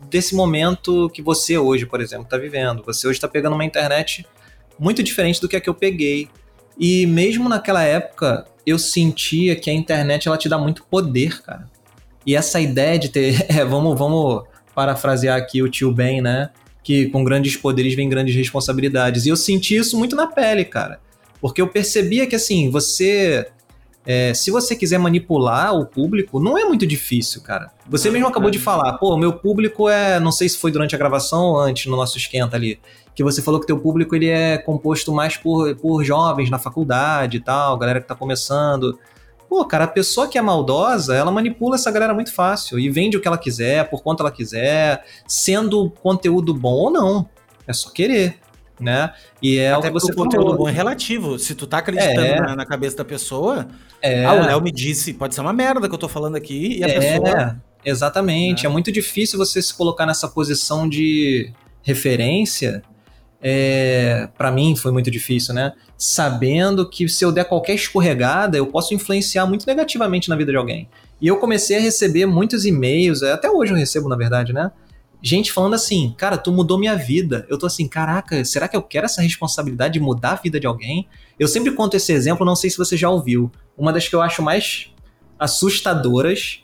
desse 0.09 0.33
momento 0.33 1.09
que 1.09 1.21
você 1.21 1.57
hoje, 1.57 1.85
por 1.85 1.99
exemplo, 1.99 2.23
está 2.23 2.37
vivendo. 2.37 2.83
Você 2.85 3.05
hoje 3.05 3.17
está 3.17 3.27
pegando 3.27 3.53
uma 3.53 3.65
internet 3.65 4.25
muito 4.79 5.03
diferente 5.03 5.41
do 5.41 5.49
que 5.49 5.57
a 5.57 5.61
que 5.61 5.69
eu 5.69 5.75
peguei. 5.75 6.29
E 6.79 7.05
mesmo 7.05 7.49
naquela 7.49 7.83
época, 7.83 8.45
eu 8.65 8.79
sentia 8.79 9.57
que 9.57 9.69
a 9.69 9.73
internet 9.73 10.27
ela 10.27 10.37
te 10.37 10.47
dá 10.47 10.57
muito 10.57 10.85
poder, 10.85 11.41
cara. 11.41 11.67
E 12.25 12.33
essa 12.33 12.61
ideia 12.61 12.97
de 12.97 13.09
ter. 13.09 13.45
É, 13.49 13.65
vamos, 13.65 13.97
vamos 13.99 14.43
parafrasear 14.77 15.35
aqui 15.35 15.63
o 15.63 15.67
tio 15.67 15.91
Ben, 15.91 16.21
né? 16.21 16.51
que 16.87 17.07
com 17.07 17.21
grandes 17.21 17.57
poderes 17.57 17.95
vem 17.95 18.07
grandes 18.07 18.33
responsabilidades. 18.33 19.25
E 19.25 19.29
eu 19.29 19.35
senti 19.35 19.75
isso 19.75 19.97
muito 19.97 20.15
na 20.15 20.25
pele, 20.25 20.63
cara. 20.63 21.01
Porque 21.41 21.61
eu 21.61 21.67
percebia 21.67 22.25
que, 22.25 22.33
assim, 22.33 22.71
você. 22.71 23.45
É, 24.05 24.33
se 24.33 24.49
você 24.49 24.73
quiser 24.73 24.97
manipular 24.97 25.75
o 25.75 25.85
público, 25.85 26.39
não 26.39 26.57
é 26.57 26.63
muito 26.63 26.87
difícil, 26.87 27.41
cara. 27.41 27.73
Você 27.89 28.09
mesmo 28.09 28.29
acabou 28.29 28.49
de 28.49 28.57
falar, 28.57 28.93
pô, 28.93 29.17
meu 29.17 29.33
público 29.33 29.89
é. 29.89 30.17
Não 30.17 30.31
sei 30.31 30.47
se 30.47 30.57
foi 30.57 30.71
durante 30.71 30.95
a 30.95 30.97
gravação 30.97 31.43
ou 31.47 31.59
antes, 31.59 31.87
no 31.87 31.97
nosso 31.97 32.17
esquenta 32.17 32.55
ali. 32.55 32.79
Que 33.13 33.21
você 33.21 33.41
falou 33.41 33.59
que 33.59 33.67
teu 33.67 33.77
público 33.77 34.15
ele 34.15 34.29
é 34.29 34.57
composto 34.57 35.11
mais 35.11 35.35
por, 35.35 35.75
por 35.75 36.05
jovens 36.05 36.49
na 36.49 36.57
faculdade 36.57 37.35
e 37.35 37.39
tal, 37.41 37.77
galera 37.77 37.99
que 37.99 38.07
tá 38.07 38.15
começando. 38.15 38.97
Pô, 39.49 39.63
cara, 39.65 39.85
a 39.85 39.87
pessoa 39.87 40.27
que 40.27 40.37
é 40.37 40.41
maldosa, 40.41 41.15
ela 41.15 41.31
manipula 41.31 41.75
essa 41.75 41.89
galera 41.89 42.13
muito 42.13 42.33
fácil 42.33 42.77
e 42.77 42.89
vende 42.89 43.15
o 43.15 43.21
que 43.21 43.27
ela 43.27 43.37
quiser, 43.37 43.89
por 43.89 44.03
quanto 44.03 44.21
ela 44.21 44.31
quiser, 44.31 45.05
sendo 45.25 45.89
conteúdo 46.01 46.53
bom 46.53 46.73
ou 46.73 46.91
não. 46.91 47.29
É 47.65 47.71
só 47.71 47.89
querer, 47.89 48.39
né? 48.79 49.13
E 49.41 49.57
é 49.57 49.71
Até 49.71 49.79
o 49.79 49.93
que 49.93 49.99
você 49.99 50.11
o 50.11 50.15
conteúdo 50.15 50.57
bom 50.57 50.67
é 50.67 50.71
relativo. 50.71 51.39
Se 51.39 51.55
tu 51.55 51.65
tá 51.65 51.77
acreditando 51.77 52.19
é. 52.19 52.41
na, 52.41 52.55
na, 52.57 52.65
cabeça 52.65 52.97
da 52.97 53.05
pessoa, 53.05 53.67
é. 54.01 54.25
ah, 54.25 54.33
o 54.33 54.45
Léo 54.45 54.61
me 54.61 54.71
disse, 54.71 55.13
pode 55.13 55.33
ser 55.33 55.41
uma 55.41 55.53
merda 55.53 55.87
que 55.87 55.95
eu 55.95 55.99
tô 55.99 56.09
falando 56.09 56.35
aqui, 56.35 56.79
e 56.79 56.83
a 56.83 56.87
é. 56.87 56.99
pessoa. 56.99 57.61
Exatamente. 57.85 58.65
É. 58.65 58.69
é 58.69 58.71
muito 58.71 58.91
difícil 58.91 59.37
você 59.37 59.61
se 59.61 59.73
colocar 59.73 60.05
nessa 60.05 60.27
posição 60.27 60.89
de 60.89 61.53
referência 61.81 62.83
é, 63.41 64.27
para 64.37 64.51
mim 64.51 64.75
foi 64.75 64.91
muito 64.91 65.11
difícil, 65.11 65.53
né? 65.53 65.73
Sabendo 65.97 66.89
que 66.89 67.07
se 67.07 67.23
eu 67.23 67.31
der 67.31 67.45
qualquer 67.45 67.75
escorregada, 67.75 68.57
eu 68.57 68.67
posso 68.67 68.93
influenciar 68.93 69.45
muito 69.45 69.65
negativamente 69.65 70.29
na 70.29 70.35
vida 70.35 70.51
de 70.51 70.57
alguém. 70.57 70.89
E 71.21 71.27
eu 71.27 71.37
comecei 71.37 71.77
a 71.77 71.79
receber 71.79 72.25
muitos 72.25 72.65
e-mails, 72.65 73.21
é, 73.21 73.31
até 73.31 73.49
hoje 73.49 73.71
eu 73.71 73.77
recebo, 73.77 74.09
na 74.09 74.15
verdade, 74.15 74.53
né? 74.53 74.71
Gente 75.21 75.51
falando 75.51 75.73
assim, 75.73 76.13
cara, 76.15 76.37
tu 76.37 76.51
mudou 76.51 76.77
minha 76.77 76.95
vida. 76.95 77.45
Eu 77.49 77.57
tô 77.57 77.65
assim, 77.65 77.87
caraca, 77.87 78.45
será 78.45 78.67
que 78.67 78.77
eu 78.77 78.83
quero 78.83 79.05
essa 79.05 79.21
responsabilidade 79.21 79.93
de 79.93 79.99
mudar 79.99 80.33
a 80.33 80.35
vida 80.35 80.59
de 80.59 80.67
alguém? 80.67 81.07
Eu 81.39 81.47
sempre 81.47 81.71
conto 81.71 81.95
esse 81.97 82.11
exemplo, 82.11 82.45
não 82.45 82.55
sei 82.55 82.69
se 82.69 82.77
você 82.77 82.95
já 82.95 83.09
ouviu. 83.09 83.51
Uma 83.75 83.91
das 83.91 84.07
que 84.07 84.15
eu 84.15 84.21
acho 84.21 84.43
mais 84.43 84.91
assustadoras 85.39 86.63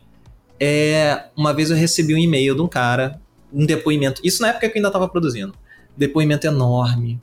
é 0.59 1.25
uma 1.35 1.51
vez 1.51 1.71
eu 1.71 1.77
recebi 1.77 2.13
um 2.13 2.17
e-mail 2.17 2.55
de 2.55 2.61
um 2.61 2.67
cara, 2.67 3.19
um 3.51 3.65
depoimento. 3.65 4.21
Isso 4.23 4.41
na 4.41 4.49
época 4.49 4.69
que 4.69 4.77
eu 4.77 4.79
ainda 4.79 4.91
tava 4.91 5.09
produzindo 5.09 5.53
depoimento 5.97 6.47
enorme, 6.47 7.21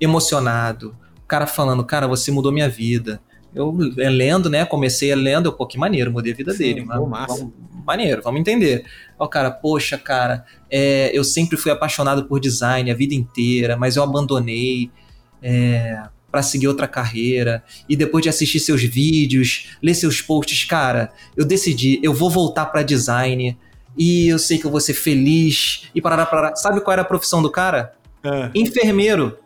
emocionado. 0.00 0.96
O 1.18 1.26
cara 1.26 1.46
falando, 1.46 1.84
cara, 1.84 2.06
você 2.06 2.30
mudou 2.30 2.52
minha 2.52 2.68
vida. 2.68 3.20
eu 3.54 3.74
lendo, 3.96 4.48
né? 4.50 4.64
Comecei 4.64 5.12
a 5.12 5.16
lendo, 5.16 5.48
eu, 5.48 5.52
pô, 5.52 5.66
que 5.66 5.78
maneiro, 5.78 6.12
mudei 6.12 6.32
a 6.32 6.36
vida 6.36 6.52
Sim, 6.52 6.58
dele. 6.58 6.86
Pô, 6.86 7.06
massa. 7.06 7.38
Vamos, 7.38 7.52
maneiro, 7.86 8.22
vamos 8.22 8.40
entender. 8.40 8.84
Ó, 9.18 9.26
cara, 9.26 9.50
poxa, 9.50 9.96
cara, 9.98 10.44
é, 10.70 11.10
eu 11.16 11.24
sempre 11.24 11.56
fui 11.56 11.70
apaixonado 11.70 12.24
por 12.24 12.40
design 12.40 12.90
a 12.90 12.94
vida 12.94 13.14
inteira, 13.14 13.76
mas 13.76 13.96
eu 13.96 14.02
abandonei. 14.02 14.90
É, 15.42 16.02
para 16.30 16.42
seguir 16.42 16.68
outra 16.68 16.86
carreira. 16.86 17.62
E 17.88 17.96
depois 17.96 18.22
de 18.22 18.28
assistir 18.28 18.60
seus 18.60 18.82
vídeos, 18.82 19.76
ler 19.82 19.94
seus 19.94 20.22
posts, 20.22 20.64
cara, 20.64 21.12
eu 21.36 21.44
decidi, 21.44 21.98
eu 22.02 22.14
vou 22.14 22.30
voltar 22.30 22.66
para 22.66 22.82
design. 22.82 23.58
E 23.98 24.28
eu 24.28 24.38
sei 24.38 24.58
que 24.58 24.64
eu 24.64 24.70
vou 24.70 24.80
ser 24.80 24.94
feliz. 24.94 25.90
E 25.94 26.00
parar, 26.00 26.26
parar. 26.26 26.54
Sabe 26.56 26.80
qual 26.80 26.92
era 26.92 27.02
a 27.02 27.04
profissão 27.04 27.42
do 27.42 27.50
cara? 27.50 27.94
É. 28.24 28.50
Enfermeiro. 28.54 29.36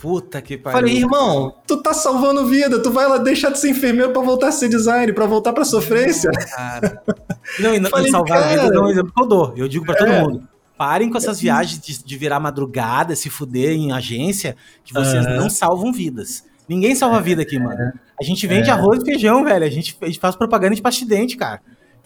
Puta 0.00 0.40
que 0.40 0.56
pariu. 0.56 0.80
Falei, 0.80 0.96
irmão, 0.96 1.54
tu 1.66 1.82
tá 1.82 1.92
salvando 1.92 2.46
vida, 2.46 2.82
tu 2.82 2.90
vai 2.90 3.06
lá 3.06 3.18
deixar 3.18 3.50
de 3.50 3.58
ser 3.58 3.68
enfermeiro 3.68 4.12
para 4.12 4.22
voltar 4.22 4.48
a 4.48 4.52
ser 4.52 4.70
design, 4.70 5.12
para 5.12 5.26
voltar 5.26 5.52
pra 5.52 5.62
sofrência. 5.62 6.30
Não, 6.32 6.56
cara. 6.56 7.02
Não, 7.58 7.74
e 7.74 7.80
não 7.80 7.90
Falei, 7.90 8.10
salvar 8.10 8.38
cara... 8.38 8.62
vida 8.62 8.74
é 8.74 8.78
um 8.78 8.88
exemplo 8.88 9.12
que 9.14 9.22
eu 9.22 9.26
dou. 9.26 9.52
Eu 9.56 9.68
digo 9.68 9.84
para 9.84 9.96
todo 9.96 10.08
é. 10.08 10.22
mundo. 10.22 10.48
Parem 10.78 11.10
com 11.10 11.18
essas 11.18 11.40
viagens 11.40 11.80
de, 11.80 12.02
de, 12.02 12.16
virar 12.16 12.40
madrugada, 12.40 13.14
se 13.14 13.28
fuder 13.28 13.72
em 13.72 13.92
agência, 13.92 14.56
que 14.84 14.94
vocês 14.94 15.26
uhum. 15.26 15.36
não 15.36 15.50
salvam 15.50 15.92
vidas. 15.92 16.44
Ninguém 16.68 16.94
salva 16.94 17.20
vida 17.20 17.42
aqui, 17.42 17.58
mano. 17.58 17.92
A 18.18 18.24
gente 18.24 18.46
vende 18.46 18.70
é. 18.70 18.72
arroz 18.72 19.02
e 19.02 19.04
feijão, 19.04 19.44
velho. 19.44 19.64
A 19.64 19.68
gente, 19.68 19.98
a 20.00 20.06
gente 20.06 20.20
faz 20.20 20.36
propaganda 20.36 20.74
de 20.74 20.80
pastidente, 20.80 21.36
cara. 21.36 21.60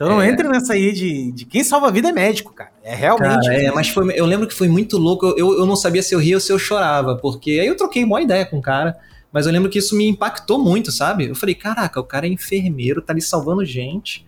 Então 0.05 0.16
não 0.16 0.22
é. 0.22 0.28
entre 0.28 0.48
nessa 0.48 0.72
aí 0.72 0.92
de, 0.92 1.32
de 1.32 1.44
quem 1.44 1.64
salva 1.64 1.88
a 1.88 1.90
vida 1.90 2.09
é 2.09 2.12
médico, 2.12 2.52
cara. 2.52 2.70
É 2.82 2.94
realmente. 2.94 3.46
Cara, 3.46 3.62
é, 3.62 3.70
mas 3.70 3.88
foi, 3.88 4.12
eu 4.18 4.26
lembro 4.26 4.46
que 4.46 4.55
foi 4.55 4.68
muito 4.68 4.98
louco. 4.98 5.26
Eu, 5.36 5.59
eu 5.59 5.66
não 5.66 5.76
sabia 5.76 6.02
se 6.02 6.14
eu 6.14 6.18
ria 6.18 6.36
ou 6.36 6.40
se 6.40 6.52
eu 6.52 6.59
chorava, 6.59 7.16
porque 7.16 7.52
aí 7.52 7.66
eu 7.66 7.76
troquei 7.76 8.05
uma 8.05 8.20
ideia 8.20 8.44
com 8.44 8.59
o 8.59 8.62
cara. 8.62 8.96
Mas 9.32 9.46
eu 9.46 9.52
lembro 9.52 9.68
que 9.68 9.78
isso 9.78 9.96
me 9.96 10.07
impactou 10.07 10.59
muito, 10.59 10.92
sabe? 10.92 11.28
Eu 11.28 11.34
falei, 11.34 11.57
caraca, 11.57 11.98
o 11.98 12.05
cara 12.05 12.26
é 12.26 12.30
enfermeiro, 12.30 13.02
tá 13.02 13.12
ali 13.12 13.20
salvando 13.20 13.64
gente 13.64 14.24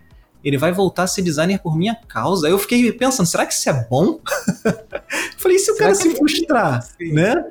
ele 0.46 0.58
vai 0.58 0.70
voltar 0.70 1.02
a 1.02 1.06
ser 1.08 1.22
designer 1.22 1.58
por 1.58 1.76
minha 1.76 1.96
causa. 2.06 2.46
Aí 2.46 2.52
eu 2.52 2.58
fiquei 2.60 2.92
pensando, 2.92 3.26
será 3.26 3.44
que 3.44 3.52
isso 3.52 3.68
é 3.68 3.86
bom? 3.90 4.20
Falei, 5.36 5.56
e 5.56 5.58
se 5.58 5.72
o 5.72 5.76
cara 5.76 5.92
se 5.92 6.08
frustrar, 6.14 6.82
Sim. 6.82 7.12
né? 7.12 7.44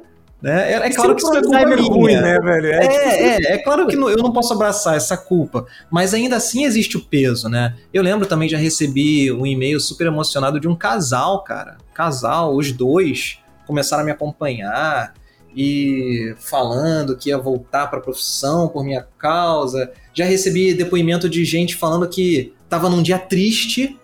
Né? 0.46 0.74
É, 0.74 0.76
é 0.76 0.94
claro 0.94 1.16
que 1.16 1.24
isso 1.24 1.36
é 1.36 1.42
culpa 1.42 1.76
ruim, 1.92 2.18
né, 2.18 2.40
velho? 2.40 2.68
É, 2.68 2.86
é, 2.86 3.18
é, 3.18 3.54
é, 3.54 3.58
claro 3.58 3.88
que 3.88 3.96
eu 3.96 4.18
não 4.18 4.32
posso 4.32 4.54
abraçar 4.54 4.96
essa 4.96 5.18
culpa, 5.18 5.66
mas 5.90 6.14
ainda 6.14 6.36
assim 6.36 6.66
existe 6.66 6.98
o 6.98 7.04
peso, 7.04 7.50
né? 7.50 7.76
Eu 7.92 8.04
lembro 8.04 8.28
também, 8.28 8.48
já 8.48 8.56
recebi 8.56 9.32
um 9.32 9.44
e-mail 9.44 9.80
super 9.80 10.06
emocionado 10.06 10.60
de 10.60 10.68
um 10.68 10.76
casal, 10.76 11.44
cara. 11.44 11.78
Casal, 11.96 12.56
os 12.56 12.72
dois 12.72 13.40
começaram 13.66 14.04
a 14.04 14.06
me 14.06 14.12
acompanhar 14.12 15.16
e 15.58 16.36
falando 16.38 17.18
que 17.18 17.30
ia 17.30 17.40
voltar 17.40 17.88
para 17.88 17.98
a 17.98 18.02
profissão 18.02 18.68
por 18.68 18.86
minha 18.86 19.02
causa. 19.18 19.92
Já 20.14 20.26
recebi 20.26 20.76
depoimento 20.76 21.28
de 21.28 21.44
gente 21.44 21.76
falando 21.76 22.08
que 22.08 22.54
tava 22.70 22.88
num 22.88 23.02
dia 23.02 23.18
triste. 23.18 24.00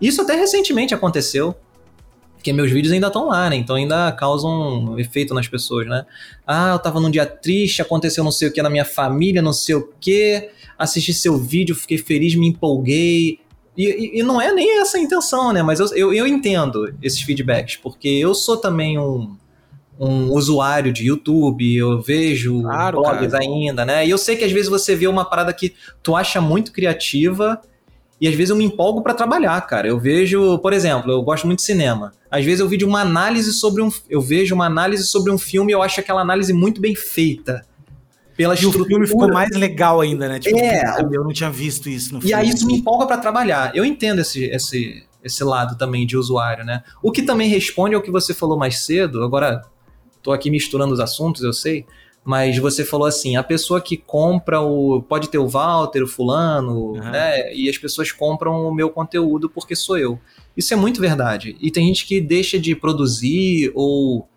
Isso 0.00 0.22
até 0.22 0.36
recentemente 0.36 0.94
aconteceu. 0.94 1.54
Porque 2.46 2.52
meus 2.52 2.70
vídeos 2.70 2.92
ainda 2.92 3.08
estão 3.08 3.26
lá, 3.26 3.50
né? 3.50 3.56
Então 3.56 3.74
ainda 3.74 4.12
causam 4.12 4.92
um 4.92 4.98
efeito 5.00 5.34
nas 5.34 5.48
pessoas, 5.48 5.84
né? 5.88 6.06
Ah, 6.46 6.74
eu 6.74 6.78
tava 6.78 7.00
num 7.00 7.10
dia 7.10 7.26
triste, 7.26 7.82
aconteceu 7.82 8.22
não 8.22 8.30
sei 8.30 8.46
o 8.46 8.52
que 8.52 8.62
na 8.62 8.70
minha 8.70 8.84
família, 8.84 9.42
não 9.42 9.52
sei 9.52 9.74
o 9.74 9.92
que. 10.00 10.48
Assisti 10.78 11.12
seu 11.12 11.36
vídeo, 11.36 11.74
fiquei 11.74 11.98
feliz, 11.98 12.36
me 12.36 12.46
empolguei. 12.46 13.40
E, 13.76 13.84
e, 13.84 14.20
e, 14.20 14.22
não 14.22 14.40
é 14.40 14.52
nem 14.52 14.80
essa 14.80 14.96
a 14.96 15.00
intenção, 15.00 15.52
né? 15.52 15.60
Mas 15.60 15.80
eu, 15.80 15.88
eu, 15.96 16.14
eu, 16.14 16.24
entendo 16.24 16.94
esses 17.02 17.20
feedbacks, 17.20 17.74
porque 17.74 18.08
eu 18.08 18.32
sou 18.32 18.56
também 18.58 18.96
um, 18.96 19.36
um 19.98 20.30
usuário 20.30 20.92
de 20.92 21.04
YouTube, 21.04 21.74
eu 21.74 22.00
vejo 22.00 22.62
claro, 22.62 23.00
blogs 23.00 23.32
cara. 23.32 23.42
ainda, 23.42 23.84
né? 23.84 24.06
E 24.06 24.10
eu 24.10 24.18
sei 24.18 24.36
que 24.36 24.44
às 24.44 24.52
vezes 24.52 24.68
você 24.68 24.94
vê 24.94 25.08
uma 25.08 25.24
parada 25.24 25.52
que 25.52 25.74
tu 26.00 26.14
acha 26.14 26.40
muito 26.40 26.70
criativa 26.70 27.60
e 28.20 28.26
às 28.26 28.34
vezes 28.34 28.50
eu 28.50 28.56
me 28.56 28.64
empolgo 28.64 29.02
para 29.02 29.12
trabalhar, 29.12 29.60
cara. 29.62 29.86
Eu 29.86 29.98
vejo, 29.98 30.58
por 30.58 30.72
exemplo, 30.72 31.10
eu 31.10 31.22
gosto 31.22 31.46
muito 31.46 31.58
de 31.58 31.66
cinema. 31.66 32.12
Às 32.30 32.44
vezes 32.44 32.60
eu 32.60 32.68
vejo 32.68 32.86
uma 32.86 33.00
análise 33.00 33.52
sobre 33.52 33.82
um, 33.82 33.90
eu 34.08 34.20
vejo 34.20 34.54
uma 34.54 34.66
análise 34.66 35.04
sobre 35.04 35.30
um 35.30 35.38
filme 35.38 35.72
e 35.72 35.74
eu 35.74 35.82
acho 35.82 36.00
aquela 36.00 36.22
análise 36.22 36.52
muito 36.52 36.80
bem 36.80 36.94
feita. 36.94 37.64
Pela 38.36 38.54
e 38.54 38.56
estrutura. 38.56 38.84
o 38.84 38.86
filme 38.86 39.06
ficou 39.06 39.28
mais 39.32 39.50
legal 39.50 40.00
ainda, 40.00 40.28
né? 40.28 40.38
Tipo, 40.38 40.58
é, 40.58 40.82
eu 41.10 41.24
não 41.24 41.32
tinha 41.32 41.50
visto 41.50 41.88
isso 41.88 42.14
no 42.14 42.20
filme. 42.20 42.30
E 42.30 42.34
aí 42.34 42.48
isso 42.48 42.66
me 42.66 42.74
empolga 42.74 43.06
para 43.06 43.18
trabalhar. 43.18 43.74
Eu 43.74 43.84
entendo 43.84 44.20
esse, 44.20 44.44
esse, 44.44 45.04
esse 45.24 45.42
lado 45.42 45.76
também 45.76 46.06
de 46.06 46.16
usuário, 46.16 46.64
né? 46.64 46.82
O 47.02 47.10
que 47.10 47.22
também 47.22 47.48
responde 47.48 47.94
ao 47.94 48.02
que 48.02 48.10
você 48.10 48.34
falou 48.34 48.58
mais 48.58 48.80
cedo, 48.80 49.24
agora 49.24 49.62
tô 50.22 50.32
aqui 50.32 50.50
misturando 50.50 50.92
os 50.92 51.00
assuntos, 51.00 51.42
eu 51.42 51.52
sei, 51.52 51.86
mas 52.26 52.58
você 52.58 52.84
falou 52.84 53.06
assim, 53.06 53.36
a 53.36 53.42
pessoa 53.44 53.80
que 53.80 53.96
compra 53.96 54.60
o. 54.60 55.00
Pode 55.00 55.28
ter 55.28 55.38
o 55.38 55.46
Walter, 55.46 56.02
o 56.02 56.08
fulano, 56.08 56.94
uhum. 56.94 57.10
né? 57.10 57.54
E 57.54 57.70
as 57.70 57.78
pessoas 57.78 58.10
compram 58.10 58.66
o 58.66 58.74
meu 58.74 58.90
conteúdo 58.90 59.48
porque 59.48 59.76
sou 59.76 59.96
eu. 59.96 60.18
Isso 60.56 60.74
é 60.74 60.76
muito 60.76 61.00
verdade. 61.00 61.56
E 61.60 61.70
tem 61.70 61.86
gente 61.86 62.04
que 62.04 62.20
deixa 62.20 62.58
de 62.58 62.74
produzir 62.74 63.70
ou 63.76 64.28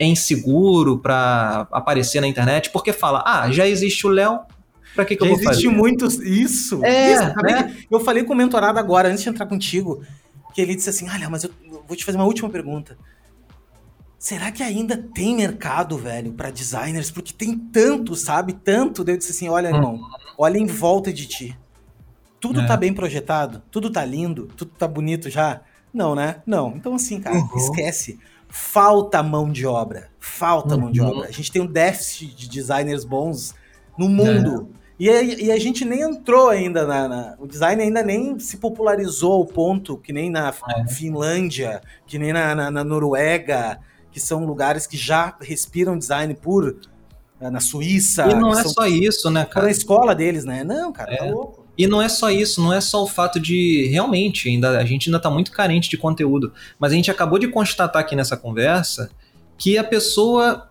é 0.00 0.04
inseguro 0.04 0.98
para 0.98 1.68
aparecer 1.70 2.20
na 2.20 2.26
internet 2.26 2.70
porque 2.70 2.92
fala: 2.92 3.22
ah, 3.24 3.48
já 3.52 3.68
existe 3.68 4.04
o 4.04 4.10
Léo. 4.10 4.40
Pra 4.96 5.04
que, 5.04 5.14
que 5.14 5.22
eu 5.22 5.28
vou 5.28 5.36
existe 5.36 5.66
fazer? 5.66 5.68
muito 5.68 6.06
isso. 6.24 6.84
É, 6.84 7.12
isso, 7.12 7.22
né? 7.44 7.76
Eu 7.88 8.00
falei 8.00 8.24
com 8.24 8.32
o 8.32 8.36
mentorado 8.36 8.80
agora, 8.80 9.08
antes 9.08 9.22
de 9.22 9.28
entrar 9.28 9.46
contigo, 9.46 10.02
que 10.52 10.60
ele 10.60 10.74
disse 10.74 10.90
assim: 10.90 11.08
olha, 11.08 11.30
mas 11.30 11.44
eu 11.44 11.52
vou 11.86 11.96
te 11.96 12.04
fazer 12.04 12.18
uma 12.18 12.26
última 12.26 12.50
pergunta. 12.50 12.98
Será 14.18 14.50
que 14.50 14.62
ainda 14.62 14.96
tem 14.96 15.36
mercado, 15.36 15.96
velho, 15.96 16.32
para 16.32 16.50
designers? 16.50 17.10
Porque 17.10 17.32
tem 17.32 17.56
tanto, 17.56 18.16
sabe? 18.16 18.52
Tanto. 18.52 19.04
Daí 19.04 19.14
eu 19.14 19.18
disse 19.18 19.30
assim: 19.30 19.48
olha, 19.48 19.68
irmão, 19.68 20.00
olha 20.36 20.58
em 20.58 20.66
volta 20.66 21.12
de 21.12 21.26
ti. 21.26 21.58
Tudo 22.40 22.60
é. 22.60 22.66
tá 22.66 22.76
bem 22.76 22.92
projetado, 22.92 23.62
tudo 23.70 23.90
tá 23.90 24.04
lindo, 24.04 24.48
tudo 24.56 24.72
tá 24.76 24.88
bonito 24.88 25.30
já. 25.30 25.60
Não, 25.92 26.14
né? 26.14 26.42
Não. 26.44 26.74
Então, 26.76 26.94
assim, 26.94 27.20
cara, 27.20 27.36
uhum. 27.36 27.56
esquece. 27.56 28.18
Falta 28.48 29.22
mão 29.22 29.50
de 29.50 29.66
obra. 29.66 30.10
Falta 30.18 30.74
uhum. 30.74 30.80
mão 30.82 30.90
de 30.90 31.00
uhum. 31.00 31.08
obra. 31.08 31.28
A 31.28 31.32
gente 31.32 31.52
tem 31.52 31.62
um 31.62 31.66
déficit 31.66 32.34
de 32.34 32.48
designers 32.48 33.04
bons 33.04 33.54
no 33.96 34.08
mundo. 34.08 34.70
É. 34.74 34.78
E, 34.98 35.08
a, 35.08 35.22
e 35.22 35.52
a 35.52 35.58
gente 35.58 35.84
nem 35.84 36.00
entrou 36.00 36.48
ainda 36.48 36.84
na, 36.84 37.08
na, 37.08 37.34
O 37.38 37.46
design 37.46 37.80
ainda 37.80 38.02
nem 38.02 38.36
se 38.38 38.56
popularizou 38.56 39.32
ao 39.32 39.46
ponto 39.46 39.96
que 39.96 40.12
nem 40.12 40.28
na 40.28 40.48
é. 40.48 40.88
Finlândia, 40.88 41.80
que 42.04 42.18
nem 42.18 42.32
na, 42.32 42.54
na, 42.54 42.70
na 42.70 42.82
Noruega, 42.82 43.78
que 44.10 44.20
são 44.20 44.44
lugares 44.44 44.86
que 44.86 44.96
já 44.96 45.36
respiram 45.40 45.98
design 45.98 46.34
por 46.34 46.76
eh, 47.40 47.50
na 47.50 47.60
Suíça. 47.60 48.26
E 48.28 48.34
não 48.34 48.58
é 48.58 48.64
só 48.64 48.86
isso, 48.86 49.30
né, 49.30 49.44
cara? 49.44 49.66
Na 49.66 49.72
escola 49.72 50.14
deles, 50.14 50.44
né? 50.44 50.64
Não, 50.64 50.92
cara, 50.92 51.16
tá 51.16 51.24
é. 51.24 51.28
tá 51.28 51.34
louco. 51.34 51.68
E 51.78 51.86
não 51.86 52.02
é 52.02 52.08
só 52.08 52.28
isso, 52.28 52.60
não 52.60 52.72
é 52.72 52.80
só 52.80 53.04
o 53.04 53.06
fato 53.06 53.38
de 53.38 53.86
realmente 53.86 54.48
ainda 54.48 54.80
a 54.80 54.84
gente 54.84 55.08
ainda 55.08 55.18
está 55.18 55.30
muito 55.30 55.52
carente 55.52 55.88
de 55.88 55.96
conteúdo, 55.96 56.52
mas 56.76 56.90
a 56.90 56.96
gente 56.96 57.08
acabou 57.08 57.38
de 57.38 57.46
constatar 57.46 58.02
aqui 58.02 58.16
nessa 58.16 58.36
conversa 58.36 59.08
que 59.56 59.78
a 59.78 59.84
pessoa 59.84 60.68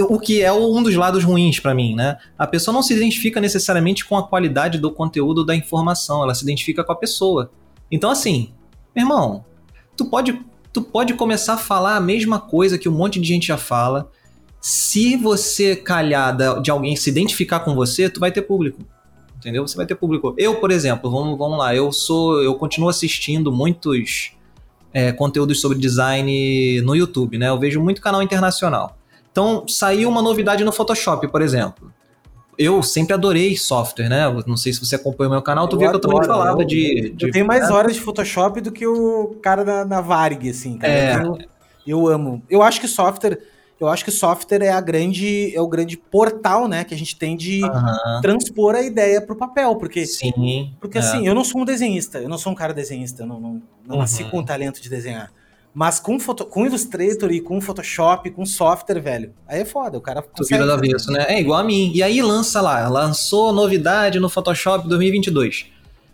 o 0.00 0.18
que 0.18 0.42
é 0.42 0.52
um 0.52 0.82
dos 0.82 0.94
lados 0.94 1.24
ruins 1.24 1.58
para 1.58 1.74
mim, 1.74 1.94
né? 1.94 2.18
A 2.36 2.46
pessoa 2.46 2.74
não 2.74 2.82
se 2.82 2.92
identifica 2.92 3.40
necessariamente 3.40 4.04
com 4.04 4.16
a 4.16 4.28
qualidade 4.28 4.78
do 4.78 4.92
conteúdo 4.92 5.42
da 5.42 5.56
informação, 5.56 6.22
ela 6.22 6.34
se 6.34 6.42
identifica 6.42 6.84
com 6.84 6.92
a 6.92 6.96
pessoa. 6.96 7.50
Então 7.90 8.10
assim, 8.10 8.52
meu 8.94 9.04
irmão, 9.04 9.42
tu 9.96 10.04
pode 10.04 10.38
tu 10.76 10.82
pode 10.82 11.14
começar 11.14 11.54
a 11.54 11.56
falar 11.56 11.96
a 11.96 12.00
mesma 12.00 12.38
coisa 12.38 12.76
que 12.76 12.86
um 12.86 12.92
monte 12.92 13.18
de 13.18 13.26
gente 13.26 13.46
já 13.46 13.56
fala. 13.56 14.10
Se 14.60 15.16
você 15.16 15.74
calhar 15.74 16.36
de 16.60 16.70
alguém 16.70 16.94
se 16.94 17.08
identificar 17.08 17.60
com 17.60 17.74
você, 17.74 18.10
tu 18.10 18.20
vai 18.20 18.30
ter 18.30 18.42
público. 18.42 18.82
Entendeu? 19.38 19.66
Você 19.66 19.74
vai 19.74 19.86
ter 19.86 19.94
público. 19.94 20.34
Eu, 20.36 20.56
por 20.56 20.70
exemplo, 20.70 21.10
vamos, 21.10 21.38
vamos 21.38 21.56
lá, 21.56 21.74
eu 21.74 21.90
sou. 21.90 22.42
Eu 22.42 22.56
continuo 22.56 22.90
assistindo 22.90 23.50
muitos 23.50 24.32
é, 24.92 25.12
conteúdos 25.12 25.62
sobre 25.62 25.78
design 25.78 26.82
no 26.82 26.94
YouTube, 26.94 27.38
né? 27.38 27.48
Eu 27.48 27.58
vejo 27.58 27.80
muito 27.80 28.02
canal 28.02 28.22
internacional. 28.22 28.98
Então, 29.32 29.66
saiu 29.66 30.10
uma 30.10 30.20
novidade 30.20 30.62
no 30.62 30.72
Photoshop, 30.72 31.26
por 31.28 31.40
exemplo 31.40 31.90
eu 32.58 32.82
sempre 32.82 33.12
adorei 33.14 33.56
software, 33.56 34.08
né? 34.08 34.22
Não 34.46 34.56
sei 34.56 34.72
se 34.72 34.80
você 34.80 34.96
acompanha 34.96 35.28
o 35.28 35.32
meu 35.32 35.42
canal, 35.42 35.68
tu 35.68 35.76
eu 35.76 35.80
viu 35.80 35.90
que 35.90 35.96
eu 35.96 36.00
também 36.00 36.24
falava 36.24 36.62
eu, 36.62 36.66
de, 36.66 37.10
de, 37.10 37.26
Eu 37.26 37.30
tenho 37.30 37.46
mais 37.46 37.70
horas 37.70 37.94
de 37.94 38.00
Photoshop 38.00 38.60
do 38.60 38.72
que 38.72 38.86
o 38.86 39.36
cara 39.42 39.64
da, 39.64 39.84
da 39.84 40.00
Varg, 40.00 40.48
assim, 40.48 40.78
cara. 40.78 40.92
É. 40.92 41.16
Eu, 41.22 41.38
eu 41.86 42.08
amo. 42.08 42.42
Eu 42.48 42.62
acho 42.62 42.80
que 42.80 42.88
software. 42.88 43.38
Eu 43.78 43.88
acho 43.88 44.02
que 44.06 44.10
software 44.10 44.62
é 44.62 44.70
a 44.70 44.80
grande 44.80 45.54
é 45.54 45.60
o 45.60 45.68
grande 45.68 45.98
portal, 45.98 46.66
né, 46.66 46.82
que 46.82 46.94
a 46.94 46.96
gente 46.96 47.14
tem 47.14 47.36
de 47.36 47.62
uhum. 47.62 48.20
transpor 48.22 48.74
a 48.74 48.80
ideia 48.80 49.20
para 49.20 49.34
o 49.34 49.36
papel, 49.36 49.76
porque 49.76 50.06
Sim, 50.06 50.74
porque 50.80 50.96
assim, 50.96 51.08
é. 51.08 51.10
assim, 51.18 51.28
eu 51.28 51.34
não 51.34 51.44
sou 51.44 51.60
um 51.60 51.64
desenhista, 51.66 52.18
eu 52.18 52.28
não 52.28 52.38
sou 52.38 52.52
um 52.52 52.54
cara 52.54 52.72
desenhista, 52.72 53.22
eu 53.22 53.26
não 53.26 53.38
não, 53.38 53.62
não 53.86 53.96
uhum. 53.96 53.98
nasci 53.98 54.24
com 54.24 54.38
o 54.38 54.44
talento 54.44 54.80
de 54.80 54.88
desenhar. 54.88 55.30
Mas 55.78 56.00
com, 56.00 56.18
foto, 56.18 56.46
com 56.46 56.64
Illustrator 56.64 57.30
e 57.30 57.38
com 57.38 57.60
Photoshop, 57.60 58.30
com 58.30 58.46
software, 58.46 58.98
velho, 58.98 59.34
aí 59.46 59.60
é 59.60 59.64
foda, 59.66 59.98
o 59.98 60.00
cara 60.00 60.22
Tu 60.22 60.42
vira 60.46 60.64
do 60.64 60.72
avesso, 60.72 61.12
né? 61.12 61.26
É 61.28 61.38
igual 61.38 61.60
a 61.60 61.62
mim. 61.62 61.92
E 61.94 62.02
aí 62.02 62.22
lança 62.22 62.62
lá, 62.62 62.88
lançou 62.88 63.52
novidade 63.52 64.18
no 64.18 64.30
Photoshop 64.30 64.88
2022. 64.88 65.66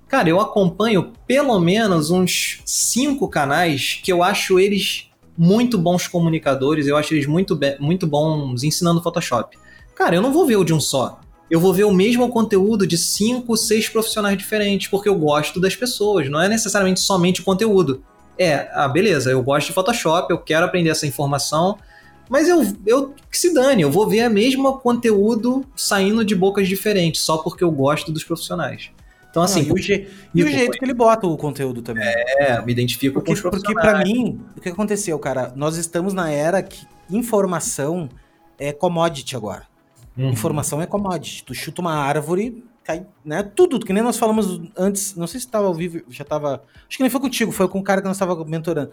Cara, 0.08 0.28
eu 0.28 0.40
acompanho 0.40 1.12
pelo 1.28 1.60
menos 1.60 2.10
uns 2.10 2.60
cinco 2.66 3.28
canais 3.28 4.00
que 4.02 4.12
eu 4.12 4.20
acho 4.20 4.58
eles 4.58 5.08
muito 5.38 5.78
bons 5.78 6.08
comunicadores, 6.08 6.88
eu 6.88 6.96
acho 6.96 7.14
eles 7.14 7.28
muito, 7.28 7.56
muito 7.78 8.04
bons 8.04 8.64
ensinando 8.64 9.00
Photoshop. 9.00 9.56
Cara, 9.94 10.16
eu 10.16 10.22
não 10.22 10.32
vou 10.32 10.44
ver 10.44 10.56
o 10.56 10.64
de 10.64 10.74
um 10.74 10.80
só. 10.80 11.20
eu 11.48 11.60
vou 11.60 11.72
ver 11.72 11.84
o 11.84 11.92
mesmo 11.92 12.28
conteúdo 12.30 12.84
de 12.84 12.98
cinco, 12.98 13.56
seis 13.56 13.88
profissionais 13.88 14.36
diferentes, 14.36 14.88
porque 14.88 15.08
eu 15.08 15.14
gosto 15.14 15.60
das 15.60 15.76
pessoas, 15.76 16.28
não 16.28 16.42
é 16.42 16.48
necessariamente 16.48 16.98
somente 16.98 17.42
o 17.42 17.44
conteúdo. 17.44 18.02
É, 18.38 18.68
ah, 18.72 18.88
beleza, 18.88 19.30
eu 19.30 19.42
gosto 19.42 19.68
de 19.68 19.72
Photoshop, 19.72 20.30
eu 20.30 20.38
quero 20.38 20.64
aprender 20.64 20.90
essa 20.90 21.06
informação, 21.06 21.78
mas 22.28 22.48
eu, 22.48 22.62
eu 22.86 23.14
que 23.30 23.38
se 23.38 23.52
dane, 23.52 23.82
eu 23.82 23.90
vou 23.90 24.08
ver 24.08 24.28
o 24.28 24.32
mesmo 24.32 24.78
conteúdo 24.78 25.64
saindo 25.76 26.24
de 26.24 26.34
bocas 26.34 26.66
diferentes, 26.66 27.20
só 27.20 27.38
porque 27.38 27.62
eu 27.62 27.70
gosto 27.70 28.10
dos 28.10 28.24
profissionais. 28.24 28.90
Então, 29.32 29.42
assim. 29.42 29.62
Não, 29.62 29.68
e 29.68 29.72
o, 29.72 29.82
je 29.82 30.08
e 30.34 30.44
o 30.44 30.46
jeito 30.46 30.78
que 30.78 30.84
ele 30.84 30.92
bota 30.92 31.26
o 31.26 31.36
conteúdo 31.38 31.80
também. 31.80 32.04
É, 32.04 32.60
me 32.62 32.70
identifico 32.70 33.14
porque, 33.14 33.28
com 33.28 33.32
os 33.32 33.40
Porque, 33.40 33.72
para 33.74 34.04
mim, 34.04 34.40
o 34.56 34.60
que 34.60 34.68
aconteceu, 34.68 35.18
cara? 35.18 35.52
Nós 35.56 35.76
estamos 35.76 36.12
na 36.12 36.30
era 36.30 36.62
que 36.62 36.86
informação 37.10 38.10
é 38.58 38.72
commodity 38.72 39.34
agora. 39.34 39.66
Uhum. 40.16 40.30
Informação 40.30 40.82
é 40.82 40.86
commodity. 40.86 41.44
Tu 41.44 41.54
chuta 41.54 41.80
uma 41.80 41.94
árvore, 41.94 42.62
cai, 42.84 43.06
né? 43.24 43.42
Tudo, 43.42 43.80
que 43.80 43.92
nem 43.92 44.02
nós 44.02 44.18
falamos 44.18 44.60
antes. 44.76 45.14
Não 45.14 45.26
sei 45.26 45.40
se 45.40 45.46
estava 45.46 45.66
ao 45.66 45.74
vivo, 45.74 46.02
já 46.08 46.22
estava. 46.22 46.62
Acho 46.88 46.96
que 46.96 47.02
nem 47.02 47.10
foi 47.10 47.20
contigo, 47.20 47.52
foi 47.52 47.68
com 47.68 47.78
o 47.78 47.82
cara 47.82 48.00
que 48.00 48.08
nós 48.08 48.16
estava 48.16 48.44
mentorando 48.44 48.92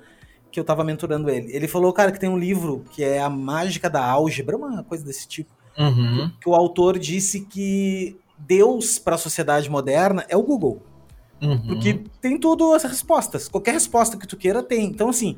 que 0.52 0.60
eu 0.60 0.64
tava 0.64 0.84
mentorando 0.84 1.30
ele. 1.30 1.56
Ele 1.56 1.68
falou, 1.68 1.94
cara, 1.94 2.12
que 2.12 2.20
tem 2.20 2.30
um 2.30 2.38
livro 2.38 2.84
que 2.92 3.04
é 3.04 3.20
A 3.20 3.30
Mágica 3.30 3.90
da 3.90 4.04
Álgebra, 4.04 4.58
uma 4.58 4.84
coisa 4.84 5.04
desse 5.04 5.28
tipo. 5.28 5.52
Uhum. 5.78 6.30
Que, 6.30 6.40
que, 6.42 6.50
o 6.50 6.56
autor 6.56 6.98
disse 6.98 7.42
que 7.42 8.18
Deus 8.38 9.00
para 9.00 9.16
a 9.16 9.18
sociedade 9.18 9.70
moderna 9.70 10.26
é 10.28 10.36
o 10.36 10.44
Google. 10.44 10.82
Uhum. 11.42 11.68
Porque 11.68 12.04
tem 12.22 12.38
tudo 12.38 12.74
as 12.74 12.84
respostas. 12.84 13.48
Qualquer 13.48 13.74
resposta 13.74 14.18
que 14.18 14.28
tu 14.28 14.36
queira 14.36 14.64
tem. 14.64 14.86
Então, 14.86 15.10
assim, 15.10 15.38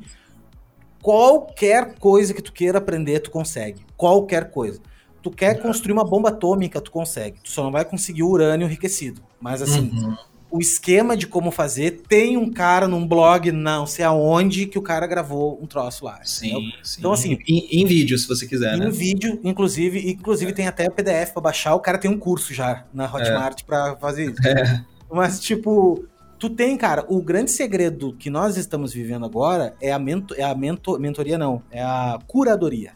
qualquer 1.00 1.94
coisa 1.98 2.34
que 2.34 2.42
tu 2.42 2.52
queira 2.52 2.78
aprender, 2.78 3.20
tu 3.20 3.30
consegue. 3.30 3.84
Qualquer 3.96 4.50
coisa. 4.50 4.80
Tu 5.22 5.30
quer 5.30 5.56
uhum. 5.56 5.62
construir 5.62 5.92
uma 5.92 6.04
bomba 6.04 6.30
atômica, 6.30 6.80
tu 6.80 6.90
consegue. 6.90 7.38
Tu 7.42 7.50
só 7.50 7.62
não 7.62 7.70
vai 7.70 7.84
conseguir 7.84 8.22
o 8.22 8.28
urânio 8.28 8.66
enriquecido. 8.66 9.22
Mas, 9.40 9.62
assim, 9.62 9.90
uhum 9.90 10.16
o 10.52 10.60
esquema 10.60 11.16
de 11.16 11.26
como 11.26 11.50
fazer, 11.50 12.02
tem 12.06 12.36
um 12.36 12.52
cara 12.52 12.86
num 12.86 13.08
blog, 13.08 13.50
não 13.50 13.86
sei 13.86 14.04
aonde, 14.04 14.66
que 14.66 14.78
o 14.78 14.82
cara 14.82 15.06
gravou 15.06 15.58
um 15.60 15.66
troço 15.66 16.04
lá. 16.04 16.20
Sim, 16.22 16.70
sim. 16.82 17.00
Então, 17.00 17.12
assim. 17.12 17.38
Em, 17.48 17.80
em, 17.80 17.86
vídeo, 17.86 18.18
se 18.18 18.28
você 18.28 18.46
quiser. 18.46 18.76
Em 18.76 18.80
né? 18.80 18.90
vídeo, 18.90 19.40
inclusive, 19.42 20.10
inclusive 20.10 20.50
é. 20.50 20.54
tem 20.54 20.68
até 20.68 20.90
PDF 20.90 21.32
para 21.32 21.40
baixar. 21.40 21.74
O 21.74 21.80
cara 21.80 21.96
tem 21.96 22.10
um 22.10 22.18
curso 22.18 22.52
já 22.52 22.84
na 22.92 23.06
Hotmart 23.06 23.62
é. 23.62 23.64
para 23.64 23.96
fazer 23.96 24.30
isso. 24.30 24.46
É. 24.46 24.84
Mas, 25.10 25.40
tipo, 25.40 26.04
tu 26.38 26.50
tem, 26.50 26.76
cara, 26.76 27.06
o 27.08 27.22
grande 27.22 27.50
segredo 27.50 28.14
que 28.18 28.28
nós 28.28 28.58
estamos 28.58 28.92
vivendo 28.92 29.24
agora 29.24 29.74
é 29.80 29.90
a, 29.90 29.98
mento, 29.98 30.34
é 30.34 30.42
a 30.42 30.54
mento, 30.54 30.98
mentoria, 30.98 31.38
não, 31.38 31.62
é 31.70 31.82
a 31.82 32.18
curadoria. 32.26 32.92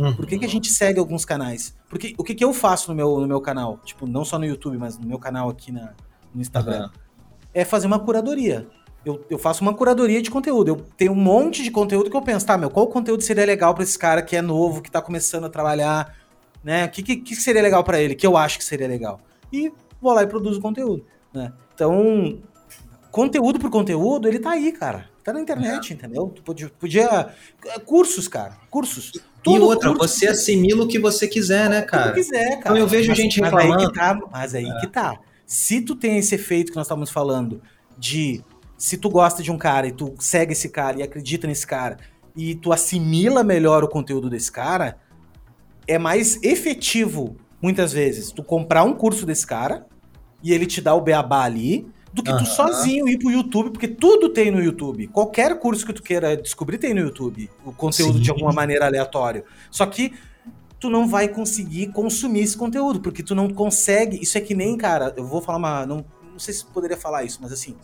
Uhum. 0.00 0.14
Por 0.14 0.26
que, 0.26 0.38
que 0.38 0.44
a 0.44 0.48
gente 0.48 0.70
segue 0.70 0.98
alguns 0.98 1.24
canais? 1.24 1.74
Porque 1.88 2.14
o 2.16 2.24
que, 2.24 2.34
que 2.34 2.44
eu 2.44 2.54
faço 2.54 2.90
no 2.90 2.96
meu, 2.96 3.20
no 3.20 3.26
meu 3.26 3.40
canal? 3.40 3.78
Tipo, 3.84 4.06
não 4.06 4.24
só 4.24 4.38
no 4.38 4.46
YouTube, 4.46 4.78
mas 4.78 4.98
no 4.98 5.06
meu 5.06 5.18
canal 5.18 5.50
aqui 5.50 5.70
na, 5.70 5.92
no 6.34 6.40
Instagram. 6.40 6.84
Uhum. 6.84 6.90
É 7.52 7.64
fazer 7.64 7.86
uma 7.86 7.98
curadoria. 7.98 8.66
Eu, 9.04 9.24
eu 9.28 9.38
faço 9.38 9.62
uma 9.62 9.74
curadoria 9.74 10.22
de 10.22 10.30
conteúdo. 10.30 10.68
Eu 10.68 10.76
tenho 10.96 11.12
um 11.12 11.16
monte 11.16 11.62
de 11.62 11.70
conteúdo 11.70 12.10
que 12.10 12.16
eu 12.16 12.22
penso, 12.22 12.46
tá, 12.46 12.56
meu, 12.56 12.70
qual 12.70 12.86
conteúdo 12.86 13.22
seria 13.22 13.44
legal 13.44 13.74
para 13.74 13.82
esse 13.82 13.98
cara 13.98 14.22
que 14.22 14.36
é 14.36 14.42
novo, 14.42 14.80
que 14.80 14.90
tá 14.90 15.02
começando 15.02 15.44
a 15.44 15.50
trabalhar, 15.50 16.14
né? 16.62 16.86
O 16.86 16.90
que, 16.90 17.02
que, 17.02 17.16
que, 17.16 17.36
seria 17.36 17.62
legal 17.62 17.82
para 17.82 18.00
ele, 18.00 18.14
que 18.14 18.26
eu 18.26 18.36
acho 18.36 18.58
que 18.58 18.64
seria 18.64 18.86
legal. 18.86 19.20
E 19.52 19.72
vou 20.00 20.12
lá 20.12 20.22
e 20.22 20.26
produzo 20.26 20.60
conteúdo, 20.60 21.04
né? 21.32 21.52
Então, 21.74 22.38
conteúdo 23.10 23.58
por 23.58 23.70
conteúdo, 23.70 24.28
ele 24.28 24.38
tá 24.38 24.50
aí, 24.50 24.70
cara. 24.70 25.08
Tá 25.24 25.32
na 25.32 25.40
internet, 25.40 25.92
é. 25.92 25.96
entendeu? 25.96 26.32
Tu 26.34 26.42
podia, 26.42 26.70
podia. 26.78 27.34
Cursos, 27.84 28.26
cara. 28.28 28.56
Cursos. 28.70 29.12
Tudo 29.42 29.56
e 29.56 29.60
outra, 29.60 29.94
curso 29.94 30.08
você 30.08 30.28
assimila 30.28 30.84
o 30.84 30.88
que 30.88 30.98
você 30.98 31.26
quiser, 31.26 31.68
né, 31.68 31.82
cara? 31.82 32.10
O 32.10 32.14
que 32.14 32.20
quiser, 32.20 32.50
cara. 32.50 32.60
Então 32.60 32.76
eu 32.76 32.86
vejo 32.86 33.08
mas, 33.08 33.16
gente 33.16 33.40
reclamando. 33.40 33.70
Mas 33.70 33.80
aí 33.80 33.88
que 33.88 33.94
tá. 33.94 34.20
Mas 34.30 34.54
aí 34.54 34.66
é. 34.66 34.80
que 34.80 34.86
tá. 34.86 35.18
Se 35.46 35.80
tu 35.80 35.94
tem 35.94 36.18
esse 36.18 36.34
efeito 36.34 36.70
que 36.70 36.76
nós 36.76 36.86
estávamos 36.86 37.10
falando 37.10 37.60
de 37.98 38.42
se 38.76 38.96
tu 38.96 39.10
gosta 39.10 39.42
de 39.42 39.50
um 39.50 39.58
cara 39.58 39.86
e 39.88 39.92
tu 39.92 40.14
segue 40.18 40.52
esse 40.52 40.68
cara 40.68 40.98
e 40.98 41.02
acredita 41.02 41.46
nesse 41.46 41.66
cara 41.66 41.98
e 42.34 42.54
tu 42.54 42.72
assimila 42.72 43.42
melhor 43.42 43.84
o 43.84 43.88
conteúdo 43.88 44.30
desse 44.30 44.50
cara, 44.50 44.96
é 45.86 45.98
mais 45.98 46.42
efetivo, 46.42 47.36
muitas 47.60 47.92
vezes, 47.92 48.32
tu 48.32 48.42
comprar 48.42 48.84
um 48.84 48.94
curso 48.94 49.26
desse 49.26 49.46
cara 49.46 49.86
e 50.42 50.52
ele 50.52 50.66
te 50.66 50.80
dá 50.80 50.94
o 50.94 51.00
beabá 51.00 51.42
ali, 51.42 51.86
do 52.12 52.22
que 52.22 52.30
uhum. 52.30 52.38
tu 52.38 52.46
sozinho 52.46 53.08
ir 53.08 53.18
pro 53.18 53.30
YouTube, 53.30 53.70
porque 53.70 53.86
tudo 53.86 54.30
tem 54.30 54.50
no 54.50 54.60
YouTube. 54.60 55.06
Qualquer 55.08 55.58
curso 55.58 55.86
que 55.86 55.92
tu 55.92 56.02
queira 56.02 56.36
descobrir 56.36 56.78
tem 56.78 56.92
no 56.92 57.00
YouTube, 57.00 57.48
o 57.64 57.72
conteúdo 57.72 58.18
Sim. 58.18 58.22
de 58.22 58.30
alguma 58.30 58.52
maneira 58.52 58.86
aleatório. 58.86 59.44
Só 59.70 59.86
que 59.86 60.12
tu 60.80 60.88
não 60.90 61.06
vai 61.06 61.28
conseguir 61.28 61.88
consumir 61.92 62.40
esse 62.40 62.56
conteúdo, 62.56 63.00
porque 63.00 63.22
tu 63.22 63.34
não 63.34 63.48
consegue. 63.48 64.20
Isso 64.20 64.36
é 64.38 64.40
que 64.40 64.54
nem, 64.54 64.76
cara, 64.76 65.14
eu 65.16 65.24
vou 65.24 65.40
falar 65.40 65.58
uma. 65.58 65.86
Não, 65.86 66.04
não 66.32 66.38
sei 66.38 66.54
se 66.54 66.64
poderia 66.64 66.96
falar 66.96 67.22
isso, 67.22 67.38
mas 67.40 67.52
assim. 67.52 67.76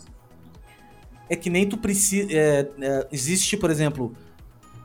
É 1.28 1.36
que 1.36 1.50
nem 1.50 1.68
tu 1.68 1.76
precisa. 1.76 2.28
É, 2.32 2.68
é, 2.80 3.08
existe, 3.12 3.56
por 3.56 3.70
exemplo, 3.70 4.12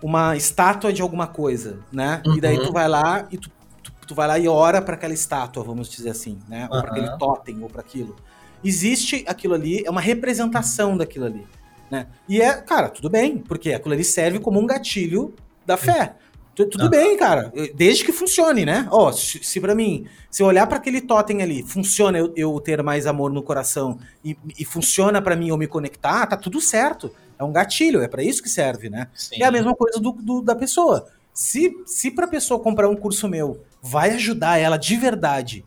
uma 0.04 0.36
estátua 0.36 0.92
de 0.92 1.02
alguma 1.02 1.26
coisa, 1.26 1.80
né? 1.92 2.22
Uhum. 2.26 2.38
E 2.38 2.42
daí 2.42 2.58
tu 2.58 2.68
uhum. 2.68 2.74
vai 2.74 2.88
lá 2.88 3.28
e 3.32 3.38
tu, 3.38 3.50
tu, 3.82 3.92
tu 4.08 4.16
vai 4.16 4.28
lá 4.28 4.38
e 4.38 4.48
ora 4.48 4.82
para 4.82 4.96
aquela 4.96 5.14
estátua, 5.14 5.64
vamos 5.64 5.90
dizer 5.90 6.10
assim, 6.10 6.40
né? 6.48 6.68
Ou 6.70 6.76
uhum. 6.76 6.82
para 6.82 6.92
aquele 6.92 7.18
totem, 7.18 7.64
ou 7.64 7.70
para 7.70 7.82
aquilo. 7.82 8.16
Existe 8.64 9.24
aquilo 9.28 9.54
ali, 9.54 9.84
é 9.86 9.90
uma 9.90 10.02
representação 10.02 10.98
daquilo 10.98 11.26
ali. 11.26 11.46
Né? 11.90 12.08
E 12.28 12.42
é, 12.42 12.54
cara, 12.54 12.90
tudo 12.90 13.10
bem, 13.10 13.38
porque 13.38 13.74
aquilo 13.74 13.94
ali 13.94 14.04
serve 14.04 14.40
como 14.40 14.60
um 14.60 14.66
gatilho 14.66 15.34
da 15.66 15.78
fé. 15.78 16.16
Tudo 16.56 16.86
ah. 16.86 16.90
bem, 16.90 17.18
cara. 17.18 17.52
Desde 17.74 18.04
que 18.04 18.12
funcione, 18.12 18.66
né? 18.66 18.88
Ó, 18.92 19.08
oh, 19.08 19.14
se, 19.14 19.44
se 19.44 19.60
para 19.60 19.74
mim, 19.74 20.06
se 20.30 20.44
eu 20.44 20.48
olhar 20.48 20.68
para 20.68 20.78
aquele 20.78 21.02
totem 21.02 21.42
ali, 21.42 21.64
funciona 21.64 22.18
eu, 22.18 22.34
eu, 22.36 22.60
ter 22.60 22.84
mais 22.84 23.08
amor 23.08 23.32
no 23.32 23.42
coração 23.42 23.98
e, 24.24 24.38
e 24.60 24.66
funciona 24.66 25.22
para 25.22 25.36
mim 25.36 25.50
eu 25.50 25.58
me 25.58 25.66
conectar, 25.68 26.26
tá 26.28 26.38
tudo 26.38 26.62
certo. 26.62 27.12
É 27.40 27.44
um 27.44 27.52
gatilho, 27.52 28.02
é 28.02 28.08
para 28.08 28.22
isso 28.22 28.44
que 28.44 28.50
serve, 28.50 28.90
né? 28.90 29.08
Sim. 29.14 29.42
É 29.42 29.46
a 29.46 29.52
mesma 29.52 29.74
coisa 29.76 30.00
do, 30.00 30.12
do, 30.12 30.42
da 30.42 30.56
pessoa. 30.56 31.08
Se, 31.34 31.72
se 31.86 32.12
pra 32.12 32.28
pessoa 32.28 32.60
comprar 32.60 32.90
um 32.90 32.96
curso 32.96 33.28
meu 33.28 33.64
vai 33.82 34.12
ajudar 34.12 34.58
ela 34.58 34.78
de 34.78 34.96
verdade 34.98 35.66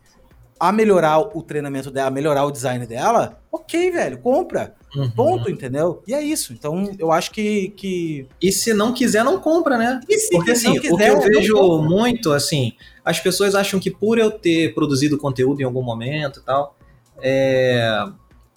a 0.59 0.71
melhorar 0.71 1.19
o 1.19 1.41
treinamento 1.41 1.91
dela, 1.91 2.07
a 2.07 2.11
melhorar 2.11 2.45
o 2.45 2.51
design 2.51 2.85
dela, 2.85 3.41
ok, 3.51 3.91
velho, 3.91 4.17
compra. 4.19 4.73
Uhum. 4.95 5.11
Ponto, 5.11 5.51
entendeu? 5.51 6.01
E 6.07 6.13
é 6.13 6.21
isso. 6.21 6.53
Então, 6.53 6.89
eu 6.97 7.11
acho 7.11 7.31
que, 7.31 7.69
que. 7.69 8.27
E 8.41 8.51
se 8.51 8.73
não 8.73 8.93
quiser, 8.93 9.23
não 9.23 9.39
compra, 9.39 9.77
né? 9.77 9.99
E 10.07 10.17
se 10.17 10.31
Porque 10.31 10.51
assim, 10.51 10.79
quiser, 10.79 11.11
o 11.13 11.19
que 11.19 11.27
eu 11.27 11.33
vejo 11.33 11.81
muito, 11.81 12.31
assim, 12.31 12.73
as 13.03 13.19
pessoas 13.19 13.53
acham 13.53 13.79
que 13.79 13.91
por 13.91 14.17
eu 14.17 14.31
ter 14.31 14.73
produzido 14.73 15.17
conteúdo 15.17 15.59
em 15.59 15.65
algum 15.65 15.83
momento 15.83 16.39
e 16.39 16.43
tal, 16.43 16.77
é... 17.21 18.05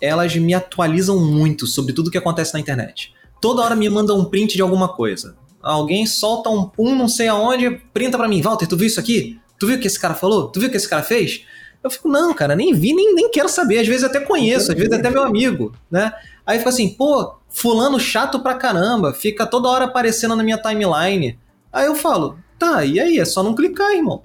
elas 0.01 0.35
me 0.37 0.55
atualizam 0.55 1.19
muito 1.19 1.67
sobre 1.67 1.93
tudo 1.93 2.11
que 2.11 2.19
acontece 2.19 2.55
na 2.55 2.61
internet. 2.61 3.13
Toda 3.41 3.63
hora 3.63 3.75
me 3.75 3.89
mandam 3.89 4.19
um 4.19 4.25
print 4.25 4.55
de 4.55 4.63
alguma 4.63 4.89
coisa. 4.89 5.37
Alguém 5.61 6.07
solta 6.07 6.49
um 6.49 6.65
pum, 6.65 6.95
não 6.95 7.09
sei 7.09 7.27
aonde, 7.27 7.71
printa 7.93 8.17
para 8.17 8.29
mim. 8.29 8.41
Walter, 8.41 8.67
tu 8.67 8.77
viu 8.77 8.87
isso 8.87 9.01
aqui? 9.01 9.41
Tu 9.59 9.67
viu 9.67 9.77
o 9.77 9.81
que 9.81 9.89
esse 9.89 9.99
cara 9.99 10.15
falou? 10.15 10.49
Tu 10.49 10.61
viu 10.61 10.69
o 10.69 10.71
que 10.71 10.77
esse 10.77 10.89
cara 10.89 11.03
fez? 11.03 11.45
Eu 11.83 11.91
fico, 11.91 12.09
não, 12.09 12.35
cara, 12.35 12.57
nem 12.57 12.75
vi, 12.75 12.93
nem, 12.93 13.15
nem 13.15 13.31
quero 13.31 13.49
saber. 13.49 13.79
Às 13.79 13.87
vezes 13.87 14.05
até 14.05 14.21
conheço, 14.21 14.73
às 14.73 14.77
vezes 14.77 14.93
até 14.93 15.11
meu 15.11 15.23
amigo, 15.23 15.73
né? 15.91 16.13
Aí 16.45 16.59
fica 16.59 16.71
assim, 16.71 16.89
pô, 16.89 17.35
fulano 17.49 18.01
chato 18.01 18.41
pra 18.41 18.55
caramba, 18.55 19.13
fica 19.13 19.47
toda 19.47 19.69
hora 19.69 19.85
aparecendo 19.85 20.35
na 20.35 20.43
minha 20.43 20.59
timeline. 20.59 21.39
Aí 21.73 21.87
eu 21.87 21.95
falo, 21.95 22.39
tá, 22.59 22.85
e 22.85 22.99
aí? 22.99 23.19
É 23.19 23.25
só 23.25 23.43
não 23.43 23.55
clicar, 23.55 23.93
irmão. 23.93 24.23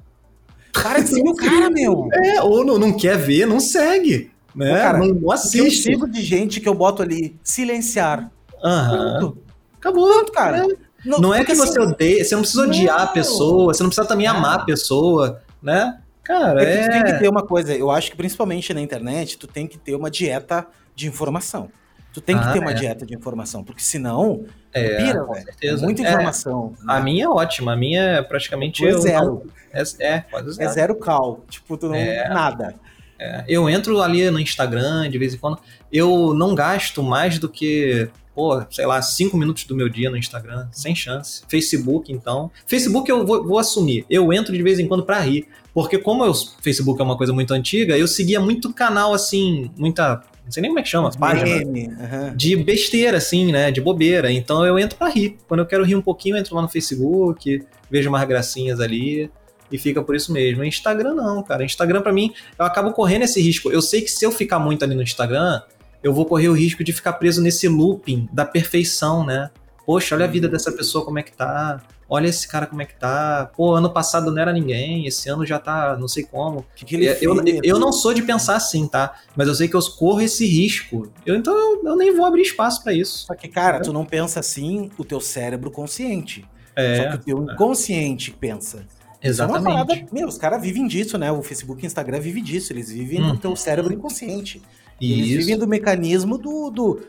Para 0.72 1.00
de 1.00 1.10
seguir 1.10 1.30
o 1.30 1.36
cara, 1.36 1.70
meu. 1.72 2.10
É, 2.12 2.42
ou 2.42 2.66
não, 2.66 2.80
não 2.80 2.98
quer 2.98 3.18
ver, 3.18 3.46
não 3.46 3.60
segue. 3.60 4.32
Né? 4.56 4.76
Cara, 4.80 4.98
não, 5.00 5.08
não 5.08 5.32
assiste. 5.32 5.58
Eu 5.58 5.72
sigo 5.72 6.08
de 6.08 6.22
gente 6.22 6.60
que 6.60 6.68
eu 6.68 6.74
boto 6.74 7.02
ali, 7.02 7.36
silenciar. 7.44 8.32
Aham. 8.64 9.34
Acabou. 9.78 10.08
Pronto, 10.08 10.32
cara. 10.32 10.66
É. 10.66 10.68
Não, 11.06 11.20
não 11.20 11.34
é 11.34 11.44
que 11.44 11.54
você 11.54 11.78
assim, 11.78 11.92
odeia, 11.92 12.24
você 12.24 12.34
não 12.34 12.42
precisa 12.42 12.64
odiar 12.64 12.98
não. 12.98 13.04
a 13.04 13.08
pessoa, 13.08 13.74
você 13.74 13.84
não 13.84 13.90
precisa 13.90 14.08
também 14.08 14.26
amar 14.26 14.60
a 14.60 14.64
pessoa, 14.64 15.42
né? 15.62 16.00
Cara, 16.24 16.64
é... 16.64 16.88
Tu 16.88 16.92
tem 16.92 17.04
que 17.04 17.20
ter 17.20 17.30
uma 17.30 17.46
coisa, 17.46 17.76
eu 17.76 17.92
acho 17.92 18.10
que 18.10 18.18
principalmente 18.18 18.74
na 18.74 18.82
internet, 18.82 19.38
tu 19.38 19.48
tem 19.48 19.68
que 19.68 19.78
ter 19.78 19.96
uma 19.96 20.10
dieta 20.10 20.66
de 20.96 21.08
informação. 21.08 21.70
Tu 22.14 22.22
tem 22.22 22.38
que 22.38 22.48
ah, 22.48 22.54
ter 22.54 22.60
uma 22.60 22.72
é. 22.72 22.76
dieta 22.76 23.06
de 23.08 23.16
informação, 23.16 23.64
porque 23.64 23.82
senão 23.82 24.46
é, 24.72 24.98
pira, 24.98 25.26
velho. 25.26 25.46
É 25.64 25.76
muita 25.78 26.04
é, 26.04 26.10
informação. 26.12 26.76
Né? 26.84 26.94
A 26.94 27.00
minha 27.00 27.26
é 27.26 27.28
ótima, 27.28 27.74
a 27.74 27.76
minha 27.76 28.02
é 28.02 28.22
praticamente 28.22 28.86
é 28.86 28.98
zero. 29.00 29.48
É, 29.74 29.84
é, 30.00 30.20
quase 30.22 30.52
zero. 30.52 30.70
É 30.70 30.74
zero 30.74 30.96
cal, 30.96 31.44
tipo, 31.50 31.76
tu 31.76 31.88
não 31.88 31.96
é. 31.96 32.30
nada. 32.30 32.76
É, 33.18 33.44
eu 33.48 33.68
entro 33.68 34.00
ali 34.02 34.30
no 34.30 34.40
Instagram 34.40 35.10
de 35.10 35.18
vez 35.18 35.34
em 35.34 35.38
quando, 35.38 35.58
eu 35.92 36.36
não 36.36 36.54
gasto 36.54 37.02
mais 37.02 37.40
do 37.40 37.50
que, 37.50 38.08
pô, 38.36 38.64
sei 38.70 38.86
lá, 38.86 39.02
cinco 39.02 39.36
minutos 39.36 39.64
do 39.64 39.76
meu 39.76 39.90
dia 39.90 40.12
no 40.12 40.18
Instagram, 40.18 40.68
sem 40.72 40.96
chance. 40.96 41.44
Facebook, 41.48 42.12
então. 42.12 42.52
Facebook 42.68 43.10
eu 43.10 43.26
vou, 43.26 43.44
vou 43.44 43.58
assumir, 43.58 44.06
eu 44.08 44.32
entro 44.32 44.54
de 44.56 44.62
vez 44.62 44.78
em 44.78 44.88
quando 44.88 45.04
para 45.04 45.20
rir, 45.20 45.48
porque 45.74 45.98
como 45.98 46.24
o 46.24 46.34
Facebook 46.62 47.02
é 47.02 47.04
uma 47.04 47.18
coisa 47.18 47.34
muito 47.34 47.54
antiga, 47.54 47.98
eu 47.98 48.08
seguia 48.08 48.40
muito 48.40 48.74
canal 48.74 49.14
assim, 49.14 49.72
muita 49.78 50.22
não 50.46 50.52
sei 50.52 50.62
nem 50.62 50.70
como 50.72 50.80
é 50.80 50.84
que 50.84 50.90
chama, 50.90 51.08
as 51.08 51.16
páginas. 51.16 51.64
Uhum. 51.64 52.36
De 52.36 52.56
besteira, 52.58 53.18
assim, 53.18 53.52
né? 53.52 53.72
De 53.72 53.80
bobeira. 53.80 54.30
Então 54.30 54.66
eu 54.66 54.78
entro 54.78 54.98
pra 54.98 55.08
rir. 55.08 55.38
Quando 55.48 55.62
eu 55.62 55.66
quero 55.66 55.86
rir 55.86 55.96
um 55.96 56.02
pouquinho, 56.02 56.36
eu 56.36 56.42
entro 56.42 56.54
lá 56.54 56.62
no 56.62 56.68
Facebook, 56.68 57.66
vejo 57.90 58.10
umas 58.10 58.28
gracinhas 58.28 58.82
ali. 58.82 59.32
e 59.74 59.78
fica 59.80 60.04
por 60.04 60.16
isso 60.16 60.32
mesmo. 60.32 60.64
Instagram 60.64 61.16
não, 61.16 61.42
cara. 61.42 61.66
Instagram 61.66 62.04
para 62.04 62.14
mim, 62.14 62.32
eu 62.60 62.64
acabo 62.64 62.92
correndo 62.92 63.24
esse 63.24 63.42
risco. 63.42 63.72
Eu 63.72 63.82
sei 63.82 64.02
que 64.02 64.12
se 64.12 64.24
eu 64.24 64.32
ficar 64.32 64.60
muito 64.60 64.86
ali 64.86 64.94
no 64.94 65.02
Instagram, 65.02 65.62
eu 66.04 66.14
vou 66.14 66.26
correr 66.26 66.48
o 66.50 66.54
risco 66.54 66.84
de 66.84 66.94
ficar 66.94 67.14
preso 67.14 67.42
nesse 67.42 67.68
looping 67.68 68.30
da 68.32 68.46
perfeição, 68.46 69.26
né? 69.26 69.50
Poxa, 69.84 70.14
olha 70.14 70.26
a 70.26 70.28
vida 70.28 70.48
dessa 70.48 70.72
pessoa 70.72 71.04
como 71.04 71.18
é 71.18 71.24
que 71.24 71.34
tá. 71.34 71.82
Olha 72.14 72.28
esse 72.28 72.48
cara 72.48 72.68
como 72.68 72.80
é 72.80 72.86
que 72.86 72.94
tá. 72.94 73.50
Pô, 73.58 73.74
ano 73.74 73.90
passado 73.90 74.30
não 74.30 74.40
era 74.40 74.54
ninguém, 74.54 75.08
esse 75.08 75.28
ano 75.30 75.44
já 75.44 75.58
tá 75.58 75.98
não 75.98 76.08
sei 76.08 76.24
como. 76.24 76.64
Que 76.76 76.86
que 76.86 76.96
eu, 77.04 77.14
eu, 77.20 77.44
eu, 77.64 77.80
não 77.80 77.92
sou 77.92 78.14
de 78.14 78.22
pensar 78.22 78.56
assim, 78.56 78.88
tá? 78.88 79.16
Mas 79.36 79.48
eu 79.48 79.56
sei 79.56 79.68
que 79.68 79.76
eu 79.76 79.82
corro 79.98 80.22
esse 80.22 80.46
risco. 80.46 81.12
Eu, 81.26 81.36
então 81.36 81.58
eu, 81.58 81.82
eu 81.84 81.96
nem 81.96 82.16
vou 82.16 82.24
abrir 82.24 82.44
espaço 82.44 82.84
para 82.84 82.94
isso. 82.94 83.26
Só 83.26 83.34
que, 83.34 83.48
cara, 83.48 83.78
é. 83.78 83.80
tu 83.80 83.92
não 83.92 84.06
pensa 84.06 84.40
assim 84.40 84.92
o 84.96 85.04
teu 85.04 85.20
cérebro 85.20 85.72
consciente. 85.72 86.46
É. 86.76 86.98
Só 86.98 87.10
que 87.10 87.16
o 87.16 87.18
teu 87.18 87.44
inconsciente 87.52 88.30
pensa. 88.30 88.86
Exatamente. 89.20 89.68
É 89.68 89.72
parada, 89.72 90.06
meu, 90.12 90.28
os 90.28 90.38
caras 90.38 90.62
vivem 90.62 90.86
disso, 90.86 91.18
né? 91.18 91.32
O 91.32 91.42
Facebook 91.42 91.82
e 91.82 91.86
o 91.86 91.88
Instagram 91.88 92.20
vivem 92.20 92.44
disso. 92.44 92.72
Eles 92.72 92.92
vivem 92.92 93.24
hum. 93.24 93.32
do 93.32 93.38
teu 93.40 93.56
cérebro 93.56 93.92
inconsciente. 93.92 94.62
Eles 95.02 95.30
Isso. 95.30 95.38
vivem 95.40 95.58
do 95.58 95.68
mecanismo 95.68 96.38
do, 96.38 96.70
do. 96.70 97.02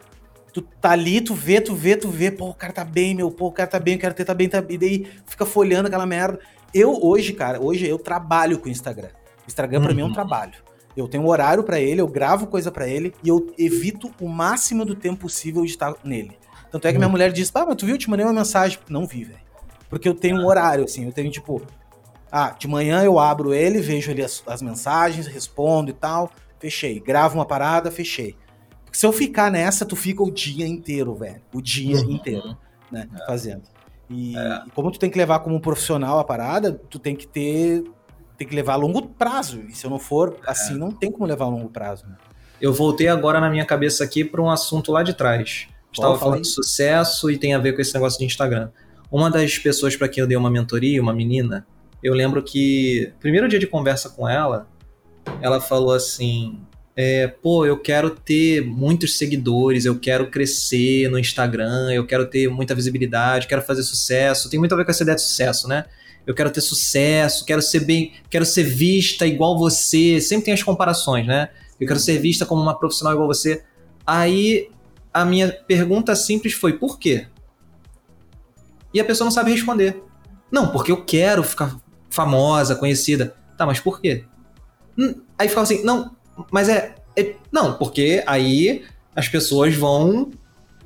Tu 0.55 0.63
tá 0.63 0.93
ali, 0.93 1.21
tu 1.21 1.35
vê, 1.35 1.61
tu 1.61 1.75
vê, 1.75 1.97
tu 1.97 2.09
vê, 2.09 2.31
pô, 2.31 2.49
o 2.49 2.55
cara 2.55 2.73
tá 2.73 2.85
bem, 2.85 3.13
meu, 3.13 3.29
pô, 3.29 3.49
o 3.49 3.53
cara 3.53 3.69
tá 3.69 3.81
bem, 3.81 3.97
o 3.97 3.99
cara 3.99 4.15
tá 4.15 4.33
bem, 4.33 4.49
tá 4.49 4.63
bem. 4.63 4.77
E 4.77 4.79
daí 4.79 5.07
fica 5.27 5.45
folhando 5.45 5.89
aquela 5.89 6.07
merda. 6.07 6.39
Eu 6.73 6.97
hoje, 7.03 7.33
cara, 7.33 7.61
hoje 7.61 7.89
eu 7.89 7.99
trabalho 7.99 8.61
com 8.61 8.69
o 8.69 8.71
Instagram. 8.71 9.09
Instagram 9.49 9.81
uhum. 9.81 9.85
pra 9.85 9.95
mim 9.95 10.01
é 10.03 10.05
um 10.05 10.09
uhum. 10.09 10.15
trabalho. 10.15 10.55
Eu 10.97 11.09
tenho 11.09 11.25
um 11.25 11.29
horário 11.29 11.65
para 11.65 11.81
ele, 11.81 12.01
eu 12.01 12.07
gravo 12.07 12.47
coisa 12.47 12.71
para 12.71 12.87
ele 12.87 13.13
e 13.23 13.29
eu 13.29 13.53
evito 13.59 14.13
o 14.21 14.29
máximo 14.29 14.85
do 14.85 14.95
tempo 14.95 15.23
possível 15.23 15.65
de 15.65 15.71
estar 15.71 15.93
nele. 16.05 16.39
Tanto 16.71 16.87
é 16.87 16.93
que 16.93 16.99
minha 16.99 17.09
uhum. 17.09 17.13
mulher 17.13 17.33
diz: 17.33 17.51
Ah, 17.53 17.67
mas 17.67 17.75
tu 17.75 17.85
viu? 17.85 17.97
Eu 17.97 17.99
te 17.99 18.09
mandei 18.09 18.25
uma 18.25 18.33
mensagem. 18.33 18.79
Não 18.89 19.07
vi, 19.07 19.25
velho. 19.25 19.41
Porque 19.91 20.09
eu 20.09 20.15
tenho 20.15 20.37
um 20.37 20.47
horário, 20.47 20.85
assim, 20.85 21.05
eu 21.05 21.13
tenho 21.13 21.31
tipo, 21.31 21.63
ah, 22.31 22.51
de 22.59 22.67
manhã 22.67 23.03
eu 23.05 23.19
abro 23.19 23.55
ele, 23.55 23.81
vejo 23.81 24.11
ali 24.11 24.23
as, 24.23 24.43
as 24.47 24.61
mensagens, 24.63 25.27
respondo 25.27 25.91
e 25.91 25.95
tal, 25.95 26.31
fechei. 26.59 26.99
Gravo 26.99 27.37
uma 27.37 27.47
parada, 27.47 27.91
fechei. 27.91 28.37
Se 28.95 29.05
eu 29.05 29.13
ficar 29.13 29.51
nessa, 29.51 29.85
tu 29.85 29.97
fica 29.97 30.23
o 30.23 30.31
dia 30.31 30.65
inteiro, 30.65 31.17
velho. 31.17 31.43
O 31.53 31.61
dia 31.61 31.97
uhum. 31.97 32.13
inteiro, 32.13 32.57
né? 32.93 33.09
É. 33.13 33.27
Fazendo. 33.27 33.63
E, 34.09 34.37
é. 34.39 34.63
e, 34.69 34.71
como 34.71 34.89
tu 34.93 35.01
tem 35.01 35.11
que 35.11 35.19
levar 35.19 35.41
como 35.41 35.61
profissional 35.61 36.21
a 36.21 36.25
parada, 36.25 36.73
tu 36.89 37.01
tem 37.01 37.17
que 37.17 37.27
ter. 37.27 37.83
Tem 38.39 38.47
que 38.47 38.55
levar 38.55 38.75
a 38.75 38.77
longo 38.77 39.03
prazo. 39.03 39.63
E 39.69 39.75
se 39.75 39.85
eu 39.85 39.91
não 39.91 39.99
for 39.99 40.39
é. 40.47 40.51
assim, 40.51 40.75
não 40.75 40.93
tem 40.93 41.11
como 41.11 41.27
levar 41.27 41.47
a 41.47 41.49
longo 41.49 41.69
prazo. 41.69 42.07
Né? 42.07 42.15
Eu 42.61 42.73
voltei 42.73 43.09
agora 43.09 43.41
na 43.41 43.51
minha 43.51 43.65
cabeça 43.65 44.05
aqui 44.05 44.25
para 44.25 44.41
um 44.41 44.49
assunto 44.49 44.93
lá 44.93 45.03
de 45.03 45.13
trás. 45.13 45.67
Estava 45.93 46.17
falando 46.17 46.43
de 46.43 46.49
sucesso 46.49 47.29
e 47.31 47.37
tem 47.37 47.53
a 47.53 47.59
ver 47.59 47.75
com 47.75 47.81
esse 47.81 47.95
negócio 47.95 48.19
de 48.19 48.25
Instagram. 48.25 48.71
Uma 49.11 49.29
das 49.29 49.59
pessoas 49.59 49.97
para 49.97 50.09
quem 50.09 50.21
eu 50.21 50.27
dei 50.27 50.37
uma 50.37 50.51
mentoria, 50.51 51.03
uma 51.03 51.13
menina, 51.13 51.67
eu 52.01 52.15
lembro 52.15 52.43
que 52.43 53.13
primeiro 53.19 53.49
dia 53.49 53.59
de 53.59 53.67
conversa 53.67 54.09
com 54.09 54.29
ela, 54.29 54.69
ela 55.41 55.61
falou 55.61 55.93
assim: 55.93 56.61
é, 56.97 57.27
pô, 57.27 57.67
eu 57.67 57.77
quero 57.77 58.11
ter 58.11 58.65
muitos 58.65 59.19
seguidores, 59.19 59.85
eu 59.85 59.99
quero 59.99 60.31
crescer 60.31 61.09
no 61.11 61.19
Instagram, 61.19 61.93
eu 61.93 62.07
quero 62.07 62.27
ter 62.27 62.49
muita 62.49 62.75
visibilidade, 62.75 63.49
quero 63.49 63.63
fazer 63.63 63.83
sucesso. 63.83 64.49
Tem 64.49 64.59
muito 64.59 64.73
a 64.75 64.77
ver 64.77 64.85
com 64.85 64.93
essa 64.93 65.03
ideia 65.03 65.17
de 65.17 65.23
sucesso, 65.23 65.67
né? 65.67 65.85
Eu 66.27 66.35
quero 66.35 66.51
ter 66.51 66.61
sucesso, 66.61 67.45
quero 67.45 67.61
ser 67.61 67.81
bem, 67.81 68.13
quero 68.31 68.47
ser 68.47 68.63
vista 68.63 69.27
igual 69.27 69.59
você. 69.59 70.21
Sempre 70.21 70.47
tem 70.47 70.55
as 70.55 70.63
comparações, 70.63 71.27
né? 71.27 71.49
Eu 71.81 71.87
quero 71.87 71.99
ser 71.99 72.19
vista 72.19 72.47
como 72.47 72.63
uma 72.63 72.79
profissional 72.79 73.13
igual 73.13 73.27
você. 73.27 73.65
Aí 74.07 74.71
a 75.13 75.25
minha 75.25 75.53
pergunta 75.53 76.15
simples 76.15 76.53
foi: 76.53 76.75
por 76.75 76.99
quê? 76.99 77.27
E 78.93 79.01
a 79.01 79.05
pessoa 79.05 79.25
não 79.25 79.33
sabe 79.33 79.51
responder. 79.51 80.01
Não, 80.51 80.69
porque 80.69 80.93
eu 80.93 81.05
quero 81.05 81.43
ficar 81.43 81.77
famosa, 82.09 82.77
conhecida. 82.77 83.35
Tá, 83.59 83.67
mas 83.67 83.81
por 83.81 84.01
quê? 84.01 84.25
Hum, 84.97 85.23
aí 85.37 85.49
ficava 85.49 85.65
assim, 85.65 85.83
não, 85.83 86.15
mas 86.51 86.69
é, 86.69 86.95
é, 87.17 87.35
Não, 87.51 87.75
porque 87.75 88.23
aí 88.27 88.85
as 89.15 89.29
pessoas 89.29 89.75
vão 89.75 90.31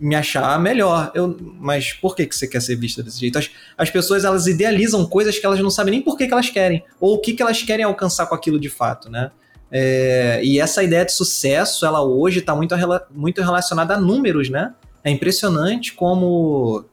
me 0.00 0.14
achar 0.14 0.58
melhor. 0.60 1.10
Eu, 1.14 1.36
mas 1.58 1.92
por 1.92 2.14
que, 2.14 2.26
que 2.26 2.36
você 2.36 2.46
quer 2.46 2.60
ser 2.60 2.76
vista 2.76 3.02
desse 3.02 3.18
jeito? 3.18 3.38
As, 3.38 3.50
as 3.76 3.90
pessoas 3.90 4.24
elas 4.24 4.46
idealizam 4.46 5.04
coisas 5.06 5.38
que 5.38 5.44
elas 5.44 5.60
não 5.60 5.70
sabem 5.70 5.92
nem 5.92 6.02
por 6.02 6.16
que, 6.16 6.26
que 6.26 6.32
elas 6.32 6.50
querem, 6.50 6.84
ou 7.00 7.14
o 7.14 7.18
que, 7.18 7.32
que 7.32 7.42
elas 7.42 7.62
querem 7.62 7.84
alcançar 7.84 8.26
com 8.26 8.34
aquilo 8.34 8.58
de 8.58 8.68
fato, 8.68 9.10
né? 9.10 9.30
É, 9.70 10.40
e 10.42 10.58
essa 10.58 10.82
ideia 10.82 11.04
de 11.04 11.12
sucesso, 11.12 11.84
ela 11.84 12.02
hoje 12.02 12.38
está 12.38 12.54
muito, 12.54 12.74
muito 13.10 13.42
relacionada 13.42 13.94
a 13.94 14.00
números, 14.00 14.48
né? 14.48 14.72
É 15.04 15.10
impressionante 15.10 15.92
como 15.92 16.84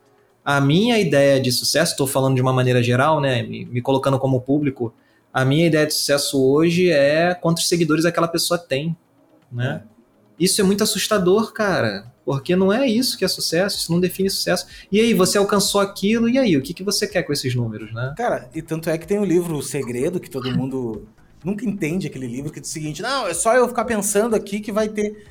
a 0.43 0.61
minha 0.61 0.99
ideia 0.99 1.39
de 1.39 1.51
sucesso, 1.51 1.93
estou 1.93 2.05
falando 2.05 2.35
de 2.35 2.41
uma 2.41 2.53
maneira 2.53 2.83
geral, 2.83 3.19
né, 3.19 3.41
me, 3.41 3.65
me, 3.65 3.81
colocando 3.81 4.19
como 4.19 4.39
público, 4.39 4.93
a 5.35 5.43
minha 5.43 5.67
ideia 5.67 5.85
de 5.85 5.93
sucesso 5.93 6.41
hoje 6.41 6.89
é 6.89 7.35
quantos 7.35 7.67
seguidores 7.67 8.05
aquela 8.05 8.25
pessoa 8.25 8.57
tem, 8.57 8.95
né? 9.51 9.83
É. 9.83 9.95
Isso 10.39 10.61
é 10.61 10.63
muito 10.63 10.81
assustador, 10.81 11.51
cara, 11.51 12.09
porque 12.23 12.55
não 12.55 12.71
é 12.71 12.87
isso 12.87 13.17
que 13.17 13.25
é 13.25 13.27
sucesso, 13.27 13.79
isso 13.79 13.91
não 13.91 13.99
define 13.99 14.29
sucesso. 14.29 14.65
E 14.89 14.97
aí, 14.97 15.13
você 15.13 15.37
alcançou 15.37 15.81
aquilo, 15.81 16.29
e 16.29 16.37
aí, 16.37 16.55
o 16.55 16.61
que, 16.61 16.73
que 16.73 16.83
você 16.83 17.05
quer 17.05 17.23
com 17.23 17.33
esses 17.33 17.53
números, 17.53 17.93
né? 17.93 18.13
Cara, 18.15 18.49
e 18.55 18.61
tanto 18.61 18.89
é 18.89 18.97
que 18.97 19.05
tem 19.05 19.19
o 19.19 19.25
livro 19.25 19.57
O 19.57 19.61
Segredo, 19.61 20.21
que 20.21 20.29
todo 20.29 20.55
mundo 20.55 21.05
nunca 21.43 21.65
entende 21.65 22.07
aquele 22.07 22.27
livro, 22.27 22.49
que 22.49 22.61
diz 22.61 22.69
o 22.69 22.73
seguinte, 22.73 23.01
não, 23.01 23.27
é 23.27 23.33
só 23.33 23.53
eu 23.55 23.67
ficar 23.67 23.83
pensando 23.83 24.37
aqui 24.37 24.61
que 24.61 24.71
vai 24.71 24.87
ter... 24.87 25.27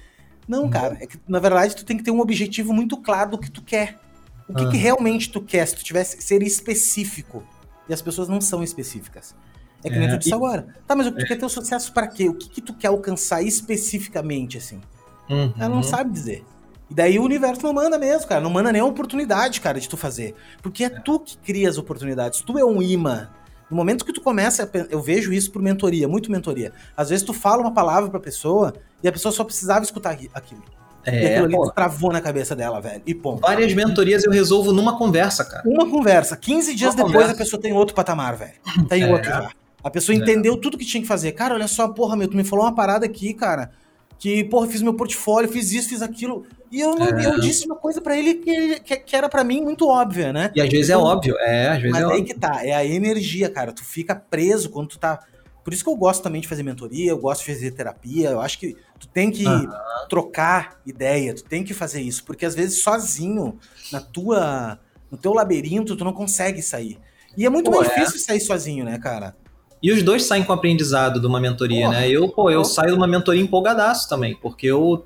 Não, 0.46 0.64
uhum. 0.64 0.70
cara, 0.70 0.98
é 1.00 1.06
que 1.06 1.18
na 1.26 1.38
verdade 1.38 1.74
tu 1.74 1.84
tem 1.84 1.96
que 1.96 2.04
ter 2.04 2.10
um 2.10 2.20
objetivo 2.20 2.74
muito 2.74 2.98
claro 2.98 3.30
do 3.30 3.38
que 3.38 3.50
tu 3.50 3.62
quer. 3.62 3.98
O 4.46 4.54
que, 4.54 4.68
que 4.68 4.76
realmente 4.76 5.30
tu 5.30 5.40
quer, 5.40 5.66
se 5.66 5.74
tu 5.76 5.82
tivesse 5.82 6.20
ser 6.20 6.42
específico. 6.42 7.42
E 7.88 7.94
as 7.94 8.02
pessoas 8.02 8.28
não 8.28 8.42
são 8.42 8.62
específicas. 8.62 9.34
É 9.84 9.90
que 9.90 9.98
nem 9.98 10.08
é, 10.08 10.10
tu 10.12 10.18
disse 10.18 10.30
e... 10.30 10.34
agora. 10.34 10.66
Tá, 10.86 10.96
mas 10.96 11.10
tu 11.10 11.20
é. 11.20 11.24
quer 11.24 11.36
ter 11.36 11.44
o 11.44 11.48
sucesso 11.48 11.92
para 11.92 12.08
quê? 12.08 12.28
O 12.28 12.34
que, 12.34 12.48
que 12.48 12.60
tu 12.60 12.72
quer 12.74 12.88
alcançar 12.88 13.42
especificamente, 13.42 14.58
assim? 14.58 14.80
Uhum. 15.28 15.52
Ela 15.58 15.74
não 15.74 15.82
sabe 15.82 16.10
dizer. 16.10 16.44
E 16.90 16.94
daí 16.94 17.18
o 17.18 17.22
universo 17.22 17.62
não 17.62 17.72
manda 17.72 17.98
mesmo, 17.98 18.26
cara. 18.26 18.40
Não 18.40 18.50
manda 18.50 18.72
nem 18.72 18.82
oportunidade, 18.82 19.60
cara, 19.60 19.78
de 19.78 19.88
tu 19.88 19.96
fazer. 19.96 20.34
Porque 20.62 20.84
é, 20.84 20.86
é. 20.86 20.90
tu 20.90 21.20
que 21.20 21.36
cria 21.38 21.68
as 21.68 21.78
oportunidades. 21.78 22.40
Tu 22.40 22.58
é 22.58 22.64
um 22.64 22.82
imã. 22.82 23.28
No 23.70 23.76
momento 23.76 24.04
que 24.04 24.12
tu 24.12 24.20
começa, 24.20 24.70
eu 24.90 25.00
vejo 25.00 25.32
isso 25.32 25.50
por 25.50 25.62
mentoria, 25.62 26.06
muito 26.06 26.30
mentoria. 26.30 26.72
Às 26.96 27.10
vezes 27.10 27.24
tu 27.24 27.32
fala 27.32 27.62
uma 27.62 27.72
palavra 27.72 28.10
pra 28.10 28.20
pessoa 28.20 28.74
e 29.02 29.08
a 29.08 29.12
pessoa 29.12 29.32
só 29.32 29.42
precisava 29.42 29.82
escutar 29.84 30.10
aquilo. 30.10 30.62
É, 31.06 31.22
e 31.22 31.26
aquilo 31.26 31.62
ali 31.62 31.74
travou 31.74 32.12
na 32.12 32.20
cabeça 32.20 32.54
dela, 32.54 32.80
velho. 32.80 33.02
E 33.06 33.14
ponto. 33.14 33.40
Várias 33.40 33.72
mentorias 33.74 34.24
eu 34.24 34.30
resolvo 34.30 34.72
numa 34.72 34.96
conversa, 34.96 35.44
cara. 35.44 35.62
Uma 35.66 35.88
conversa. 35.88 36.36
15 36.36 36.74
dias 36.74 36.94
uma 36.94 36.96
depois 36.96 37.12
conversa. 37.12 37.32
a 37.32 37.36
pessoa 37.36 37.60
tem 37.60 37.72
outro 37.72 37.94
patamar, 37.94 38.36
velho. 38.36 38.54
Tá 38.88 38.96
em 38.96 39.02
é. 39.02 39.12
outro 39.12 39.28
já. 39.28 39.50
A 39.84 39.90
pessoa 39.90 40.16
é. 40.16 40.18
entendeu 40.18 40.56
tudo 40.56 40.78
que 40.78 40.84
tinha 40.84 41.02
que 41.02 41.06
fazer. 41.06 41.32
Cara, 41.32 41.54
olha 41.54 41.68
só, 41.68 41.86
porra, 41.88 42.16
meu, 42.16 42.26
tu 42.26 42.36
me 42.36 42.42
falou 42.42 42.64
uma 42.64 42.74
parada 42.74 43.04
aqui, 43.04 43.34
cara. 43.34 43.70
Que, 44.18 44.42
porra, 44.44 44.66
fiz 44.66 44.80
meu 44.80 44.94
portfólio, 44.94 45.50
fiz 45.50 45.70
isso, 45.70 45.90
fiz 45.90 46.00
aquilo. 46.00 46.46
E 46.72 46.80
eu, 46.80 46.96
é. 46.98 47.26
eu 47.26 47.38
disse 47.38 47.66
uma 47.66 47.76
coisa 47.76 48.00
para 48.00 48.16
ele 48.16 48.34
que, 48.34 48.80
que, 48.80 48.96
que, 48.96 49.14
era 49.16 49.28
para 49.28 49.44
mim 49.44 49.60
muito 49.60 49.86
óbvia, 49.86 50.32
né? 50.32 50.50
E 50.54 50.60
às 50.60 50.68
vezes 50.68 50.88
é 50.88 50.94
então, 50.94 51.06
é 51.06 51.12
óbvio, 51.12 51.36
é, 51.38 51.68
às 51.68 51.82
vezes 51.82 51.92
mas 51.92 52.00
é 52.00 52.04
aí 52.04 52.10
óbvio. 52.10 52.24
que 52.24 52.34
tá, 52.34 52.66
é 52.66 52.72
a 52.72 52.84
energia, 52.84 53.50
cara. 53.50 53.72
Tu 53.72 53.84
fica 53.84 54.14
preso 54.14 54.70
quando 54.70 54.88
tu 54.88 54.98
tá 54.98 55.20
por 55.64 55.72
isso 55.72 55.82
que 55.82 55.88
eu 55.88 55.96
gosto 55.96 56.22
também 56.22 56.42
de 56.42 56.46
fazer 56.46 56.62
mentoria, 56.62 57.10
eu 57.10 57.18
gosto 57.18 57.40
de 57.44 57.54
fazer 57.54 57.70
terapia. 57.70 58.28
Eu 58.28 58.40
acho 58.40 58.58
que 58.58 58.76
tu 59.00 59.08
tem 59.08 59.30
que 59.30 59.46
uhum. 59.46 59.66
trocar 60.10 60.78
ideia, 60.84 61.34
tu 61.34 61.42
tem 61.42 61.64
que 61.64 61.72
fazer 61.72 62.02
isso, 62.02 62.22
porque 62.24 62.44
às 62.44 62.54
vezes 62.54 62.82
sozinho, 62.82 63.58
na 63.90 64.00
tua, 64.00 64.78
no 65.10 65.16
teu 65.16 65.32
labirinto, 65.32 65.96
tu 65.96 66.04
não 66.04 66.12
consegue 66.12 66.60
sair. 66.60 66.98
E 67.34 67.46
é 67.46 67.48
muito 67.48 67.70
pô, 67.70 67.78
mais 67.78 67.90
é. 67.90 67.94
difícil 67.94 68.20
sair 68.20 68.40
sozinho, 68.40 68.84
né, 68.84 68.98
cara? 68.98 69.34
E 69.84 69.92
os 69.92 70.02
dois 70.02 70.24
saem 70.24 70.42
com 70.42 70.52
aprendizado 70.52 71.20
de 71.20 71.26
uma 71.26 71.38
mentoria, 71.38 71.90
né? 71.90 72.08
Eu, 72.08 72.26
pô, 72.28 72.50
eu 72.50 72.64
saio 72.64 72.92
de 72.92 72.96
uma 72.96 73.06
mentoria 73.06 73.42
empolgadaço 73.42 74.08
também, 74.08 74.34
porque 74.34 74.66
eu 74.66 75.04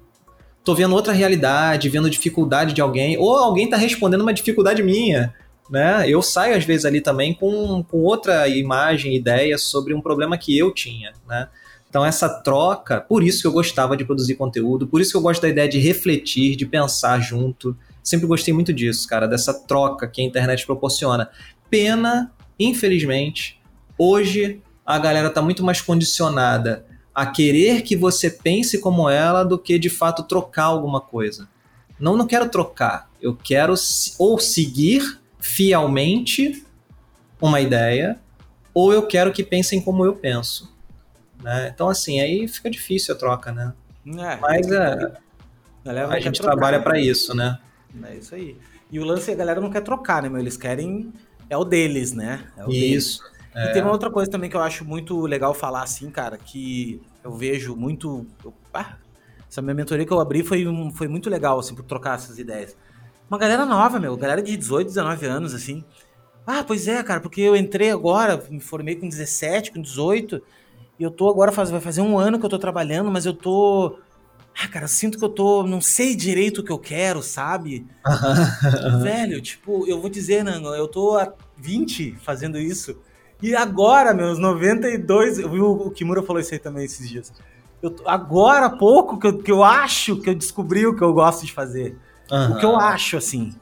tô 0.63 0.73
vendo 0.73 0.95
outra 0.95 1.13
realidade, 1.13 1.89
vendo 1.89 2.09
dificuldade 2.09 2.73
de 2.73 2.81
alguém, 2.81 3.19
ou 3.19 3.37
alguém 3.37 3.69
tá 3.69 3.77
respondendo 3.77 4.21
uma 4.21 4.33
dificuldade 4.33 4.81
minha 4.81 5.35
né? 5.71 6.09
Eu 6.09 6.23
saio 6.23 6.57
às 6.57 6.65
vezes 6.65 6.85
ali 6.85 7.01
também 7.01 7.35
com, 7.35 7.83
com 7.83 7.99
outra 7.99 8.49
imagem, 8.49 9.15
ideia 9.15 9.59
sobre 9.59 9.95
um 9.95 10.01
problema 10.01 10.39
que 10.39 10.57
eu 10.57 10.73
tinha, 10.73 11.13
né? 11.29 11.49
Então 11.89 12.05
essa 12.05 12.29
troca, 12.29 13.01
por 13.01 13.23
isso 13.23 13.41
que 13.41 13.47
eu 13.47 13.53
gostava 13.53 13.97
de 13.97 14.05
produzir 14.05 14.35
conteúdo, 14.35 14.87
por 14.87 15.01
isso 15.01 15.11
que 15.11 15.17
eu 15.17 15.23
gosto 15.23 15.41
da 15.41 15.49
ideia 15.49 15.69
de 15.69 15.79
refletir, 15.79 16.55
de 16.57 16.67
pensar 16.67 17.21
junto. 17.21 17.77
Sempre 18.03 18.27
gostei 18.27 18.53
muito 18.53 18.73
disso, 18.73 19.07
cara, 19.09 19.27
dessa 19.27 19.55
troca 19.55 20.07
que 20.07 20.21
a 20.21 20.25
internet 20.25 20.67
proporciona. 20.67 21.31
Pena, 21.71 22.33
infelizmente, 22.59 23.61
hoje 23.99 24.63
a 24.89 24.99
galera 24.99 25.29
tá 25.29 25.43
muito 25.43 25.63
mais 25.63 25.83
condicionada 25.83 26.87
a 27.15 27.27
querer 27.27 27.83
que 27.83 27.95
você 27.95 28.31
pense 28.31 28.81
como 28.81 29.07
ela 29.07 29.45
do 29.45 29.59
que 29.59 29.79
de 29.79 29.91
fato 29.91 30.23
trocar 30.23 30.65
alguma 30.65 30.99
coisa. 30.99 31.47
Não, 32.01 32.17
não 32.17 32.27
quero 32.27 32.49
trocar. 32.49 33.11
Eu 33.21 33.37
quero 33.37 33.75
ou 34.19 34.39
seguir 34.39 35.21
fielmente 35.39 36.65
uma 37.39 37.61
ideia, 37.61 38.19
ou 38.73 38.91
eu 38.91 39.07
quero 39.07 39.31
que 39.31 39.45
pensem 39.45 39.79
como 39.79 40.07
eu 40.07 40.17
penso. 40.17 40.75
Né? 41.43 41.71
Então, 41.75 41.91
assim, 41.91 42.19
aí 42.21 42.49
fica 42.49 42.71
difícil 42.71 43.15
a 43.15 43.19
troca, 43.19 43.53
né? 43.53 43.75
É, 44.07 44.37
Mas 44.37 44.73
é, 44.73 45.19
a 45.85 46.19
gente 46.19 46.41
trocar, 46.41 46.57
trabalha 46.57 46.81
para 46.81 46.99
isso, 46.99 47.35
né? 47.35 47.59
É 48.05 48.15
isso 48.15 48.35
aí. 48.35 48.57
E 48.91 48.99
o 48.99 49.05
lance, 49.05 49.31
a 49.31 49.35
galera 49.35 49.61
não 49.61 49.71
quer 49.71 49.83
trocar, 49.83 50.23
né, 50.23 50.31
meu? 50.31 50.41
Eles 50.41 50.57
querem. 50.57 51.13
É 51.51 51.59
o 51.59 51.65
deles, 51.65 52.15
né? 52.15 52.47
É 52.57 52.65
o 52.65 52.71
isso. 52.71 53.23
Deles. 53.23 53.38
É. 53.55 53.71
E 53.71 53.73
tem 53.73 53.83
uma 53.83 53.93
outra 53.93 54.11
coisa 54.11 54.31
também 54.31 54.49
que 54.49 54.57
eu 54.57 54.63
acho 54.63 54.85
muito 54.85 55.21
legal 55.27 55.55
falar 55.55 55.83
assim, 55.83 56.11
cara, 56.11 56.37
que 56.37 57.01
eu 57.25 57.33
vejo 57.33 57.75
muito. 57.75 58.27
Eu, 58.45 58.55
ah, 58.73 58.97
essa 59.51 59.63
minha 59.63 59.75
mentoria 59.75 60.05
que 60.05 60.13
eu 60.13 60.21
abri 60.21 60.43
foi, 60.43 60.65
foi 60.95 61.09
muito 61.09 61.31
legal, 61.31 61.59
assim, 61.59 61.75
por 61.75 61.85
trocar 61.85 62.17
essas 62.17 62.39
ideias. 62.39 62.77
Uma 63.31 63.39
galera 63.39 63.65
nova, 63.67 63.99
meu, 63.99 64.17
galera 64.17 64.43
de 64.43 64.57
18, 64.57 64.89
19 64.89 65.27
anos, 65.27 65.55
assim. 65.55 65.85
Ah, 66.47 66.65
pois 66.65 66.89
é, 66.89 67.03
cara, 67.03 67.21
porque 67.21 67.43
eu 67.43 67.55
entrei 67.55 67.91
agora, 67.91 68.43
me 68.49 68.61
formei 68.61 68.97
com 68.97 69.09
17, 69.09 69.73
com 69.73 69.83
18, 69.83 70.43
e 70.99 71.03
eu 71.03 71.11
tô 71.11 71.29
agora, 71.29 71.53
faz, 71.53 71.71
vai 71.71 71.81
fazer 71.81 72.01
um 72.01 72.19
ano 72.19 72.39
que 72.39 72.47
eu 72.47 72.51
tô 72.51 72.59
trabalhando, 72.59 73.11
mas 73.11 73.27
eu 73.27 73.35
tô. 73.35 73.99
Ah, 74.61 74.67
cara, 74.67 74.89
sinto 74.89 75.19
que 75.19 75.25
eu 75.25 75.29
tô. 75.29 75.63
Não 75.63 75.81
sei 75.81 76.17
direito 76.17 76.61
o 76.61 76.65
que 76.65 76.73
eu 76.73 76.79
quero, 76.79 77.23
sabe? 77.23 77.87
Velho, 79.03 79.41
tipo, 79.41 79.87
eu 79.87 80.01
vou 80.01 80.11
dizer, 80.11 80.43
Nango, 80.43 80.69
eu 80.69 80.89
tô 80.89 81.17
há 81.17 81.33
20 81.57 82.17
fazendo 82.23 82.59
isso. 82.59 82.99
E 83.43 83.55
agora, 83.55 84.13
meus 84.13 84.39
92. 84.39 85.39
Eu 85.39 85.49
vi 85.49 85.61
o 85.61 85.91
Kimura 85.91 86.23
falou 86.23 86.41
isso 86.41 86.53
aí 86.53 86.59
também 86.59 86.85
esses 86.85 87.09
dias. 87.09 87.33
Eu, 87.81 87.95
agora 88.05 88.67
há 88.67 88.71
pouco 88.71 89.19
que 89.19 89.27
eu, 89.27 89.39
que 89.39 89.53
eu 89.53 89.63
acho 89.63 90.17
que 90.17 90.31
eu 90.31 90.35
descobri 90.35 90.87
o 90.87 90.95
que 90.95 91.03
eu 91.03 91.13
gosto 91.13 91.47
de 91.47 91.53
fazer. 91.53 91.97
Uhum. 92.31 92.53
O 92.53 92.59
que 92.59 92.67
eu 92.67 92.77
acho, 92.77 93.17
assim. 93.17 93.55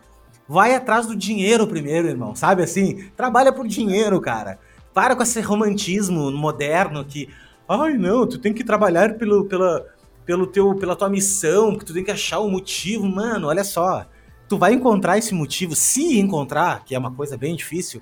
Vai 0.49 0.75
atrás 0.75 1.07
do 1.07 1.15
dinheiro 1.15 1.67
primeiro, 1.67 2.09
irmão. 2.09 2.35
Sabe 2.35 2.63
assim? 2.63 3.11
Trabalha 3.17 3.53
por 3.53 3.67
dinheiro, 3.67 4.21
cara. 4.21 4.59
Para 4.95 5.15
com 5.15 5.23
esse 5.23 5.41
romantismo 5.41 6.31
moderno 6.33 7.05
que. 7.05 7.29
Ai, 7.69 7.99
não, 7.99 8.27
tu 8.27 8.39
tem 8.39 8.55
que 8.55 8.65
trabalhar 8.65 9.15
pelo, 9.15 9.45
pela, 9.45 9.85
pelo 10.25 10.47
teu, 10.47 10.75
pela 10.77 10.97
tua 10.97 11.11
missão, 11.11 11.77
que 11.77 11.85
tu 11.85 11.93
tem 11.93 12.05
que 12.05 12.11
achar 12.13 12.39
o 12.39 12.49
motivo. 12.49 13.07
Mano, 13.07 13.49
olha 13.49 13.65
só. 13.65 14.07
Tu 14.49 14.57
vai 14.57 14.73
encontrar 14.73 15.19
esse 15.19 15.35
motivo, 15.35 15.75
se 15.75 16.21
encontrar, 16.21 16.85
que 16.85 16.95
é 16.95 16.99
uma 16.99 17.11
coisa 17.11 17.37
bem 17.37 17.57
difícil, 17.57 18.01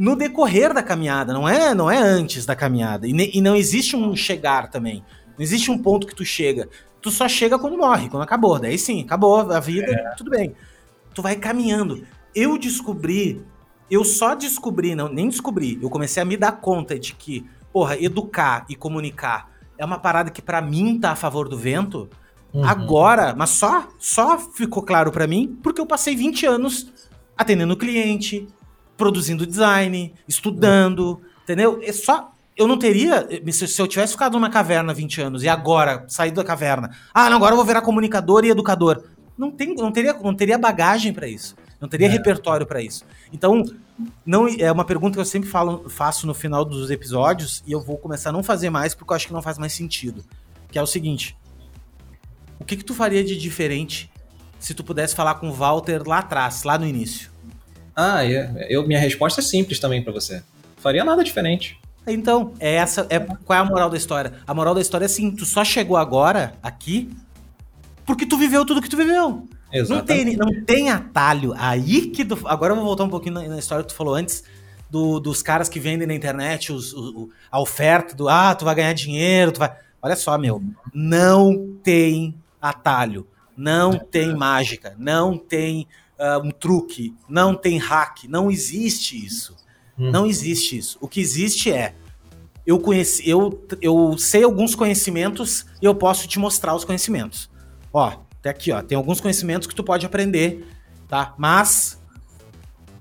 no 0.00 0.16
decorrer 0.16 0.72
da 0.72 0.82
caminhada, 0.82 1.30
não 1.30 1.46
é, 1.46 1.74
não 1.74 1.90
é 1.90 1.98
antes 1.98 2.46
da 2.46 2.56
caminhada. 2.56 3.06
E, 3.06 3.12
ne, 3.12 3.30
e 3.34 3.40
não 3.42 3.54
existe 3.54 3.94
um 3.94 4.16
chegar 4.16 4.70
também. 4.70 5.04
Não 5.36 5.42
existe 5.42 5.70
um 5.70 5.76
ponto 5.76 6.06
que 6.06 6.14
tu 6.14 6.24
chega. 6.24 6.70
Tu 7.02 7.10
só 7.10 7.28
chega 7.28 7.58
quando 7.58 7.76
morre, 7.76 8.08
quando 8.08 8.22
acabou. 8.22 8.58
Daí 8.58 8.78
sim, 8.78 9.02
acabou 9.02 9.52
a 9.52 9.60
vida, 9.60 9.92
é. 9.92 10.14
tudo 10.16 10.30
bem. 10.30 10.54
Tu 11.14 11.20
vai 11.20 11.36
caminhando. 11.36 12.02
Eu 12.34 12.56
descobri, 12.56 13.42
eu 13.90 14.02
só 14.02 14.34
descobri, 14.34 14.94
não, 14.94 15.06
nem 15.06 15.28
descobri, 15.28 15.78
eu 15.82 15.90
comecei 15.90 16.22
a 16.22 16.24
me 16.24 16.38
dar 16.38 16.52
conta 16.52 16.98
de 16.98 17.12
que, 17.12 17.44
porra, 17.70 18.02
educar 18.02 18.64
e 18.70 18.74
comunicar 18.74 19.50
é 19.76 19.84
uma 19.84 19.98
parada 19.98 20.30
que 20.30 20.40
para 20.40 20.62
mim 20.62 20.98
tá 20.98 21.10
a 21.10 21.16
favor 21.16 21.46
do 21.46 21.58
vento. 21.58 22.08
Uhum. 22.54 22.64
Agora, 22.64 23.34
mas 23.36 23.50
só 23.50 23.86
só 23.98 24.38
ficou 24.38 24.82
claro 24.82 25.12
para 25.12 25.26
mim 25.26 25.58
porque 25.62 25.78
eu 25.78 25.86
passei 25.86 26.16
20 26.16 26.46
anos 26.46 26.90
atendendo 27.36 27.76
cliente, 27.76 28.48
produzindo 29.00 29.46
design, 29.46 30.12
estudando, 30.28 31.22
entendeu? 31.42 31.80
É 31.82 31.90
só 31.90 32.34
eu 32.54 32.68
não 32.68 32.78
teria. 32.78 33.26
Se 33.50 33.80
eu 33.80 33.88
tivesse 33.88 34.12
ficado 34.12 34.34
numa 34.34 34.50
caverna 34.50 34.92
20 34.92 35.22
anos 35.22 35.42
e 35.42 35.48
agora 35.48 36.04
saído 36.06 36.36
da 36.36 36.44
caverna, 36.44 36.90
ah, 37.14 37.30
não, 37.30 37.38
agora 37.38 37.52
eu 37.52 37.56
vou 37.56 37.64
virar 37.64 37.80
comunicador 37.80 38.44
e 38.44 38.50
educador. 38.50 39.02
Não, 39.38 39.50
tem, 39.50 39.74
não, 39.74 39.90
teria, 39.90 40.12
não 40.12 40.34
teria 40.34 40.58
bagagem 40.58 41.14
para 41.14 41.26
isso. 41.26 41.56
Não 41.80 41.88
teria 41.88 42.08
é. 42.08 42.10
repertório 42.10 42.66
para 42.66 42.82
isso. 42.82 43.02
Então, 43.32 43.64
não 44.26 44.46
é 44.46 44.70
uma 44.70 44.84
pergunta 44.84 45.14
que 45.14 45.20
eu 45.20 45.24
sempre 45.24 45.48
falo, 45.48 45.88
faço 45.88 46.26
no 46.26 46.34
final 46.34 46.62
dos 46.62 46.90
episódios 46.90 47.62
e 47.66 47.72
eu 47.72 47.80
vou 47.80 47.96
começar 47.96 48.28
a 48.28 48.32
não 48.32 48.42
fazer 48.42 48.68
mais 48.68 48.94
porque 48.94 49.10
eu 49.10 49.16
acho 49.16 49.26
que 49.28 49.32
não 49.32 49.40
faz 49.40 49.56
mais 49.56 49.72
sentido. 49.72 50.22
Que 50.70 50.78
é 50.78 50.82
o 50.82 50.86
seguinte: 50.86 51.34
o 52.58 52.64
que, 52.66 52.76
que 52.76 52.84
tu 52.84 52.94
faria 52.94 53.24
de 53.24 53.38
diferente 53.38 54.12
se 54.58 54.74
tu 54.74 54.84
pudesse 54.84 55.14
falar 55.14 55.36
com 55.36 55.48
o 55.48 55.52
Walter 55.54 56.06
lá 56.06 56.18
atrás, 56.18 56.62
lá 56.64 56.78
no 56.78 56.86
início? 56.86 57.29
Ah, 57.94 58.24
eu, 58.24 58.86
minha 58.86 58.98
resposta 58.98 59.40
é 59.40 59.44
simples 59.44 59.78
também 59.78 60.02
para 60.02 60.12
você. 60.12 60.42
Faria 60.76 61.04
nada 61.04 61.22
diferente. 61.22 61.78
Então, 62.06 62.54
é 62.58 62.74
essa, 62.76 63.06
é, 63.10 63.18
qual 63.18 63.58
é 63.58 63.62
a 63.62 63.64
moral 63.64 63.90
da 63.90 63.96
história? 63.96 64.32
A 64.46 64.54
moral 64.54 64.74
da 64.74 64.80
história 64.80 65.04
é 65.04 65.06
assim, 65.06 65.30
tu 65.30 65.44
só 65.44 65.64
chegou 65.64 65.96
agora, 65.96 66.54
aqui, 66.62 67.10
porque 68.06 68.26
tu 68.26 68.36
viveu 68.36 68.64
tudo 68.64 68.80
que 68.80 68.88
tu 68.88 68.96
viveu. 68.96 69.46
Não 69.88 70.04
tem, 70.04 70.36
não 70.36 70.64
tem 70.64 70.90
atalho. 70.90 71.54
Aí 71.56 72.08
que. 72.08 72.24
Tu, 72.24 72.38
agora 72.44 72.72
eu 72.72 72.76
vou 72.76 72.84
voltar 72.84 73.04
um 73.04 73.08
pouquinho 73.08 73.34
na, 73.34 73.42
na 73.42 73.58
história 73.58 73.84
que 73.84 73.90
tu 73.90 73.96
falou 73.96 74.14
antes. 74.14 74.42
Do, 74.88 75.20
dos 75.20 75.40
caras 75.40 75.68
que 75.68 75.78
vendem 75.78 76.08
na 76.08 76.14
internet 76.14 76.72
os, 76.72 76.92
o, 76.92 77.30
a 77.48 77.60
oferta 77.60 78.16
do 78.16 78.28
ah, 78.28 78.52
tu 78.56 78.64
vai 78.64 78.74
ganhar 78.74 78.92
dinheiro, 78.92 79.52
tu 79.52 79.60
vai. 79.60 79.72
Olha 80.02 80.16
só, 80.16 80.36
meu, 80.36 80.60
não 80.92 81.76
tem 81.84 82.34
atalho, 82.60 83.24
não 83.56 83.96
tem 83.96 84.34
mágica, 84.34 84.96
não 84.98 85.38
tem 85.38 85.86
uh, 86.20 86.46
um 86.46 86.50
truque, 86.50 87.14
não 87.28 87.54
tem 87.54 87.78
hack, 87.78 88.24
não 88.28 88.50
existe 88.50 89.24
isso. 89.24 89.56
Uhum. 89.98 90.10
Não 90.10 90.26
existe 90.26 90.76
isso. 90.76 90.98
O 91.00 91.08
que 91.08 91.20
existe 91.20 91.72
é 91.72 91.94
eu 92.66 92.78
conheci, 92.78 93.28
eu, 93.28 93.66
eu 93.80 94.16
sei 94.18 94.44
alguns 94.44 94.74
conhecimentos 94.74 95.66
e 95.80 95.86
eu 95.86 95.94
posso 95.94 96.28
te 96.28 96.38
mostrar 96.38 96.74
os 96.74 96.84
conhecimentos. 96.84 97.50
Ó, 97.92 98.12
até 98.38 98.50
aqui, 98.50 98.70
ó, 98.70 98.82
tem 98.82 98.96
alguns 98.96 99.20
conhecimentos 99.20 99.66
que 99.66 99.74
tu 99.74 99.82
pode 99.82 100.06
aprender, 100.06 100.66
tá? 101.08 101.34
Mas 101.36 101.98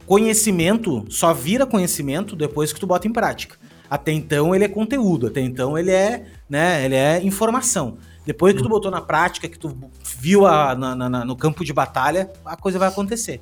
conhecimento 0.05 1.05
só 1.09 1.33
vira 1.33 1.67
conhecimento 1.67 2.35
depois 2.35 2.73
que 2.73 2.79
tu 2.79 2.87
bota 2.87 3.07
em 3.07 3.13
prática. 3.13 3.57
Até 3.89 4.11
então 4.11 4.55
ele 4.55 4.63
é 4.63 4.67
conteúdo, 4.67 5.27
até 5.27 5.41
então 5.41 5.77
ele 5.77 5.91
é, 5.91 6.25
né, 6.49 6.85
ele 6.85 6.95
é 6.95 7.21
informação. 7.21 7.97
Depois 8.29 8.53
que 8.53 8.61
tu 8.61 8.69
botou 8.69 8.91
na 8.91 9.01
prática, 9.01 9.49
que 9.49 9.57
tu 9.57 9.75
viu 10.19 10.45
a, 10.45 10.75
na, 10.75 10.95
na, 10.95 11.25
no 11.25 11.35
campo 11.35 11.65
de 11.65 11.73
batalha, 11.73 12.31
a 12.45 12.55
coisa 12.55 12.77
vai 12.77 12.87
acontecer. 12.87 13.41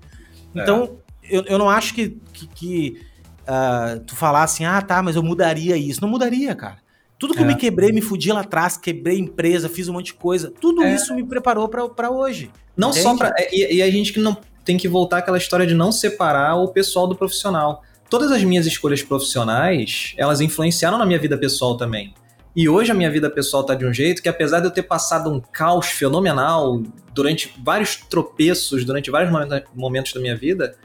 É. 0.55 0.61
Então, 0.61 0.97
é. 1.21 1.37
eu, 1.37 1.43
eu 1.43 1.57
não 1.57 1.69
acho 1.69 1.93
que, 1.93 2.17
que, 2.31 2.47
que 2.47 3.01
uh, 3.41 3.99
tu 4.05 4.15
falar 4.15 4.43
assim, 4.43 4.63
ah, 4.63 4.81
tá, 4.81 5.03
mas 5.03 5.17
eu 5.17 5.21
mudaria 5.21 5.75
isso. 5.75 5.99
Não 5.99 6.07
mudaria, 6.07 6.55
cara. 6.55 6.77
Tudo 7.19 7.33
que 7.33 7.41
é. 7.41 7.43
eu 7.43 7.47
me 7.47 7.55
quebrei, 7.55 7.91
me 7.91 7.99
fudi 7.99 8.31
lá 8.31 8.39
atrás, 8.39 8.77
quebrei 8.77 9.19
empresa, 9.19 9.67
fiz 9.67 9.89
um 9.89 9.93
monte 9.93 10.05
de 10.05 10.13
coisa. 10.13 10.53
Tudo 10.57 10.81
é. 10.81 10.95
isso 10.95 11.13
me 11.13 11.25
preparou 11.25 11.67
para 11.67 12.09
hoje. 12.09 12.49
Não 12.77 12.91
entende? 12.91 13.03
só 13.03 13.17
para 13.17 13.35
e, 13.51 13.75
e, 13.75 13.81
a 13.81 13.91
gente 13.91 14.13
que 14.13 14.21
não 14.21 14.37
tem 14.63 14.77
que 14.77 14.87
voltar 14.87 15.17
àquela 15.17 15.37
história 15.37 15.67
de 15.67 15.73
não 15.73 15.91
separar 15.91 16.55
o 16.55 16.69
pessoal 16.69 17.07
do 17.07 17.15
profissional. 17.15 17.83
Todas 18.09 18.31
as 18.31 18.41
minhas 18.41 18.65
escolhas 18.65 19.03
profissionais, 19.03 20.13
elas 20.15 20.39
influenciaram 20.39 20.97
na 20.97 21.05
minha 21.05 21.19
vida 21.19 21.37
pessoal 21.37 21.75
também. 21.75 22.13
E 22.57 22.67
hoje 22.67 22.91
a 22.91 22.95
minha 22.95 23.11
vida 23.11 23.29
pessoal 23.29 23.63
tá 23.63 23.75
de 23.75 23.85
um 23.85 23.93
jeito 23.93 24.19
que, 24.19 24.27
apesar 24.27 24.59
de 24.59 24.65
eu 24.65 24.71
ter 24.71 24.81
passado 24.81 25.31
um 25.31 25.39
caos 25.39 25.89
fenomenal 25.89 26.81
durante 27.13 27.53
vários 27.63 27.97
tropeços, 27.97 28.83
durante 28.83 29.11
vários 29.11 29.31
momentos 29.75 30.11
da 30.11 30.19
minha 30.19 30.35
vida, 30.35 30.75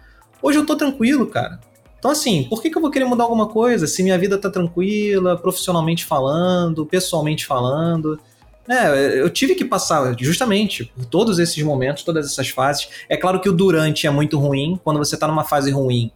hoje 0.43 0.59
eu 0.59 0.67
tô 0.67 0.77
tranquilo, 0.77 1.27
cara. 1.27 1.59
Então, 1.99 2.11
assim, 2.11 2.45
por 2.45 2.61
que, 2.61 2.69
que 2.69 2.77
eu 2.77 2.83
vou 2.83 2.91
querer 2.91 3.07
mudar 3.07 3.25
alguma 3.25 3.49
coisa 3.49 3.87
se 3.87 4.03
minha 4.03 4.19
vida 4.19 4.37
tá 4.37 4.51
tranquila, 4.51 5.39
profissionalmente 5.39 6.05
falando, 6.05 6.85
pessoalmente 6.85 7.47
falando? 7.47 8.21
É, 8.69 9.19
eu 9.19 9.31
tive 9.31 9.55
que 9.55 9.65
passar 9.65 10.15
justamente 10.21 10.85
por 10.85 11.07
todos 11.07 11.39
esses 11.39 11.63
momentos, 11.63 12.03
todas 12.03 12.27
essas 12.27 12.51
fases. 12.51 12.87
É 13.09 13.17
claro 13.17 13.41
que 13.41 13.49
o 13.49 13.53
durante 13.53 14.07
é 14.07 14.11
muito 14.11 14.39
ruim, 14.39 14.79
quando 14.85 14.99
você 14.99 15.17
tá 15.17 15.27
numa 15.27 15.43
fase 15.43 15.71
ruim, 15.71 16.13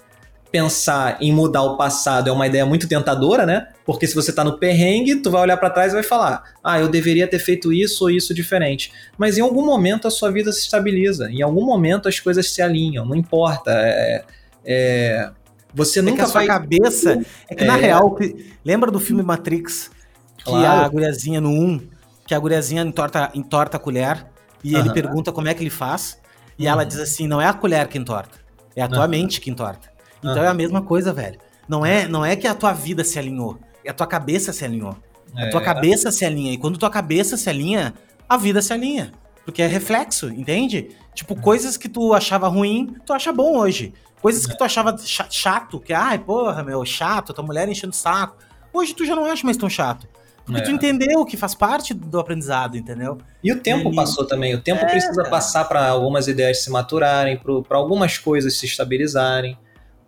pensar 0.57 1.19
em 1.21 1.33
mudar 1.33 1.63
o 1.63 1.77
passado 1.77 2.31
é 2.31 2.33
uma 2.33 2.47
ideia 2.47 2.65
muito 2.65 2.89
tentadora, 2.89 3.45
né? 3.45 3.69
Porque 3.85 4.07
se 4.07 4.15
você 4.15 4.33
tá 4.33 4.43
no 4.43 4.59
perrengue, 4.59 5.17
tu 5.17 5.31
vai 5.31 5.43
olhar 5.43 5.57
para 5.59 5.69
trás 5.69 5.93
e 5.93 5.97
vai 5.97 6.03
falar: 6.03 6.43
"Ah, 6.65 6.81
eu 6.81 6.89
deveria 6.89 7.29
ter 7.29 7.39
feito 7.39 7.73
isso 7.73 8.05
ou 8.05 8.11
isso 8.11 8.33
diferente". 8.33 8.91
Mas 9.19 9.37
em 9.37 9.43
algum 9.43 9.65
momento 9.65 10.09
a 10.09 10.11
sua 10.11 10.31
vida 10.31 10.51
se 10.53 10.61
estabiliza, 10.61 11.31
em 11.31 11.43
algum 11.43 11.65
momento 11.65 12.09
as 12.09 12.19
coisas 12.19 12.51
se 12.51 12.63
alinham, 12.63 13.05
não 13.05 13.15
importa. 13.15 13.71
É, 13.71 14.25
é 14.65 15.31
você 15.75 16.01
nunca 16.01 16.23
é 16.23 16.25
que 16.25 16.31
a 16.31 16.33
vai... 16.33 16.47
sua 16.47 16.55
cabeça. 16.55 17.21
É 17.51 17.55
que 17.55 17.65
é... 17.65 17.67
na 17.67 17.77
real, 17.77 18.17
lembra 18.65 18.91
do 18.91 18.99
filme 18.99 19.23
Matrix? 19.23 19.91
Que 20.39 20.45
claro. 20.45 20.87
a 20.87 20.89
guriazinha 20.89 21.39
no 21.39 21.51
1, 21.51 21.81
que 22.27 22.35
a 22.35 22.39
guriazinha 22.39 22.81
entorta, 22.81 23.31
entorta 23.35 23.77
a 23.77 23.81
colher 23.81 24.25
e 24.65 24.75
ele 24.75 24.91
pergunta 24.91 25.33
como 25.33 25.49
é 25.49 25.55
que 25.55 25.63
ele 25.63 25.71
faz. 25.71 26.19
E 26.59 26.67
ela 26.67 26.83
diz 26.83 26.99
assim: 26.99 27.27
não 27.27 27.43
é 27.43 27.47
a 27.47 27.53
colher 27.53 27.87
que 27.89 27.99
entorta, 27.99 28.39
é 28.75 28.81
a 28.81 28.89
tua 28.89 29.07
mente 29.07 29.39
que 29.39 29.51
entorta. 29.51 29.96
Então 30.33 30.45
é 30.45 30.49
a 30.49 30.55
mesma 30.55 30.83
coisa, 30.83 31.13
velho. 31.13 31.39
Não 31.69 31.85
é, 31.85 32.07
não 32.07 32.25
é 32.25 32.37
que 32.37 32.47
a 32.47 32.55
tua 32.55 32.73
vida 32.73 33.03
se 33.03 33.19
alinhou, 33.19 33.59
é 33.85 33.91
a 33.91 33.95
tua 33.95 34.07
cabeça 34.07 34.53
se 34.53 34.65
alinhou. 34.65 34.97
A 35.35 35.51
tua 35.51 35.61
é. 35.61 35.65
cabeça 35.65 36.11
se 36.11 36.25
alinha. 36.25 36.53
E 36.53 36.59
quando 36.59 36.79
tua 36.79 36.89
cabeça 36.89 37.37
se 37.37 37.49
alinha, 37.51 37.93
a 38.29 38.37
vida 38.37 38.63
se 38.63 38.73
alinha. 38.73 39.13
Porque 39.45 39.63
é 39.63 39.67
reflexo, 39.67 40.29
entende? 40.29 40.91
Tipo, 41.15 41.37
coisas 41.41 41.77
que 41.77 41.89
tu 41.89 42.15
achava 42.15 42.49
ruim, 42.49 42.97
tu 43.05 43.13
acha 43.13 43.33
bom 43.33 43.59
hoje. 43.59 43.93
Coisas 44.21 44.47
que 44.47 44.57
tu 44.57 44.65
achava 44.65 44.97
chato, 44.99 45.79
que, 45.79 45.93
ai, 45.93 46.19
porra, 46.19 46.63
meu, 46.65 46.85
chato, 46.85 47.33
tua 47.33 47.45
mulher 47.45 47.69
enchendo 47.69 47.93
o 47.93 47.97
saco. 47.97 48.37
Hoje 48.73 48.95
tu 48.95 49.05
já 49.05 49.15
não 49.15 49.25
acha 49.27 49.45
mais 49.45 49.57
tão 49.57 49.69
chato. 49.69 50.09
Porque 50.45 50.61
é. 50.61 50.65
tu 50.65 50.71
entendeu 50.71 51.25
que 51.25 51.37
faz 51.37 51.55
parte 51.55 51.93
do 51.93 52.19
aprendizado, 52.19 52.77
entendeu? 52.77 53.19
E 53.43 53.53
o 53.53 53.61
tempo 53.61 53.93
e... 53.93 53.95
passou 53.95 54.25
também. 54.27 54.55
O 54.55 54.61
tempo 54.61 54.85
é, 54.85 54.89
precisa 54.89 55.17
cara. 55.17 55.29
passar 55.29 55.65
para 55.65 55.89
algumas 55.89 56.29
ideias 56.29 56.63
se 56.63 56.71
maturarem, 56.71 57.37
para 57.37 57.77
algumas 57.77 58.17
coisas 58.17 58.57
se 58.59 58.67
estabilizarem, 58.67 59.59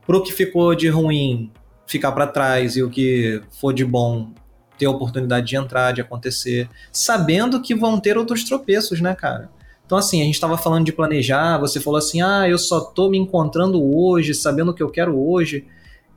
pro 0.08 0.22
que 0.22 0.32
ficou 0.32 0.74
de 0.74 0.88
ruim 0.88 1.52
ficar 1.86 2.12
para 2.12 2.26
trás 2.26 2.78
e 2.78 2.82
o 2.82 2.88
que 2.88 3.42
for 3.60 3.74
de 3.74 3.84
bom 3.84 4.30
ter 4.78 4.86
a 4.86 4.90
oportunidade 4.90 5.46
de 5.46 5.54
entrar, 5.54 5.92
de 5.92 6.00
acontecer, 6.00 6.66
sabendo 6.90 7.60
que 7.60 7.74
vão 7.74 8.00
ter 8.00 8.16
outros 8.16 8.42
tropeços, 8.42 9.02
né, 9.02 9.14
cara? 9.14 9.50
Então, 9.84 9.98
assim, 9.98 10.22
a 10.22 10.24
gente 10.24 10.34
estava 10.34 10.56
falando 10.56 10.86
de 10.86 10.92
planejar, 10.92 11.58
você 11.58 11.78
falou 11.78 11.98
assim, 11.98 12.22
ah, 12.22 12.48
eu 12.48 12.56
só 12.56 12.80
tô 12.80 13.10
me 13.10 13.18
encontrando 13.18 13.82
hoje, 13.84 14.32
sabendo 14.32 14.70
o 14.70 14.74
que 14.74 14.82
eu 14.82 14.88
quero 14.88 15.14
hoje. 15.14 15.66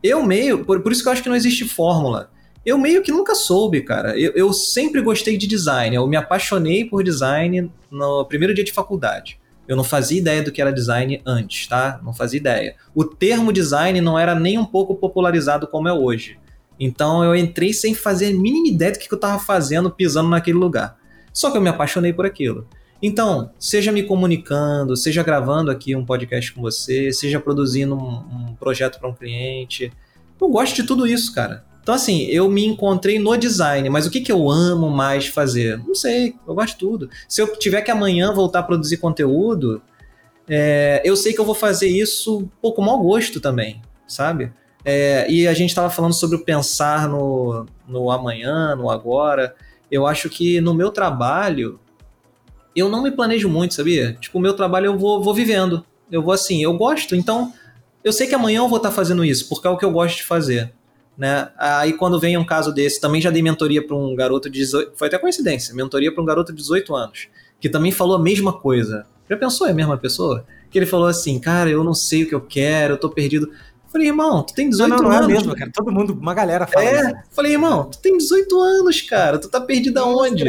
eu 0.02 0.24
meio, 0.24 0.64
por, 0.64 0.80
por 0.82 0.94
isso 0.94 1.04
que 1.04 1.10
eu 1.10 1.12
acho 1.12 1.24
que 1.24 1.30
não 1.30 1.36
existe 1.36 1.66
fórmula. 1.66 2.32
Eu 2.66 2.78
meio 2.78 3.02
que 3.02 3.12
nunca 3.12 3.36
soube, 3.36 3.82
cara. 3.82 4.18
Eu, 4.18 4.32
eu 4.36 4.54
sempre 4.54 5.02
gostei 5.02 5.38
de 5.38 5.48
design. 5.48 5.96
Eu 5.96 6.08
me 6.08 6.16
apaixonei 6.16 6.86
por 6.86 7.04
design 7.04 7.70
no 7.90 8.24
primeiro 8.26 8.54
dia 8.54 8.64
de 8.64 8.72
faculdade. 8.72 9.41
Eu 9.72 9.78
não 9.78 9.86
fazia 9.86 10.20
ideia 10.20 10.44
do 10.44 10.52
que 10.52 10.62
era 10.62 10.70
design 10.70 11.22
antes, 11.26 11.66
tá? 11.66 11.98
Não 12.04 12.14
fazia 12.14 12.38
ideia. 12.38 12.76
O 12.94 13.06
termo 13.06 13.54
design 13.54 14.02
não 14.02 14.20
era 14.20 14.36
nem 14.36 14.58
um 14.58 14.66
pouco 14.66 14.96
popularizado 14.96 15.66
como 15.66 15.88
é 15.88 15.94
hoje. 15.94 16.38
Então 16.78 17.24
eu 17.24 17.34
entrei 17.34 17.72
sem 17.72 17.94
fazer 17.94 18.34
a 18.34 18.38
mínima 18.38 18.68
ideia 18.68 18.92
do 18.92 19.00
que 19.00 19.10
eu 19.10 19.16
estava 19.16 19.40
fazendo 19.40 19.90
pisando 19.90 20.28
naquele 20.28 20.58
lugar. 20.58 20.98
Só 21.32 21.50
que 21.50 21.58
eu 21.58 21.62
me 21.62 21.70
apaixonei 21.70 22.12
por 22.12 22.26
aquilo. 22.26 22.68
Então, 23.02 23.54
seja 23.58 23.94
me 23.94 24.04
comunicando, 24.04 24.98
seja 24.98 25.24
gravando 25.24 25.72
aqui 25.72 25.96
um 25.96 26.06
podcast 26.06 26.52
com 26.52 26.62
você, 26.62 27.14
seja 27.14 27.40
produzindo 27.40 27.96
um, 27.96 28.50
um 28.50 28.56
projeto 28.60 29.00
para 29.00 29.08
um 29.08 29.14
cliente. 29.14 29.90
Eu 30.42 30.50
gosto 30.50 30.76
de 30.76 30.84
tudo 30.84 31.08
isso, 31.08 31.34
cara. 31.34 31.64
Então, 31.82 31.96
assim, 31.96 32.26
eu 32.26 32.48
me 32.48 32.66
encontrei 32.66 33.18
no 33.18 33.36
design, 33.36 33.90
mas 33.90 34.06
o 34.06 34.12
que, 34.12 34.22
que 34.22 34.32
eu 34.32 34.50
amo 34.50 34.90
mais 34.90 35.28
fazer? 35.28 35.80
Não 35.80 35.96
sei, 35.96 36.36
eu 36.48 36.54
gosto 36.54 36.74
de 36.74 36.78
tudo. 36.78 37.10
Se 37.28 37.42
eu 37.42 37.56
tiver 37.58 37.82
que 37.82 37.90
amanhã 37.90 38.32
voltar 38.32 38.60
a 38.60 38.64
produzir 38.64 38.98
conteúdo, 38.98 39.82
é, 40.48 41.02
eu 41.04 41.16
sei 41.16 41.34
que 41.34 41.40
eu 41.40 41.46
vou 41.46 41.56
fazer 41.56 41.88
isso 41.88 42.40
um 42.40 42.50
pouco 42.62 42.82
mau 42.82 43.02
gosto 43.02 43.40
também, 43.40 43.82
sabe? 44.08 44.54
É, 44.86 45.30
e 45.30 45.48
a 45.48 45.54
gente 45.54 45.70
estava 45.70 45.90
falando 45.90 46.14
sobre 46.14 46.36
o 46.38 46.44
pensar 46.44 47.08
no, 47.08 47.66
no 47.88 48.12
amanhã, 48.12 48.76
no 48.76 48.90
agora. 48.90 49.56
Eu 49.90 50.06
acho 50.06 50.30
que 50.30 50.62
no 50.62 50.74
meu 50.74 50.92
trabalho, 50.92 51.80
eu 52.76 52.90
não 52.90 53.02
me 53.02 53.12
planejo 53.12 53.50
muito, 53.50 53.74
sabia? 53.74 54.14
Tipo, 54.14 54.38
o 54.38 54.42
meu 54.42 54.54
trabalho 54.54 54.88
eu 54.88 54.98
vou, 54.98 55.24
vou 55.24 55.34
vivendo. 55.34 55.84
Eu 56.12 56.22
vou 56.22 56.34
assim, 56.34 56.62
eu 56.62 56.78
gosto, 56.78 57.16
então 57.16 57.54
eu 58.04 58.12
sei 58.12 58.28
que 58.28 58.36
amanhã 58.36 58.60
eu 58.60 58.68
vou 58.68 58.78
estar 58.78 58.90
tá 58.90 58.96
fazendo 58.96 59.24
isso, 59.24 59.48
porque 59.48 59.68
é 59.68 59.70
o 59.70 59.78
que 59.78 59.86
eu 59.86 59.92
gosto 59.92 60.18
de 60.18 60.24
fazer. 60.24 60.74
Né? 61.22 61.50
Aí 61.56 61.94
quando 61.94 62.20
vem 62.20 62.36
um 62.36 62.44
caso 62.44 62.74
desse, 62.74 63.00
também 63.00 63.22
já 63.22 63.30
dei 63.30 63.44
mentoria 63.44 63.86
para 63.86 63.96
um 63.96 64.16
garoto 64.16 64.50
de 64.50 64.58
18, 64.58 64.94
foi 64.96 65.08
até 65.08 65.20
coincidência, 65.20 65.72
mentoria 65.76 66.12
para 66.12 66.20
um 66.20 66.26
garoto 66.26 66.52
de 66.52 66.58
18 66.58 66.96
anos, 66.96 67.28
que 67.60 67.70
também 67.70 67.92
falou 67.92 68.16
a 68.16 68.20
mesma 68.20 68.52
coisa. 68.52 69.06
Já 69.30 69.38
pensou 69.38 69.68
é 69.68 69.70
a 69.70 69.74
mesma 69.76 70.00
pessoa? 70.00 70.44
Que 70.72 70.80
ele 70.80 70.88
falou 70.88 71.06
assim, 71.06 71.40
cara, 71.40 71.70
eu 71.70 71.84
não 71.84 71.94
sei 71.94 72.24
o 72.24 72.28
que 72.28 72.34
eu 72.34 72.42
quero, 72.42 72.96
eu 72.96 72.98
tô 72.98 73.08
perdido. 73.08 73.52
Falei, 73.92 74.08
irmão, 74.08 74.42
tu 74.42 74.56
tem 74.56 74.68
18 74.68 74.90
não, 74.90 74.98
não, 74.98 75.04
não 75.04 75.12
anos. 75.16 75.30
É 75.30 75.32
mesmo, 75.32 75.56
cara. 75.56 75.70
Todo 75.72 75.92
mundo, 75.92 76.18
uma 76.20 76.34
galera 76.34 76.66
fala. 76.66 76.86
É, 76.86 77.14
falei, 77.30 77.52
irmão, 77.52 77.84
tu 77.84 78.00
tem 78.00 78.18
18 78.18 78.60
anos, 78.60 79.02
cara. 79.04 79.38
Tu 79.38 79.48
tá 79.48 79.62
perdido 79.62 80.00
aonde? 80.00 80.46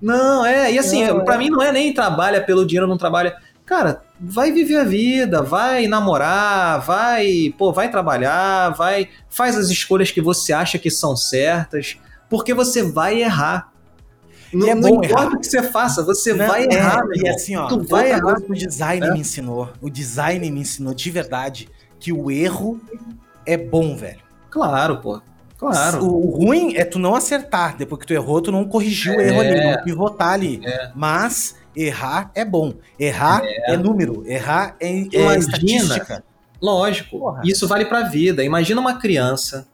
Não, 0.00 0.46
é, 0.46 0.72
e 0.72 0.78
assim, 0.78 1.06
não, 1.06 1.26
pra 1.26 1.34
é. 1.34 1.38
mim 1.38 1.50
não 1.50 1.60
é 1.60 1.70
nem 1.70 1.92
trabalha 1.92 2.40
pelo 2.42 2.64
dinheiro, 2.64 2.86
não 2.86 2.96
trabalha. 2.96 3.36
Cara, 3.70 4.02
vai 4.20 4.50
viver 4.50 4.78
a 4.78 4.84
vida, 4.84 5.44
vai 5.44 5.86
namorar, 5.86 6.80
vai, 6.80 7.54
pô, 7.56 7.72
vai 7.72 7.88
trabalhar, 7.88 8.70
vai, 8.70 9.08
faz 9.28 9.56
as 9.56 9.68
escolhas 9.68 10.10
que 10.10 10.20
você 10.20 10.52
acha 10.52 10.76
que 10.76 10.90
são 10.90 11.16
certas, 11.16 11.96
porque 12.28 12.52
você 12.52 12.82
vai 12.82 13.22
errar. 13.22 13.72
Não, 14.52 14.66
é 14.70 14.74
não 14.74 15.04
importa 15.04 15.36
o 15.36 15.38
que 15.38 15.46
você 15.46 15.62
faça, 15.62 16.02
você 16.02 16.34
não, 16.34 16.48
vai 16.48 16.64
é, 16.64 16.74
errar. 16.74 17.04
E 17.14 17.28
assim, 17.28 17.54
ó, 17.54 17.68
tu 17.68 17.80
vai 17.84 18.10
errar. 18.10 18.38
o 18.48 18.54
design 18.54 19.06
é. 19.06 19.12
me 19.12 19.20
ensinou, 19.20 19.72
o 19.80 19.88
design 19.88 20.50
me 20.50 20.60
ensinou 20.62 20.92
de 20.92 21.08
verdade 21.08 21.68
que 22.00 22.12
o 22.12 22.28
erro 22.28 22.80
é 23.46 23.56
bom, 23.56 23.96
velho. 23.96 24.18
Claro, 24.50 24.96
pô. 24.96 25.22
Claro. 25.56 26.04
O, 26.04 26.44
ruim 26.44 26.74
é 26.74 26.84
tu 26.84 26.98
não 26.98 27.14
acertar. 27.14 27.76
Depois 27.76 28.00
que 28.00 28.06
tu 28.08 28.14
errou, 28.14 28.42
tu 28.42 28.50
não 28.50 28.64
corrigiu 28.64 29.14
o 29.14 29.20
erro 29.20 29.40
ali, 29.40 29.54
não 29.54 29.70
é. 29.70 29.82
pivotar 29.84 30.32
ali. 30.32 30.60
É. 30.64 30.90
Mas 30.92 31.54
Errar 31.74 32.30
é 32.34 32.44
bom. 32.44 32.74
Errar 32.98 33.42
é, 33.44 33.74
é 33.74 33.76
número. 33.76 34.24
Errar 34.26 34.76
é, 34.80 34.88
é 34.88 35.38
estatística. 35.38 36.24
Lógico. 36.60 37.18
Porra. 37.18 37.42
Isso 37.44 37.66
vale 37.66 37.84
pra 37.84 38.02
vida. 38.02 38.44
Imagina 38.44 38.80
uma 38.80 38.98
criança 38.98 39.66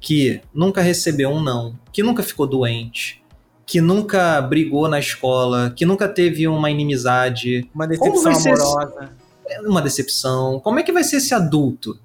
que 0.00 0.40
nunca 0.54 0.80
recebeu 0.80 1.30
um 1.30 1.42
não, 1.42 1.78
que 1.92 2.02
nunca 2.02 2.22
ficou 2.22 2.46
doente, 2.46 3.22
que 3.64 3.80
nunca 3.80 4.40
brigou 4.40 4.88
na 4.88 4.98
escola, 4.98 5.72
que 5.74 5.84
nunca 5.84 6.08
teve 6.08 6.46
uma 6.46 6.70
inimizade. 6.70 7.68
Uma 7.74 7.86
decepção 7.86 8.32
amorosa. 8.32 9.12
Esse... 9.46 9.66
Uma 9.66 9.82
decepção. 9.82 10.60
Como 10.60 10.78
é 10.78 10.82
que 10.82 10.92
vai 10.92 11.02
ser 11.02 11.16
esse 11.16 11.34
adulto? 11.34 11.98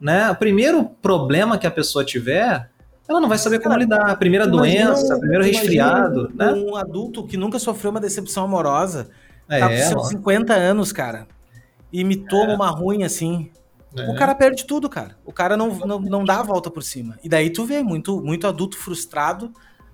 Né? 0.00 0.30
O 0.30 0.34
primeiro 0.34 0.84
problema 1.00 1.56
que 1.56 1.66
a 1.66 1.70
pessoa 1.70 2.04
tiver 2.04 2.71
ela 3.08 3.20
não 3.20 3.28
vai 3.28 3.38
saber 3.38 3.60
como 3.60 3.76
lidar. 3.76 4.10
A 4.10 4.16
primeira 4.16 4.46
doença, 4.46 5.16
um, 5.16 5.20
primeiro 5.20 5.44
resfriado, 5.44 6.30
um, 6.32 6.36
né? 6.36 6.52
Um 6.52 6.76
adulto 6.76 7.26
que 7.26 7.36
nunca 7.36 7.58
sofreu 7.58 7.90
uma 7.90 8.00
decepção 8.00 8.44
amorosa, 8.44 9.10
é, 9.48 9.60
tá 9.60 9.68
com 9.68 9.76
seus 9.76 10.08
50 10.08 10.54
anos, 10.54 10.92
cara, 10.92 11.26
e 11.92 12.04
me 12.04 12.16
toma 12.16 12.52
é. 12.52 12.54
uma 12.54 12.70
ruim 12.70 13.04
assim. 13.04 13.50
É. 13.96 14.10
O 14.10 14.14
cara 14.14 14.34
perde 14.34 14.64
tudo, 14.66 14.88
cara. 14.88 15.16
O 15.24 15.32
cara 15.32 15.56
não, 15.56 15.74
não, 15.74 16.00
não 16.00 16.24
dá 16.24 16.40
a 16.40 16.42
volta 16.42 16.70
por 16.70 16.82
cima. 16.82 17.18
E 17.22 17.28
daí 17.28 17.50
tu 17.50 17.64
vê 17.64 17.82
muito, 17.82 18.20
muito 18.22 18.46
adulto 18.46 18.78
frustrado. 18.78 19.52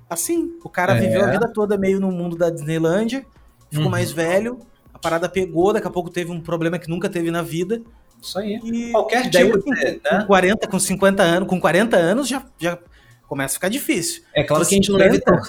Assim, 0.09 0.53
o 0.63 0.69
cara 0.69 0.97
é. 0.97 1.01
viveu 1.01 1.25
a 1.25 1.31
vida 1.31 1.49
toda 1.53 1.77
meio 1.77 2.01
no 2.01 2.11
mundo 2.11 2.37
da 2.37 2.49
Disneylandia, 2.49 3.27
ficou 3.69 3.87
uhum. 3.87 3.91
mais 3.91 4.11
velho, 4.11 4.59
a 4.95 4.99
parada 4.99 5.29
pegou, 5.29 5.73
daqui 5.73 5.87
a 5.87 5.91
pouco 5.91 6.09
teve 6.11 6.31
um 6.31 6.41
problema 6.41 6.79
que 6.79 6.89
nunca 6.89 7.09
teve 7.09 7.31
na 7.31 7.43
vida. 7.43 7.83
Isso 8.21 8.39
aí. 8.39 8.61
E 8.65 8.91
Qualquer 8.91 9.29
tipo 9.29 9.59
de, 9.59 9.71
né? 9.71 10.01
com 10.11 10.27
40, 10.27 10.67
com 10.67 10.79
50 10.79 11.23
anos, 11.23 11.49
com 11.49 11.61
40 11.61 11.97
anos 11.97 12.29
já, 12.29 12.43
já 12.59 12.79
começa 13.29 13.53
a 13.53 13.57
ficar 13.57 13.69
difícil. 13.69 14.23
É 14.35 14.43
claro 14.43 14.67
que 14.67 14.75
a 14.75 14.77
gente 14.77 14.91
não 14.91 14.99
deve 14.99 15.21
ter. 15.21 15.41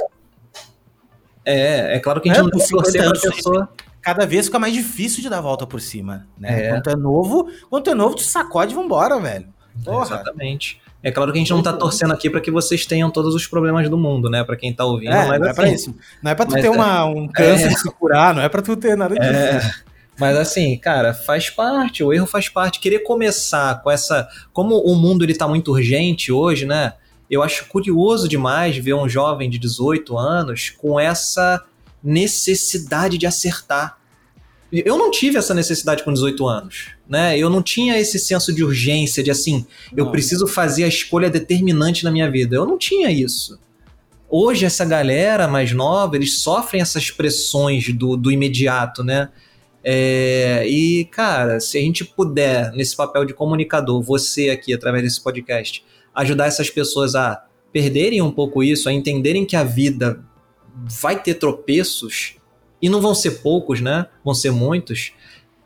É, 1.45 1.95
é 1.95 1.99
claro 1.99 2.21
que 2.21 2.29
a 2.29 2.33
gente 2.33 2.41
é, 2.41 2.43
não 2.43 2.49
deve 2.51 2.69
torcer 2.69 3.03
pra 3.03 3.31
pessoa. 3.31 3.69
Cada 4.01 4.25
vez 4.25 4.45
fica 4.45 4.59
mais 4.59 4.73
difícil 4.73 5.21
de 5.21 5.29
dar 5.29 5.39
a 5.39 5.41
volta 5.41 5.65
por 5.65 5.81
cima, 5.81 6.27
né? 6.37 6.67
É. 6.67 6.69
Quando 6.69 6.89
é 6.89 6.95
novo, 6.95 7.49
quando 7.69 7.89
é 7.89 7.93
novo, 7.93 8.15
tu 8.15 8.21
sacode 8.21 8.73
e 8.73 8.75
vambora, 8.75 9.19
velho. 9.19 9.47
Porra. 9.83 10.05
Exatamente. 10.05 10.81
É 11.01 11.11
claro 11.11 11.31
que 11.31 11.37
a 11.37 11.41
gente 11.41 11.51
não 11.51 11.63
tá 11.63 11.71
torcendo 11.71 12.11
aqui 12.13 12.29
para 12.29 12.41
que 12.41 12.51
vocês 12.51 12.85
tenham 12.85 13.09
todos 13.09 13.33
os 13.33 13.47
problemas 13.47 13.89
do 13.89 13.97
mundo, 13.97 14.29
né? 14.29 14.43
Para 14.43 14.57
quem 14.57 14.73
tá 14.73 14.83
ouvindo. 14.83 15.13
É, 15.13 15.25
não 15.25 15.33
é, 15.33 15.39
não 15.39 15.47
é 15.47 15.53
pra 15.53 15.65
assim. 15.65 15.73
isso. 15.73 15.95
Não 16.21 16.31
é 16.31 16.35
pra 16.35 16.45
tu 16.45 16.51
mas 16.51 16.61
ter 16.61 16.69
uma, 16.69 16.99
é. 16.99 17.03
um 17.03 17.27
câncer 17.27 17.65
é. 17.65 17.69
de 17.69 17.79
se 17.79 17.89
curar, 17.91 18.35
não 18.35 18.41
é 18.41 18.49
pra 18.49 18.61
tu 18.61 18.75
ter 18.75 18.97
nada 18.97 19.15
disso. 19.15 19.31
É. 19.31 19.73
Mas 20.19 20.35
assim, 20.35 20.77
cara, 20.77 21.13
faz 21.13 21.49
parte, 21.49 22.03
o 22.03 22.11
erro 22.11 22.27
faz 22.27 22.49
parte. 22.49 22.81
Querer 22.81 22.99
começar 22.99 23.81
com 23.81 23.89
essa. 23.89 24.27
Como 24.51 24.77
o 24.77 24.93
mundo 24.95 25.23
ele 25.23 25.33
tá 25.33 25.47
muito 25.47 25.71
urgente 25.71 26.31
hoje, 26.31 26.65
né? 26.65 26.93
Eu 27.29 27.43
acho 27.43 27.67
curioso 27.67 28.27
demais 28.27 28.77
ver 28.77 28.93
um 28.93 29.07
jovem 29.07 29.49
de 29.49 29.59
18 29.59 30.17
anos 30.17 30.69
com 30.71 30.99
essa 30.99 31.63
necessidade 32.03 33.17
de 33.17 33.27
acertar. 33.27 33.97
Eu 34.71 34.97
não 34.97 35.09
tive 35.09 35.37
essa 35.37 35.53
necessidade 35.53 36.03
com 36.03 36.13
18 36.13 36.47
anos, 36.47 36.89
né? 37.07 37.37
Eu 37.37 37.49
não 37.49 37.61
tinha 37.61 37.97
esse 37.97 38.19
senso 38.19 38.53
de 38.53 38.63
urgência, 38.63 39.23
de 39.23 39.31
assim, 39.31 39.65
não. 39.91 40.05
eu 40.05 40.11
preciso 40.11 40.47
fazer 40.47 40.83
a 40.83 40.87
escolha 40.87 41.29
determinante 41.29 42.03
na 42.03 42.11
minha 42.11 42.29
vida. 42.29 42.55
Eu 42.55 42.65
não 42.65 42.77
tinha 42.77 43.11
isso. 43.11 43.59
Hoje, 44.29 44.65
essa 44.65 44.85
galera 44.85 45.47
mais 45.47 45.71
nova, 45.73 46.15
eles 46.15 46.39
sofrem 46.39 46.81
essas 46.81 47.09
pressões 47.09 47.91
do, 47.91 48.15
do 48.15 48.31
imediato, 48.31 49.03
né? 49.03 49.29
É, 49.83 50.67
e, 50.67 51.05
cara, 51.05 51.59
se 51.59 51.77
a 51.77 51.81
gente 51.81 52.05
puder, 52.05 52.71
nesse 52.73 52.95
papel 52.95 53.25
de 53.25 53.33
comunicador, 53.33 54.01
você 54.03 54.49
aqui, 54.49 54.71
através 54.71 55.03
desse 55.03 55.21
podcast, 55.21 55.83
ajudar 56.21 56.47
essas 56.47 56.69
pessoas 56.69 57.15
a 57.15 57.43
perderem 57.71 58.21
um 58.21 58.31
pouco 58.31 58.63
isso, 58.63 58.89
a 58.89 58.93
entenderem 58.93 59.45
que 59.45 59.55
a 59.55 59.63
vida 59.63 60.21
vai 61.01 61.21
ter 61.21 61.35
tropeços 61.35 62.35
e 62.81 62.89
não 62.89 63.01
vão 63.01 63.13
ser 63.13 63.41
poucos, 63.41 63.81
né? 63.81 64.07
Vão 64.23 64.33
ser 64.33 64.51
muitos. 64.51 65.13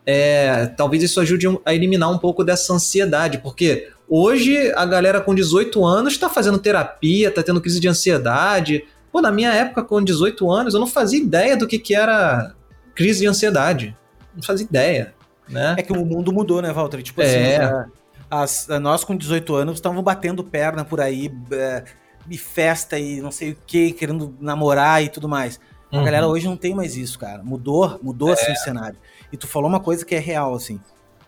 É, 0.06 0.66
talvez 0.68 1.02
isso 1.04 1.20
ajude 1.20 1.48
a 1.66 1.74
eliminar 1.74 2.12
um 2.12 2.18
pouco 2.18 2.44
dessa 2.44 2.74
ansiedade, 2.74 3.38
porque 3.38 3.90
hoje 4.10 4.72
a 4.76 4.86
galera 4.86 5.22
com 5.22 5.34
18 5.34 5.84
anos 5.86 6.14
está 6.14 6.30
fazendo 6.30 6.60
terapia, 6.60 7.30
está 7.30 7.42
tendo 7.42 7.62
crise 7.62 7.80
de 7.80 7.88
ansiedade. 7.88 8.86
Pô, 9.12 9.22
na 9.22 9.32
minha 9.32 9.54
época, 9.54 9.84
com 9.84 10.04
18 10.04 10.52
anos, 10.52 10.74
eu 10.74 10.80
não 10.80 10.88
fazia 10.88 11.20
ideia 11.20 11.56
do 11.56 11.68
que, 11.68 11.80
que 11.80 11.96
era 11.96 12.54
crise 12.96 13.22
de 13.22 13.28
ansiedade. 13.28 13.96
Não 14.36 14.44
fazia 14.44 14.66
ideia. 14.66 15.14
Né? 15.48 15.76
É 15.78 15.82
que 15.84 15.94
o 15.94 16.06
mundo 16.06 16.34
mudou, 16.34 16.62
né, 16.62 16.72
Walter? 16.72 17.02
Tipo 17.02 17.22
assim, 17.22 17.38
é. 17.38 17.64
assim, 17.64 17.92
as, 18.34 18.68
nós 18.82 19.04
com 19.04 19.16
18 19.16 19.56
anos 19.56 19.76
estávamos 19.76 20.04
batendo 20.04 20.44
perna 20.44 20.84
por 20.84 21.00
aí, 21.00 21.32
é, 21.52 21.84
e 22.28 22.38
festa 22.38 22.98
e 22.98 23.22
não 23.22 23.32
sei 23.32 23.52
o 23.52 23.58
que, 23.68 23.92
querendo 23.92 24.36
namorar 24.40 25.04
e 25.04 25.10
tudo 25.10 25.30
mais. 25.30 25.60
A 25.92 25.98
uhum. 25.98 26.04
galera 26.04 26.28
hoje 26.28 26.48
não 26.48 26.58
tem 26.58 26.74
mais 26.74 26.98
isso, 26.98 27.20
cara. 27.20 27.44
Mudou, 27.44 28.00
mudou 28.02 28.30
é. 28.30 28.34
assim 28.34 28.52
o 28.52 28.56
cenário. 28.56 28.98
E 29.32 29.38
tu 29.38 29.48
falou 29.48 29.70
uma 29.70 29.80
coisa 29.80 30.04
que 30.04 30.16
é 30.16 30.20
real, 30.20 30.56
assim. 30.56 30.80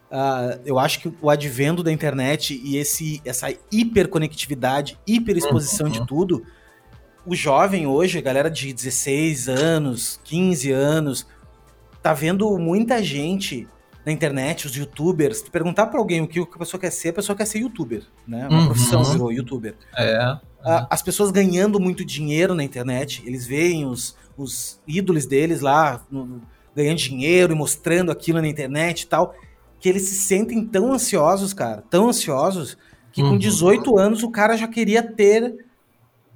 Uh, 0.10 0.60
eu 0.66 0.80
acho 0.80 1.00
que 1.00 1.14
o 1.22 1.30
advento 1.30 1.84
da 1.84 1.92
internet 1.92 2.60
e 2.64 2.78
esse, 2.78 3.22
essa 3.24 3.54
hiperconectividade, 3.72 4.98
hiperexposição 5.06 5.88
uhum. 5.88 5.92
de 5.92 6.08
tudo, 6.08 6.44
o 7.26 7.36
jovem 7.36 7.86
hoje, 7.86 8.18
a 8.18 8.22
galera 8.22 8.50
de 8.50 8.74
16 8.74 9.50
anos, 9.50 10.20
15 10.24 10.72
anos, 10.72 11.28
tá 12.02 12.14
vendo 12.14 12.58
muita 12.58 13.04
gente 13.04 13.68
na 14.06 14.12
internet, 14.12 14.68
os 14.68 14.76
youtubers, 14.76 15.42
tu 15.42 15.50
perguntar 15.50 15.88
para 15.88 16.00
alguém 16.00 16.22
o 16.22 16.28
que 16.28 16.40
a 16.40 16.60
pessoa 16.60 16.80
quer 16.80 16.92
ser, 16.92 17.10
a 17.10 17.14
pessoa 17.14 17.36
quer 17.36 17.46
ser 17.46 17.60
youtuber, 17.60 18.04
né? 18.28 18.48
Uma 18.48 18.60
uhum. 18.60 18.66
profissão 18.68 19.04
virou 19.04 19.32
youtuber. 19.32 19.76
É. 19.98 20.38
As 20.90 21.02
pessoas 21.02 21.32
ganhando 21.32 21.80
muito 21.80 22.06
dinheiro 22.06 22.54
na 22.54 22.64
internet, 22.64 23.24
eles 23.26 23.46
veem 23.46 23.86
os, 23.86 24.16
os 24.38 24.80
ídolos 24.88 25.26
deles 25.26 25.62
lá 25.62 26.04
no, 26.10 26.42
ganhando 26.76 26.98
dinheiro 26.98 27.54
e 27.54 27.56
mostrando 27.56 28.12
aquilo 28.12 28.42
na 28.42 28.48
internet 28.48 29.02
e 29.02 29.08
tal, 29.08 29.34
que 29.80 29.88
eles 29.88 30.04
se 30.04 30.16
sentem 30.16 30.66
tão 30.66 30.92
ansiosos, 30.92 31.54
cara, 31.54 31.84
tão 31.90 32.10
ansiosos, 32.10 32.78
que 33.12 33.24
uhum. 33.24 33.32
com 33.32 33.38
18 33.38 33.98
anos 33.98 34.24
o 34.24 34.30
cara 34.30 34.58
já 34.58 34.68
queria 34.68 35.02
ter 35.02 35.66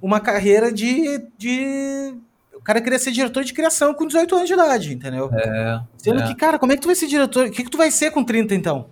uma 0.00 0.18
carreira 0.18 0.72
de, 0.72 1.18
de. 1.36 2.14
O 2.60 2.62
cara 2.62 2.80
queria 2.80 2.98
ser 2.98 3.10
diretor 3.10 3.42
de 3.42 3.54
criação 3.54 3.94
com 3.94 4.06
18 4.06 4.34
anos 4.34 4.46
de 4.46 4.52
idade, 4.52 4.92
entendeu? 4.92 5.30
É. 5.32 5.80
Sendo 5.96 6.20
é. 6.20 6.26
que, 6.26 6.34
cara, 6.34 6.58
como 6.58 6.72
é 6.72 6.76
que 6.76 6.82
tu 6.82 6.86
vai 6.86 6.94
ser 6.94 7.06
diretor? 7.06 7.46
O 7.46 7.50
que, 7.50 7.64
que 7.64 7.70
tu 7.70 7.78
vai 7.78 7.90
ser 7.90 8.10
com 8.10 8.22
30, 8.22 8.54
então? 8.54 8.86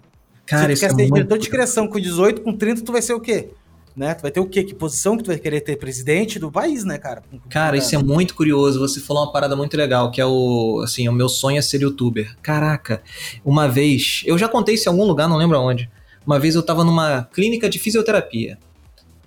Cara, 0.47 0.75
Se 0.75 0.77
tu 0.77 0.81
quer 0.81 0.87
é 0.87 0.89
ser 0.89 0.97
muito... 1.03 1.15
diretor 1.15 1.39
de 1.39 1.51
criação 1.51 1.87
com 1.87 2.01
18, 2.01 2.41
com 2.41 2.57
30, 2.57 2.83
tu 2.83 2.93
vai 2.93 3.03
ser 3.03 3.13
o 3.13 3.21
quê? 3.21 3.51
Né? 3.95 4.15
Tu 4.15 4.23
vai 4.23 4.31
ter 4.31 4.41
o 4.41 4.47
quê? 4.47 4.65
Que 4.65 4.75
posição 4.75 5.19
que 5.19 5.25
tu 5.25 5.27
vai 5.27 5.39
querer 5.39 5.61
ter 5.61 5.77
presidente 5.77 6.39
do 6.39 6.51
país, 6.51 6.83
né, 6.85 6.97
cara? 6.97 7.23
Cara, 7.51 7.77
isso 7.77 7.95
é 7.95 7.99
muito 7.99 8.35
curioso. 8.35 8.81
Você 8.81 9.01
falou 9.01 9.25
uma 9.25 9.33
parada 9.33 9.55
muito 9.55 9.77
legal, 9.77 10.11
que 10.11 10.21
é 10.21 10.25
o, 10.25 10.81
assim, 10.83 11.07
o 11.07 11.13
meu 11.13 11.29
sonho 11.29 11.59
é 11.59 11.63
ser 11.63 11.83
youtuber. 11.83 12.35
Caraca, 12.41 13.03
uma 13.45 13.69
vez, 13.69 14.23
eu 14.25 14.39
já 14.39 14.49
contei 14.49 14.77
isso 14.77 14.89
em 14.89 14.93
algum 14.93 15.05
lugar, 15.05 15.29
não 15.29 15.37
lembro 15.37 15.59
aonde. 15.59 15.91
Uma 16.27 16.39
vez 16.39 16.55
eu 16.55 16.63
tava 16.63 16.85
numa 16.85 17.29
clínica 17.33 17.69
de 17.69 17.79
fisioterapia. 17.79 18.59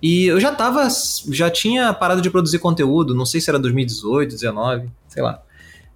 E 0.02 0.26
eu 0.26 0.40
já 0.40 0.52
tava, 0.52 0.88
já 1.30 1.48
tinha 1.48 1.92
parado 1.94 2.20
de 2.20 2.28
produzir 2.28 2.58
conteúdo, 2.58 3.14
não 3.14 3.24
sei 3.24 3.40
se 3.40 3.48
era 3.48 3.58
2018, 3.58 4.30
2019, 4.30 4.90
sei 5.06 5.22
lá. 5.22 5.40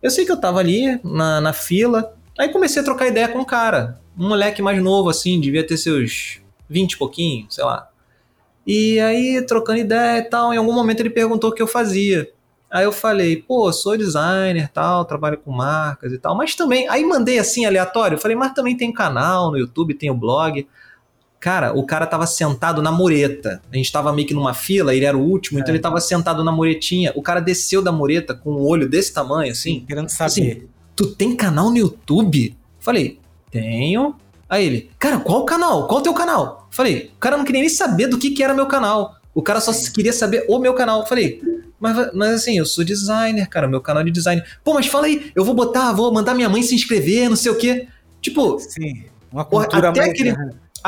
Eu 0.00 0.10
sei 0.10 0.24
que 0.24 0.30
eu 0.30 0.40
tava 0.40 0.60
ali 0.60 1.00
na, 1.02 1.40
na 1.40 1.52
fila, 1.52 2.14
aí 2.38 2.48
comecei 2.50 2.80
a 2.80 2.84
trocar 2.84 3.08
ideia 3.08 3.28
com 3.28 3.40
um 3.40 3.44
cara, 3.44 4.00
um 4.16 4.28
moleque 4.28 4.62
mais 4.62 4.80
novo 4.80 5.10
assim, 5.10 5.40
devia 5.40 5.66
ter 5.66 5.76
seus 5.76 6.40
20 6.68 6.92
e 6.92 6.96
pouquinho, 6.96 7.46
sei 7.50 7.64
lá. 7.64 7.88
E 8.64 9.00
aí, 9.00 9.42
trocando 9.42 9.80
ideia 9.80 10.18
e 10.18 10.22
tal, 10.22 10.54
em 10.54 10.56
algum 10.56 10.72
momento 10.72 11.00
ele 11.00 11.10
perguntou 11.10 11.50
o 11.50 11.52
que 11.52 11.62
eu 11.62 11.66
fazia. 11.66 12.30
Aí 12.70 12.84
eu 12.84 12.92
falei, 12.92 13.36
pô, 13.36 13.72
sou 13.72 13.96
designer 13.96 14.68
tal, 14.68 15.04
trabalho 15.04 15.38
com 15.38 15.52
marcas 15.52 16.12
e 16.12 16.18
tal, 16.18 16.36
mas 16.36 16.54
também. 16.54 16.88
Aí 16.88 17.04
mandei 17.04 17.38
assim, 17.38 17.64
aleatório, 17.64 18.18
falei, 18.18 18.36
mas 18.36 18.52
também 18.52 18.76
tem 18.76 18.92
canal 18.92 19.50
no 19.50 19.58
YouTube, 19.58 19.94
tem 19.94 20.10
o 20.10 20.14
blog. 20.14 20.66
Cara, 21.46 21.72
o 21.72 21.86
cara 21.86 22.08
tava 22.08 22.26
sentado 22.26 22.82
na 22.82 22.90
mureta. 22.90 23.62
A 23.72 23.76
gente 23.76 23.92
tava 23.92 24.12
meio 24.12 24.26
que 24.26 24.34
numa 24.34 24.52
fila, 24.52 24.92
ele 24.92 25.04
era 25.04 25.16
o 25.16 25.20
último, 25.20 25.60
então 25.60 25.66
é. 25.72 25.76
então 25.76 25.76
ele 25.76 25.80
tava 25.80 26.00
sentado 26.00 26.42
na 26.42 26.50
muretinha. 26.50 27.12
O 27.14 27.22
cara 27.22 27.38
desceu 27.38 27.80
da 27.80 27.92
mureta 27.92 28.34
com 28.34 28.54
um 28.54 28.60
olho 28.66 28.88
desse 28.88 29.12
tamanho, 29.12 29.52
assim. 29.52 29.84
Querendo 29.86 30.08
saber. 30.08 30.26
Assim, 30.26 30.62
tu 30.96 31.14
tem 31.14 31.36
canal 31.36 31.70
no 31.70 31.76
YouTube? 31.76 32.56
Falei, 32.80 33.20
tenho. 33.48 34.16
Aí 34.48 34.66
ele, 34.66 34.90
cara, 34.98 35.20
qual 35.20 35.42
o 35.42 35.44
canal? 35.44 35.86
Qual 35.86 36.00
o 36.00 36.02
teu 36.02 36.12
canal? 36.12 36.66
Falei, 36.68 37.12
o 37.14 37.20
cara 37.20 37.36
não 37.36 37.44
queria 37.44 37.60
nem 37.60 37.70
saber 37.70 38.08
do 38.08 38.18
que, 38.18 38.32
que 38.32 38.42
era 38.42 38.52
meu 38.52 38.66
canal. 38.66 39.14
O 39.32 39.40
cara 39.40 39.60
só 39.60 39.70
queria 39.92 40.12
saber 40.12 40.46
o 40.48 40.58
meu 40.58 40.74
canal. 40.74 41.06
Falei, 41.06 41.40
mas, 41.78 42.12
mas 42.12 42.30
assim, 42.32 42.58
eu 42.58 42.66
sou 42.66 42.82
designer, 42.82 43.48
cara, 43.48 43.68
meu 43.68 43.80
canal 43.80 44.02
é 44.02 44.06
de 44.06 44.10
design. 44.10 44.42
Pô, 44.64 44.74
mas 44.74 44.88
fala 44.88 45.06
aí, 45.06 45.30
eu 45.32 45.44
vou 45.44 45.54
botar, 45.54 45.92
vou 45.92 46.12
mandar 46.12 46.34
minha 46.34 46.48
mãe 46.48 46.60
se 46.64 46.74
inscrever, 46.74 47.28
não 47.28 47.36
sei 47.36 47.52
o 47.52 47.56
quê. 47.56 47.86
Tipo, 48.20 48.58
Sim, 48.58 49.04
uma 49.30 49.44
cultura 49.44 49.90
até 49.90 50.10
aquele, 50.10 50.34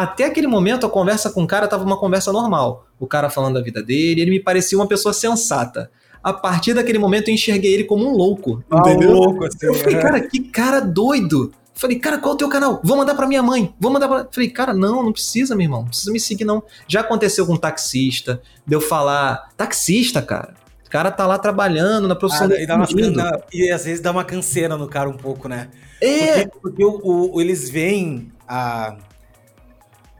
até 0.02 0.26
aquele 0.26 0.46
momento 0.46 0.86
a 0.86 0.90
conversa 0.90 1.30
com 1.30 1.42
o 1.42 1.46
cara 1.46 1.66
tava 1.66 1.84
uma 1.84 1.98
conversa 1.98 2.32
normal. 2.32 2.86
O 3.00 3.06
cara 3.06 3.28
falando 3.28 3.54
da 3.54 3.60
vida 3.60 3.82
dele, 3.82 4.20
ele 4.20 4.30
me 4.30 4.40
parecia 4.40 4.78
uma 4.78 4.86
pessoa 4.86 5.12
sensata. 5.12 5.90
A 6.22 6.32
partir 6.32 6.72
daquele 6.72 6.98
momento 6.98 7.28
eu 7.28 7.34
enxerguei 7.34 7.74
ele 7.74 7.84
como 7.84 8.08
um 8.08 8.12
louco. 8.14 8.62
Ah, 8.70 8.78
entendeu? 8.78 9.10
Um 9.10 9.14
louco, 9.14 9.44
assim, 9.44 9.66
eu 9.66 9.74
falei, 9.74 9.98
cara, 9.98 10.20
que 10.20 10.40
cara 10.40 10.80
doido. 10.80 11.52
Falei, 11.74 11.98
cara, 11.98 12.18
qual 12.18 12.32
é 12.32 12.34
o 12.34 12.38
teu 12.38 12.48
canal? 12.48 12.80
Vou 12.82 12.96
mandar 12.96 13.14
para 13.14 13.26
minha 13.26 13.42
mãe. 13.42 13.74
Vou 13.80 13.90
mandar 13.92 14.08
pra. 14.08 14.28
Falei, 14.30 14.50
cara, 14.50 14.72
não, 14.72 15.02
não 15.02 15.12
precisa, 15.12 15.56
meu 15.56 15.64
irmão. 15.64 15.82
Não 15.82 15.88
precisa 15.88 16.12
me 16.12 16.20
seguir, 16.20 16.44
não. 16.44 16.62
Já 16.86 17.00
aconteceu 17.00 17.44
com 17.46 17.54
um 17.54 17.56
taxista, 17.56 18.40
de 18.64 18.74
eu 18.74 18.80
falar, 18.80 19.50
taxista, 19.56 20.22
cara. 20.22 20.54
O 20.86 20.90
cara 20.90 21.10
tá 21.10 21.26
lá 21.26 21.38
trabalhando 21.38 22.08
na 22.08 22.14
profissão 22.14 22.48
ah, 22.50 22.60
e, 22.60 22.66
dá 22.66 22.76
umas, 22.76 22.90
e 23.52 23.70
às 23.70 23.84
vezes 23.84 24.00
dá 24.00 24.10
uma 24.10 24.24
canseira 24.24 24.76
no 24.76 24.88
cara 24.88 25.08
um 25.08 25.16
pouco, 25.16 25.48
né? 25.48 25.68
É. 26.00 26.46
Porque, 26.46 26.58
porque 26.60 26.84
o, 26.84 27.34
o, 27.34 27.40
eles 27.40 27.68
veem 27.68 28.32
a. 28.48 28.96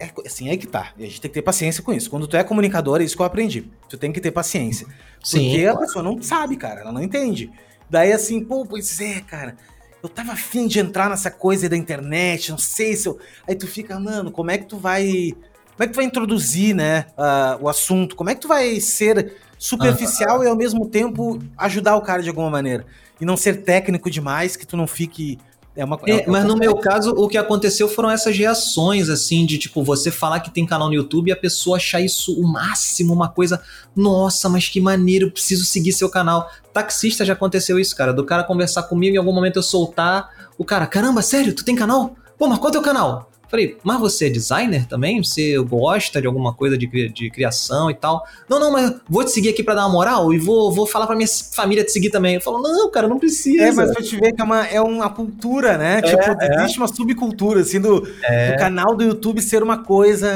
É, 0.01 0.11
assim, 0.27 0.49
é 0.49 0.57
que 0.57 0.67
tá. 0.67 0.93
A 0.97 1.03
gente 1.03 1.21
tem 1.21 1.31
que 1.31 1.35
ter 1.35 1.43
paciência 1.43 1.83
com 1.83 1.93
isso. 1.93 2.09
Quando 2.09 2.27
tu 2.27 2.37
é 2.37 2.45
comunicador, 2.45 3.01
é 3.01 3.05
isso 3.05 3.17
que 3.17 3.23
eu 3.23 3.27
aprendi. 3.27 3.69
Tu 3.89 3.99
tem 3.99 4.13
que 4.13 4.21
ter 4.21 4.31
paciência. 4.31 4.87
Porque 4.87 5.39
Sim, 5.39 5.67
a 5.67 5.77
pessoa 5.77 6.03
não 6.03 6.23
sabe, 6.23 6.57
cara. 6.57 6.81
Ela 6.81 6.93
não 6.93 7.03
entende. 7.03 7.51
Daí 7.91 8.13
assim, 8.13 8.45
pô, 8.45 8.65
pois 8.65 9.01
é, 9.01 9.21
cara 9.21 9.57
eu 10.03 10.09
tava 10.09 10.33
afim 10.33 10.67
de 10.67 10.79
entrar 10.79 11.11
nessa 11.11 11.31
coisa 11.31 11.69
da 11.69 11.77
internet, 11.77 12.51
não 12.51 12.59
sei 12.59 12.95
se 12.95 13.09
eu. 13.09 13.19
Aí 13.47 13.55
tu 13.55 13.67
fica, 13.67 13.99
mano, 13.99 14.31
como 14.31 14.51
é 14.51 14.59
que 14.59 14.67
tu 14.67 14.77
vai. 14.77 15.33
Como 15.73 15.85
é 15.85 15.87
que 15.87 15.93
tu 15.93 15.97
vai 15.97 16.05
introduzir, 16.05 16.75
né, 16.75 17.07
uh, 17.17 17.63
o 17.63 17.69
assunto? 17.69 18.17
Como 18.17 18.31
é 18.31 18.35
que 18.35 18.41
tu 18.41 18.49
vai 18.49 18.81
ser 18.81 19.37
superficial 19.57 20.41
ah, 20.41 20.45
e 20.45 20.49
ao 20.49 20.57
mesmo 20.57 20.89
tempo 20.89 21.39
ajudar 21.57 21.97
o 21.97 22.03
cara 22.03 22.23
de 22.23 22.29
alguma 22.29 22.51
maneira? 22.51 22.85
E 23.21 23.25
não 23.25 23.37
ser 23.37 23.63
técnico 23.63 24.11
demais, 24.11 24.57
que 24.57 24.67
tu 24.67 24.77
não 24.77 24.87
fique 24.87 25.39
é 25.79 25.85
uma, 25.85 25.97
é, 26.07 26.23
é 26.23 26.27
mas 26.27 26.45
no 26.45 26.57
meu 26.57 26.75
caso, 26.77 27.13
o 27.13 27.29
que 27.29 27.39
aconteceu 27.39 27.89
foram 27.89 28.11
essas 28.11 28.37
reações, 28.37 29.09
assim, 29.09 29.47
de 29.47 29.57
tipo, 29.59 29.81
você 29.85 30.11
falar 30.11 30.41
que 30.41 30.51
tem 30.51 30.67
canal 30.67 30.89
no 30.89 30.95
YouTube 30.95 31.29
e 31.29 31.33
a 31.33 31.37
pessoa 31.37 31.77
achar 31.77 32.01
isso 32.01 32.37
o 32.37 32.49
máximo, 32.49 33.15
uma 33.15 33.29
coisa, 33.29 33.63
nossa, 33.95 34.49
mas 34.49 34.69
que 34.69 34.81
maneiro, 34.81 35.31
preciso 35.31 35.65
seguir 35.65 35.93
seu 35.93 36.11
canal. 36.11 36.51
Taxista 36.73 37.25
já 37.25 37.35
aconteceu 37.35 37.79
isso, 37.79 37.95
cara, 37.95 38.13
do 38.13 38.25
cara 38.25 38.43
conversar 38.43 38.83
comigo 38.83 39.15
e 39.15 39.17
em 39.17 39.19
algum 39.21 39.33
momento 39.33 39.55
eu 39.55 39.63
soltar, 39.63 40.29
o 40.59 40.65
cara, 40.65 40.85
caramba, 40.85 41.23
sério, 41.23 41.55
tu 41.55 41.65
tem 41.65 41.77
canal? 41.77 42.17
Pô, 42.37 42.49
mas 42.49 42.59
qual 42.59 42.67
é 42.67 42.71
o 42.71 42.73
teu 42.73 42.83
canal? 42.83 43.31
Falei, 43.49 43.79
mas 43.83 43.99
você 43.99 44.27
é 44.27 44.31
designer 44.31 44.87
também? 44.87 45.23
Você 45.23 45.57
gosta 45.59 46.21
de 46.21 46.27
alguma 46.27 46.53
coisa 46.53 46.77
de, 46.77 46.87
de 47.09 47.31
criação 47.31 47.91
e 47.91 47.95
tal? 47.95 48.23
Não, 48.47 48.61
não, 48.61 48.71
mas 48.71 48.95
vou 49.09 49.25
te 49.25 49.31
seguir 49.31 49.49
aqui 49.49 49.63
para 49.63 49.75
dar 49.75 49.87
uma 49.87 49.93
moral 49.95 50.35
e 50.35 50.39
vou, 50.39 50.71
vou 50.71 50.87
falar 50.87 51.07
pra 51.07 51.17
minha 51.17 51.29
família 51.55 51.83
te 51.83 51.91
seguir 51.91 52.11
também. 52.11 52.35
Eu 52.35 52.41
falo, 52.43 52.61
não, 52.61 52.91
cara, 52.91 53.09
não 53.09 53.19
precisa. 53.19 53.65
É, 53.65 53.73
mas 53.73 53.91
pra 53.91 54.03
te 54.03 54.17
ver 54.17 54.35
que 54.35 54.43
é 54.43 54.45
uma, 54.45 54.67
é 54.67 54.81
uma 54.83 55.09
cultura, 55.09 55.79
né? 55.79 55.99
É, 55.99 56.03
tipo, 56.03 56.23
é. 56.23 56.57
existe 56.57 56.79
uma 56.79 56.89
subcultura, 56.89 57.61
assim, 57.61 57.81
do, 57.81 58.07
é. 58.23 58.53
do, 58.53 58.59
canal 58.59 58.95
do 58.95 59.03
YouTube 59.03 59.41
ser 59.41 59.63
uma 59.63 59.83
coisa. 59.83 60.29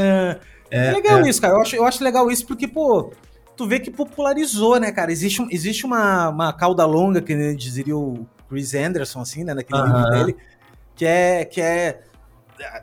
É, 0.70 0.88
é 0.88 0.92
legal 0.92 1.20
isso, 1.26 1.40
cara. 1.40 1.52
Eu 1.52 1.60
acho, 1.60 1.76
eu 1.76 1.84
acho 1.84 2.02
legal 2.02 2.30
isso 2.30 2.46
porque, 2.46 2.66
pô, 2.66 3.12
tu 3.54 3.66
vê 3.66 3.78
que 3.78 3.90
popularizou, 3.90 4.80
né, 4.80 4.90
cara? 4.90 5.12
Existe, 5.12 5.46
existe 5.50 5.84
uma, 5.84 6.30
uma 6.30 6.52
cauda 6.54 6.86
longa, 6.86 7.20
que 7.20 7.54
dizeria 7.54 7.94
o 7.94 8.26
Chris 8.48 8.74
Anderson, 8.74 9.20
assim, 9.20 9.44
né, 9.44 9.52
naquele 9.52 9.82
uh 9.82 9.84
-huh. 9.84 9.96
livro 9.96 10.10
dele, 10.10 10.36
que 10.96 11.04
é. 11.04 11.44
Que 11.44 11.60
é 11.60 12.00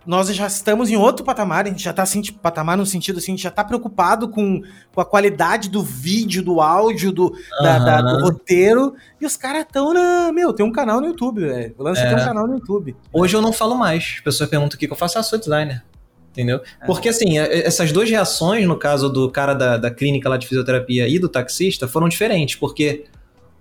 nós 0.05 0.33
já 0.33 0.47
estamos 0.47 0.89
em 0.89 0.95
outro 0.95 1.25
patamar, 1.25 1.65
a 1.65 1.69
gente 1.69 1.83
já 1.83 1.93
tá 1.93 2.03
assim, 2.03 2.21
tipo, 2.21 2.39
patamar 2.39 2.77
no 2.77 2.85
sentido 2.85 3.19
assim, 3.19 3.31
a 3.31 3.35
gente 3.35 3.43
já 3.43 3.51
tá 3.51 3.63
preocupado 3.63 4.29
com, 4.29 4.61
com 4.93 5.01
a 5.01 5.05
qualidade 5.05 5.69
do 5.69 5.83
vídeo, 5.83 6.43
do 6.43 6.61
áudio, 6.61 7.11
do, 7.11 7.25
uhum. 7.25 7.63
da, 7.63 8.01
do 8.01 8.21
roteiro, 8.21 8.95
e 9.19 9.25
os 9.25 9.35
caras 9.37 9.65
tão 9.71 9.93
na. 9.93 10.31
Meu, 10.31 10.53
tem 10.53 10.65
um 10.65 10.71
canal 10.71 11.01
no 11.01 11.07
YouTube, 11.07 11.41
velho. 11.41 11.75
O 11.77 11.83
lance 11.83 12.01
é. 12.01 12.07
tem 12.07 12.15
um 12.15 12.25
canal 12.25 12.47
no 12.47 12.55
YouTube. 12.55 12.95
Hoje 13.11 13.35
eu 13.35 13.41
não 13.41 13.53
falo 13.53 13.75
mais. 13.75 14.15
As 14.17 14.21
pessoas 14.21 14.49
perguntam 14.49 14.75
o 14.75 14.79
que 14.79 14.91
eu 14.91 14.95
faço, 14.95 15.19
ah, 15.19 15.23
sou 15.23 15.37
designer. 15.37 15.83
Entendeu? 16.31 16.61
É. 16.81 16.85
Porque 16.85 17.09
assim, 17.09 17.39
é, 17.39 17.67
essas 17.67 17.91
duas 17.91 18.09
reações, 18.09 18.65
no 18.67 18.77
caso 18.77 19.09
do 19.09 19.29
cara 19.29 19.53
da, 19.53 19.77
da 19.77 19.91
clínica 19.91 20.29
lá 20.29 20.37
de 20.37 20.47
fisioterapia 20.47 21.07
e 21.07 21.19
do 21.19 21.27
taxista, 21.27 21.87
foram 21.87 22.07
diferentes, 22.07 22.55
porque 22.55 23.05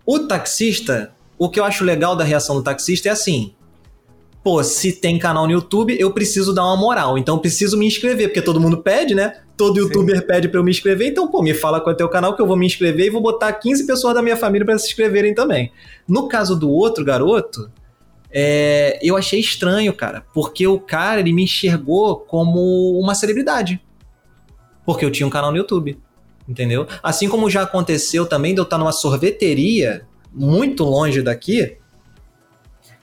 o 0.05 0.21
taxista, 0.21 1.13
o 1.39 1.49
que 1.49 1.59
eu 1.59 1.65
acho 1.65 1.85
legal 1.85 2.15
da 2.15 2.25
reação 2.25 2.57
do 2.57 2.63
taxista 2.63 3.09
é 3.09 3.13
assim: 3.13 3.55
pô, 4.49 4.65
se 4.65 4.93
tem 4.93 5.19
canal 5.19 5.47
no 5.47 5.53
YouTube, 5.53 5.95
eu 6.01 6.11
preciso 6.11 6.55
dar 6.55 6.65
uma 6.65 6.75
moral. 6.75 7.19
Então 7.19 7.35
eu 7.35 7.39
preciso 7.39 7.77
me 7.77 7.87
inscrever, 7.87 8.29
porque 8.29 8.41
todo 8.41 8.59
mundo 8.59 8.79
pede, 8.79 9.15
né? 9.15 9.43
Todo 9.59 9.79
youtuber 9.79 10.19
Sim. 10.19 10.27
pede 10.27 10.49
para 10.49 10.59
eu 10.59 10.65
me 10.65 10.71
inscrever, 10.71 11.07
então, 11.07 11.29
pô, 11.29 11.43
me 11.43 11.53
fala 11.53 11.83
qual 11.83 11.91
é 11.91 11.95
o 11.95 11.97
teu 11.99 12.09
canal 12.09 12.35
que 12.35 12.41
eu 12.41 12.47
vou 12.47 12.57
me 12.57 12.65
inscrever 12.65 13.09
e 13.09 13.11
vou 13.11 13.21
botar 13.21 13.53
15 13.53 13.87
pessoas 13.87 14.15
da 14.15 14.23
minha 14.23 14.39
família 14.39 14.65
para 14.65 14.79
se 14.79 14.87
inscreverem 14.87 15.35
também. 15.35 15.71
No 16.09 16.29
caso 16.29 16.59
do 16.59 16.71
outro 16.71 17.05
garoto, 17.05 17.71
é, 18.31 18.99
eu 19.03 19.19
achei 19.19 19.39
estranho, 19.39 19.93
cara, 19.93 20.25
porque 20.33 20.67
o 20.67 20.81
cara 20.81 21.21
ele 21.21 21.35
me 21.35 21.43
enxergou 21.43 22.17
como 22.17 22.99
uma 22.99 23.15
celebridade. 23.15 23.79
Porque 24.87 25.05
eu 25.05 25.11
tinha 25.11 25.27
um 25.27 25.31
canal 25.31 25.51
no 25.51 25.59
YouTube, 25.59 25.99
entendeu? 26.49 26.87
Assim 27.03 27.29
como 27.29 27.51
já 27.51 27.65
aconteceu 27.65 28.25
também 28.25 28.55
de 28.55 28.61
eu 28.61 28.65
estar 28.65 28.79
numa 28.79 28.93
sorveteria 28.93 30.07
muito 30.33 30.85
longe 30.85 31.21
daqui 31.21 31.77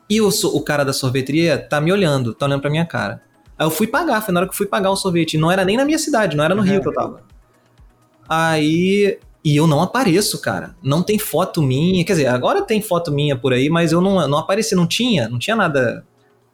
e 0.10 0.22
o, 0.22 0.30
o 0.30 0.62
cara 0.62 0.84
da 0.84 0.94
sorveteria 0.94 1.58
tá 1.58 1.82
me 1.82 1.92
olhando, 1.92 2.34
tá 2.34 2.46
olhando 2.46 2.62
pra 2.62 2.70
minha 2.70 2.86
cara. 2.86 3.22
Aí 3.58 3.66
eu 3.66 3.72
fui 3.72 3.88
pagar, 3.88 4.22
foi 4.22 4.34
na 4.34 4.42
hora 4.42 4.50
que 4.50 4.54
eu 4.54 4.58
fui 4.58 4.68
pagar 4.68 4.92
o 4.92 4.96
sorvete. 4.96 5.38
Não 5.38 5.52
era 5.52 5.64
nem 5.64 5.78
na 5.78 5.86
minha 5.86 5.98
cidade, 5.98 6.36
não 6.36 6.44
era 6.44 6.54
no 6.54 6.62
uhum. 6.62 6.68
Rio 6.68 6.82
que 6.82 6.88
eu 6.88 6.94
tava. 6.94 7.24
Aí. 8.28 9.18
E 9.44 9.56
eu 9.56 9.68
não 9.68 9.80
apareço, 9.82 10.42
cara. 10.42 10.76
Não 10.82 11.04
tem 11.04 11.20
foto 11.20 11.62
minha. 11.62 12.04
Quer 12.04 12.14
dizer, 12.14 12.28
agora 12.28 12.64
tem 12.64 12.82
foto 12.82 13.12
minha 13.12 13.36
por 13.36 13.54
aí, 13.54 13.70
mas 13.70 13.92
eu 13.92 14.02
não, 14.02 14.28
não 14.28 14.40
apareci, 14.40 14.74
não 14.74 14.88
tinha. 14.88 15.30
Não 15.30 15.38
tinha 15.38 15.56
nada 15.56 16.04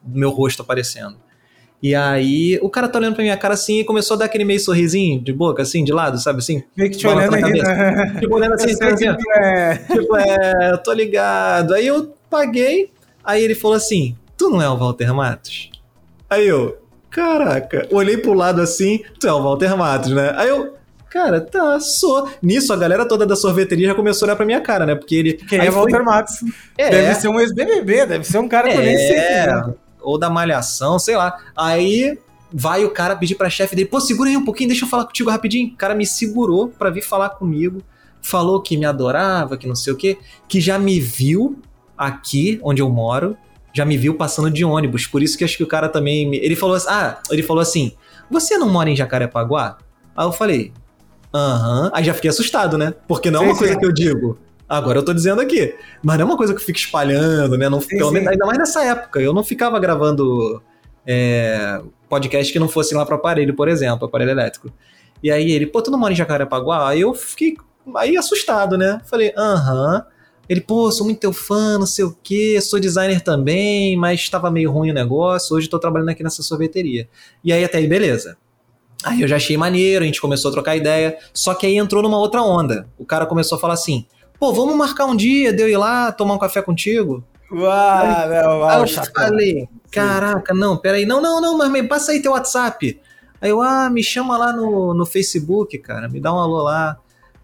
do 0.03 0.19
meu 0.19 0.29
rosto 0.29 0.61
aparecendo. 0.61 1.15
E 1.81 1.95
aí, 1.95 2.59
o 2.61 2.69
cara 2.69 2.87
tá 2.87 2.99
olhando 2.99 3.15
pra 3.15 3.23
minha 3.23 3.37
cara 3.37 3.55
assim 3.55 3.79
e 3.79 3.83
começou 3.83 4.15
a 4.15 4.19
dar 4.19 4.25
aquele 4.25 4.43
meio 4.43 4.59
sorrisinho 4.59 5.19
de 5.19 5.33
boca, 5.33 5.63
assim, 5.63 5.83
de 5.83 5.91
lado, 5.91 6.19
sabe 6.19 6.37
assim? 6.37 6.61
Meio 6.77 6.91
que 6.91 6.97
te 6.97 7.07
olhando 7.07 7.33
aí, 7.33 7.41
né? 7.41 8.19
Tipo, 8.19 8.35
olhando 8.35 8.53
assim, 8.53 8.71
assim, 8.71 9.07
assim, 9.07 9.07
é. 9.35 9.75
tipo, 9.77 10.15
é, 10.15 10.71
eu 10.73 10.77
tô 10.77 10.93
ligado. 10.93 11.73
Aí 11.73 11.87
eu 11.87 12.13
paguei, 12.29 12.91
Aí 13.23 13.43
ele 13.43 13.55
falou 13.55 13.77
assim: 13.77 14.15
Tu 14.41 14.49
não 14.49 14.59
é 14.59 14.67
o 14.67 14.75
Walter 14.75 15.13
Matos? 15.13 15.69
Aí 16.27 16.47
eu, 16.47 16.77
caraca, 17.11 17.87
olhei 17.91 18.17
pro 18.17 18.33
lado 18.33 18.59
assim, 18.59 19.03
tu 19.19 19.27
é 19.27 19.33
o 19.33 19.43
Walter 19.43 19.77
Matos, 19.77 20.11
né? 20.11 20.33
Aí 20.35 20.49
eu, 20.49 20.75
cara, 21.09 21.39
tá, 21.39 21.79
sou. 21.79 22.27
Nisso, 22.41 22.73
a 22.73 22.75
galera 22.77 23.07
toda 23.07 23.23
da 23.23 23.35
sorveteria 23.35 23.89
já 23.89 23.93
começou 23.93 24.25
a 24.25 24.27
olhar 24.29 24.35
pra 24.35 24.45
minha 24.45 24.59
cara, 24.59 24.85
né? 24.85 24.95
Porque 24.95 25.15
ele. 25.15 25.33
Quem 25.33 25.59
é 25.59 25.69
Walter 25.69 25.97
foi... 25.97 26.03
Matos? 26.03 26.35
É. 26.75 26.89
Deve 26.89 27.15
ser 27.15 27.27
um 27.27 27.39
ex-BBB, 27.39 28.07
deve 28.07 28.23
ser 28.23 28.39
um 28.39 28.47
cara 28.47 28.67
que 28.67 28.73
é, 28.73 28.77
eu 28.77 28.81
nem 28.81 28.97
sei. 28.97 29.17
É, 29.17 29.63
ou 30.01 30.17
da 30.17 30.27
Malhação, 30.27 30.97
sei 30.97 31.15
lá. 31.15 31.37
Aí 31.55 32.17
vai 32.51 32.83
o 32.83 32.89
cara 32.89 33.15
pedir 33.15 33.35
pra 33.35 33.47
chefe 33.47 33.75
dele, 33.75 33.89
pô, 33.89 34.01
segura 34.01 34.27
aí 34.27 34.35
um 34.35 34.43
pouquinho, 34.43 34.69
deixa 34.69 34.85
eu 34.85 34.89
falar 34.89 35.05
contigo 35.05 35.29
rapidinho. 35.29 35.71
O 35.71 35.77
cara 35.77 35.93
me 35.93 36.05
segurou 36.07 36.67
pra 36.69 36.89
vir 36.89 37.03
falar 37.03 37.29
comigo, 37.29 37.83
falou 38.21 38.59
que 38.59 38.75
me 38.75 38.85
adorava, 38.85 39.55
que 39.55 39.67
não 39.67 39.75
sei 39.75 39.93
o 39.93 39.95
quê, 39.95 40.17
que 40.47 40.59
já 40.59 40.79
me 40.79 40.99
viu 40.99 41.59
aqui 42.01 42.59
onde 42.63 42.81
eu 42.81 42.89
moro, 42.89 43.37
já 43.73 43.85
me 43.85 43.95
viu 43.95 44.15
passando 44.15 44.49
de 44.49 44.65
ônibus. 44.65 45.05
Por 45.05 45.21
isso 45.21 45.37
que 45.37 45.43
acho 45.43 45.55
que 45.55 45.63
o 45.63 45.67
cara 45.67 45.87
também. 45.87 46.27
Me... 46.27 46.37
Ele 46.37 46.55
falou 46.55 46.75
assim: 46.75 46.87
Ah, 46.89 47.19
ele 47.29 47.43
falou 47.43 47.61
assim: 47.61 47.93
Você 48.29 48.57
não 48.57 48.67
mora 48.67 48.89
em 48.89 48.95
Jacarepaguá? 48.95 49.77
Aí 50.15 50.25
eu 50.25 50.31
falei, 50.31 50.73
aham. 51.33 51.91
Aí 51.93 52.03
já 52.03 52.13
fiquei 52.13 52.29
assustado, 52.29 52.77
né? 52.77 52.93
Porque 53.07 53.31
não 53.31 53.41
sim, 53.41 53.45
é 53.45 53.49
uma 53.49 53.57
coisa 53.57 53.77
que 53.77 53.85
eu 53.85 53.93
digo. 53.93 54.37
Agora 54.67 54.99
eu 54.99 55.05
tô 55.05 55.13
dizendo 55.13 55.41
aqui. 55.41 55.75
Mas 56.03 56.17
não 56.17 56.23
é 56.23 56.29
uma 56.29 56.37
coisa 56.37 56.53
que 56.53 56.59
eu 56.59 56.65
fico 56.65 56.79
espalhando, 56.79 57.57
né? 57.57 57.69
Não, 57.69 57.81
sim, 57.81 57.97
pelo 57.97 58.11
menos, 58.11 58.27
ainda 58.27 58.45
mais 58.45 58.57
nessa 58.57 58.83
época. 58.83 59.19
Eu 59.21 59.33
não 59.33 59.43
ficava 59.43 59.79
gravando 59.79 60.61
é, 61.05 61.81
podcast 62.09 62.51
que 62.51 62.59
não 62.59 62.67
fosse 62.67 62.93
lá 62.93 63.05
pro 63.05 63.15
aparelho, 63.15 63.55
por 63.55 63.67
exemplo, 63.67 64.05
aparelho 64.05 64.31
elétrico. 64.31 64.71
E 65.21 65.31
aí 65.31 65.51
ele, 65.51 65.67
pô, 65.67 65.81
tu 65.81 65.91
não 65.91 65.99
mora 65.99 66.13
em 66.13 66.15
Jacarepaguá? 66.15 66.89
Aí 66.89 67.01
eu 67.01 67.13
fiquei 67.13 67.55
aí 67.95 68.17
assustado, 68.17 68.77
né? 68.77 68.99
Falei, 69.05 69.33
aham. 69.37 70.05
Ele, 70.51 70.59
pô, 70.59 70.91
sou 70.91 71.05
muito 71.05 71.17
teu 71.17 71.31
fã, 71.31 71.79
não 71.79 71.85
sei 71.85 72.03
o 72.03 72.13
quê, 72.21 72.59
sou 72.59 72.77
designer 72.77 73.21
também, 73.21 73.95
mas 73.95 74.19
estava 74.19 74.51
meio 74.51 74.69
ruim 74.69 74.91
o 74.91 74.93
negócio, 74.93 75.55
hoje 75.55 75.69
tô 75.69 75.79
trabalhando 75.79 76.09
aqui 76.09 76.21
nessa 76.21 76.43
sorveteria. 76.43 77.07
E 77.41 77.53
aí 77.53 77.63
até 77.63 77.77
aí, 77.77 77.87
beleza. 77.87 78.35
Aí 79.01 79.21
eu 79.21 79.29
já 79.29 79.37
achei 79.37 79.55
maneiro, 79.55 80.03
a 80.03 80.05
gente 80.05 80.19
começou 80.19 80.49
a 80.49 80.51
trocar 80.51 80.75
ideia, 80.75 81.17
só 81.33 81.53
que 81.53 81.65
aí 81.65 81.77
entrou 81.77 82.03
numa 82.03 82.17
outra 82.17 82.41
onda. 82.41 82.85
O 82.97 83.05
cara 83.05 83.25
começou 83.25 83.57
a 83.57 83.61
falar 83.61 83.75
assim, 83.75 84.05
pô, 84.37 84.51
vamos 84.51 84.75
marcar 84.75 85.05
um 85.05 85.15
dia 85.15 85.53
de 85.53 85.63
eu 85.63 85.69
ir 85.69 85.77
lá 85.77 86.11
tomar 86.11 86.33
um 86.33 86.37
café 86.37 86.61
contigo? 86.61 87.23
Uau, 87.49 88.27
não, 88.27 88.59
uau, 88.59 88.69
aí 88.69 88.81
eu 88.81 88.87
falei, 89.15 89.69
caraca, 89.89 90.53
não, 90.53 90.75
peraí, 90.75 91.05
não, 91.05 91.21
não, 91.21 91.39
não, 91.39 91.57
mas 91.57 91.87
passa 91.87 92.11
aí 92.11 92.21
teu 92.21 92.33
WhatsApp. 92.33 92.99
Aí 93.39 93.49
eu, 93.49 93.61
ah, 93.61 93.89
me 93.89 94.03
chama 94.03 94.37
lá 94.37 94.51
no, 94.51 94.93
no 94.93 95.05
Facebook, 95.05 95.77
cara, 95.77 96.09
me 96.09 96.19
dá 96.19 96.33
um 96.33 96.39
alô 96.39 96.63
lá. 96.63 96.97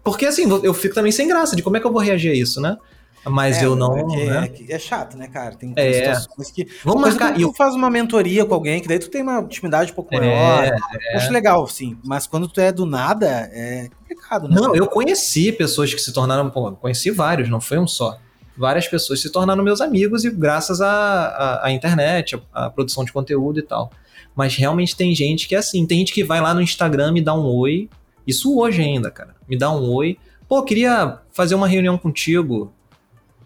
Porque 0.04 0.26
assim, 0.26 0.46
eu 0.62 0.74
fico 0.74 0.94
também 0.94 1.10
sem 1.10 1.26
graça 1.26 1.56
de 1.56 1.62
como 1.62 1.78
é 1.78 1.80
que 1.80 1.86
eu 1.86 1.92
vou 1.92 2.02
reagir 2.02 2.32
a 2.32 2.34
isso, 2.34 2.60
né? 2.60 2.76
Mas 3.24 3.58
é, 3.58 3.64
eu 3.64 3.76
não. 3.76 3.96
É, 3.96 4.24
né? 4.26 4.52
é, 4.68 4.74
é, 4.74 4.78
chato, 4.78 5.16
né, 5.16 5.28
cara? 5.28 5.54
Tem 5.54 5.72
é. 5.76 6.14
situações 6.14 6.50
que. 6.50 6.66
Vamos 6.84 7.02
marcar. 7.02 7.34
Tu, 7.34 7.40
eu... 7.40 7.52
faz 7.52 7.74
uma 7.74 7.90
mentoria 7.90 8.44
com 8.44 8.54
alguém, 8.54 8.80
que 8.80 8.88
daí 8.88 8.98
tu 8.98 9.10
tem 9.10 9.22
uma 9.22 9.40
intimidade 9.40 9.92
um 9.92 9.94
pouco 9.94 10.14
é, 10.14 10.20
maior. 10.20 10.64
É, 10.64 11.16
Acho 11.16 11.32
legal, 11.32 11.66
sim. 11.66 11.98
Mas 12.04 12.26
quando 12.26 12.48
tu 12.48 12.60
é 12.60 12.72
do 12.72 12.86
nada, 12.86 13.26
é 13.52 13.88
complicado, 13.98 14.48
né? 14.48 14.54
Não, 14.54 14.74
eu 14.74 14.86
conheci 14.86 15.52
pessoas 15.52 15.92
que 15.92 16.00
se 16.00 16.12
tornaram. 16.12 16.48
Pô, 16.50 16.72
conheci 16.72 17.10
vários, 17.10 17.48
não 17.48 17.60
foi 17.60 17.78
um 17.78 17.86
só. 17.86 18.18
Várias 18.56 18.88
pessoas 18.88 19.20
se 19.20 19.30
tornaram 19.30 19.62
meus 19.62 19.80
amigos 19.80 20.24
e 20.24 20.30
graças 20.30 20.80
à, 20.80 21.62
internet, 21.68 22.40
à 22.52 22.68
produção 22.68 23.04
de 23.04 23.12
conteúdo 23.12 23.60
e 23.60 23.62
tal. 23.62 23.90
Mas 24.34 24.56
realmente 24.56 24.96
tem 24.96 25.14
gente 25.14 25.46
que 25.46 25.54
é 25.54 25.58
assim. 25.58 25.86
Tem 25.86 25.98
gente 25.98 26.12
que 26.12 26.24
vai 26.24 26.40
lá 26.40 26.52
no 26.52 26.60
Instagram 26.60 27.12
me 27.12 27.20
dá 27.20 27.34
um 27.34 27.46
oi. 27.46 27.88
Isso 28.26 28.58
hoje 28.58 28.82
ainda, 28.82 29.10
cara. 29.10 29.36
Me 29.48 29.56
dá 29.56 29.70
um 29.70 29.88
oi. 29.92 30.18
Pô, 30.48 30.62
queria 30.62 31.18
fazer 31.30 31.54
uma 31.54 31.68
reunião 31.68 31.96
contigo 31.96 32.72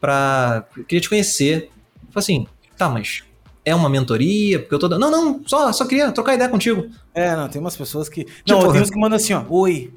pra. 0.03 0.65
Queria 0.89 1.01
te 1.01 1.09
conhecer. 1.09 1.71
Falei 2.11 2.17
assim, 2.17 2.47
tá, 2.77 2.89
mas 2.89 3.23
é 3.65 3.73
uma 3.73 3.89
mentoria? 3.89 4.59
Porque 4.59 4.75
eu 4.75 4.79
tô. 4.79 4.89
Não, 4.89 5.11
não, 5.11 5.41
só, 5.47 5.73
só 5.73 5.87
queria 5.87 6.11
trocar 6.11 6.35
ideia 6.35 6.51
contigo. 6.51 6.91
É, 7.15 7.37
não, 7.37 7.49
tem 7.49 7.61
umas 7.61 7.77
pessoas 7.77 8.09
que. 8.09 8.25
Tipo, 8.25 8.43
não, 8.49 8.73
tem 8.73 8.83
uns 8.83 8.91
que 8.91 8.99
mandam 8.99 9.17
assim, 9.17 9.33
ó, 9.33 9.45
oi. 9.49 9.95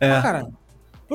É. 0.00 0.12
Ah, 0.12 0.22
cara, 0.22 0.48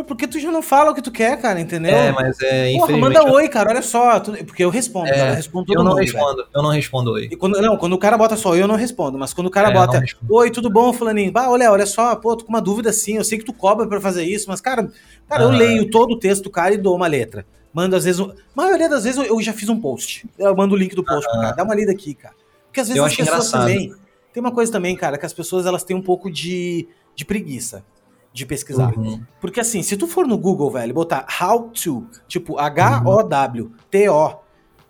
porque 0.04 0.28
tu 0.28 0.38
já 0.38 0.52
não 0.52 0.62
fala 0.62 0.92
o 0.92 0.94
que 0.94 1.02
tu 1.02 1.12
quer, 1.12 1.42
cara, 1.42 1.60
entendeu? 1.60 1.96
É, 1.96 2.12
mas 2.12 2.38
é. 2.42 2.74
Porra, 2.74 2.98
manda 2.98 3.32
oi, 3.32 3.48
cara, 3.48 3.70
olha 3.70 3.82
só. 3.82 4.20
Tu... 4.20 4.32
Porque 4.44 4.64
eu 4.64 4.70
respondo, 4.70 5.08
é, 5.08 5.14
cara, 5.14 5.30
eu 5.30 5.36
respondo 5.36 5.66
todo 5.66 5.80
Eu 5.80 5.84
não 5.84 5.92
mundo, 5.92 6.02
respondo, 6.02 6.36
velho. 6.36 6.48
eu 6.54 6.62
não 6.62 6.70
respondo 6.70 7.12
oi. 7.14 7.30
E 7.32 7.36
quando, 7.38 7.62
não, 7.62 7.78
quando 7.78 7.94
o 7.94 7.98
cara 7.98 8.18
bota 8.18 8.36
só 8.36 8.50
oi, 8.50 8.62
eu 8.62 8.68
não 8.68 8.76
respondo. 8.76 9.18
Mas 9.18 9.34
quando 9.34 9.48
o 9.48 9.52
cara 9.52 9.70
é, 9.70 9.74
bota 9.74 10.04
oi, 10.30 10.52
tudo 10.52 10.70
bom, 10.70 10.92
Fulaninho? 10.92 11.32
Bah, 11.32 11.50
olha, 11.50 11.72
olha 11.72 11.86
só, 11.86 12.14
pô, 12.18 12.36
tô 12.36 12.44
com 12.44 12.50
uma 12.50 12.62
dúvida 12.62 12.90
assim. 12.90 13.16
Eu 13.16 13.24
sei 13.24 13.40
que 13.40 13.46
tu 13.46 13.54
cobra 13.54 13.88
pra 13.88 14.02
fazer 14.02 14.26
isso, 14.26 14.50
mas, 14.50 14.60
cara, 14.60 14.92
cara, 15.30 15.44
ah. 15.44 15.46
eu 15.46 15.50
leio 15.50 15.90
todo 15.90 16.12
o 16.12 16.20
texto 16.20 16.44
do 16.44 16.50
cara 16.50 16.74
e 16.74 16.78
dou 16.78 16.94
uma 16.94 17.08
letra. 17.08 17.46
Mando, 17.76 17.94
às 17.98 18.06
vezes. 18.06 18.22
A 18.22 18.34
maioria 18.56 18.88
das 18.88 19.04
vezes 19.04 19.20
eu 19.28 19.42
já 19.42 19.52
fiz 19.52 19.68
um 19.68 19.78
post. 19.82 20.26
Eu 20.40 20.56
mando 20.56 20.76
o 20.76 20.78
link 20.78 20.96
do 20.96 21.04
post 21.04 21.28
ah. 21.28 21.32
pro 21.32 21.42
cara. 21.42 21.56
Dá 21.58 21.64
uma 21.64 21.76
lida 21.76 21.92
aqui, 21.92 22.14
cara. 22.14 22.34
Porque 22.68 22.80
às 22.80 22.88
vezes 22.88 22.98
eu 22.98 23.04
as 23.04 23.14
pessoas 23.14 23.48
engraçado. 23.48 23.62
também. 23.68 23.94
Tem 24.32 24.42
uma 24.42 24.52
coisa 24.52 24.72
também, 24.72 24.96
cara, 24.96 25.18
que 25.18 25.26
as 25.26 25.34
pessoas 25.34 25.66
elas 25.66 25.84
têm 25.84 25.96
um 25.96 26.02
pouco 26.02 26.32
de, 26.32 26.88
de 27.14 27.26
preguiça 27.26 27.84
de 28.32 28.46
pesquisar. 28.46 28.98
Uhum. 28.98 29.22
Porque 29.40 29.62
assim, 29.62 29.82
se 29.82 29.96
tu 29.96 30.08
for 30.08 30.28
no 30.28 30.38
Google, 30.38 30.70
velho, 30.70 30.94
botar 30.94 31.26
how 31.42 31.70
to, 31.70 32.06
tipo 32.28 32.60
H-O-W-T-O, 32.60 34.36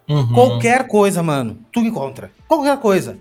uhum. 0.10 0.34
qualquer 0.34 0.88
coisa, 0.88 1.22
mano, 1.22 1.60
tu 1.72 1.80
encontra. 1.80 2.32
Qualquer 2.48 2.80
coisa. 2.80 3.20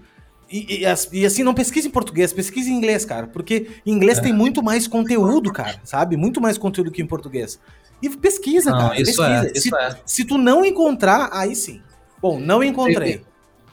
E, 0.55 0.85
e, 0.85 1.18
e, 1.18 1.26
assim, 1.26 1.43
não 1.43 1.52
pesquise 1.52 1.89
em 1.89 1.90
português, 1.90 2.32
pesquise 2.32 2.70
em 2.70 2.76
inglês, 2.76 3.05
cara. 3.05 3.26
Porque 3.26 3.66
em 3.85 3.90
inglês 3.90 4.18
é. 4.18 4.20
tem 4.20 4.32
muito 4.32 4.62
mais 4.62 4.86
conteúdo, 4.86 5.52
cara, 5.52 5.81
sabe? 5.82 6.16
Muito 6.16 6.40
mais 6.40 6.56
conteúdo 6.56 6.93
que 6.93 7.02
em 7.02 7.06
português. 7.06 7.59
E 8.01 8.09
pesquisa, 8.09 8.70
não, 8.70 8.78
cara. 8.78 9.01
Isso 9.01 9.16
pesquisa. 9.16 9.48
É, 9.48 9.52
isso 9.52 9.68
se, 9.68 9.74
é. 9.74 9.97
se 10.06 10.24
tu 10.24 10.39
não 10.39 10.64
encontrar, 10.64 11.28
aí 11.32 11.56
sim. 11.56 11.82
Bom, 12.22 12.39
não 12.39 12.62
encontrei. 12.62 13.22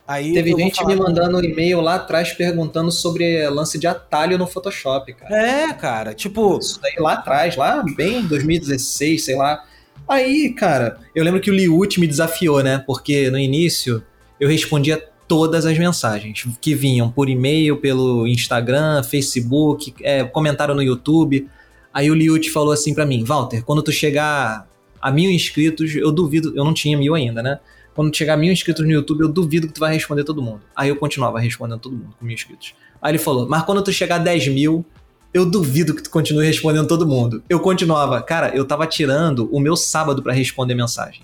Aí 0.08 0.34
Teve 0.34 0.56
gente 0.56 0.84
me 0.84 0.96
mandando 0.96 1.38
um 1.38 1.44
e-mail 1.44 1.80
lá 1.80 1.94
atrás 1.94 2.32
perguntando 2.32 2.90
sobre 2.90 3.48
lance 3.48 3.78
de 3.78 3.86
atalho 3.86 4.36
no 4.36 4.48
Photoshop, 4.48 5.14
cara. 5.14 5.36
É, 5.36 5.72
cara, 5.72 6.12
tipo. 6.12 6.58
Isso 6.58 6.80
daí 6.82 6.96
lá 6.98 7.12
atrás, 7.12 7.54
lá 7.54 7.84
bem 7.94 8.22
em 8.22 8.26
2016, 8.26 9.24
sei 9.24 9.36
lá. 9.36 9.64
Aí, 10.08 10.52
cara, 10.52 10.98
eu 11.14 11.22
lembro 11.22 11.40
que 11.40 11.48
o 11.48 11.54
Liut 11.54 12.00
me 12.00 12.08
desafiou, 12.08 12.60
né? 12.60 12.82
Porque 12.84 13.30
no 13.30 13.38
início 13.38 14.04
eu 14.40 14.48
respondia 14.48 15.11
todas 15.32 15.64
as 15.64 15.78
mensagens 15.78 16.46
que 16.60 16.74
vinham 16.74 17.10
por 17.10 17.26
e-mail, 17.26 17.78
pelo 17.78 18.26
Instagram, 18.26 19.02
Facebook, 19.02 19.94
é, 20.02 20.22
comentário 20.24 20.74
no 20.74 20.82
YouTube. 20.82 21.48
Aí 21.90 22.10
o 22.10 22.14
Liut 22.14 22.50
falou 22.50 22.70
assim 22.70 22.92
para 22.92 23.06
mim, 23.06 23.24
Walter, 23.24 23.64
quando 23.64 23.82
tu 23.82 23.90
chegar 23.90 24.68
a 25.00 25.10
mil 25.10 25.30
inscritos, 25.30 25.96
eu 25.96 26.12
duvido, 26.12 26.52
eu 26.54 26.62
não 26.62 26.74
tinha 26.74 26.98
mil 26.98 27.14
ainda, 27.14 27.42
né? 27.42 27.60
Quando 27.94 28.14
chegar 28.14 28.36
mil 28.36 28.52
inscritos 28.52 28.84
no 28.84 28.92
YouTube, 28.92 29.22
eu 29.22 29.28
duvido 29.28 29.66
que 29.66 29.72
tu 29.72 29.80
vai 29.80 29.94
responder 29.94 30.22
todo 30.22 30.42
mundo. 30.42 30.60
Aí 30.76 30.90
eu 30.90 30.96
continuava 30.96 31.40
respondendo 31.40 31.80
todo 31.80 31.96
mundo 31.96 32.14
com 32.18 32.26
mil 32.26 32.34
inscritos. 32.34 32.74
Aí 33.00 33.12
ele 33.12 33.18
falou, 33.18 33.48
mas 33.48 33.62
quando 33.62 33.82
tu 33.82 33.90
chegar 33.90 34.16
a 34.16 34.18
10 34.18 34.48
mil, 34.48 34.84
eu 35.32 35.46
duvido 35.46 35.94
que 35.94 36.02
tu 36.02 36.10
continue 36.10 36.46
respondendo 36.46 36.86
todo 36.86 37.06
mundo. 37.06 37.42
Eu 37.48 37.58
continuava, 37.58 38.20
cara, 38.20 38.54
eu 38.54 38.66
tava 38.66 38.86
tirando 38.86 39.48
o 39.50 39.58
meu 39.58 39.76
sábado 39.76 40.22
para 40.22 40.34
responder 40.34 40.74
mensagem. 40.74 41.22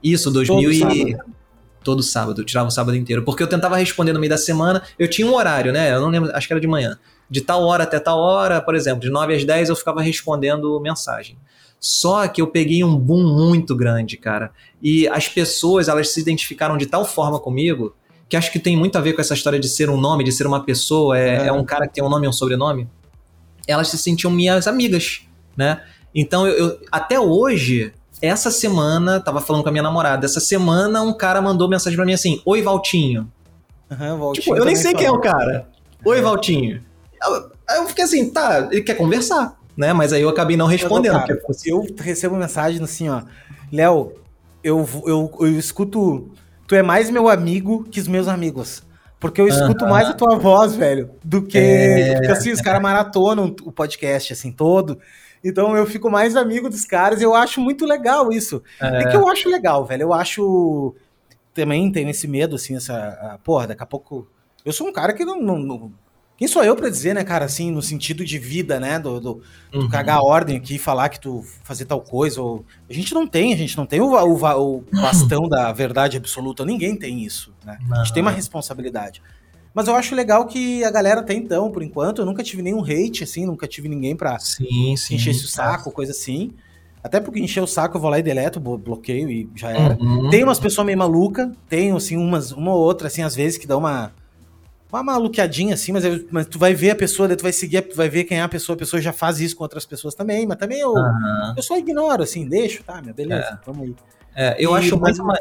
Isso, 0.00 0.30
2000 0.30 0.62
todo 0.62 0.92
e... 0.92 1.10
Sábado. 1.10 1.37
Todo 1.82 2.02
sábado, 2.02 2.40
eu 2.40 2.44
tirava 2.44 2.68
o 2.68 2.70
sábado 2.70 2.96
inteiro. 2.96 3.22
Porque 3.22 3.42
eu 3.42 3.46
tentava 3.46 3.76
responder 3.76 4.12
no 4.12 4.20
meio 4.20 4.30
da 4.30 4.38
semana, 4.38 4.82
eu 4.98 5.08
tinha 5.08 5.26
um 5.26 5.34
horário, 5.34 5.72
né? 5.72 5.92
Eu 5.92 6.00
não 6.00 6.08
lembro, 6.08 6.34
acho 6.34 6.46
que 6.46 6.52
era 6.52 6.60
de 6.60 6.66
manhã. 6.66 6.98
De 7.30 7.40
tal 7.40 7.62
hora 7.64 7.84
até 7.84 7.98
tal 8.00 8.18
hora, 8.18 8.60
por 8.60 8.74
exemplo, 8.74 9.00
de 9.00 9.10
9 9.10 9.34
às 9.34 9.44
10 9.44 9.68
eu 9.68 9.76
ficava 9.76 10.00
respondendo 10.02 10.80
mensagem. 10.80 11.36
Só 11.80 12.26
que 12.26 12.42
eu 12.42 12.48
peguei 12.48 12.82
um 12.82 12.96
boom 12.96 13.22
muito 13.22 13.76
grande, 13.76 14.16
cara. 14.16 14.50
E 14.82 15.06
as 15.08 15.28
pessoas, 15.28 15.88
elas 15.88 16.12
se 16.12 16.20
identificaram 16.20 16.76
de 16.76 16.86
tal 16.86 17.04
forma 17.04 17.38
comigo, 17.38 17.94
que 18.28 18.36
acho 18.36 18.50
que 18.50 18.58
tem 18.58 18.76
muito 18.76 18.98
a 18.98 19.00
ver 19.00 19.12
com 19.12 19.20
essa 19.20 19.34
história 19.34 19.58
de 19.58 19.68
ser 19.68 19.88
um 19.88 19.96
nome, 19.96 20.24
de 20.24 20.32
ser 20.32 20.46
uma 20.46 20.64
pessoa, 20.64 21.18
é, 21.18 21.44
é. 21.44 21.46
é 21.46 21.52
um 21.52 21.64
cara 21.64 21.86
que 21.86 21.94
tem 21.94 22.04
um 22.04 22.08
nome 22.08 22.26
e 22.26 22.28
um 22.28 22.32
sobrenome. 22.32 22.88
Elas 23.66 23.88
se 23.88 23.98
sentiam 23.98 24.30
minhas 24.30 24.66
amigas, 24.66 25.22
né? 25.56 25.82
Então, 26.14 26.46
eu, 26.46 26.56
eu, 26.56 26.80
até 26.90 27.20
hoje, 27.20 27.92
essa 28.20 28.50
semana, 28.50 29.20
tava 29.20 29.40
falando 29.40 29.62
com 29.62 29.68
a 29.68 29.72
minha 29.72 29.82
namorada, 29.82 30.26
essa 30.26 30.40
semana 30.40 31.02
um 31.02 31.12
cara 31.12 31.40
mandou 31.40 31.68
mensagem 31.68 31.96
pra 31.96 32.06
mim 32.06 32.14
assim: 32.14 32.40
Oi, 32.44 32.62
Valtinho. 32.62 33.30
Uhum, 33.90 34.18
Valtinho 34.18 34.44
tipo, 34.44 34.56
eu 34.56 34.64
nem 34.64 34.76
sei 34.76 34.92
falou. 34.92 34.98
quem 34.98 35.06
é 35.06 35.12
o 35.12 35.20
cara. 35.20 35.68
Oi, 36.04 36.20
Valtinho. 36.20 36.82
Aí 37.68 37.78
eu 37.78 37.86
fiquei 37.86 38.04
assim, 38.04 38.30
tá, 38.30 38.68
ele 38.70 38.82
quer 38.82 38.94
conversar 38.94 39.58
né? 39.78 39.92
Mas 39.92 40.12
aí 40.12 40.20
eu 40.20 40.28
acabei 40.28 40.56
não 40.56 40.66
respondendo. 40.66 41.12
Cara, 41.12 41.36
porque... 41.36 41.70
Eu 41.70 41.86
recebo 42.00 42.34
mensagem 42.34 42.82
assim, 42.82 43.08
ó. 43.08 43.22
Léo, 43.72 44.12
eu, 44.62 44.86
eu, 45.06 45.32
eu 45.40 45.56
escuto. 45.56 46.32
Tu 46.66 46.74
é 46.74 46.82
mais 46.82 47.08
meu 47.08 47.28
amigo 47.28 47.84
que 47.84 48.00
os 48.00 48.08
meus 48.08 48.26
amigos. 48.26 48.82
Porque 49.20 49.40
eu 49.40 49.46
escuto 49.46 49.84
uh 49.84 49.88
-huh. 49.88 49.90
mais 49.90 50.08
a 50.08 50.14
tua 50.14 50.36
voz, 50.36 50.74
velho, 50.74 51.10
do 51.24 51.42
que. 51.42 51.58
É... 51.58 52.14
Porque 52.14 52.32
assim, 52.32 52.50
os 52.50 52.60
caras 52.60 52.82
maratonam 52.82 53.54
o 53.62 53.70
podcast, 53.70 54.32
assim, 54.32 54.50
todo. 54.50 54.98
Então 55.42 55.76
eu 55.76 55.86
fico 55.86 56.10
mais 56.10 56.36
amigo 56.36 56.68
dos 56.68 56.84
caras 56.84 57.20
e 57.20 57.24
eu 57.24 57.34
acho 57.34 57.60
muito 57.60 57.84
legal 57.84 58.32
isso. 58.32 58.62
É, 58.80 59.02
é 59.02 59.08
que 59.08 59.16
eu 59.16 59.28
acho 59.28 59.48
legal, 59.48 59.84
velho. 59.84 60.02
Eu 60.02 60.12
acho. 60.12 60.94
Também 61.54 61.90
tenho 61.90 62.10
esse 62.10 62.28
medo, 62.28 62.56
assim, 62.56 62.76
essa. 62.76 63.38
Porra, 63.44 63.68
daqui 63.68 63.82
a 63.82 63.86
pouco. 63.86 64.28
Eu 64.64 64.72
sou 64.72 64.86
um 64.86 64.92
cara 64.92 65.12
que 65.12 65.24
não, 65.24 65.40
não, 65.40 65.58
não 65.58 65.92
quem 66.38 66.46
sou 66.46 66.62
eu 66.62 66.76
para 66.76 66.88
dizer, 66.88 67.16
né, 67.16 67.24
cara, 67.24 67.44
assim, 67.46 67.72
no 67.72 67.82
sentido 67.82 68.24
de 68.24 68.38
vida, 68.38 68.78
né, 68.78 68.96
do, 68.96 69.20
do, 69.20 69.42
do 69.72 69.80
uhum. 69.80 69.88
cagar 69.88 70.18
a 70.18 70.22
ordem 70.22 70.56
aqui 70.56 70.76
e 70.76 70.78
falar 70.78 71.08
que 71.08 71.18
tu 71.18 71.42
fazer 71.64 71.84
tal 71.84 72.00
coisa, 72.00 72.40
ou... 72.40 72.64
A 72.88 72.92
gente 72.92 73.12
não 73.12 73.26
tem, 73.26 73.52
a 73.52 73.56
gente 73.56 73.76
não 73.76 73.84
tem 73.84 74.00
o, 74.00 74.14
o, 74.14 74.76
o 74.76 74.84
bastão 74.92 75.48
da 75.48 75.72
verdade 75.72 76.16
absoluta, 76.16 76.64
ninguém 76.64 76.96
tem 76.96 77.24
isso, 77.24 77.52
né? 77.64 77.76
Uhum. 77.88 77.94
A 77.94 78.04
gente 78.04 78.14
tem 78.14 78.22
uma 78.22 78.30
responsabilidade. 78.30 79.20
Mas 79.78 79.86
eu 79.86 79.94
acho 79.94 80.12
legal 80.12 80.44
que 80.44 80.82
a 80.82 80.90
galera 80.90 81.22
tem 81.22 81.38
então, 81.38 81.70
por 81.70 81.84
enquanto, 81.84 82.20
eu 82.20 82.26
nunca 82.26 82.42
tive 82.42 82.62
nenhum 82.62 82.82
hate, 82.82 83.22
assim, 83.22 83.46
nunca 83.46 83.64
tive 83.64 83.88
ninguém 83.88 84.16
pra 84.16 84.36
sim, 84.40 84.96
sim, 84.96 85.14
encher 85.14 85.30
esse 85.30 85.46
saco, 85.46 85.92
coisa 85.92 86.10
assim. 86.10 86.50
Até 87.00 87.20
porque 87.20 87.38
encher 87.38 87.62
o 87.62 87.66
saco, 87.68 87.96
eu 87.96 88.00
vou 88.00 88.10
lá 88.10 88.18
e 88.18 88.22
deleto, 88.24 88.58
bloqueio 88.58 89.30
e 89.30 89.48
já 89.54 89.70
era. 89.70 89.96
Uhum. 90.02 90.30
Tem 90.30 90.42
umas 90.42 90.58
pessoas 90.58 90.84
meio 90.84 90.98
maluca, 90.98 91.52
tem, 91.68 91.92
assim, 91.92 92.16
umas, 92.16 92.50
uma 92.50 92.74
ou 92.74 92.80
outra, 92.80 93.06
assim, 93.06 93.22
às 93.22 93.36
vezes, 93.36 93.56
que 93.56 93.68
dá 93.68 93.76
uma 93.76 94.10
uma 94.90 95.00
maluqueadinha 95.04 95.74
assim, 95.74 95.92
mas, 95.92 96.02
mas 96.28 96.46
tu 96.46 96.58
vai 96.58 96.74
ver 96.74 96.90
a 96.90 96.96
pessoa, 96.96 97.28
tu 97.36 97.42
vai 97.42 97.52
seguir, 97.52 97.82
tu 97.82 97.94
vai 97.94 98.08
ver 98.08 98.24
quem 98.24 98.40
é 98.40 98.42
a 98.42 98.48
pessoa, 98.48 98.74
a 98.74 98.78
pessoa 98.78 99.00
já 99.00 99.12
faz 99.12 99.38
isso 99.38 99.54
com 99.54 99.62
outras 99.62 99.86
pessoas 99.86 100.12
também, 100.12 100.44
mas 100.44 100.58
também 100.58 100.80
eu, 100.80 100.90
uhum. 100.90 101.54
eu 101.56 101.62
só 101.62 101.78
ignoro, 101.78 102.24
assim, 102.24 102.48
deixo, 102.48 102.82
tá, 102.82 103.00
minha 103.00 103.14
beleza, 103.14 103.60
é. 103.62 103.64
vamos 103.64 103.82
aí. 103.82 103.94
É, 104.34 104.56
eu 104.58 104.72
e, 104.72 104.76
acho 104.76 104.98
mais 104.98 105.20
uma. 105.20 105.38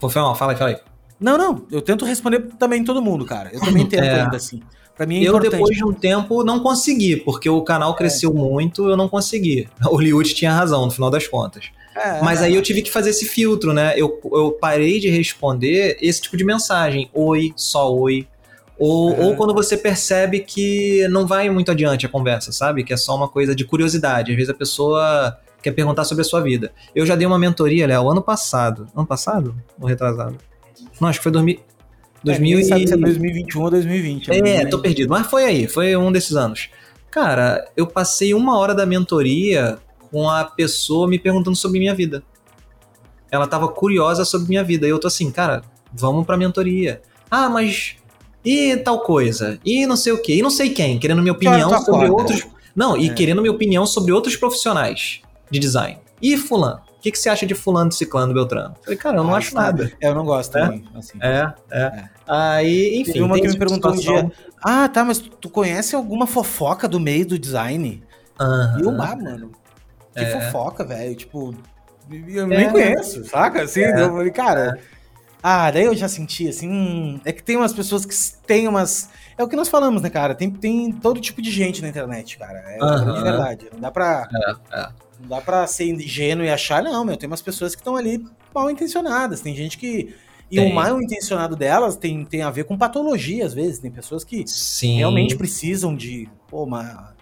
Pô, 0.00 0.08
fala 0.08 0.34
aí, 0.50 0.56
fala 0.56 0.70
aí. 0.70 0.91
Não, 1.22 1.38
não, 1.38 1.66
eu 1.70 1.80
tento 1.80 2.04
responder 2.04 2.40
também 2.58 2.84
todo 2.84 3.00
mundo, 3.00 3.24
cara. 3.24 3.50
Eu 3.52 3.60
também 3.60 3.86
tento 3.86 4.04
é. 4.04 4.22
ainda 4.22 4.36
assim. 4.36 4.60
Pra 4.96 5.06
mim 5.06 5.16
é 5.16 5.20
eu, 5.20 5.28
importante. 5.28 5.52
depois 5.52 5.76
de 5.76 5.84
um 5.84 5.92
tempo, 5.92 6.44
não 6.44 6.60
consegui, 6.60 7.16
porque 7.16 7.48
o 7.48 7.62
canal 7.62 7.94
cresceu 7.94 8.30
é. 8.30 8.34
muito, 8.34 8.88
eu 8.88 8.96
não 8.96 9.08
consegui. 9.08 9.68
O 9.90 9.98
Liud 9.98 10.34
tinha 10.34 10.52
razão, 10.52 10.84
no 10.84 10.90
final 10.90 11.10
das 11.10 11.26
contas. 11.26 11.70
É, 11.94 12.22
Mas 12.22 12.40
aí 12.42 12.54
eu 12.54 12.62
tive 12.62 12.82
que 12.82 12.90
fazer 12.90 13.10
esse 13.10 13.26
filtro, 13.26 13.72
né? 13.72 13.94
Eu, 13.96 14.18
eu 14.32 14.52
parei 14.52 14.98
de 14.98 15.08
responder 15.08 15.98
esse 16.00 16.22
tipo 16.22 16.36
de 16.36 16.44
mensagem. 16.44 17.10
Oi, 17.12 17.52
só 17.54 17.92
oi. 17.94 18.26
Ou, 18.78 19.18
ou 19.20 19.36
quando 19.36 19.54
você 19.54 19.76
percebe 19.76 20.40
que 20.40 21.06
não 21.08 21.26
vai 21.26 21.48
muito 21.50 21.70
adiante 21.70 22.06
a 22.06 22.08
conversa, 22.08 22.50
sabe? 22.50 22.82
Que 22.82 22.92
é 22.92 22.96
só 22.96 23.14
uma 23.14 23.28
coisa 23.28 23.54
de 23.54 23.64
curiosidade. 23.64 24.30
Às 24.32 24.36
vezes 24.36 24.50
a 24.50 24.54
pessoa 24.54 25.38
quer 25.62 25.72
perguntar 25.72 26.04
sobre 26.04 26.22
a 26.22 26.24
sua 26.24 26.40
vida. 26.40 26.72
Eu 26.94 27.06
já 27.06 27.14
dei 27.14 27.26
uma 27.26 27.38
mentoria, 27.38 27.86
Léo, 27.86 28.10
ano 28.10 28.22
passado. 28.22 28.88
Ano 28.96 29.06
passado? 29.06 29.54
Ou 29.78 29.86
retrasado? 29.86 30.36
Não, 31.02 31.08
acho 31.08 31.18
que 31.18 31.24
foi 31.24 31.32
2000, 31.32 31.58
2000 32.22 32.58
é, 32.58 32.62
sabe 32.62 32.86
se 32.86 32.94
é 32.94 32.96
2021 32.96 33.60
ou 33.60 33.70
2020. 33.70 34.30
É, 34.30 34.66
tô 34.66 34.78
perdido. 34.78 35.10
Mas 35.10 35.26
foi 35.26 35.44
aí, 35.44 35.66
foi 35.66 35.96
um 35.96 36.12
desses 36.12 36.36
anos. 36.36 36.70
Cara, 37.10 37.68
eu 37.76 37.88
passei 37.88 38.32
uma 38.32 38.56
hora 38.56 38.72
da 38.72 38.86
mentoria 38.86 39.78
com 40.12 40.30
a 40.30 40.44
pessoa 40.44 41.08
me 41.08 41.18
perguntando 41.18 41.56
sobre 41.56 41.80
minha 41.80 41.92
vida. 41.92 42.22
Ela 43.32 43.48
tava 43.48 43.66
curiosa 43.66 44.24
sobre 44.24 44.48
minha 44.48 44.62
vida. 44.62 44.86
E 44.86 44.90
eu 44.90 44.98
tô 45.00 45.08
assim, 45.08 45.28
cara, 45.32 45.62
vamos 45.92 46.24
pra 46.24 46.36
mentoria. 46.36 47.02
Ah, 47.28 47.48
mas 47.48 47.96
e 48.44 48.76
tal 48.76 49.00
coisa, 49.00 49.58
e 49.64 49.86
não 49.86 49.96
sei 49.96 50.12
o 50.12 50.22
que, 50.22 50.34
e 50.34 50.42
não 50.42 50.50
sei 50.50 50.70
quem, 50.70 50.98
querendo 50.98 51.22
minha 51.22 51.32
opinião 51.32 51.82
sobre 51.82 52.08
outros. 52.10 52.46
Não, 52.76 52.96
e 52.96 53.08
é. 53.08 53.12
querendo 53.12 53.42
minha 53.42 53.52
opinião 53.52 53.86
sobre 53.86 54.12
outros 54.12 54.36
profissionais 54.36 55.20
de 55.50 55.58
design. 55.58 55.98
E 56.20 56.36
fulano? 56.36 56.91
O 57.02 57.02
que, 57.02 57.10
que 57.10 57.18
você 57.18 57.28
acha 57.28 57.44
de 57.44 57.52
fulano, 57.52 57.88
de 57.88 57.96
ciclano, 57.96 58.32
Beltrano? 58.32 58.76
Eu 58.78 58.84
falei, 58.84 58.96
cara, 58.96 59.16
eu 59.16 59.24
não 59.24 59.34
ah, 59.34 59.38
acho 59.38 59.52
nada. 59.56 59.90
É, 60.00 60.06
eu 60.06 60.14
não 60.14 60.24
gosto 60.24 60.56
é? 60.56 60.60
também. 60.60 60.84
Assim. 60.94 61.18
É, 61.20 61.52
é, 61.68 61.80
é. 61.80 62.04
Aí, 62.28 63.00
enfim. 63.00 63.20
Uma 63.22 63.40
que 63.40 63.48
me 63.48 63.58
perguntou 63.58 63.92
situação... 63.92 64.26
um 64.26 64.28
dia, 64.28 64.36
ah, 64.62 64.88
tá, 64.88 65.04
mas 65.04 65.18
tu 65.18 65.50
conhece 65.50 65.96
alguma 65.96 66.28
fofoca 66.28 66.86
do 66.86 67.00
meio 67.00 67.26
do 67.26 67.36
design? 67.36 68.04
Uhum. 68.40 68.78
E 68.78 68.82
eu, 68.82 69.02
ah, 69.02 69.16
mano, 69.16 69.50
que 70.14 70.22
é. 70.22 70.26
fofoca, 70.30 70.84
velho, 70.84 71.16
tipo, 71.16 71.52
eu 72.28 72.46
nem 72.46 72.70
conheço, 72.70 73.24
saca? 73.24 73.64
Assim, 73.64 73.80
eu 73.80 74.12
falei, 74.12 74.30
cara... 74.30 74.78
Ah, 75.42 75.72
daí 75.72 75.86
eu 75.86 75.96
já 75.96 76.06
senti 76.06 76.48
assim. 76.48 76.70
Hum, 76.70 77.20
é 77.24 77.32
que 77.32 77.42
tem 77.42 77.56
umas 77.56 77.72
pessoas 77.72 78.06
que 78.06 78.14
têm 78.46 78.68
umas. 78.68 79.10
É 79.36 79.42
o 79.42 79.48
que 79.48 79.56
nós 79.56 79.68
falamos, 79.68 80.00
né, 80.00 80.08
cara? 80.08 80.36
Tem, 80.36 80.48
tem 80.48 80.92
todo 80.92 81.20
tipo 81.20 81.42
de 81.42 81.50
gente 81.50 81.82
na 81.82 81.88
internet, 81.88 82.38
cara. 82.38 82.60
É 82.60 82.78
uhum. 82.80 83.14
de 83.14 83.22
verdade. 83.22 83.68
Não 83.72 83.80
dá 83.80 83.90
pra. 83.90 84.28
É, 84.32 84.80
é. 84.80 84.88
Não 85.22 85.28
dá 85.28 85.40
pra 85.40 85.66
ser 85.68 85.84
ingênuo 85.84 86.44
e 86.44 86.50
achar, 86.50 86.82
não, 86.82 87.04
meu. 87.04 87.16
Tem 87.16 87.28
umas 87.28 87.40
pessoas 87.40 87.76
que 87.76 87.80
estão 87.80 87.94
ali 87.94 88.24
mal 88.52 88.68
intencionadas. 88.68 89.40
Tem 89.40 89.54
gente 89.54 89.78
que. 89.78 90.14
E 90.50 90.56
tem. 90.56 90.70
o 90.70 90.74
mal 90.74 91.00
intencionado 91.00 91.56
delas 91.56 91.96
tem, 91.96 92.24
tem 92.24 92.42
a 92.42 92.50
ver 92.50 92.64
com 92.64 92.76
patologia, 92.76 93.46
às 93.46 93.54
vezes. 93.54 93.78
Tem 93.78 93.90
pessoas 93.90 94.24
que 94.24 94.44
Sim. 94.46 94.96
realmente 94.96 95.36
precisam 95.36 95.94
de. 95.94 96.28
Pô, 96.48 96.64
uma. 96.64 97.14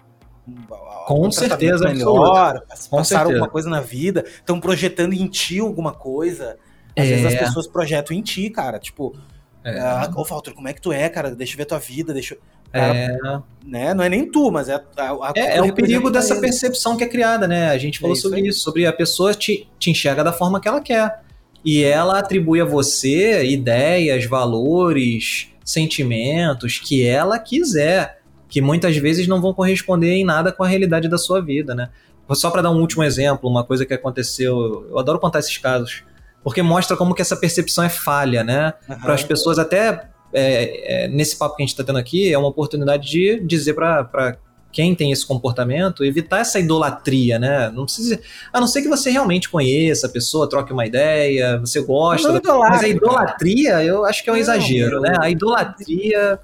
Com 1.05 1.27
um 1.27 1.31
certeza, 1.31 1.87
melhor, 1.87 2.63
passaram 2.89 3.29
alguma 3.29 3.47
coisa 3.47 3.69
na 3.69 3.79
vida, 3.79 4.25
estão 4.27 4.59
projetando 4.59 5.13
em 5.13 5.27
ti 5.27 5.59
alguma 5.59 5.93
coisa. 5.93 6.57
Às 6.97 7.05
é. 7.05 7.09
vezes 7.09 7.25
as 7.27 7.33
é. 7.35 7.37
pessoas 7.37 7.67
projetam 7.67 8.17
em 8.17 8.21
ti, 8.21 8.49
cara. 8.49 8.79
Tipo, 8.79 9.15
é. 9.63 9.79
Ah, 9.79 10.11
ô 10.15 10.23
Walter, 10.23 10.53
como 10.53 10.67
é 10.67 10.73
que 10.73 10.81
tu 10.81 10.91
é, 10.91 11.07
cara? 11.07 11.35
Deixa 11.35 11.53
eu 11.53 11.57
ver 11.57 11.65
tua 11.65 11.77
vida, 11.77 12.13
deixa 12.13 12.35
Cara, 12.71 12.97
é. 12.97 13.17
Né? 13.65 13.93
Não 13.93 14.03
é 14.03 14.09
nem 14.09 14.29
tu, 14.29 14.51
mas 14.51 14.69
é 14.69 14.75
a, 14.75 14.81
a 15.01 15.33
É, 15.35 15.57
é 15.57 15.61
o 15.61 15.73
perigo 15.73 16.09
dessa 16.09 16.33
ele. 16.33 16.41
percepção 16.41 16.97
que 16.97 17.03
é 17.03 17.07
criada, 17.07 17.47
né? 17.47 17.69
A 17.69 17.77
gente 17.77 17.99
falou 17.99 18.15
é 18.15 18.17
isso 18.17 18.23
sobre 18.23 18.41
aí. 18.41 18.47
isso, 18.47 18.59
sobre 18.61 18.85
a 18.85 18.93
pessoa 18.93 19.33
te, 19.33 19.67
te 19.77 19.91
enxerga 19.91 20.23
da 20.23 20.33
forma 20.33 20.59
que 20.59 20.67
ela 20.67 20.81
quer. 20.81 21.21
E 21.63 21.83
ela 21.83 22.17
atribui 22.17 22.59
a 22.59 22.65
você 22.65 23.45
ideias, 23.45 24.25
valores, 24.25 25.49
sentimentos 25.63 26.79
que 26.79 27.05
ela 27.05 27.37
quiser, 27.37 28.19
que 28.49 28.61
muitas 28.61 28.97
vezes 28.97 29.27
não 29.27 29.39
vão 29.39 29.53
corresponder 29.53 30.13
em 30.13 30.25
nada 30.25 30.51
com 30.51 30.63
a 30.63 30.67
realidade 30.67 31.07
da 31.07 31.17
sua 31.17 31.39
vida, 31.39 31.75
né? 31.75 31.89
Só 32.33 32.49
para 32.49 32.61
dar 32.61 32.71
um 32.71 32.79
último 32.79 33.03
exemplo, 33.03 33.49
uma 33.49 33.63
coisa 33.63 33.85
que 33.85 33.93
aconteceu, 33.93 34.87
eu 34.89 34.97
adoro 34.97 35.19
contar 35.19 35.39
esses 35.39 35.57
casos 35.57 36.03
porque 36.43 36.61
mostra 36.61 36.97
como 36.97 37.13
que 37.13 37.21
essa 37.21 37.35
percepção 37.35 37.83
é 37.83 37.89
falha, 37.89 38.43
né? 38.43 38.73
Uhum. 38.89 38.99
Para 38.99 39.13
as 39.13 39.23
pessoas 39.23 39.59
até 39.59 40.09
é, 40.33 41.05
é, 41.05 41.07
nesse 41.07 41.37
papo 41.37 41.55
que 41.55 41.63
a 41.63 41.65
gente 41.65 41.73
está 41.73 41.83
tendo 41.83 41.99
aqui 41.99 42.31
é 42.31 42.37
uma 42.37 42.47
oportunidade 42.47 43.09
de 43.09 43.39
dizer 43.41 43.73
para 43.73 44.37
quem 44.71 44.95
tem 44.95 45.11
esse 45.11 45.25
comportamento 45.25 46.03
evitar 46.05 46.39
essa 46.39 46.59
idolatria, 46.59 47.37
né? 47.37 47.69
Não 47.71 47.83
precisa, 47.83 48.19
a 48.53 48.59
não 48.59 48.67
ser 48.67 48.81
que 48.81 48.87
você 48.87 49.09
realmente 49.09 49.49
conheça 49.49 50.07
a 50.07 50.09
pessoa, 50.09 50.49
troque 50.49 50.71
uma 50.71 50.85
ideia, 50.85 51.59
você 51.59 51.81
gosta, 51.81 52.39
da, 52.39 52.57
mas 52.57 52.83
a 52.83 52.87
idolatria 52.87 53.83
eu 53.83 54.05
acho 54.05 54.23
que 54.23 54.29
é 54.29 54.33
um 54.33 54.35
não, 54.35 54.41
exagero, 54.41 55.01
né? 55.01 55.13
A 55.19 55.29
idolatria 55.29 56.39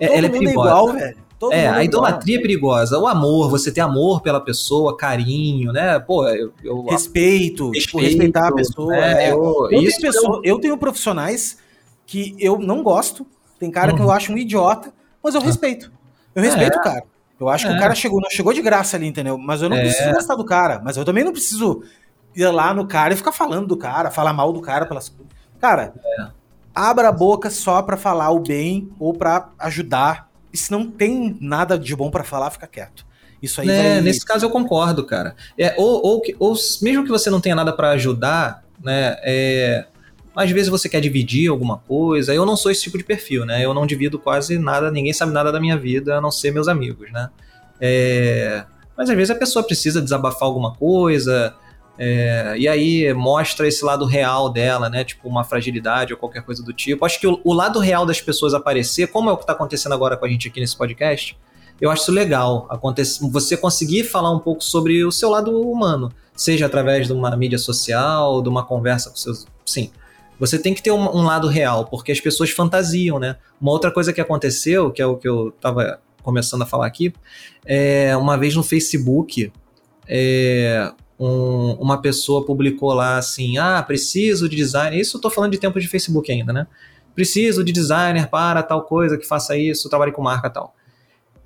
é, 0.00 0.06
ela 0.06 0.26
é, 0.26 0.28
é 0.28 0.28
perigosa. 0.28 0.48
É 0.48 0.52
igual, 0.52 0.92
velho. 0.92 1.26
Todo 1.38 1.52
é, 1.52 1.68
a 1.68 1.84
idolatria 1.84 2.38
é 2.38 2.40
perigosa. 2.40 2.98
O 2.98 3.06
amor, 3.06 3.50
você 3.50 3.70
ter 3.70 3.82
amor 3.82 4.22
pela 4.22 4.40
pessoa, 4.40 4.96
carinho, 4.96 5.70
né? 5.70 5.98
Pô, 5.98 6.26
eu. 6.26 6.50
eu 6.64 6.82
respeito, 6.84 7.70
respeito, 7.70 7.72
tipo, 7.72 8.00
respeitar 8.00 8.48
a 8.48 8.54
pessoa. 8.54 8.96
É, 8.96 9.32
eu, 9.32 9.68
eu, 9.70 9.82
isso 9.82 10.00
tenho 10.00 10.12
pessoa, 10.12 10.40
eu 10.42 10.58
tenho 10.58 10.78
profissionais 10.78 11.58
que 12.06 12.36
eu 12.38 12.58
não 12.58 12.82
gosto. 12.82 13.26
Tem 13.58 13.70
cara 13.70 13.90
uhum. 13.90 13.96
que 13.96 14.02
eu 14.02 14.06
uhum. 14.06 14.12
acho 14.12 14.32
um 14.32 14.38
idiota, 14.38 14.92
mas 15.22 15.34
eu 15.34 15.40
ah. 15.40 15.44
respeito. 15.44 15.90
Eu 16.34 16.42
respeito 16.42 16.76
o 16.76 16.80
é. 16.80 16.84
cara. 16.84 17.04
Eu 17.38 17.48
acho 17.48 17.66
que 17.66 17.72
o 17.72 17.76
é. 17.76 17.78
cara 17.78 17.94
chegou, 17.94 18.20
não 18.20 18.30
chegou 18.30 18.52
de 18.52 18.62
graça 18.62 18.96
ali, 18.96 19.06
entendeu? 19.06 19.36
Mas 19.36 19.60
eu 19.60 19.68
não 19.68 19.76
preciso 19.76 20.12
gostar 20.12 20.36
do 20.36 20.44
cara. 20.44 20.80
Mas 20.82 20.96
eu 20.96 21.04
também 21.04 21.24
não 21.24 21.32
preciso 21.32 21.82
ir 22.34 22.46
lá 22.48 22.72
no 22.72 22.86
cara 22.86 23.12
e 23.12 23.16
ficar 23.16 23.32
falando 23.32 23.66
do 23.66 23.76
cara, 23.76 24.10
falar 24.10 24.32
mal 24.32 24.52
do 24.52 24.60
cara 24.60 24.86
pelas. 24.86 25.14
Cara, 25.60 25.94
abra 26.74 27.08
a 27.08 27.12
boca 27.12 27.50
só 27.50 27.82
pra 27.82 27.96
falar 27.96 28.30
o 28.30 28.40
bem 28.40 28.90
ou 28.98 29.12
pra 29.12 29.50
ajudar 29.58 30.30
e 30.52 30.58
se 30.58 30.70
não 30.70 30.90
tem 30.90 31.36
nada 31.40 31.78
de 31.78 31.94
bom 31.94 32.10
para 32.10 32.24
falar, 32.24 32.50
fica 32.50 32.66
quieto. 32.66 33.06
Isso 33.42 33.60
aí 33.60 33.68
é, 33.68 33.94
vai... 33.94 34.00
Nesse 34.00 34.24
caso 34.24 34.46
eu 34.46 34.50
concordo, 34.50 35.04
cara. 35.04 35.36
É, 35.58 35.74
ou, 35.76 36.02
ou, 36.04 36.22
ou 36.38 36.54
mesmo 36.80 37.04
que 37.04 37.10
você 37.10 37.28
não 37.28 37.40
tenha 37.40 37.54
nada 37.54 37.72
para 37.72 37.90
ajudar, 37.90 38.64
né? 38.82 39.16
É, 39.22 39.86
às 40.36 40.50
vezes 40.50 40.68
você 40.68 40.88
quer 40.88 41.00
dividir 41.00 41.48
alguma 41.48 41.78
coisa. 41.78 42.34
Eu 42.34 42.44
não 42.44 42.56
sou 42.56 42.70
esse 42.70 42.82
tipo 42.82 42.98
de 42.98 43.04
perfil, 43.04 43.46
né? 43.46 43.64
Eu 43.64 43.72
não 43.72 43.86
divido 43.86 44.18
quase 44.18 44.58
nada, 44.58 44.90
ninguém 44.90 45.12
sabe 45.12 45.32
nada 45.32 45.50
da 45.50 45.58
minha 45.58 45.78
vida, 45.78 46.18
a 46.18 46.20
não 46.20 46.30
ser 46.30 46.52
meus 46.52 46.68
amigos, 46.68 47.10
né? 47.10 47.30
É, 47.80 48.64
mas 48.96 49.08
às 49.08 49.16
vezes 49.16 49.30
a 49.30 49.34
pessoa 49.34 49.64
precisa 49.64 50.00
desabafar 50.00 50.46
alguma 50.46 50.74
coisa, 50.74 51.54
é, 51.98 52.54
e 52.58 52.68
aí 52.68 53.12
mostra 53.14 53.66
esse 53.66 53.84
lado 53.84 54.04
real 54.04 54.50
dela, 54.50 54.90
né? 54.90 55.04
Tipo, 55.04 55.28
uma 55.28 55.42
fragilidade 55.42 56.12
ou 56.12 56.18
qualquer 56.18 56.42
coisa 56.42 56.62
do 56.62 56.72
tipo. 56.72 57.04
Acho 57.04 57.18
que 57.18 57.26
o, 57.26 57.40
o 57.42 57.54
lado 57.54 57.78
real 57.78 58.04
das 58.04 58.20
pessoas 58.20 58.52
aparecer, 58.52 59.06
como 59.08 59.30
é 59.30 59.32
o 59.32 59.36
que 59.36 59.44
está 59.44 59.54
acontecendo 59.54 59.92
agora 59.92 60.16
com 60.16 60.26
a 60.26 60.28
gente 60.28 60.48
aqui 60.48 60.60
nesse 60.60 60.76
podcast, 60.76 61.36
eu 61.80 61.90
acho 61.90 62.02
isso 62.02 62.12
legal. 62.12 62.66
Acontece, 62.68 63.26
você 63.30 63.56
conseguir 63.56 64.04
falar 64.04 64.30
um 64.30 64.38
pouco 64.38 64.62
sobre 64.62 65.04
o 65.04 65.10
seu 65.10 65.30
lado 65.30 65.58
humano, 65.58 66.12
seja 66.34 66.66
através 66.66 67.06
de 67.06 67.12
uma 67.14 67.34
mídia 67.34 67.58
social, 67.58 68.42
de 68.42 68.48
uma 68.48 68.64
conversa 68.64 69.08
com 69.08 69.16
seus. 69.16 69.46
Sim. 69.64 69.90
Você 70.38 70.58
tem 70.58 70.74
que 70.74 70.82
ter 70.82 70.90
um, 70.90 71.16
um 71.16 71.22
lado 71.22 71.48
real, 71.48 71.86
porque 71.86 72.12
as 72.12 72.20
pessoas 72.20 72.50
fantasiam, 72.50 73.18
né? 73.18 73.36
Uma 73.60 73.72
outra 73.72 73.90
coisa 73.90 74.12
que 74.12 74.20
aconteceu, 74.20 74.90
que 74.90 75.00
é 75.00 75.06
o 75.06 75.16
que 75.16 75.28
eu 75.28 75.48
estava 75.48 76.00
começando 76.22 76.62
a 76.62 76.66
falar 76.66 76.86
aqui, 76.86 77.12
é 77.64 78.16
uma 78.16 78.36
vez 78.36 78.54
no 78.54 78.62
Facebook. 78.62 79.52
É, 80.08 80.92
um, 81.18 81.72
uma 81.74 82.00
pessoa 82.00 82.44
publicou 82.44 82.92
lá 82.92 83.16
assim: 83.18 83.58
ah, 83.58 83.82
preciso 83.82 84.48
de 84.48 84.56
designer. 84.56 85.00
Isso 85.00 85.16
eu 85.16 85.20
tô 85.20 85.30
falando 85.30 85.52
de 85.52 85.58
tempo 85.58 85.80
de 85.80 85.88
Facebook 85.88 86.30
ainda, 86.30 86.52
né? 86.52 86.66
Preciso 87.14 87.64
de 87.64 87.72
designer 87.72 88.28
para 88.28 88.62
tal 88.62 88.82
coisa 88.82 89.16
que 89.16 89.26
faça 89.26 89.56
isso, 89.56 89.88
trabalhe 89.88 90.12
com 90.12 90.20
marca 90.20 90.50
tal. 90.50 90.74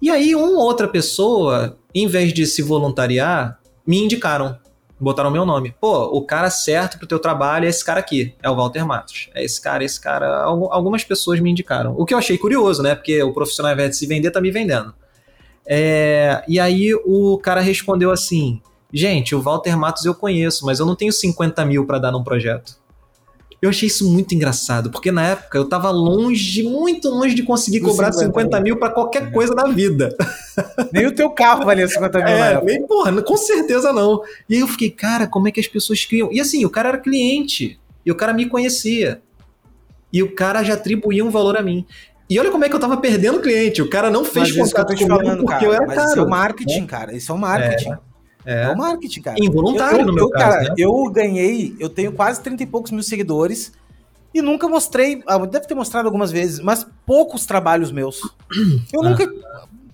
E 0.03 0.11
aí, 0.11 0.35
uma 0.35 0.65
outra 0.65 0.89
pessoa, 0.89 1.79
em 1.95 2.09
vez 2.09 2.33
de 2.33 2.47
se 2.47 2.63
voluntariar, 2.63 3.61
me 3.87 3.99
indicaram. 3.99 4.59
Botaram 5.01 5.31
meu 5.31 5.47
nome. 5.47 5.75
Pô, 5.81 6.05
o 6.17 6.23
cara 6.23 6.51
certo 6.51 6.99
pro 6.99 7.07
teu 7.07 7.19
trabalho 7.19 7.65
é 7.65 7.69
esse 7.69 7.83
cara 7.83 8.01
aqui. 8.01 8.35
É 8.43 8.51
o 8.51 8.57
Walter 8.57 8.85
Matos. 8.87 9.31
É 9.35 9.43
esse 9.43 9.61
cara, 9.61 9.83
esse 9.83 9.99
cara. 9.99 10.43
Algumas 10.43 11.03
pessoas 11.03 11.41
me 11.41 11.51
indicaram. 11.51 11.95
O 11.97 12.05
que 12.05 12.13
eu 12.13 12.19
achei 12.19 12.37
curioso, 12.37 12.83
né? 12.83 12.95
Porque 12.95 13.23
o 13.23 13.33
profissional, 13.33 13.71
ao 13.71 13.75
invés 13.75 13.91
de 13.91 13.97
se 13.97 14.07
vender, 14.07 14.31
tá 14.31 14.41
me 14.41 14.51
vendendo. 14.51 14.95
É, 15.67 16.45
e 16.47 16.61
aí 16.61 16.95
o 16.95 17.39
cara 17.39 17.61
respondeu 17.61 18.11
assim: 18.11 18.61
Gente, 18.93 19.35
o 19.35 19.41
Walter 19.41 19.77
Matos 19.77 20.05
eu 20.05 20.15
conheço, 20.15 20.67
mas 20.67 20.81
eu 20.81 20.87
não 20.87 20.97
tenho 20.97 21.13
50 21.13 21.65
mil 21.65 21.87
para 21.87 21.99
dar 21.99 22.13
num 22.13 22.25
projeto. 22.25 22.80
Eu 23.61 23.69
achei 23.69 23.89
isso 23.89 24.11
muito 24.11 24.35
engraçado, 24.35 24.91
porque 24.91 25.13
na 25.13 25.27
época 25.27 25.59
eu 25.59 25.69
tava 25.69 25.91
longe, 25.91 26.63
muito 26.63 27.11
longe 27.11 27.35
de 27.35 27.43
conseguir 27.43 27.81
cobrar 27.81 28.11
50, 28.11 28.27
50 28.29 28.61
mil 28.61 28.79
para 28.79 28.91
qualquer 28.91 29.31
coisa 29.31 29.55
na 29.55 29.69
vida. 29.69 30.17
Nem 30.91 31.07
o 31.07 31.15
teu 31.15 31.29
carro 31.31 31.67
valia 31.67 31.87
50 31.87 32.19
mil. 32.19 32.29
É, 32.29 32.65
nem, 32.65 32.87
porra, 32.87 33.21
com 33.23 33.37
certeza 33.37 33.93
não. 33.93 34.23
E 34.49 34.55
aí 34.55 34.61
eu 34.61 34.69
fiquei, 34.69 34.91
cara, 34.91 35.27
como 35.27 35.47
é 35.47 35.51
que 35.51 35.61
as 35.61 35.69
pessoas 35.69 36.05
criam? 36.05 36.31
E 36.33 36.41
assim, 36.41 36.65
o 36.65 36.71
cara 36.71 36.89
era 36.89 36.99
cliente, 36.99 37.79
e 38.05 38.11
o 38.11 38.15
cara 38.15 38.33
me 38.33 38.47
conhecia. 38.47 39.21
E 40.13 40.23
o 40.23 40.35
cara 40.35 40.63
já 40.63 40.75
atribuía 40.75 41.25
um 41.25 41.31
valor 41.31 41.57
a 41.57 41.63
mim. 41.63 41.87
E 42.29 42.39
olha 42.39 42.51
como 42.51 42.65
é 42.65 42.69
que 42.69 42.75
eu 42.75 42.81
tava 42.81 42.97
perdendo 42.97 43.41
cliente. 43.41 43.83
O 43.83 43.91
cara 43.91 44.11
não 44.11 44.25
fez 44.25 44.57
mas 44.57 44.73
contato 44.73 44.95
comigo 44.95 45.09
falando, 45.09 45.45
porque 45.45 45.53
cara, 45.53 45.65
eu 45.67 45.73
era 45.73 45.87
mas 45.87 45.97
caro. 45.97 46.09
Isso 46.09 46.19
é 46.19 46.23
o 46.23 46.29
marketing, 46.29 46.83
é. 46.83 46.87
cara. 46.87 47.17
Isso 47.17 47.33
é 47.33 47.35
o 47.35 47.39
marketing. 47.39 47.93
É. 47.93 47.99
é. 48.45 48.69
o 48.69 48.77
marketing, 48.77 49.23
cara. 49.23 49.37
Involuntário 49.39 50.01
eu, 50.01 50.07
no 50.07 50.13
meu 50.13 50.25
eu, 50.25 50.31
caso, 50.31 50.45
cara, 50.45 50.63
né? 50.63 50.75
Eu 50.77 51.11
ganhei, 51.11 51.77
eu 51.79 51.89
tenho 51.89 52.13
quase 52.13 52.41
30 52.41 52.63
e 52.63 52.67
poucos 52.67 52.91
mil 52.91 53.03
seguidores 53.03 53.73
e 54.33 54.41
nunca 54.41 54.69
mostrei, 54.69 55.23
ah, 55.27 55.39
deve 55.39 55.67
ter 55.67 55.75
mostrado 55.75 56.07
algumas 56.07 56.31
vezes, 56.31 56.61
mas 56.61 56.87
poucos 57.05 57.47
trabalhos 57.47 57.91
meus. 57.91 58.21
Eu 58.93 59.03
ah. 59.03 59.11
nunca, 59.11 59.29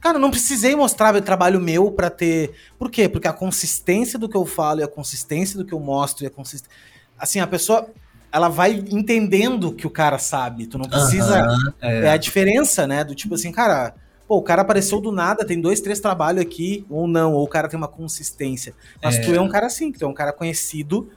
cara, 0.00 0.18
não 0.18 0.30
precisei 0.30 0.76
mostrar 0.76 1.14
o 1.14 1.22
trabalho 1.22 1.60
meu 1.60 1.90
para 1.90 2.10
ter. 2.10 2.52
Por 2.78 2.90
quê? 2.90 3.08
Porque 3.08 3.26
a 3.26 3.32
consistência 3.32 4.18
do 4.18 4.28
que 4.28 4.36
eu 4.36 4.44
falo 4.44 4.80
e 4.80 4.82
a 4.82 4.88
consistência 4.88 5.58
do 5.58 5.64
que 5.64 5.72
eu 5.72 5.80
mostro 5.80 6.24
e 6.24 6.26
a 6.26 6.30
consistência. 6.30 6.70
Assim, 7.18 7.40
a 7.40 7.46
pessoa 7.46 7.88
ela 8.30 8.48
vai 8.48 8.84
entendendo 8.90 9.72
que 9.72 9.86
o 9.86 9.90
cara 9.90 10.18
sabe. 10.18 10.66
Tu 10.66 10.76
não 10.76 10.86
precisa. 10.86 11.46
é. 11.80 12.04
é. 12.04 12.10
a 12.10 12.16
diferença, 12.18 12.86
né? 12.86 13.02
Do 13.02 13.14
tipo 13.14 13.34
assim, 13.34 13.50
cara, 13.50 13.94
pô, 14.26 14.36
o 14.36 14.42
cara 14.42 14.62
apareceu 14.62 15.00
do 15.00 15.12
nada, 15.12 15.44
tem 15.44 15.60
dois, 15.60 15.80
três 15.80 16.00
trabalhos 16.00 16.42
aqui, 16.42 16.84
ou 16.90 17.06
não, 17.06 17.32
ou 17.32 17.44
o 17.44 17.48
cara 17.48 17.68
tem 17.68 17.76
uma 17.76 17.88
consistência. 17.88 18.74
Mas 19.02 19.16
é. 19.16 19.20
tu 19.20 19.34
é 19.34 19.40
um 19.40 19.48
cara 19.48 19.66
assim, 19.66 19.92
que 19.92 19.98
tu 19.98 20.04
é 20.04 20.08
um 20.08 20.14
cara 20.14 20.32
conhecido 20.32 21.08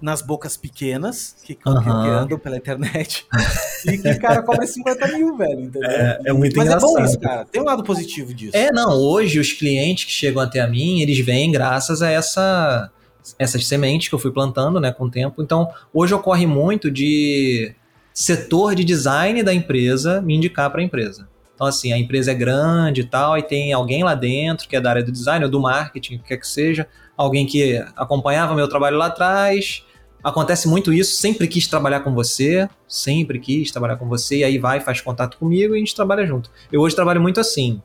nas 0.00 0.22
bocas 0.22 0.56
pequenas, 0.56 1.36
que, 1.44 1.58
uhum. 1.66 1.82
que, 1.82 2.08
andam 2.08 2.38
pela 2.38 2.56
internet, 2.56 3.26
e 3.84 3.98
que, 3.98 4.14
cara, 4.14 4.42
cobra 4.42 4.66
50 4.66 5.08
mil, 5.08 5.36
velho, 5.36 5.60
entendeu? 5.60 5.90
É, 5.90 6.20
é 6.26 6.32
muito 6.32 6.56
Mas 6.56 6.66
engraçado. 6.66 6.90
é 6.90 7.00
bom 7.00 7.04
isso, 7.04 7.20
cara. 7.20 7.44
Tem 7.44 7.60
um 7.60 7.66
lado 7.66 7.84
positivo 7.84 8.32
disso. 8.32 8.56
É, 8.56 8.72
não, 8.72 8.90
hoje 8.92 9.38
os 9.38 9.52
clientes 9.52 10.06
que 10.06 10.12
chegam 10.12 10.40
até 10.40 10.60
a 10.60 10.66
mim, 10.66 11.02
eles 11.02 11.18
vêm 11.24 11.52
graças 11.52 12.00
a 12.02 12.10
essa 12.10 12.90
essas 13.38 13.66
sementes 13.66 14.08
que 14.08 14.14
eu 14.14 14.18
fui 14.18 14.32
plantando, 14.32 14.80
né, 14.80 14.90
com 14.90 15.04
o 15.04 15.10
tempo. 15.10 15.42
Então, 15.42 15.68
hoje 15.92 16.14
ocorre 16.14 16.46
muito 16.46 16.90
de 16.90 17.74
setor 18.14 18.74
de 18.74 18.82
design 18.82 19.42
da 19.42 19.52
empresa 19.52 20.22
me 20.22 20.34
indicar 20.34 20.70
para 20.70 20.80
a 20.80 20.84
empresa. 20.84 21.28
Então, 21.60 21.68
assim, 21.68 21.92
a 21.92 21.98
empresa 21.98 22.30
é 22.30 22.34
grande 22.34 23.02
e 23.02 23.04
tal, 23.04 23.36
e 23.36 23.42
tem 23.42 23.70
alguém 23.70 24.02
lá 24.02 24.14
dentro 24.14 24.66
que 24.66 24.74
é 24.74 24.80
da 24.80 24.88
área 24.88 25.04
do 25.04 25.12
design 25.12 25.44
ou 25.44 25.50
do 25.50 25.60
marketing, 25.60 26.14
o 26.14 26.18
que 26.20 26.28
quer 26.28 26.38
que 26.38 26.48
seja, 26.48 26.88
alguém 27.14 27.44
que 27.44 27.76
acompanhava 27.94 28.54
meu 28.54 28.66
trabalho 28.66 28.96
lá 28.96 29.08
atrás, 29.08 29.84
Acontece 30.22 30.68
muito 30.68 30.92
isso, 30.92 31.16
sempre 31.16 31.48
quis 31.48 31.66
trabalhar 31.66 32.00
com 32.00 32.12
você, 32.12 32.68
sempre 32.86 33.38
quis 33.38 33.70
trabalhar 33.70 33.96
com 33.96 34.06
você, 34.06 34.38
e 34.38 34.44
aí 34.44 34.58
vai, 34.58 34.78
faz 34.78 35.00
contato 35.00 35.38
comigo 35.38 35.74
e 35.74 35.76
a 35.76 35.78
gente 35.78 35.94
trabalha 35.94 36.26
junto. 36.26 36.50
Eu 36.70 36.82
hoje 36.82 36.94
trabalho 36.94 37.22
muito 37.22 37.40
assim, 37.40 37.80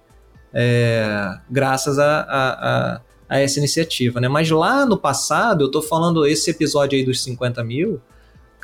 é, 0.54 1.30
graças 1.50 1.98
a, 1.98 2.20
a, 2.22 2.50
a, 2.50 3.02
a, 3.30 3.40
essa 3.40 3.58
iniciativa, 3.58 4.20
né? 4.20 4.28
Mas 4.28 4.50
lá 4.52 4.86
no 4.86 4.98
passado, 4.98 5.64
eu 5.64 5.72
tô 5.72 5.82
falando 5.82 6.26
esse 6.26 6.52
episódio 6.52 6.98
aí 6.98 7.06
dos 7.06 7.24
50 7.24 7.64
mil, 7.64 8.02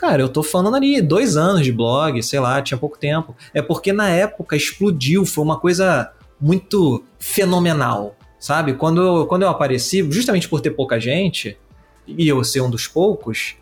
cara, 0.01 0.23
eu 0.23 0.29
tô 0.29 0.41
falando 0.41 0.75
ali 0.75 0.99
dois 0.99 1.37
anos 1.37 1.63
de 1.63 1.71
blog, 1.71 2.23
sei 2.23 2.39
lá, 2.39 2.59
tinha 2.59 2.75
pouco 2.75 2.97
tempo. 2.97 3.35
É 3.53 3.61
porque 3.61 3.93
na 3.93 4.09
época 4.09 4.55
explodiu, 4.55 5.23
foi 5.27 5.43
uma 5.43 5.59
coisa 5.59 6.11
muito 6.39 7.03
fenomenal, 7.19 8.15
sabe? 8.39 8.73
Quando, 8.73 9.27
quando 9.27 9.43
eu 9.43 9.49
apareci, 9.49 10.03
justamente 10.11 10.49
por 10.49 10.59
ter 10.59 10.71
pouca 10.71 10.99
gente, 10.99 11.55
e 12.07 12.27
eu 12.27 12.43
ser 12.43 12.61
um 12.61 12.69
dos 12.69 12.87
poucos, 12.87 13.53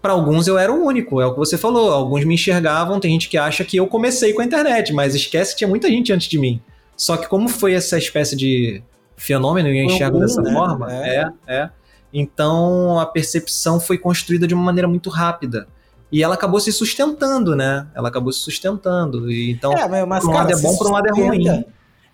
para 0.00 0.12
alguns 0.12 0.46
eu 0.46 0.56
era 0.56 0.72
o 0.72 0.84
único, 0.86 1.20
é 1.20 1.26
o 1.26 1.32
que 1.32 1.38
você 1.38 1.58
falou. 1.58 1.90
Alguns 1.90 2.24
me 2.24 2.34
enxergavam, 2.34 3.00
tem 3.00 3.10
gente 3.10 3.28
que 3.28 3.36
acha 3.36 3.64
que 3.64 3.76
eu 3.76 3.88
comecei 3.88 4.32
com 4.32 4.40
a 4.40 4.44
internet, 4.44 4.92
mas 4.92 5.16
esquece 5.16 5.50
que 5.50 5.58
tinha 5.58 5.68
muita 5.68 5.88
gente 5.88 6.12
antes 6.12 6.28
de 6.28 6.38
mim. 6.38 6.62
Só 6.96 7.16
que 7.16 7.26
como 7.26 7.48
foi 7.48 7.74
essa 7.74 7.98
espécie 7.98 8.36
de 8.36 8.80
fenômeno 9.16 9.68
e 9.68 9.80
eu 9.80 9.84
enxergo 9.84 10.20
dessa 10.20 10.40
né? 10.42 10.52
forma, 10.52 10.92
é. 10.92 11.16
é, 11.16 11.30
é. 11.48 11.70
Então 12.12 13.00
a 13.00 13.06
percepção 13.06 13.80
foi 13.80 13.98
construída 13.98 14.46
de 14.46 14.54
uma 14.54 14.62
maneira 14.62 14.86
muito 14.86 15.10
rápida. 15.10 15.66
E 16.10 16.22
ela 16.22 16.34
acabou 16.34 16.58
se 16.58 16.72
sustentando, 16.72 17.54
né? 17.54 17.86
Ela 17.94 18.08
acabou 18.08 18.32
se 18.32 18.40
sustentando. 18.40 19.30
E, 19.30 19.50
então, 19.50 19.72
é, 19.72 20.06
mas, 20.06 20.24
por 20.24 20.30
um 20.30 20.34
lado 20.34 20.52
é 20.52 20.56
bom, 20.56 20.76
por 20.76 20.86
um 20.86 20.92
lado 20.92 21.08
é 21.08 21.10
ruim. 21.12 21.64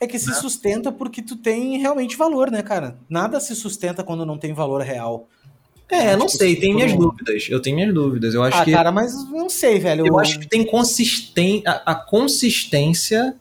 É 0.01 0.07
que 0.07 0.19
se 0.19 0.29
né? 0.29 0.35
sustenta 0.35 0.91
porque 0.91 1.23
tu 1.23 1.37
tem 1.37 1.79
realmente 1.79 2.17
valor, 2.17 2.51
né, 2.51 2.63
cara? 2.63 2.99
Nada 3.09 3.39
se 3.41 3.55
sustenta 3.55 4.03
quando 4.03 4.27
não 4.27 4.37
tem 4.37 4.53
valor 4.53 4.83
real. 4.83 5.29
É, 5.89 6.17
não 6.17 6.29
sei, 6.29 6.57
tem 6.57 6.75
minhas 6.75 6.93
dúvidas. 6.93 7.47
Eu 7.49 7.61
tenho 7.61 7.77
minhas 7.77 7.95
dúvidas. 7.95 8.35
Eu 8.35 8.43
acho 8.43 8.59
ah, 8.59 8.65
que. 8.65 8.73
cara, 8.73 8.91
mas 8.91 9.13
não 9.31 9.49
sei, 9.49 9.79
velho. 9.79 10.07
Eu 10.07 10.19
acho 10.19 10.39
que 10.41 10.49
tem 10.49 10.65
consistência. 10.65 11.71
A, 11.71 11.95
consistência 11.95 13.37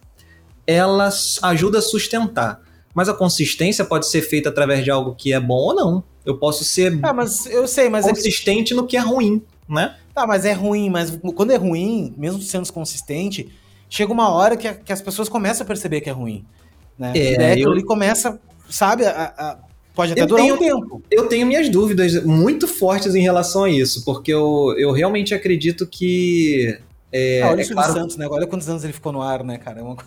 ela 0.67 1.09
ajuda 1.41 1.79
a 1.79 1.81
sustentar. 1.81 2.61
Mas 2.93 3.09
a 3.09 3.13
consistência 3.13 3.83
pode 3.83 4.07
ser 4.07 4.21
feita 4.21 4.49
através 4.49 4.83
de 4.83 4.91
algo 4.91 5.15
que 5.15 5.33
é 5.33 5.39
bom 5.39 5.55
ou 5.55 5.73
não. 5.73 6.03
Eu 6.25 6.37
posso 6.37 6.63
ser. 6.63 6.99
Ah, 7.01 7.13
mas 7.13 7.45
eu 7.47 7.67
sei, 7.67 7.89
mas 7.89 8.05
consistente 8.05 8.73
é 8.73 8.75
que... 8.75 8.81
no 8.81 8.87
que 8.87 8.97
é 8.97 9.01
ruim, 9.01 9.41
né? 9.67 9.95
Tá, 10.13 10.27
mas 10.27 10.45
é 10.45 10.53
ruim, 10.53 10.89
mas 10.89 11.17
quando 11.35 11.51
é 11.51 11.55
ruim, 11.55 12.13
mesmo 12.17 12.41
sendo 12.41 12.71
consistente, 12.71 13.51
chega 13.89 14.11
uma 14.11 14.29
hora 14.29 14.55
que, 14.55 14.67
a, 14.67 14.73
que 14.73 14.93
as 14.93 15.01
pessoas 15.01 15.27
começam 15.27 15.63
a 15.63 15.67
perceber 15.67 16.01
que 16.01 16.09
é 16.09 16.13
ruim. 16.13 16.45
Né? 16.97 17.13
É, 17.15 17.33
e 17.33 17.37
daí 17.37 17.61
eu... 17.61 17.71
ele 17.71 17.83
começa, 17.83 18.39
sabe, 18.69 19.05
a, 19.05 19.33
a 19.37 19.57
Pode 19.95 20.11
até 20.11 20.21
eu 20.21 20.27
durar 20.27 20.43
tenho, 20.43 20.55
um 20.55 20.57
tempo. 20.57 21.01
Eu 21.09 21.27
tenho 21.27 21.45
minhas 21.45 21.69
dúvidas 21.69 22.23
muito 22.23 22.67
fortes 22.67 23.13
em 23.13 23.21
relação 23.21 23.65
a 23.65 23.69
isso, 23.69 24.03
porque 24.03 24.33
eu, 24.33 24.73
eu 24.77 24.91
realmente 24.91 25.35
acredito 25.35 25.85
que. 25.85 26.79
É, 27.11 27.43
ah, 27.43 27.51
olha 27.51 27.61
é 27.61 27.65
o 27.65 27.69
claro... 27.69 27.93
Santos, 27.93 28.17
né? 28.17 28.27
Olha 28.27 28.47
quantos 28.47 28.67
anos 28.67 28.83
ele 28.83 28.93
ficou 28.93 29.11
no 29.11 29.21
ar, 29.21 29.43
né, 29.43 29.59
cara? 29.59 29.81
É, 29.81 29.83
uma... 29.83 29.97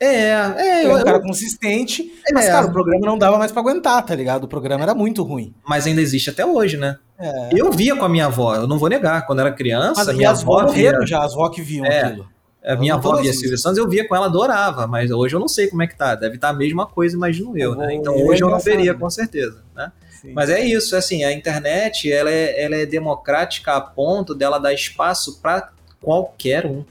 é, 0.00 0.06
é. 0.06 0.84
é 0.84 0.94
um 0.94 1.02
cara 1.02 1.20
consistente, 1.20 2.12
é, 2.28 2.32
mas, 2.32 2.46
cara, 2.46 2.66
o 2.66 2.72
programa 2.72 3.04
não 3.04 3.18
dava 3.18 3.38
mais 3.38 3.50
pra 3.50 3.60
aguentar, 3.60 4.04
tá 4.04 4.14
ligado? 4.14 4.44
O 4.44 4.48
programa 4.48 4.84
era 4.84 4.94
muito 4.94 5.22
ruim. 5.22 5.54
Mas 5.66 5.86
ainda 5.86 6.00
existe 6.00 6.30
até 6.30 6.46
hoje, 6.46 6.76
né? 6.76 6.98
É. 7.18 7.50
Eu 7.52 7.72
via 7.72 7.96
com 7.96 8.04
a 8.04 8.08
minha 8.08 8.26
avó, 8.26 8.54
eu 8.54 8.66
não 8.66 8.78
vou 8.78 8.88
negar. 8.88 9.26
Quando 9.26 9.40
era 9.40 9.50
criança, 9.50 10.04
mas 10.04 10.16
minha 10.16 10.30
avó. 10.30 10.62
morreram 10.62 10.98
via... 10.98 11.06
já, 11.06 11.24
as 11.24 11.32
avó 11.32 11.48
que 11.48 11.60
viam 11.60 11.84
é. 11.84 12.02
aquilo. 12.02 12.28
A 12.64 12.76
minha 12.76 12.94
avó 12.94 13.16
via 13.16 13.32
Silvio 13.32 13.56
Santos, 13.56 13.78
eu 13.78 13.88
via 13.88 14.06
com 14.06 14.14
ela, 14.14 14.26
adorava, 14.26 14.86
mas 14.86 15.10
hoje 15.10 15.34
eu 15.34 15.40
não 15.40 15.48
sei 15.48 15.68
como 15.68 15.82
é 15.82 15.86
que 15.86 15.96
tá. 15.96 16.14
Deve 16.14 16.34
estar 16.34 16.48
tá 16.48 16.54
a 16.54 16.56
mesma 16.56 16.86
coisa, 16.86 17.16
imagino 17.16 17.56
eu, 17.56 17.74
né? 17.74 17.94
Então 17.94 18.14
hoje 18.14 18.42
eu 18.42 18.50
não 18.50 18.58
veria, 18.58 18.94
com 18.94 19.08
certeza, 19.08 19.62
né? 19.74 19.90
Sim. 20.20 20.32
Mas 20.32 20.50
é 20.50 20.60
isso, 20.60 20.96
assim, 20.96 21.24
a 21.24 21.32
internet, 21.32 22.10
ela 22.12 22.30
é, 22.30 22.62
ela 22.62 22.74
é 22.74 22.84
democrática 22.84 23.74
a 23.74 23.80
ponto 23.80 24.34
dela 24.34 24.58
dar 24.58 24.72
espaço 24.72 25.40
para 25.40 25.70
qualquer 26.02 26.66
um. 26.66 26.84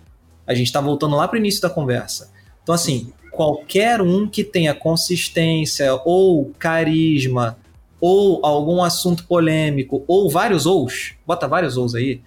A 0.45 0.53
gente 0.53 0.67
está 0.67 0.79
voltando 0.79 1.15
lá 1.15 1.27
para 1.27 1.35
o 1.35 1.39
início 1.39 1.61
da 1.61 1.69
conversa. 1.69 2.31
Então, 2.67 2.75
assim, 2.75 3.13
qualquer 3.31 4.01
um 4.01 4.27
que 4.27 4.43
tenha 4.43 4.73
consistência 4.73 5.97
ou 6.03 6.51
carisma 6.59 7.57
ou 8.01 8.45
algum 8.45 8.83
assunto 8.83 9.23
polêmico 9.23 10.03
ou 10.05 10.29
vários 10.29 10.65
ous, 10.65 11.13
bota 11.25 11.47
vários 11.47 11.77
ous 11.77 11.95
aí, 11.95 12.21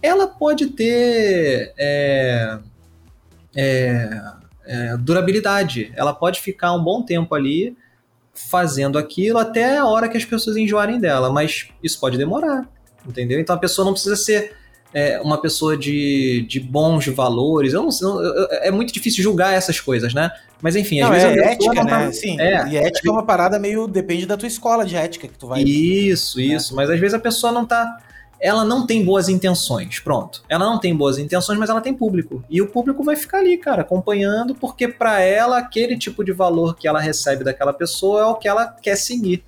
ela 0.00 0.26
pode 0.26 0.68
ter... 0.68 1.74
É, 1.76 2.58
é, 3.54 4.20
é, 4.64 4.96
durabilidade. 4.96 5.92
Ela 5.94 6.14
pode 6.14 6.40
ficar 6.40 6.72
um 6.72 6.82
bom 6.82 7.02
tempo 7.02 7.34
ali 7.34 7.76
fazendo 8.32 8.96
aquilo 8.96 9.36
até 9.36 9.76
a 9.76 9.84
hora 9.84 10.08
que 10.08 10.16
as 10.16 10.24
pessoas 10.24 10.56
enjoarem 10.56 10.98
dela, 10.98 11.30
mas 11.30 11.68
isso 11.82 12.00
pode 12.00 12.16
demorar, 12.16 12.66
entendeu? 13.06 13.38
Então 13.38 13.54
a 13.54 13.58
pessoa 13.58 13.84
não 13.84 13.92
precisa 13.92 14.16
ser 14.16 14.56
é, 14.94 15.20
uma 15.20 15.36
pessoa 15.38 15.76
de, 15.76 16.46
de 16.48 16.60
bons 16.60 17.06
valores. 17.08 17.72
Eu 17.72 17.82
não, 17.82 18.22
eu, 18.22 18.48
é 18.50 18.70
muito 18.70 18.94
difícil 18.94 19.22
julgar 19.22 19.52
essas 19.52 19.80
coisas, 19.80 20.14
né? 20.14 20.30
Mas 20.62 20.76
enfim, 20.76 21.00
às 21.00 21.10
vezes 21.10 21.36
é 21.36 21.52
ética, 21.52 21.84
né? 21.84 22.12
Sim. 22.12 22.40
É, 22.40 22.68
e 22.68 22.76
ética 22.76 23.08
é 23.08 23.12
uma 23.12 23.26
parada 23.26 23.58
meio 23.58 23.88
depende 23.88 24.24
da 24.24 24.36
tua 24.36 24.46
escola 24.46 24.86
de 24.86 24.96
ética 24.96 25.26
que 25.26 25.36
tu 25.36 25.48
vai. 25.48 25.62
Isso, 25.62 26.40
isso. 26.40 26.76
Mas 26.76 26.88
às 26.88 27.00
vezes 27.00 27.12
a 27.12 27.18
pessoa 27.18 27.52
não 27.52 27.66
tá 27.66 27.98
ela 28.40 28.62
não 28.62 28.86
tem 28.86 29.02
boas 29.02 29.28
intenções, 29.28 29.98
pronto. 30.00 30.44
Ela 30.48 30.66
não 30.66 30.78
tem 30.78 30.94
boas 30.94 31.18
intenções, 31.18 31.58
mas 31.58 31.70
ela 31.70 31.80
tem 31.80 31.94
público. 31.94 32.44
E 32.50 32.60
o 32.60 32.66
público 32.66 33.02
vai 33.02 33.16
ficar 33.16 33.38
ali, 33.38 33.56
cara, 33.56 33.82
acompanhando, 33.82 34.54
porque 34.54 34.86
para 34.86 35.20
ela 35.20 35.56
aquele 35.56 35.96
tipo 35.96 36.22
de 36.22 36.30
valor 36.30 36.76
que 36.76 36.86
ela 36.86 37.00
recebe 37.00 37.42
daquela 37.42 37.72
pessoa 37.72 38.20
é 38.20 38.24
o 38.26 38.34
que 38.34 38.46
ela 38.46 38.66
quer 38.66 38.96
seguir, 38.96 39.42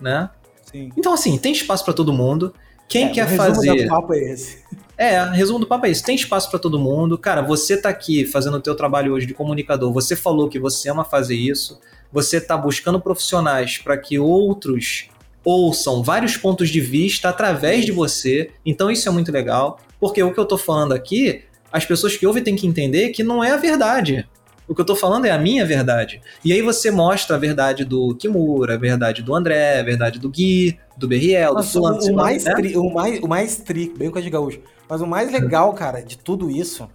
né? 0.00 0.28
Sim. 0.70 0.90
Então 0.96 1.14
assim, 1.14 1.38
tem 1.38 1.52
espaço 1.52 1.84
para 1.84 1.94
todo 1.94 2.12
mundo. 2.12 2.52
Quem 2.88 3.06
é, 3.06 3.08
quer 3.10 3.28
fazer? 3.36 3.74
Do 3.84 3.88
papo 3.88 4.14
é 4.14 4.18
esse. 4.18 4.64
É, 4.98 5.22
resumo 5.30 5.58
do 5.58 5.66
papo 5.66 5.86
é 5.86 5.90
isso. 5.90 6.02
Tem 6.02 6.16
espaço 6.16 6.50
para 6.50 6.58
todo 6.58 6.78
mundo. 6.78 7.18
Cara, 7.18 7.42
você 7.42 7.76
tá 7.76 7.90
aqui 7.90 8.24
fazendo 8.24 8.56
o 8.56 8.60
teu 8.60 8.74
trabalho 8.74 9.12
hoje 9.12 9.26
de 9.26 9.34
comunicador. 9.34 9.92
Você 9.92 10.16
falou 10.16 10.48
que 10.48 10.58
você 10.58 10.88
ama 10.88 11.04
fazer 11.04 11.36
isso. 11.36 11.78
Você 12.10 12.40
tá 12.40 12.56
buscando 12.56 12.98
profissionais 12.98 13.76
para 13.76 13.98
que 13.98 14.18
outros 14.18 15.10
ouçam 15.44 16.02
vários 16.02 16.36
pontos 16.36 16.70
de 16.70 16.80
vista 16.80 17.28
através 17.28 17.84
de 17.84 17.92
você. 17.92 18.50
Então 18.64 18.90
isso 18.90 19.08
é 19.08 19.12
muito 19.12 19.30
legal, 19.30 19.78
porque 20.00 20.22
o 20.22 20.32
que 20.32 20.40
eu 20.40 20.44
tô 20.44 20.56
falando 20.58 20.92
aqui, 20.92 21.44
as 21.70 21.84
pessoas 21.84 22.16
que 22.16 22.26
ouvem 22.26 22.42
têm 22.42 22.56
que 22.56 22.66
entender 22.66 23.10
que 23.10 23.22
não 23.22 23.44
é 23.44 23.52
a 23.52 23.56
verdade. 23.56 24.26
O 24.68 24.74
que 24.74 24.80
eu 24.80 24.84
tô 24.84 24.96
falando 24.96 25.26
é 25.26 25.30
a 25.30 25.38
minha 25.38 25.64
verdade. 25.64 26.20
E 26.44 26.52
aí 26.52 26.60
você 26.60 26.90
mostra 26.90 27.36
a 27.36 27.38
verdade 27.38 27.84
do 27.84 28.14
Kimura, 28.16 28.74
a 28.74 28.78
verdade 28.78 29.22
do 29.22 29.34
André, 29.34 29.78
a 29.78 29.82
verdade 29.82 30.18
do 30.18 30.28
Gui, 30.28 30.78
do 30.96 31.06
Berriel, 31.06 31.54
Nossa, 31.54 31.68
do 31.68 31.72
fulano. 31.72 32.02
O, 32.02 32.10
o, 32.10 32.16
mais 32.16 32.44
né? 32.44 32.54
tri, 32.54 32.76
o, 32.76 32.92
mais, 32.92 33.20
o 33.20 33.28
mais 33.28 33.56
tri, 33.56 33.92
bem 33.96 34.10
com 34.10 34.18
a 34.18 34.20
de 34.20 34.30
gaúcho. 34.30 34.60
Mas 34.88 35.00
o 35.00 35.06
mais 35.06 35.30
legal, 35.30 35.72
cara, 35.72 36.02
de 36.02 36.18
tudo 36.18 36.50
isso 36.50 36.88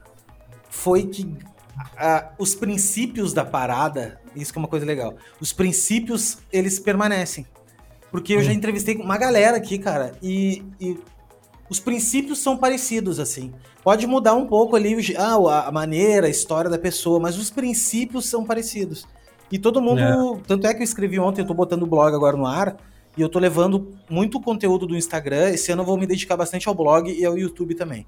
foi 0.69 1.03
que 1.03 1.23
uh, 1.23 2.27
os 2.37 2.55
princípios 2.55 3.33
da 3.33 3.45
parada, 3.45 4.19
isso 4.35 4.51
que 4.51 4.59
é 4.59 4.61
uma 4.61 4.67
coisa 4.67 4.85
legal, 4.85 5.15
os 5.39 5.53
princípios, 5.53 6.39
eles 6.51 6.79
permanecem. 6.79 7.45
Porque 8.11 8.33
eu 8.33 8.41
já 8.41 8.51
hum. 8.51 8.55
entrevistei 8.55 8.95
uma 8.97 9.17
galera 9.17 9.55
aqui, 9.55 9.77
cara, 9.77 10.13
e, 10.21 10.63
e 10.79 10.99
os 11.71 11.79
princípios 11.79 12.39
são 12.39 12.57
parecidos, 12.57 13.17
assim. 13.17 13.53
Pode 13.81 14.05
mudar 14.05 14.33
um 14.33 14.45
pouco 14.45 14.75
ali 14.75 14.93
ah, 15.17 15.67
a 15.67 15.71
maneira, 15.71 16.27
a 16.27 16.29
história 16.29 16.69
da 16.69 16.77
pessoa, 16.77 17.17
mas 17.17 17.37
os 17.37 17.49
princípios 17.49 18.25
são 18.25 18.43
parecidos. 18.43 19.07
E 19.49 19.57
todo 19.57 19.81
mundo. 19.81 20.01
É. 20.01 20.41
Tanto 20.45 20.67
é 20.67 20.73
que 20.73 20.81
eu 20.81 20.83
escrevi 20.83 21.17
ontem, 21.17 21.41
eu 21.41 21.47
tô 21.47 21.53
botando 21.53 21.83
o 21.83 21.87
blog 21.87 22.13
agora 22.13 22.35
no 22.35 22.45
ar, 22.45 22.75
e 23.15 23.21
eu 23.21 23.29
tô 23.29 23.39
levando 23.39 23.93
muito 24.09 24.37
conteúdo 24.41 24.85
do 24.85 24.97
Instagram. 24.97 25.51
Esse 25.51 25.71
ano 25.71 25.83
eu 25.83 25.85
vou 25.85 25.95
me 25.95 26.05
dedicar 26.05 26.35
bastante 26.35 26.67
ao 26.67 26.75
blog 26.75 27.09
e 27.09 27.23
ao 27.23 27.37
YouTube 27.37 27.73
também. 27.73 28.05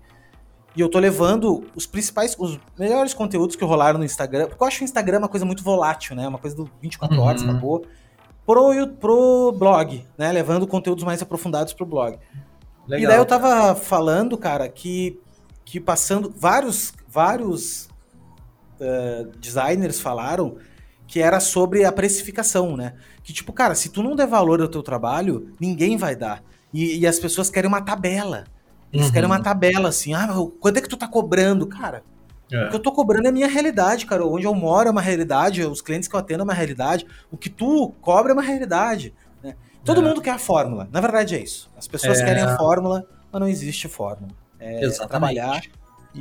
E 0.75 0.81
eu 0.81 0.89
tô 0.89 0.99
levando 0.99 1.63
os 1.73 1.85
principais, 1.85 2.35
os 2.37 2.59
melhores 2.77 3.13
conteúdos 3.13 3.55
que 3.55 3.63
rolaram 3.63 3.97
no 3.97 4.03
Instagram, 4.03 4.47
porque 4.47 4.61
eu 4.61 4.67
acho 4.67 4.81
o 4.81 4.83
Instagram 4.83 5.19
uma 5.19 5.29
coisa 5.29 5.45
muito 5.45 5.63
volátil, 5.63 6.17
né? 6.17 6.27
Uma 6.27 6.37
coisa 6.39 6.53
do 6.53 6.69
24 6.81 7.15
uhum. 7.15 7.23
horas, 7.23 7.41
acabou. 7.43 7.85
Pro, 8.45 8.87
pro 8.99 9.53
blog, 9.53 10.05
né? 10.17 10.33
Levando 10.33 10.67
conteúdos 10.67 11.05
mais 11.05 11.21
aprofundados 11.21 11.71
pro 11.71 11.85
blog. 11.85 12.19
Legal, 12.87 13.03
e 13.03 13.07
daí 13.07 13.17
eu 13.17 13.25
tava 13.25 13.75
falando, 13.75 14.37
cara, 14.37 14.67
que, 14.67 15.19
que 15.63 15.79
passando. 15.79 16.33
Vários, 16.35 16.93
vários 17.07 17.89
uh, 18.79 19.25
designers 19.39 19.99
falaram 19.99 20.57
que 21.07 21.19
era 21.19 21.39
sobre 21.39 21.85
a 21.85 21.91
precificação, 21.91 22.75
né? 22.75 22.93
Que 23.23 23.31
tipo, 23.31 23.53
cara, 23.53 23.75
se 23.75 23.89
tu 23.89 24.01
não 24.01 24.15
der 24.15 24.27
valor 24.27 24.61
ao 24.61 24.67
teu 24.67 24.83
trabalho, 24.83 25.53
ninguém 25.59 25.97
vai 25.97 26.15
dar. 26.15 26.43
E, 26.73 26.99
e 26.99 27.07
as 27.07 27.19
pessoas 27.19 27.49
querem 27.49 27.67
uma 27.67 27.81
tabela. 27.81 28.45
Eles 28.91 29.07
uhum. 29.07 29.13
querem 29.13 29.27
uma 29.27 29.41
tabela 29.41 29.89
assim, 29.89 30.13
ah, 30.13 30.27
quanto 30.59 30.77
é 30.77 30.81
que 30.81 30.89
tu 30.89 30.97
tá 30.97 31.07
cobrando, 31.07 31.67
cara? 31.67 32.03
É. 32.51 32.65
O 32.65 32.69
que 32.69 32.75
eu 32.75 32.81
tô 32.81 32.91
cobrando 32.91 33.25
é 33.25 33.29
a 33.29 33.33
minha 33.33 33.47
realidade, 33.47 34.05
cara. 34.05 34.25
Onde 34.25 34.45
eu 34.45 34.53
moro 34.53 34.87
é 34.87 34.91
uma 34.91 35.01
realidade, 35.01 35.63
os 35.63 35.81
clientes 35.81 36.07
que 36.07 36.15
eu 36.15 36.19
atendo 36.19 36.41
é 36.41 36.43
uma 36.43 36.53
realidade. 36.53 37.05
O 37.31 37.37
que 37.37 37.49
tu 37.49 37.93
cobra 38.01 38.31
é 38.31 38.33
uma 38.33 38.43
realidade. 38.43 39.13
Todo 39.83 40.01
é. 40.01 40.03
mundo 40.03 40.21
quer 40.21 40.31
a 40.31 40.39
fórmula. 40.39 40.87
Na 40.91 41.01
verdade 41.01 41.35
é 41.35 41.41
isso. 41.41 41.69
As 41.77 41.87
pessoas 41.87 42.19
é. 42.19 42.25
querem 42.25 42.43
a 42.43 42.57
fórmula, 42.57 43.05
mas 43.31 43.39
não 43.39 43.47
existe 43.47 43.87
fórmula. 43.87 44.31
É 44.59 44.83
Exatamente. 44.83 45.09
trabalhar. 45.09 45.61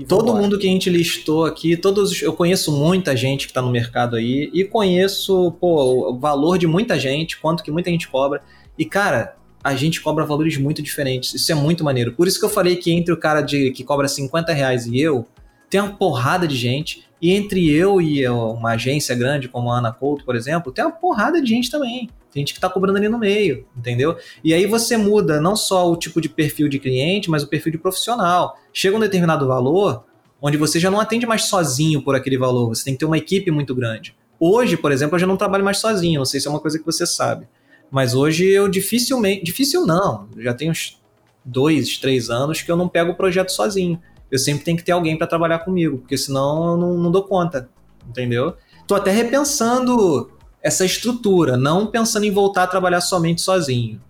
Todo 0.08 0.34
mundo 0.34 0.58
que 0.58 0.66
a 0.66 0.70
gente 0.70 0.88
listou 0.88 1.44
aqui, 1.44 1.76
todos 1.76 2.22
eu 2.22 2.32
conheço 2.32 2.72
muita 2.72 3.14
gente 3.14 3.46
que 3.46 3.50
está 3.50 3.60
no 3.60 3.70
mercado 3.70 4.16
aí 4.16 4.50
e 4.54 4.64
conheço 4.64 5.52
pô, 5.60 6.10
o 6.10 6.18
valor 6.18 6.56
de 6.56 6.66
muita 6.66 6.98
gente, 6.98 7.38
quanto 7.38 7.62
que 7.62 7.70
muita 7.70 7.90
gente 7.90 8.08
cobra. 8.08 8.40
E 8.78 8.86
cara, 8.86 9.36
a 9.62 9.74
gente 9.74 10.00
cobra 10.00 10.24
valores 10.24 10.56
muito 10.56 10.82
diferentes. 10.82 11.34
Isso 11.34 11.52
é 11.52 11.54
muito 11.54 11.84
maneiro. 11.84 12.12
Por 12.12 12.26
isso 12.26 12.38
que 12.38 12.44
eu 12.44 12.50
falei 12.50 12.76
que 12.76 12.90
entre 12.90 13.12
o 13.12 13.18
cara 13.18 13.42
de, 13.42 13.70
que 13.70 13.84
cobra 13.84 14.08
50 14.08 14.52
reais 14.52 14.86
e 14.86 14.98
eu, 14.98 15.26
tem 15.72 15.80
uma 15.80 15.96
porrada 15.96 16.46
de 16.46 16.54
gente. 16.54 17.02
E 17.20 17.32
entre 17.32 17.70
eu 17.70 17.98
e 17.98 18.28
uma 18.28 18.72
agência 18.72 19.14
grande 19.14 19.48
como 19.48 19.72
a 19.72 19.78
Ana 19.78 19.90
Couto, 19.90 20.22
por 20.22 20.36
exemplo, 20.36 20.70
tem 20.70 20.84
uma 20.84 20.90
porrada 20.90 21.40
de 21.40 21.48
gente 21.48 21.70
também. 21.70 22.10
Tem 22.30 22.42
gente 22.42 22.52
que 22.52 22.58
está 22.58 22.68
cobrando 22.68 22.98
ali 22.98 23.08
no 23.08 23.18
meio, 23.18 23.66
entendeu? 23.74 24.16
E 24.44 24.52
aí 24.52 24.66
você 24.66 24.98
muda 24.98 25.40
não 25.40 25.56
só 25.56 25.90
o 25.90 25.96
tipo 25.96 26.20
de 26.20 26.28
perfil 26.28 26.68
de 26.68 26.78
cliente, 26.78 27.30
mas 27.30 27.42
o 27.42 27.46
perfil 27.46 27.72
de 27.72 27.78
profissional. 27.78 28.58
Chega 28.70 28.96
um 28.96 29.00
determinado 29.00 29.46
valor, 29.46 30.04
onde 30.42 30.58
você 30.58 30.78
já 30.78 30.90
não 30.90 31.00
atende 31.00 31.24
mais 31.24 31.44
sozinho 31.44 32.02
por 32.02 32.14
aquele 32.14 32.36
valor, 32.36 32.68
você 32.68 32.84
tem 32.84 32.92
que 32.92 33.00
ter 33.00 33.06
uma 33.06 33.16
equipe 33.16 33.50
muito 33.50 33.74
grande. 33.74 34.14
Hoje, 34.38 34.76
por 34.76 34.92
exemplo, 34.92 35.14
eu 35.14 35.20
já 35.20 35.26
não 35.26 35.38
trabalho 35.38 35.64
mais 35.64 35.78
sozinho, 35.78 36.18
não 36.18 36.26
sei 36.26 36.38
se 36.38 36.48
é 36.48 36.50
uma 36.50 36.60
coisa 36.60 36.78
que 36.78 36.84
você 36.84 37.06
sabe. 37.06 37.46
Mas 37.90 38.14
hoje 38.14 38.46
eu 38.46 38.68
dificilmente. 38.68 39.42
Difícil 39.42 39.86
não. 39.86 40.28
Já 40.36 40.52
tenho 40.52 40.72
uns 40.72 41.00
dois, 41.42 41.96
três 41.96 42.28
anos 42.28 42.60
que 42.60 42.70
eu 42.70 42.76
não 42.76 42.88
pego 42.88 43.12
o 43.12 43.16
projeto 43.16 43.50
sozinho. 43.50 43.98
Eu 44.32 44.38
sempre 44.38 44.64
tenho 44.64 44.78
que 44.78 44.82
ter 44.82 44.92
alguém 44.92 45.18
para 45.18 45.26
trabalhar 45.26 45.58
comigo, 45.58 45.98
porque 45.98 46.16
senão 46.16 46.72
eu 46.72 46.76
não, 46.78 46.96
não 46.96 47.10
dou 47.10 47.22
conta. 47.22 47.68
Entendeu? 48.08 48.56
Tô 48.86 48.94
até 48.94 49.10
repensando 49.10 50.30
essa 50.62 50.86
estrutura, 50.86 51.56
não 51.56 51.86
pensando 51.86 52.24
em 52.24 52.30
voltar 52.30 52.62
a 52.62 52.66
trabalhar 52.66 53.02
somente 53.02 53.42
sozinho. 53.42 54.00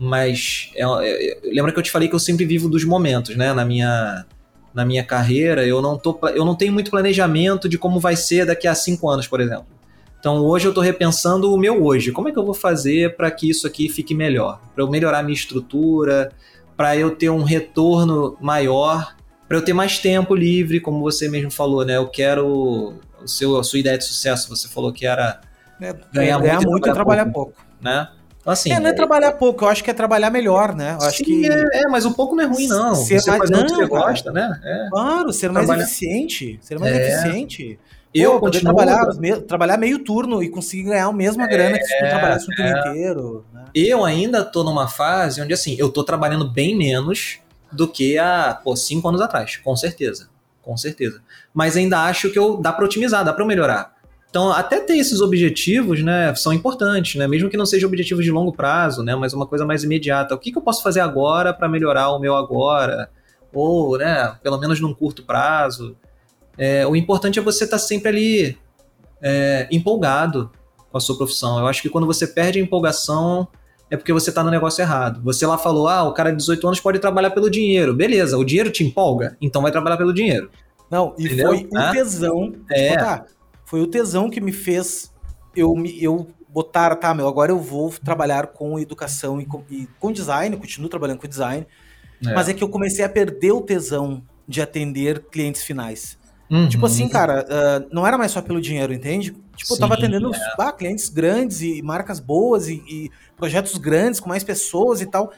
Mas 0.00 0.70
é, 0.76 0.84
é, 0.84 1.40
lembra 1.52 1.72
que 1.72 1.78
eu 1.78 1.82
te 1.82 1.90
falei 1.90 2.08
que 2.08 2.14
eu 2.14 2.20
sempre 2.20 2.44
vivo 2.44 2.68
dos 2.68 2.84
momentos, 2.84 3.36
né? 3.36 3.52
Na 3.52 3.64
minha, 3.64 4.24
na 4.72 4.84
minha 4.84 5.02
carreira, 5.02 5.66
eu 5.66 5.82
não, 5.82 5.98
tô, 5.98 6.16
eu 6.28 6.44
não 6.44 6.54
tenho 6.54 6.72
muito 6.72 6.90
planejamento 6.90 7.68
de 7.68 7.76
como 7.76 7.98
vai 7.98 8.14
ser 8.14 8.46
daqui 8.46 8.68
a 8.68 8.74
cinco 8.76 9.10
anos, 9.10 9.26
por 9.26 9.40
exemplo. 9.40 9.66
Então 10.20 10.38
hoje 10.44 10.66
eu 10.66 10.70
estou 10.70 10.84
repensando 10.84 11.52
o 11.52 11.58
meu 11.58 11.82
hoje. 11.84 12.12
Como 12.12 12.28
é 12.28 12.32
que 12.32 12.38
eu 12.38 12.44
vou 12.44 12.54
fazer 12.54 13.16
para 13.16 13.28
que 13.30 13.50
isso 13.50 13.66
aqui 13.66 13.88
fique 13.88 14.14
melhor? 14.14 14.60
Para 14.72 14.84
eu 14.84 14.88
melhorar 14.88 15.22
minha 15.22 15.34
estrutura, 15.34 16.30
para 16.76 16.96
eu 16.96 17.16
ter 17.16 17.30
um 17.30 17.42
retorno 17.42 18.36
maior, 18.40 19.16
para 19.48 19.56
eu 19.56 19.62
ter 19.62 19.72
mais 19.72 19.98
tempo 19.98 20.34
livre, 20.34 20.78
como 20.78 21.00
você 21.00 21.28
mesmo 21.28 21.50
falou, 21.50 21.84
né? 21.84 21.96
Eu 21.96 22.06
quero 22.08 22.94
o 23.22 23.26
seu, 23.26 23.58
a 23.58 23.64
sua 23.64 23.78
ideia 23.78 23.96
de 23.96 24.04
sucesso. 24.04 24.48
Você 24.54 24.68
falou 24.68 24.92
que 24.92 25.06
era 25.06 25.40
é, 25.80 25.94
ganhar, 26.12 26.38
ganhar 26.38 26.56
muito, 26.56 26.70
muito 26.70 26.88
e 26.90 26.92
trabalhar 26.92 27.24
pouco, 27.24 27.52
pouco, 27.52 27.66
né? 27.80 28.08
Então, 28.40 28.52
assim, 28.52 28.72
é, 28.72 28.78
não 28.78 28.90
é, 28.90 28.92
trabalhar 28.92 29.32
pouco, 29.32 29.64
eu 29.64 29.68
acho 29.68 29.82
que 29.82 29.90
é 29.90 29.94
trabalhar 29.94 30.30
melhor, 30.30 30.74
né? 30.74 30.96
Eu 30.98 31.06
acho 31.06 31.24
que... 31.24 31.46
É, 31.46 31.82
é, 31.82 31.88
mas 31.88 32.06
o 32.06 32.12
pouco 32.12 32.34
não 32.34 32.44
é 32.44 32.46
ruim, 32.46 32.66
não. 32.66 32.94
Ser 32.94 33.20
você 33.20 33.30
mais, 33.30 33.40
fazer 33.40 33.52
não, 33.52 33.66
que 33.66 33.74
você 33.74 33.86
gosta, 33.86 34.32
né? 34.32 34.60
É. 34.62 34.88
Claro, 34.90 35.32
ser 35.32 35.50
mais 35.50 35.66
trabalhar... 35.66 35.84
eficiente. 35.84 36.58
Ser 36.62 36.78
mais 36.78 36.94
é. 36.94 37.08
eficiente. 37.08 37.78
Eu 38.14 38.32
Pô, 38.32 38.40
continuo... 38.40 38.74
trabalhar, 38.74 39.14
me, 39.18 39.40
trabalhar 39.40 39.76
meio 39.76 39.98
turno 39.98 40.42
e 40.42 40.48
conseguir 40.48 40.84
ganhar 40.84 41.06
a 41.06 41.12
mesma 41.12 41.44
é, 41.44 41.48
grana 41.48 41.78
que 41.78 41.84
se 41.84 41.98
tu 41.98 42.08
trabalhasse 42.08 42.50
o 42.50 42.56
turno 42.56 42.70
é. 42.70 42.80
inteiro. 42.80 43.44
Né? 43.52 43.64
Eu 43.74 44.04
ainda 44.04 44.42
tô 44.42 44.64
numa 44.64 44.88
fase 44.88 45.42
onde, 45.42 45.52
assim, 45.52 45.76
eu 45.78 45.90
tô 45.90 46.02
trabalhando 46.02 46.50
bem 46.50 46.76
menos 46.76 47.40
do 47.72 47.88
que 47.88 48.18
há, 48.18 48.58
pô, 48.62 48.74
cinco 48.76 49.08
anos 49.08 49.20
atrás, 49.20 49.56
com 49.56 49.76
certeza. 49.76 50.28
Com 50.62 50.76
certeza. 50.76 51.22
Mas 51.54 51.76
ainda 51.76 52.02
acho 52.04 52.30
que 52.30 52.38
eu, 52.38 52.58
dá 52.58 52.72
para 52.72 52.84
otimizar, 52.84 53.24
dá 53.24 53.32
para 53.32 53.44
melhorar. 53.46 53.96
Então, 54.28 54.52
até 54.52 54.78
ter 54.80 54.98
esses 54.98 55.22
objetivos, 55.22 56.02
né, 56.02 56.34
são 56.34 56.52
importantes, 56.52 57.14
né, 57.14 57.26
mesmo 57.26 57.48
que 57.48 57.56
não 57.56 57.64
sejam 57.64 57.88
objetivos 57.88 58.22
de 58.22 58.30
longo 58.30 58.52
prazo, 58.52 59.02
né, 59.02 59.14
mas 59.14 59.32
uma 59.32 59.46
coisa 59.46 59.64
mais 59.64 59.82
imediata. 59.82 60.34
O 60.34 60.38
que, 60.38 60.52
que 60.52 60.58
eu 60.58 60.62
posso 60.62 60.82
fazer 60.82 61.00
agora 61.00 61.54
para 61.54 61.68
melhorar 61.68 62.10
o 62.10 62.18
meu 62.18 62.36
agora? 62.36 63.10
Ou, 63.52 63.96
né, 63.96 64.36
pelo 64.42 64.58
menos 64.58 64.78
num 64.78 64.92
curto 64.92 65.22
prazo. 65.22 65.96
É, 66.58 66.86
o 66.86 66.94
importante 66.94 67.38
é 67.38 67.42
você 67.42 67.64
estar 67.64 67.78
tá 67.78 67.82
sempre 67.82 68.08
ali 68.10 68.58
é, 69.22 69.66
empolgado 69.72 70.50
com 70.90 70.98
a 70.98 71.00
sua 71.00 71.16
profissão. 71.16 71.58
Eu 71.58 71.66
acho 71.66 71.80
que 71.80 71.88
quando 71.88 72.06
você 72.06 72.26
perde 72.26 72.58
a 72.58 72.62
empolgação 72.62 73.48
é 73.90 73.96
porque 73.96 74.12
você 74.12 74.30
está 74.30 74.44
no 74.44 74.50
negócio 74.50 74.82
errado. 74.82 75.20
Você 75.22 75.46
lá 75.46 75.56
falou, 75.56 75.88
ah, 75.88 76.04
o 76.04 76.12
cara 76.12 76.30
de 76.30 76.36
18 76.36 76.66
anos 76.66 76.80
pode 76.80 76.98
trabalhar 76.98 77.30
pelo 77.30 77.50
dinheiro. 77.50 77.94
Beleza, 77.94 78.36
o 78.36 78.44
dinheiro 78.44 78.70
te 78.70 78.84
empolga, 78.84 79.36
então 79.40 79.62
vai 79.62 79.72
trabalhar 79.72 79.96
pelo 79.96 80.12
dinheiro. 80.12 80.50
Não, 80.90 81.14
e 81.18 81.26
Entendeu? 81.26 81.48
foi 81.48 81.68
o 81.70 81.92
tesão. 81.92 82.54
É. 82.70 82.90
Botar, 82.90 83.26
foi 83.64 83.80
o 83.80 83.86
tesão 83.86 84.30
que 84.30 84.40
me 84.40 84.52
fez 84.52 85.12
eu, 85.54 85.74
eu 86.00 86.28
botar, 86.48 86.94
tá, 86.96 87.12
meu, 87.12 87.28
agora 87.28 87.52
eu 87.52 87.58
vou 87.58 87.90
trabalhar 87.90 88.48
com 88.48 88.78
educação 88.78 89.40
e 89.40 89.46
com, 89.46 89.62
e 89.70 89.86
com 89.98 90.12
design, 90.12 90.56
continuo 90.56 90.88
trabalhando 90.88 91.18
com 91.18 91.28
design, 91.28 91.66
é. 92.24 92.34
mas 92.34 92.48
é 92.48 92.54
que 92.54 92.62
eu 92.62 92.68
comecei 92.68 93.04
a 93.04 93.08
perder 93.08 93.52
o 93.52 93.60
tesão 93.60 94.22
de 94.46 94.62
atender 94.62 95.24
clientes 95.30 95.62
finais. 95.62 96.18
Uhum. 96.50 96.68
Tipo 96.68 96.86
assim, 96.86 97.08
cara, 97.08 97.44
uh, 97.44 97.88
não 97.92 98.06
era 98.06 98.16
mais 98.16 98.32
só 98.32 98.40
pelo 98.40 98.60
dinheiro, 98.60 98.92
entende? 98.92 99.32
Tipo, 99.54 99.68
Sim, 99.68 99.74
eu 99.74 99.78
tava 99.78 99.94
atendendo 99.94 100.34
é. 100.34 100.38
ah, 100.58 100.72
clientes 100.72 101.08
grandes 101.08 101.60
e 101.60 101.82
marcas 101.82 102.20
boas 102.20 102.68
e, 102.68 102.82
e, 102.88 103.10
projetos 103.36 103.76
grandes 103.76 104.18
com 104.18 104.28
mais 104.28 104.42
pessoas 104.42 105.00
e 105.00 105.06
tal. 105.06 105.32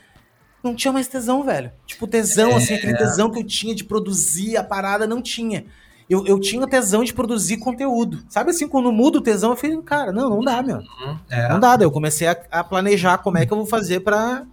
Não 0.62 0.74
tinha 0.74 0.92
mais 0.92 1.08
tesão, 1.08 1.42
velho. 1.42 1.72
Tipo, 1.86 2.06
tesão, 2.06 2.50
é. 2.50 2.54
assim, 2.56 2.74
aquele 2.74 2.96
tesão 2.96 3.30
que 3.30 3.38
eu 3.38 3.44
tinha 3.44 3.74
de 3.74 3.82
produzir 3.82 4.56
a 4.56 4.62
parada, 4.62 5.06
não 5.06 5.20
tinha. 5.20 5.64
Eu, 6.08 6.26
eu 6.26 6.40
tinha 6.40 6.66
tesão 6.66 7.02
de 7.02 7.14
produzir 7.14 7.56
conteúdo. 7.58 8.22
Sabe 8.28 8.50
assim, 8.50 8.68
quando 8.68 8.92
muda 8.92 9.18
o 9.18 9.20
tesão, 9.20 9.50
eu 9.50 9.56
falei, 9.56 9.80
cara, 9.82 10.12
não, 10.12 10.28
não 10.28 10.40
dá, 10.40 10.62
meu. 10.62 10.78
Uhum. 10.78 11.18
É. 11.30 11.48
Não 11.48 11.58
dá. 11.58 11.76
Daí 11.76 11.86
eu 11.86 11.90
comecei 11.90 12.28
a, 12.28 12.36
a, 12.50 12.64
planejar 12.64 13.18
como 13.18 13.38
é 13.38 13.46
que 13.46 13.52
eu 13.52 13.56
vou 13.56 13.66
fazer 13.66 14.00
pra, 14.00 14.44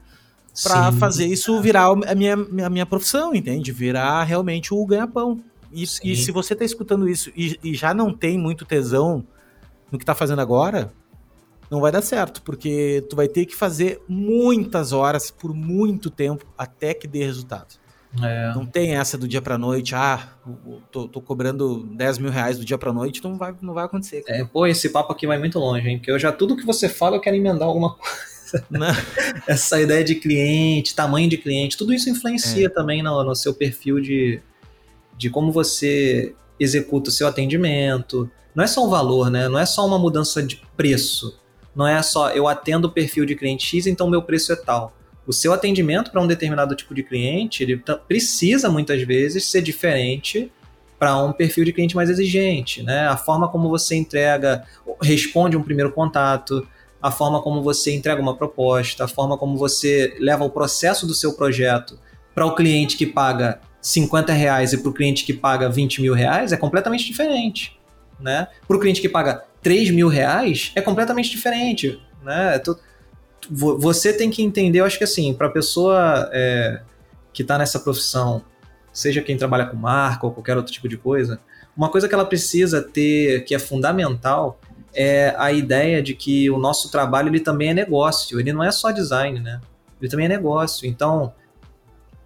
pra 0.63 0.91
fazer 0.93 1.25
isso 1.25 1.59
virar 1.59 1.87
a 1.87 2.15
minha, 2.15 2.35
a 2.63 2.69
minha 2.69 2.85
profissão, 2.85 3.33
entende? 3.33 3.71
Virar 3.71 4.23
realmente 4.23 4.73
o 4.73 4.85
ganha-pão. 4.85 5.41
E, 5.71 5.83
e, 5.83 6.15
se 6.15 6.31
você 6.31 6.55
tá 6.55 6.63
escutando 6.63 7.07
isso 7.09 7.31
e, 7.35 7.59
e, 7.63 7.73
já 7.75 7.93
não 7.93 8.13
tem 8.13 8.37
muito 8.37 8.65
tesão 8.65 9.25
no 9.91 9.97
que 9.97 10.05
tá 10.05 10.15
fazendo 10.15 10.39
agora, 10.39 10.93
não 11.69 11.81
vai 11.81 11.91
dar 11.91 12.01
certo, 12.01 12.41
porque 12.41 13.05
tu 13.09 13.15
vai 13.15 13.27
ter 13.27 13.45
que 13.45 13.55
fazer 13.55 14.01
muitas 14.07 14.93
horas 14.93 15.29
por 15.29 15.53
muito 15.53 16.09
tempo 16.09 16.45
até 16.57 16.93
que 16.93 17.07
dê 17.07 17.23
resultado. 17.23 17.75
É. 18.23 18.53
Não 18.55 18.65
tem 18.65 18.95
essa 18.95 19.17
do 19.17 19.27
dia 19.27 19.41
pra 19.41 19.57
noite, 19.57 19.93
ah, 19.93 20.29
tô, 20.91 21.07
tô, 21.07 21.21
cobrando 21.21 21.83
10 21.93 22.19
mil 22.19 22.31
reais 22.31 22.57
do 22.57 22.65
dia 22.65 22.77
pra 22.77 22.93
noite, 22.93 23.23
não 23.23 23.37
vai, 23.37 23.53
não 23.61 23.73
vai 23.73 23.85
acontecer. 23.85 24.21
Cara. 24.23 24.39
É, 24.39 24.45
pô, 24.45 24.65
esse 24.65 24.89
papo 24.89 25.11
aqui 25.11 25.27
vai 25.27 25.37
muito 25.37 25.59
longe, 25.59 25.87
hein? 25.87 25.97
Porque 25.97 26.09
eu 26.09 26.17
já, 26.17 26.31
tudo 26.31 26.55
que 26.55 26.65
você 26.65 26.87
fala, 26.87 27.17
eu 27.17 27.21
quero 27.21 27.35
emendar 27.35 27.67
alguma 27.67 27.95
coisa. 27.95 28.37
Essa 29.45 29.81
ideia 29.81 30.03
de 30.03 30.15
cliente, 30.15 30.95
tamanho 30.95 31.29
de 31.29 31.37
cliente, 31.37 31.77
tudo 31.77 31.93
isso 31.93 32.09
influencia 32.09 32.67
é. 32.67 32.69
também 32.69 33.03
no, 33.03 33.23
no 33.23 33.35
seu 33.35 33.53
perfil 33.53 33.99
de, 33.99 34.41
de 35.17 35.29
como 35.29 35.51
você 35.51 36.35
executa 36.59 37.09
o 37.09 37.13
seu 37.13 37.27
atendimento. 37.27 38.29
Não 38.55 38.63
é 38.63 38.67
só 38.67 38.85
um 38.85 38.89
valor, 38.89 39.29
né? 39.29 39.47
Não 39.47 39.59
é 39.59 39.65
só 39.65 39.85
uma 39.85 39.99
mudança 39.99 40.41
de 40.41 40.61
preço. 40.75 41.39
Não 41.75 41.87
é 41.87 42.01
só 42.01 42.31
eu 42.31 42.47
atendo 42.47 42.87
o 42.87 42.91
perfil 42.91 43.25
de 43.25 43.35
cliente 43.35 43.65
X, 43.65 43.87
então 43.87 44.09
meu 44.09 44.21
preço 44.21 44.51
é 44.51 44.55
tal. 44.55 44.93
O 45.25 45.33
seu 45.33 45.53
atendimento 45.53 46.09
para 46.09 46.21
um 46.21 46.27
determinado 46.27 46.75
tipo 46.75 46.95
de 46.95 47.03
cliente, 47.03 47.61
ele 47.61 47.83
precisa 48.07 48.69
muitas 48.69 49.01
vezes 49.03 49.45
ser 49.45 49.61
diferente 49.61 50.51
para 50.97 51.21
um 51.23 51.31
perfil 51.31 51.65
de 51.65 51.73
cliente 51.73 51.95
mais 51.95 52.09
exigente, 52.09 52.81
né? 52.81 53.07
A 53.07 53.17
forma 53.17 53.47
como 53.47 53.69
você 53.69 53.95
entrega, 53.95 54.63
responde 55.01 55.55
um 55.55 55.61
primeiro 55.61 55.91
contato, 55.91 56.67
a 57.01 57.11
forma 57.11 57.41
como 57.41 57.61
você 57.61 57.93
entrega 57.93 58.21
uma 58.21 58.35
proposta, 58.35 59.03
a 59.03 59.07
forma 59.07 59.37
como 59.37 59.57
você 59.57 60.15
leva 60.19 60.43
o 60.43 60.49
processo 60.49 61.05
do 61.05 61.13
seu 61.13 61.33
projeto 61.33 61.99
para 62.33 62.45
o 62.45 62.55
cliente 62.55 62.97
que 62.97 63.05
paga 63.05 63.59
50 63.81 64.33
reais 64.33 64.73
e 64.73 64.77
para 64.77 64.89
o 64.89 64.93
cliente 64.93 65.23
que 65.23 65.33
paga 65.33 65.69
20 65.69 66.01
mil 66.01 66.13
reais 66.13 66.51
é 66.51 66.57
completamente 66.57 67.05
diferente. 67.05 67.79
Né? 68.19 68.47
Para 68.67 68.77
o 68.77 68.79
cliente 68.79 68.99
que 69.01 69.09
paga 69.09 69.43
3 69.61 69.91
mil 69.91 70.07
reais 70.07 70.71
é 70.75 70.81
completamente 70.81 71.29
diferente. 71.29 72.01
Né? 72.23 72.61
Você 73.49 74.11
tem 74.11 74.29
que 74.29 74.41
entender, 74.41 74.79
eu 74.79 74.85
acho 74.85 74.97
que 74.97 75.03
assim, 75.03 75.33
para 75.33 75.47
a 75.47 75.51
pessoa 75.51 76.29
é, 76.33 76.81
que 77.31 77.43
está 77.43 77.57
nessa 77.57 77.79
profissão, 77.79 78.43
seja 78.91 79.21
quem 79.21 79.37
trabalha 79.37 79.65
com 79.65 79.77
marca 79.77 80.25
ou 80.25 80.31
qualquer 80.31 80.57
outro 80.57 80.73
tipo 80.73 80.89
de 80.89 80.97
coisa, 80.97 81.39
uma 81.75 81.89
coisa 81.89 82.07
que 82.09 82.15
ela 82.15 82.25
precisa 82.25 82.81
ter, 82.81 83.45
que 83.45 83.53
é 83.53 83.59
fundamental, 83.59 84.59
é 84.93 85.35
a 85.37 85.51
ideia 85.51 86.01
de 86.01 86.15
que 86.15 86.49
o 86.49 86.57
nosso 86.57 86.89
trabalho 86.89 87.29
ele 87.29 87.39
também 87.39 87.69
é 87.69 87.73
negócio, 87.73 88.39
ele 88.39 88.51
não 88.51 88.63
é 88.63 88.71
só 88.71 88.89
design, 88.91 89.39
né? 89.39 89.61
Ele 90.01 90.09
também 90.09 90.25
é 90.25 90.29
negócio. 90.29 90.87
Então, 90.87 91.33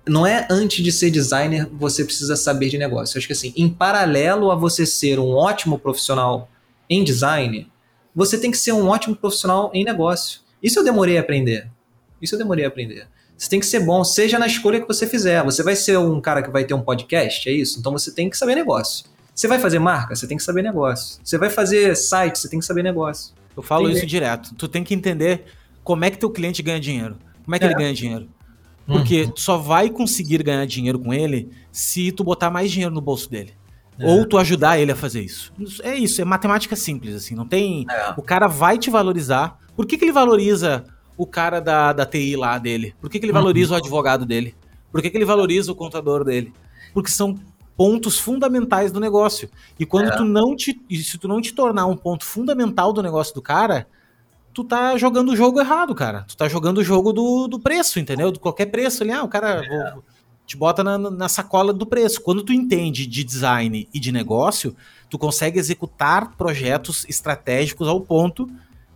não 0.07 0.25
é 0.25 0.47
antes 0.49 0.83
de 0.83 0.91
ser 0.91 1.11
designer 1.11 1.67
você 1.71 2.03
precisa 2.03 2.35
saber 2.35 2.69
de 2.69 2.77
negócio. 2.77 3.15
Eu 3.15 3.19
acho 3.19 3.27
que 3.27 3.33
assim, 3.33 3.53
em 3.55 3.69
paralelo 3.69 4.51
a 4.51 4.55
você 4.55 4.85
ser 4.85 5.19
um 5.19 5.31
ótimo 5.31 5.77
profissional 5.77 6.49
em 6.89 7.03
design, 7.03 7.71
você 8.15 8.37
tem 8.37 8.51
que 8.51 8.57
ser 8.57 8.73
um 8.73 8.87
ótimo 8.87 9.15
profissional 9.15 9.71
em 9.73 9.83
negócio. 9.83 10.41
Isso 10.61 10.79
eu 10.79 10.83
demorei 10.83 11.17
a 11.17 11.21
aprender. 11.21 11.69
Isso 12.21 12.35
eu 12.35 12.39
demorei 12.39 12.65
a 12.65 12.67
aprender. 12.67 13.07
Você 13.37 13.49
tem 13.49 13.59
que 13.59 13.65
ser 13.65 13.79
bom, 13.79 14.03
seja 14.03 14.37
na 14.37 14.45
escolha 14.45 14.79
que 14.79 14.87
você 14.87 15.07
fizer. 15.07 15.43
Você 15.43 15.63
vai 15.63 15.75
ser 15.75 15.97
um 15.97 16.21
cara 16.21 16.43
que 16.43 16.51
vai 16.51 16.63
ter 16.63 16.73
um 16.73 16.81
podcast, 16.81 17.49
é 17.49 17.51
isso? 17.51 17.79
Então 17.79 17.91
você 17.91 18.11
tem 18.11 18.29
que 18.29 18.37
saber 18.37 18.55
negócio. 18.55 19.05
Você 19.33 19.47
vai 19.47 19.57
fazer 19.57 19.79
marca? 19.79 20.15
Você 20.15 20.27
tem 20.27 20.37
que 20.37 20.43
saber 20.43 20.61
negócio. 20.61 21.19
Você 21.23 21.37
vai 21.37 21.49
fazer 21.49 21.95
site? 21.95 22.37
Você 22.37 22.49
tem 22.49 22.59
que 22.59 22.65
saber 22.65 22.83
negócio. 22.83 23.33
Eu 23.55 23.63
falo 23.63 23.89
isso 23.89 24.05
direto. 24.05 24.53
Tu 24.55 24.67
tem 24.67 24.83
que 24.83 24.93
entender 24.93 25.45
como 25.83 26.05
é 26.05 26.11
que 26.11 26.17
teu 26.17 26.29
cliente 26.29 26.61
ganha 26.61 26.79
dinheiro. 26.79 27.17
Como 27.43 27.55
é 27.55 27.59
que 27.59 27.65
é. 27.65 27.67
ele 27.67 27.75
ganha 27.75 27.93
dinheiro? 27.93 28.29
Porque 28.91 29.23
uhum. 29.23 29.31
tu 29.31 29.41
só 29.41 29.57
vai 29.57 29.89
conseguir 29.89 30.43
ganhar 30.43 30.65
dinheiro 30.65 30.99
com 30.99 31.13
ele 31.13 31.49
se 31.71 32.11
tu 32.11 32.23
botar 32.23 32.49
mais 32.49 32.71
dinheiro 32.71 32.93
no 32.93 33.01
bolso 33.01 33.29
dele. 33.29 33.53
É. 33.97 34.05
Ou 34.05 34.25
tu 34.25 34.37
ajudar 34.37 34.79
ele 34.79 34.91
a 34.91 34.95
fazer 34.95 35.21
isso. 35.21 35.53
É 35.83 35.95
isso, 35.95 36.21
é 36.21 36.25
matemática 36.25 36.75
simples, 36.75 37.15
assim. 37.15 37.35
Não 37.35 37.47
tem. 37.47 37.85
É. 37.89 38.13
O 38.17 38.21
cara 38.21 38.47
vai 38.47 38.77
te 38.77 38.89
valorizar. 38.89 39.57
Por 39.75 39.85
que, 39.85 39.97
que 39.97 40.05
ele 40.05 40.11
valoriza 40.11 40.83
o 41.17 41.25
cara 41.25 41.59
da, 41.59 41.93
da 41.93 42.05
TI 42.05 42.35
lá 42.35 42.57
dele? 42.57 42.95
Por 42.99 43.09
que, 43.09 43.19
que 43.19 43.25
ele 43.25 43.33
valoriza 43.33 43.71
uhum. 43.71 43.75
o 43.75 43.79
advogado 43.79 44.25
dele? 44.25 44.55
Por 44.91 45.01
que, 45.01 45.09
que 45.09 45.17
ele 45.17 45.25
valoriza 45.25 45.71
o 45.71 45.75
contador 45.75 46.23
dele? 46.23 46.53
Porque 46.93 47.09
são 47.09 47.39
pontos 47.77 48.19
fundamentais 48.19 48.91
do 48.91 48.99
negócio. 48.99 49.49
E 49.79 49.85
quando 49.85 50.09
é. 50.09 50.15
tu 50.15 50.23
não 50.23 50.55
te. 50.55 50.79
Se 51.03 51.17
tu 51.17 51.27
não 51.27 51.41
te 51.41 51.53
tornar 51.53 51.85
um 51.85 51.95
ponto 51.95 52.25
fundamental 52.25 52.91
do 52.91 53.01
negócio 53.01 53.33
do 53.33 53.41
cara, 53.41 53.87
tu 54.53 54.63
tá 54.63 54.97
jogando 54.97 55.29
o 55.29 55.35
jogo 55.35 55.59
errado, 55.59 55.93
cara. 55.95 56.23
Tu 56.27 56.35
tá 56.35 56.47
jogando 56.47 56.79
o 56.79 56.83
jogo 56.83 57.13
do, 57.13 57.47
do 57.47 57.59
preço, 57.59 57.99
entendeu? 57.99 58.31
De 58.31 58.39
qualquer 58.39 58.67
preço 58.67 59.03
ali. 59.03 59.11
Ah, 59.11 59.23
o 59.23 59.27
cara 59.27 59.63
é. 59.63 59.91
vou, 59.93 60.03
te 60.45 60.57
bota 60.57 60.83
na, 60.83 60.97
na 60.97 61.29
sacola 61.29 61.71
do 61.71 61.85
preço. 61.85 62.21
Quando 62.21 62.43
tu 62.43 62.53
entende 62.53 63.05
de 63.05 63.23
design 63.23 63.87
e 63.93 63.99
de 63.99 64.11
negócio, 64.11 64.75
tu 65.09 65.17
consegue 65.17 65.59
executar 65.59 66.35
projetos 66.35 67.05
estratégicos 67.07 67.87
ao 67.87 68.01
ponto 68.01 68.49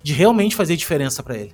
de 0.04 0.14
realmente 0.14 0.56
fazer 0.56 0.76
diferença 0.76 1.24
para 1.24 1.38
ele. 1.38 1.54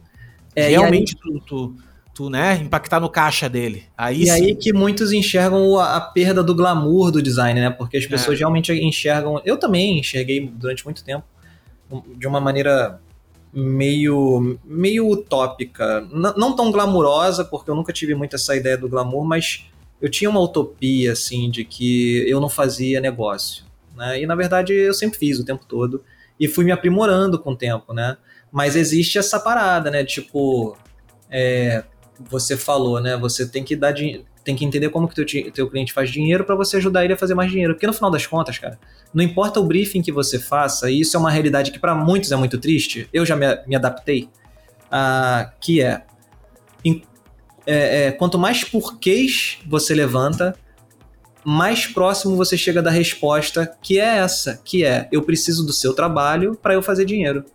É, 0.55 0.69
realmente 0.69 1.15
aí... 1.15 1.21
tu, 1.21 1.39
tu 1.45 1.75
tu, 2.13 2.29
né, 2.29 2.59
impactar 2.61 2.99
no 2.99 3.09
caixa 3.09 3.49
dele. 3.49 3.85
Aí 3.97 4.23
e 4.23 4.25
sim. 4.25 4.31
aí 4.31 4.55
que 4.55 4.73
muitos 4.73 5.11
enxergam 5.11 5.77
a, 5.79 5.95
a, 5.95 6.01
perda 6.01 6.43
do 6.43 6.53
glamour 6.53 7.09
do 7.09 7.21
design, 7.21 7.59
né? 7.59 7.69
Porque 7.69 7.97
as 7.97 8.05
pessoas 8.05 8.35
é. 8.35 8.39
realmente 8.39 8.71
enxergam. 8.73 9.41
Eu 9.45 9.57
também 9.57 9.99
enxerguei 9.99 10.47
durante 10.47 10.83
muito 10.83 11.03
tempo 11.03 11.23
de 12.17 12.27
uma 12.27 12.39
maneira 12.39 12.99
meio 13.53 14.57
meio 14.63 15.09
utópica, 15.09 16.07
N 16.11 16.33
não 16.37 16.55
tão 16.55 16.71
glamurosa, 16.71 17.43
porque 17.43 17.69
eu 17.69 17.75
nunca 17.75 17.91
tive 17.91 18.15
muito 18.15 18.35
essa 18.35 18.55
ideia 18.55 18.77
do 18.77 18.87
glamour, 18.87 19.25
mas 19.25 19.65
eu 20.01 20.09
tinha 20.09 20.29
uma 20.29 20.39
utopia 20.39 21.11
assim 21.11 21.49
de 21.49 21.65
que 21.65 22.27
eu 22.29 22.39
não 22.39 22.49
fazia 22.49 23.01
negócio, 23.01 23.65
né? 23.95 24.21
E 24.21 24.25
na 24.25 24.35
verdade 24.35 24.73
eu 24.73 24.93
sempre 24.93 25.19
fiz 25.19 25.39
o 25.39 25.45
tempo 25.45 25.65
todo 25.67 26.03
e 26.39 26.47
fui 26.47 26.63
me 26.63 26.71
aprimorando 26.71 27.37
com 27.37 27.51
o 27.51 27.55
tempo, 27.55 27.93
né? 27.93 28.17
Mas 28.51 28.75
existe 28.75 29.17
essa 29.17 29.39
parada, 29.39 29.91
né? 29.91 30.03
Tipo, 30.03 30.77
é, 31.29 31.83
você 32.19 32.57
falou, 32.57 32.99
né? 32.99 33.15
Você 33.17 33.47
tem 33.47 33.63
que 33.63 33.75
dar 33.75 33.91
tem 34.43 34.55
que 34.55 34.65
entender 34.65 34.89
como 34.89 35.07
que 35.07 35.15
teu, 35.15 35.51
teu 35.51 35.69
cliente 35.69 35.93
faz 35.93 36.09
dinheiro 36.09 36.43
para 36.43 36.55
você 36.55 36.77
ajudar 36.77 37.03
ele 37.03 37.13
a 37.13 37.17
fazer 37.17 37.35
mais 37.35 37.51
dinheiro. 37.51 37.73
Porque 37.73 37.87
no 37.87 37.93
final 37.93 38.09
das 38.09 38.25
contas, 38.25 38.57
cara, 38.57 38.79
não 39.13 39.23
importa 39.23 39.59
o 39.59 39.63
briefing 39.63 40.01
que 40.01 40.11
você 40.11 40.39
faça, 40.39 40.89
e 40.89 41.01
isso 41.01 41.15
é 41.15 41.19
uma 41.19 41.31
realidade 41.31 41.71
que 41.71 41.79
para 41.79 41.93
muitos 41.93 42.31
é 42.31 42.35
muito 42.35 42.57
triste, 42.57 43.07
eu 43.13 43.25
já 43.25 43.35
me, 43.35 43.45
me 43.67 43.75
adaptei, 43.75 44.29
uh, 44.87 45.49
que 45.59 45.81
é, 45.81 46.03
em, 46.83 47.03
é, 47.65 48.07
é, 48.07 48.11
quanto 48.11 48.37
mais 48.37 48.63
porquês 48.63 49.59
você 49.67 49.93
levanta, 49.93 50.55
mais 51.43 51.87
próximo 51.87 52.35
você 52.35 52.57
chega 52.57 52.81
da 52.81 52.91
resposta, 52.91 53.71
que 53.81 53.99
é 53.99 54.17
essa, 54.17 54.59
que 54.63 54.83
é, 54.83 55.07
eu 55.11 55.21
preciso 55.23 55.65
do 55.65 55.73
seu 55.73 55.93
trabalho 55.93 56.55
para 56.55 56.73
eu 56.73 56.81
fazer 56.81 57.05
dinheiro. 57.05 57.45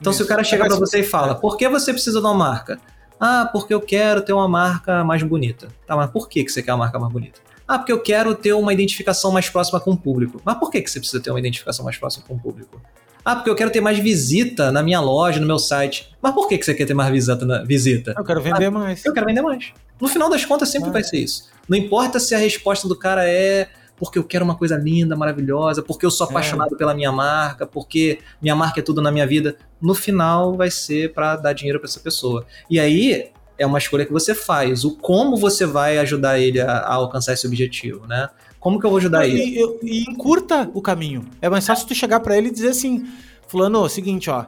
Então 0.00 0.10
isso. 0.10 0.18
se 0.18 0.24
o 0.24 0.26
cara 0.26 0.42
chega 0.42 0.66
para 0.66 0.76
você 0.76 1.00
e 1.00 1.04
fala, 1.04 1.34
por 1.34 1.56
que 1.56 1.68
você 1.68 1.92
precisa 1.92 2.20
de 2.20 2.26
uma 2.26 2.34
marca? 2.34 2.78
Ah, 3.18 3.48
porque 3.50 3.72
eu 3.72 3.80
quero 3.80 4.22
ter 4.22 4.32
uma 4.32 4.48
marca 4.48 5.04
mais 5.04 5.22
bonita. 5.22 5.68
Tá, 5.86 5.96
mas 5.96 6.10
por 6.10 6.28
que, 6.28 6.44
que 6.44 6.50
você 6.50 6.62
quer 6.62 6.72
uma 6.72 6.84
marca 6.84 6.98
mais 6.98 7.12
bonita? 7.12 7.40
Ah, 7.66 7.78
porque 7.78 7.92
eu 7.92 8.00
quero 8.00 8.34
ter 8.34 8.52
uma 8.52 8.72
identificação 8.72 9.32
mais 9.32 9.48
próxima 9.48 9.80
com 9.80 9.92
o 9.92 9.96
público. 9.96 10.40
Mas 10.44 10.58
por 10.58 10.70
que, 10.70 10.82
que 10.82 10.90
você 10.90 10.98
precisa 10.98 11.22
ter 11.22 11.30
uma 11.30 11.38
identificação 11.38 11.84
mais 11.84 11.96
próxima 11.96 12.24
com 12.26 12.34
o 12.34 12.38
público? 12.38 12.80
Ah, 13.24 13.36
porque 13.36 13.48
eu 13.48 13.54
quero 13.54 13.70
ter 13.70 13.80
mais 13.80 13.98
visita 13.98 14.70
na 14.70 14.82
minha 14.82 15.00
loja, 15.00 15.40
no 15.40 15.46
meu 15.46 15.58
site. 15.58 16.14
Mas 16.20 16.34
por 16.34 16.46
que, 16.46 16.58
que 16.58 16.64
você 16.64 16.74
quer 16.74 16.84
ter 16.84 16.92
mais 16.92 17.10
visita? 17.10 17.46
Na, 17.46 17.62
visita? 17.64 18.14
Eu 18.16 18.24
quero 18.24 18.42
vender 18.42 18.66
ah, 18.66 18.70
mais. 18.70 19.04
Eu 19.04 19.14
quero 19.14 19.24
vender 19.24 19.40
mais. 19.40 19.72
No 19.98 20.08
final 20.08 20.28
das 20.28 20.44
contas, 20.44 20.68
sempre 20.68 20.90
ah. 20.90 20.92
vai 20.92 21.02
ser 21.02 21.18
isso. 21.18 21.48
Não 21.66 21.78
importa 21.78 22.20
se 22.20 22.34
a 22.34 22.38
resposta 22.38 22.86
do 22.86 22.94
cara 22.94 23.26
é 23.26 23.68
porque 23.96 24.18
eu 24.18 24.24
quero 24.24 24.44
uma 24.44 24.56
coisa 24.56 24.76
linda, 24.76 25.16
maravilhosa, 25.16 25.82
porque 25.82 26.04
eu 26.04 26.10
sou 26.10 26.26
é. 26.26 26.30
apaixonado 26.30 26.74
é. 26.74 26.78
pela 26.78 26.94
minha 26.94 27.12
marca, 27.12 27.66
porque 27.66 28.18
minha 28.40 28.54
marca 28.54 28.80
é 28.80 28.82
tudo 28.82 29.00
na 29.00 29.10
minha 29.10 29.26
vida. 29.26 29.56
No 29.80 29.94
final 29.94 30.56
vai 30.56 30.70
ser 30.70 31.12
para 31.12 31.36
dar 31.36 31.52
dinheiro 31.52 31.78
para 31.78 31.88
essa 31.88 32.00
pessoa. 32.00 32.46
E 32.68 32.80
aí 32.80 33.30
é 33.58 33.66
uma 33.66 33.78
escolha 33.78 34.04
que 34.04 34.12
você 34.12 34.34
faz, 34.34 34.84
o 34.84 34.96
como 34.96 35.36
você 35.36 35.64
vai 35.64 35.98
ajudar 35.98 36.38
ele 36.38 36.60
a, 36.60 36.70
a 36.70 36.94
alcançar 36.94 37.32
esse 37.32 37.46
objetivo, 37.46 38.06
né? 38.06 38.28
Como 38.58 38.80
que 38.80 38.86
eu 38.86 38.90
vou 38.90 38.98
ajudar 38.98 39.26
ele? 39.26 39.60
E, 39.60 39.78
e 39.82 40.10
encurta 40.10 40.70
o 40.72 40.80
caminho. 40.80 41.24
É 41.40 41.48
mais 41.48 41.66
fácil 41.66 41.86
tu 41.86 41.94
chegar 41.94 42.20
para 42.20 42.36
ele 42.36 42.48
e 42.48 42.50
dizer 42.50 42.68
assim, 42.68 43.06
fulano, 43.46 43.88
seguinte, 43.88 44.30
ó, 44.30 44.46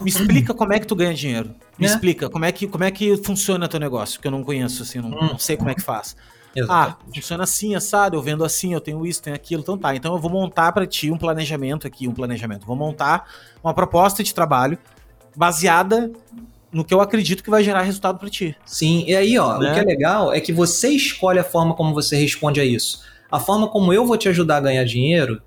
me 0.00 0.10
explica 0.10 0.52
como 0.52 0.72
é 0.72 0.80
que 0.80 0.86
tu 0.86 0.94
ganha 0.94 1.14
dinheiro. 1.14 1.54
Me 1.78 1.86
é. 1.86 1.88
explica 1.88 2.28
como 2.28 2.44
é 2.44 2.52
que 2.52 2.66
como 2.66 2.84
é 2.84 2.90
que 2.90 3.16
funciona 3.16 3.68
teu 3.68 3.80
negócio, 3.80 4.20
que 4.20 4.26
eu 4.26 4.30
não 4.32 4.44
conheço 4.44 4.82
assim, 4.82 5.00
não, 5.00 5.10
hum. 5.10 5.28
não 5.30 5.38
sei 5.38 5.56
como 5.56 5.70
é 5.70 5.74
que 5.74 5.82
faz. 5.82 6.16
Exatamente. 6.54 6.96
Ah, 7.00 7.14
funciona 7.14 7.44
assim, 7.44 7.74
assado, 7.74 8.16
eu 8.16 8.22
vendo 8.22 8.44
assim, 8.44 8.72
eu 8.72 8.80
tenho 8.80 9.06
isso, 9.06 9.22
tenho 9.22 9.34
aquilo, 9.34 9.62
então 9.62 9.76
tá. 9.76 9.94
Então 9.94 10.14
eu 10.14 10.20
vou 10.20 10.30
montar 10.30 10.72
para 10.72 10.86
ti 10.86 11.10
um 11.10 11.18
planejamento 11.18 11.86
aqui, 11.86 12.06
um 12.06 12.12
planejamento. 12.12 12.66
Vou 12.66 12.76
montar 12.76 13.28
uma 13.62 13.74
proposta 13.74 14.22
de 14.22 14.32
trabalho 14.34 14.78
baseada 15.36 16.12
no 16.72 16.84
que 16.84 16.92
eu 16.92 17.00
acredito 17.00 17.42
que 17.42 17.50
vai 17.50 17.62
gerar 17.62 17.82
resultado 17.82 18.18
para 18.18 18.28
ti. 18.28 18.56
Sim, 18.64 19.04
e 19.06 19.14
aí, 19.14 19.38
ó, 19.38 19.58
né? 19.58 19.70
o 19.70 19.74
que 19.74 19.80
é 19.80 19.84
legal 19.84 20.32
é 20.32 20.40
que 20.40 20.52
você 20.52 20.88
escolhe 20.88 21.38
a 21.38 21.44
forma 21.44 21.74
como 21.74 21.94
você 21.94 22.16
responde 22.16 22.60
a 22.60 22.64
isso. 22.64 23.02
A 23.30 23.38
forma 23.38 23.68
como 23.68 23.92
eu 23.92 24.04
vou 24.04 24.16
te 24.16 24.28
ajudar 24.28 24.56
a 24.56 24.60
ganhar 24.60 24.84
dinheiro, 24.84 25.40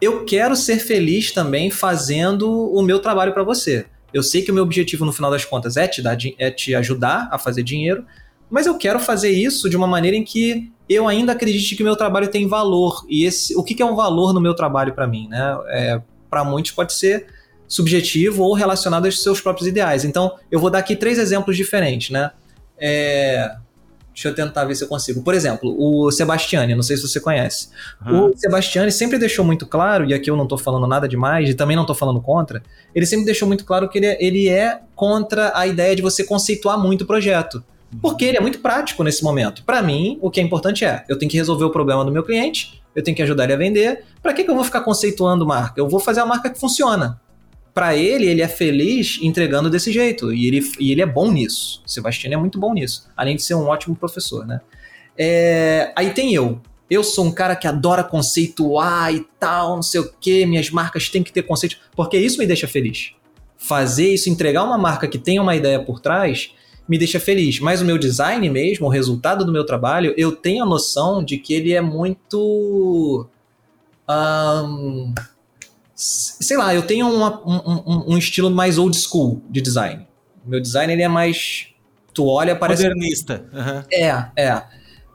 eu 0.00 0.24
quero 0.24 0.56
ser 0.56 0.78
feliz 0.78 1.32
também 1.32 1.70
fazendo 1.70 2.50
o 2.50 2.82
meu 2.82 3.00
trabalho 3.00 3.32
para 3.32 3.42
você. 3.42 3.86
Eu 4.12 4.22
sei 4.22 4.42
que 4.42 4.50
o 4.50 4.54
meu 4.54 4.62
objetivo 4.62 5.04
no 5.04 5.12
final 5.12 5.30
das 5.30 5.44
contas 5.44 5.76
é 5.76 5.88
te 5.88 6.02
dar 6.02 6.16
é 6.38 6.50
te 6.50 6.74
ajudar 6.74 7.28
a 7.30 7.38
fazer 7.38 7.62
dinheiro, 7.62 8.04
mas 8.52 8.66
eu 8.66 8.76
quero 8.76 9.00
fazer 9.00 9.30
isso 9.30 9.70
de 9.70 9.76
uma 9.76 9.86
maneira 9.86 10.14
em 10.14 10.22
que 10.22 10.70
eu 10.86 11.08
ainda 11.08 11.32
acredite 11.32 11.74
que 11.74 11.82
o 11.82 11.86
meu 11.86 11.96
trabalho 11.96 12.28
tem 12.28 12.46
valor. 12.46 13.02
E 13.08 13.24
esse, 13.24 13.56
o 13.56 13.64
que, 13.64 13.74
que 13.74 13.82
é 13.82 13.86
um 13.86 13.96
valor 13.96 14.34
no 14.34 14.40
meu 14.42 14.52
trabalho 14.52 14.92
para 14.92 15.06
mim? 15.06 15.26
Né? 15.26 15.58
É, 15.68 16.02
para 16.28 16.44
muitos 16.44 16.70
pode 16.70 16.92
ser 16.92 17.26
subjetivo 17.66 18.42
ou 18.42 18.52
relacionado 18.52 19.06
aos 19.06 19.22
seus 19.22 19.40
próprios 19.40 19.66
ideais. 19.66 20.04
Então, 20.04 20.36
eu 20.50 20.60
vou 20.60 20.68
dar 20.68 20.80
aqui 20.80 20.94
três 20.94 21.18
exemplos 21.18 21.56
diferentes. 21.56 22.10
Né? 22.10 22.30
É, 22.78 23.56
Deixa 24.12 24.28
eu 24.28 24.34
tentar 24.34 24.66
ver 24.66 24.74
se 24.74 24.84
eu 24.84 24.88
consigo. 24.88 25.22
Por 25.22 25.32
exemplo, 25.32 25.74
o 25.78 26.10
Sebastiani, 26.10 26.74
não 26.74 26.82
sei 26.82 26.98
se 26.98 27.08
você 27.08 27.18
conhece. 27.18 27.70
Uhum. 28.06 28.26
O 28.26 28.36
Sebastiani 28.36 28.92
sempre 28.92 29.18
deixou 29.18 29.44
muito 29.44 29.66
claro, 29.66 30.04
e 30.04 30.12
aqui 30.12 30.30
eu 30.30 30.36
não 30.36 30.42
estou 30.42 30.58
falando 30.58 30.86
nada 30.86 31.08
demais, 31.08 31.48
e 31.48 31.54
também 31.54 31.74
não 31.74 31.84
estou 31.84 31.96
falando 31.96 32.20
contra, 32.20 32.62
ele 32.94 33.06
sempre 33.06 33.24
deixou 33.24 33.48
muito 33.48 33.64
claro 33.64 33.88
que 33.88 33.98
ele 33.98 34.06
é, 34.06 34.18
ele 34.22 34.48
é 34.48 34.80
contra 34.94 35.50
a 35.56 35.66
ideia 35.66 35.96
de 35.96 36.02
você 36.02 36.24
conceituar 36.24 36.78
muito 36.78 37.04
o 37.04 37.06
projeto. 37.06 37.64
Porque 38.00 38.24
ele 38.24 38.36
é 38.36 38.40
muito 38.40 38.60
prático 38.60 39.02
nesse 39.04 39.22
momento. 39.22 39.64
Para 39.64 39.82
mim, 39.82 40.18
o 40.20 40.30
que 40.30 40.40
é 40.40 40.42
importante 40.42 40.84
é, 40.84 41.04
eu 41.08 41.18
tenho 41.18 41.30
que 41.30 41.36
resolver 41.36 41.64
o 41.64 41.70
problema 41.70 42.04
do 42.04 42.10
meu 42.10 42.22
cliente, 42.22 42.82
eu 42.94 43.02
tenho 43.02 43.16
que 43.16 43.22
ajudar 43.22 43.44
ele 43.44 43.52
a 43.52 43.56
vender. 43.56 44.04
Para 44.22 44.32
que, 44.32 44.44
que 44.44 44.50
eu 44.50 44.54
vou 44.54 44.64
ficar 44.64 44.80
conceituando 44.80 45.46
marca? 45.46 45.80
Eu 45.80 45.88
vou 45.88 46.00
fazer 46.00 46.20
a 46.20 46.26
marca 46.26 46.50
que 46.50 46.58
funciona. 46.58 47.20
Para 47.74 47.96
ele, 47.96 48.26
ele 48.26 48.42
é 48.42 48.48
feliz 48.48 49.18
entregando 49.22 49.70
desse 49.70 49.90
jeito. 49.90 50.32
E 50.32 50.46
ele, 50.46 50.60
e 50.78 50.92
ele 50.92 51.00
é 51.00 51.06
bom 51.06 51.30
nisso. 51.30 51.82
Sebastião 51.86 52.32
é 52.32 52.36
muito 52.36 52.58
bom 52.58 52.74
nisso. 52.74 53.08
Além 53.16 53.36
de 53.36 53.42
ser 53.42 53.54
um 53.54 53.66
ótimo 53.66 53.96
professor, 53.96 54.46
né? 54.46 54.60
É, 55.16 55.92
aí 55.96 56.10
tem 56.10 56.34
eu. 56.34 56.60
Eu 56.90 57.02
sou 57.02 57.24
um 57.24 57.32
cara 57.32 57.56
que 57.56 57.66
adora 57.66 58.04
conceituar 58.04 59.14
e 59.14 59.26
tal, 59.40 59.76
não 59.76 59.82
sei 59.82 60.00
o 60.00 60.12
que. 60.20 60.44
Minhas 60.44 60.70
marcas 60.70 61.08
têm 61.08 61.22
que 61.22 61.32
ter 61.32 61.42
conceito. 61.42 61.78
Porque 61.96 62.18
isso 62.18 62.38
me 62.38 62.46
deixa 62.46 62.68
feliz. 62.68 63.12
Fazer 63.56 64.12
isso, 64.12 64.28
entregar 64.28 64.64
uma 64.64 64.76
marca 64.76 65.08
que 65.08 65.16
tenha 65.16 65.40
uma 65.40 65.56
ideia 65.56 65.80
por 65.80 66.00
trás, 66.00 66.52
me 66.92 66.98
deixa 66.98 67.18
feliz. 67.18 67.58
Mas 67.58 67.80
o 67.80 67.86
meu 67.86 67.96
design 67.96 68.46
mesmo, 68.50 68.86
o 68.86 68.90
resultado 68.90 69.46
do 69.46 69.50
meu 69.50 69.64
trabalho, 69.64 70.12
eu 70.14 70.30
tenho 70.30 70.62
a 70.62 70.66
noção 70.66 71.24
de 71.24 71.38
que 71.38 71.54
ele 71.54 71.72
é 71.72 71.80
muito. 71.80 73.26
Um, 74.06 75.14
sei 75.94 76.58
lá, 76.58 76.74
eu 76.74 76.82
tenho 76.82 77.08
uma, 77.08 77.40
um, 77.46 78.12
um, 78.12 78.18
estilo 78.18 78.50
mais 78.50 78.76
old 78.76 78.94
school 78.94 79.40
de 79.48 79.62
design. 79.62 80.06
Meu 80.44 80.60
design 80.60 80.92
ele 80.92 81.00
é 81.00 81.08
mais. 81.08 81.68
Tu 82.12 82.26
olha, 82.26 82.54
parece. 82.54 82.82
Modernista. 82.82 83.46
Uhum. 83.50 83.84
É, 83.90 84.26
é. 84.36 84.62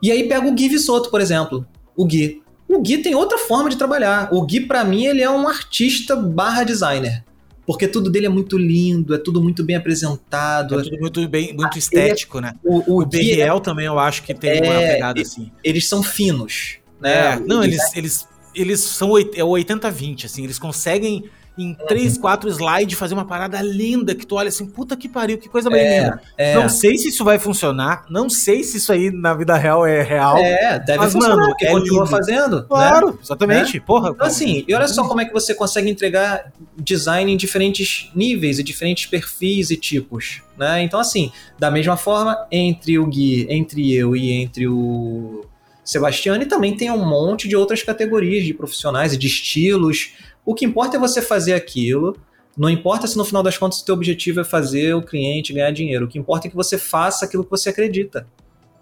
E 0.02 0.10
aí 0.10 0.28
pega 0.28 0.48
o 0.48 0.54
Gui 0.54 0.68
Vissoto, 0.68 1.12
por 1.12 1.20
exemplo. 1.20 1.64
O 1.94 2.04
Gui. 2.04 2.42
O 2.68 2.82
Gui 2.82 2.98
tem 2.98 3.14
outra 3.14 3.38
forma 3.38 3.70
de 3.70 3.76
trabalhar. 3.76 4.30
O 4.32 4.42
Gui, 4.42 4.62
para 4.66 4.82
mim, 4.82 5.04
ele 5.04 5.22
é 5.22 5.30
um 5.30 5.46
artista 5.46 6.16
barra 6.16 6.64
designer 6.64 7.24
porque 7.68 7.86
tudo 7.86 8.08
dele 8.08 8.24
é 8.24 8.30
muito 8.30 8.56
lindo, 8.56 9.14
é 9.14 9.18
tudo 9.18 9.42
muito 9.42 9.62
bem 9.62 9.76
apresentado. 9.76 10.80
É 10.80 10.82
tudo 10.84 10.98
muito 10.98 11.28
bem, 11.28 11.52
muito 11.52 11.74
ah, 11.74 11.78
estético, 11.78 12.38
é, 12.38 12.40
né? 12.40 12.54
O, 12.64 12.94
o, 12.94 13.02
o 13.02 13.06
BRL 13.06 13.42
é, 13.42 13.60
também 13.60 13.84
eu 13.84 13.98
acho 13.98 14.22
que 14.22 14.32
tem 14.32 14.52
é, 14.52 14.62
uma 14.62 14.80
pegada 14.80 15.20
assim. 15.20 15.52
Eles 15.62 15.86
são 15.86 16.02
finos, 16.02 16.78
né? 16.98 17.34
É, 17.34 17.40
não, 17.40 17.62
eles, 17.62 17.94
eles, 17.94 18.26
eles 18.54 18.80
são 18.80 19.18
é 19.18 19.44
o 19.44 19.48
80-20, 19.48 20.24
assim, 20.24 20.44
eles 20.44 20.58
conseguem 20.58 21.24
em 21.58 21.74
três, 21.74 22.16
quatro 22.16 22.48
slides, 22.48 22.98
fazer 22.98 23.14
uma 23.14 23.24
parada 23.24 23.60
linda 23.60 24.14
que 24.14 24.24
tu 24.24 24.36
olha 24.36 24.48
assim, 24.48 24.66
puta 24.66 24.96
que 24.96 25.08
pariu, 25.08 25.36
que 25.38 25.48
coisa 25.48 25.68
bem 25.68 25.80
é, 25.80 26.02
linda. 26.02 26.22
É. 26.36 26.54
Não 26.54 26.68
sei 26.68 26.96
se 26.96 27.08
isso 27.08 27.24
vai 27.24 27.38
funcionar, 27.38 28.04
não 28.08 28.30
sei 28.30 28.62
se 28.62 28.76
isso 28.76 28.92
aí 28.92 29.10
na 29.10 29.34
vida 29.34 29.56
real 29.56 29.84
é 29.84 30.02
real. 30.02 30.38
É, 30.38 30.78
deve 30.78 30.98
mas, 30.98 31.12
funcionar, 31.12 31.36
mano, 31.36 31.48
porque 31.48 31.66
é 31.66 31.70
continua 31.70 32.04
lindo. 32.04 32.10
fazendo. 32.10 32.64
Claro, 32.64 33.08
né? 33.08 33.18
exatamente. 33.22 33.76
É. 33.76 33.80
Porra. 33.80 34.10
Então, 34.10 34.26
assim, 34.26 34.64
e 34.66 34.74
olha 34.74 34.88
só 34.88 35.06
como 35.06 35.20
é 35.20 35.24
que 35.24 35.32
você 35.32 35.54
consegue 35.54 35.90
entregar 35.90 36.52
design 36.76 37.32
em 37.32 37.36
diferentes 37.36 38.10
níveis 38.14 38.58
e 38.58 38.62
diferentes 38.62 39.06
perfis 39.06 39.70
e 39.70 39.76
tipos. 39.76 40.42
Né? 40.56 40.82
Então, 40.82 40.98
assim, 40.98 41.32
da 41.58 41.70
mesma 41.70 41.96
forma, 41.96 42.36
entre 42.50 42.98
o 42.98 43.06
Gui, 43.06 43.46
entre 43.48 43.94
eu 43.94 44.14
e 44.16 44.32
entre 44.32 44.66
o 44.66 45.44
Sebastiane, 45.88 46.44
também 46.44 46.76
tem 46.76 46.90
um 46.90 47.02
monte 47.02 47.48
de 47.48 47.56
outras 47.56 47.82
categorias 47.82 48.44
de 48.44 48.52
profissionais 48.52 49.14
e 49.14 49.16
de 49.16 49.26
estilos 49.26 50.12
o 50.44 50.54
que 50.54 50.66
importa 50.66 50.98
é 50.98 51.00
você 51.00 51.22
fazer 51.22 51.54
aquilo. 51.54 52.14
Não 52.56 52.68
importa 52.68 53.06
se 53.06 53.16
no 53.16 53.24
final 53.24 53.42
das 53.42 53.56
contas 53.56 53.80
o 53.80 53.84
teu 53.86 53.94
objetivo 53.94 54.40
é 54.40 54.44
fazer 54.44 54.94
o 54.94 55.02
cliente 55.02 55.52
ganhar 55.52 55.70
dinheiro. 55.70 56.04
O 56.04 56.08
que 56.08 56.18
importa 56.18 56.46
é 56.46 56.50
que 56.50 56.56
você 56.56 56.76
faça 56.76 57.24
aquilo 57.24 57.42
que 57.42 57.50
você 57.50 57.70
acredita 57.70 58.26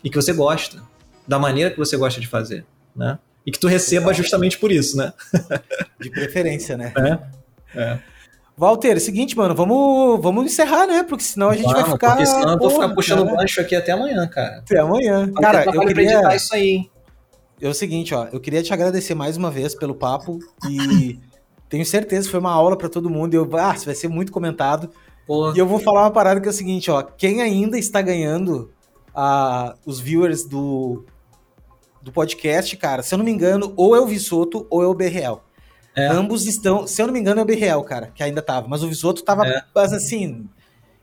e 0.03 0.11
que 0.11 0.17
você 0.17 0.33
gosta, 0.33 0.83
da 1.29 1.39
maneira 1.39 1.71
que 1.71 1.77
você 1.77 1.97
gosta 1.97 2.21
de 2.21 2.27
fazer, 2.27 2.65
né? 2.95 3.21
E 3.45 3.53
que 3.53 3.59
tu 3.59 3.69
receba 3.69 4.13
justamente 4.13 4.59
por 4.59 4.73
isso, 4.73 4.97
né? 4.97 5.13
De 6.01 6.11
preferência, 6.11 6.77
né? 6.77 6.93
É. 7.75 7.81
é. 7.81 7.99
Walter, 8.57 9.01
seguinte, 9.01 9.37
mano, 9.37 9.55
vamos, 9.55 10.21
vamos 10.21 10.45
encerrar, 10.45 10.87
né? 10.87 11.05
Porque 11.05 11.23
senão 11.23 11.51
a 11.51 11.55
gente 11.55 11.67
vamos, 11.67 11.83
vai 11.83 11.91
ficar. 11.93 12.11
Porque 12.11 12.27
senão 12.27 12.53
eu 12.53 12.59
vou 12.59 12.71
ficar 12.71 12.89
puxando 12.91 13.21
o 13.21 13.37
gancho 13.37 13.61
aqui 13.61 13.77
até 13.77 13.93
amanhã, 13.93 14.27
cara. 14.27 14.59
Até 14.59 14.81
amanhã. 14.81 15.33
Cara, 15.33 15.65
eu 15.65 15.81
queria. 15.81 16.35
isso 16.35 16.55
aí. 16.55 16.89
É 17.61 17.69
o 17.69 17.75
seguinte, 17.75 18.15
ó, 18.15 18.27
eu 18.33 18.41
queria 18.41 18.63
te 18.63 18.73
agradecer 18.73 19.15
mais 19.15 19.37
uma 19.37 19.51
vez 19.51 19.75
pelo 19.75 19.95
papo 19.95 20.39
e 20.69 21.19
Tenho 21.69 21.85
certeza 21.85 22.27
que 22.27 22.31
foi 22.31 22.41
uma 22.41 22.53
aula 22.53 22.77
para 22.77 22.89
todo 22.89 23.11
mundo. 23.11 23.35
E 23.35 23.37
eu, 23.37 23.49
ah, 23.57 23.75
vai 23.85 23.95
ser 23.95 24.09
muito 24.09 24.31
comentado. 24.31 24.91
E 25.55 25.59
eu 25.59 25.67
vou 25.67 25.81
falar 25.81 26.03
uma 26.03 26.11
parada 26.11 26.41
que 26.41 26.47
é 26.47 26.51
o 26.51 26.55
seguinte, 26.55 26.91
ó. 26.91 27.03
Quem 27.03 27.43
ainda 27.43 27.77
está 27.77 28.01
ganhando 28.01 28.71
uh, 29.09 29.75
os 29.85 29.99
viewers 29.99 30.45
do, 30.45 31.05
do 32.01 32.13
podcast, 32.13 32.77
cara, 32.77 33.03
se 33.03 33.13
eu 33.13 33.19
não 33.19 33.25
me 33.25 33.33
engano, 33.33 33.73
ou 33.77 33.97
é 33.97 34.01
o 34.01 34.07
Vissoto 34.07 34.67
ou 34.71 34.83
é 34.83 34.87
o 34.87 34.95
BRL. 34.95 35.41
É. 35.97 36.07
Ambos 36.09 36.47
estão, 36.47 36.87
se 36.87 37.03
eu 37.03 37.07
não 37.07 37.13
me 37.13 37.19
engano, 37.19 37.41
é 37.41 37.43
o 37.43 37.47
BRL, 37.47 37.83
cara, 37.85 38.13
que 38.15 38.23
ainda 38.23 38.41
tava. 38.41 38.69
Mas 38.69 38.85
o 38.85 38.89
Vissoto 38.89 39.25
tava, 39.25 39.45
é. 39.47 39.63
assim, 39.75 40.49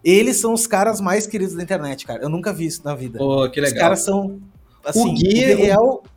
eles 0.02 0.38
são 0.38 0.54
os 0.54 0.66
caras 0.66 1.02
mais 1.02 1.28
queridos 1.28 1.56
da 1.56 1.64
internet, 1.64 2.06
cara. 2.06 2.22
Eu 2.22 2.30
nunca 2.30 2.54
vi 2.54 2.68
isso 2.68 2.82
na 2.86 2.96
vida. 2.96 3.18
Pô, 3.20 3.50
que 3.50 3.60
legal. 3.60 3.76
Os 3.76 3.82
caras 3.82 4.00
são, 4.06 4.40
assim, 4.86 5.12
o, 5.12 5.14
Gui, 5.14 5.54
o 5.54 5.58
BRL... 5.58 6.13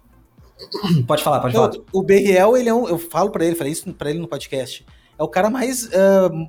Pode 1.06 1.22
falar, 1.22 1.40
pode 1.40 1.54
falar. 1.54 1.70
O 1.92 2.02
BRL, 2.02 2.56
ele 2.56 2.68
é 2.68 2.74
um, 2.74 2.88
eu 2.88 2.98
falo 2.98 3.30
para 3.30 3.44
ele, 3.44 3.54
falei 3.54 3.72
isso 3.72 3.92
para 3.92 4.10
ele 4.10 4.18
no 4.18 4.26
podcast. 4.26 4.86
É 5.18 5.22
o 5.22 5.28
cara 5.28 5.50
mais 5.50 5.84
uh, 5.84 6.48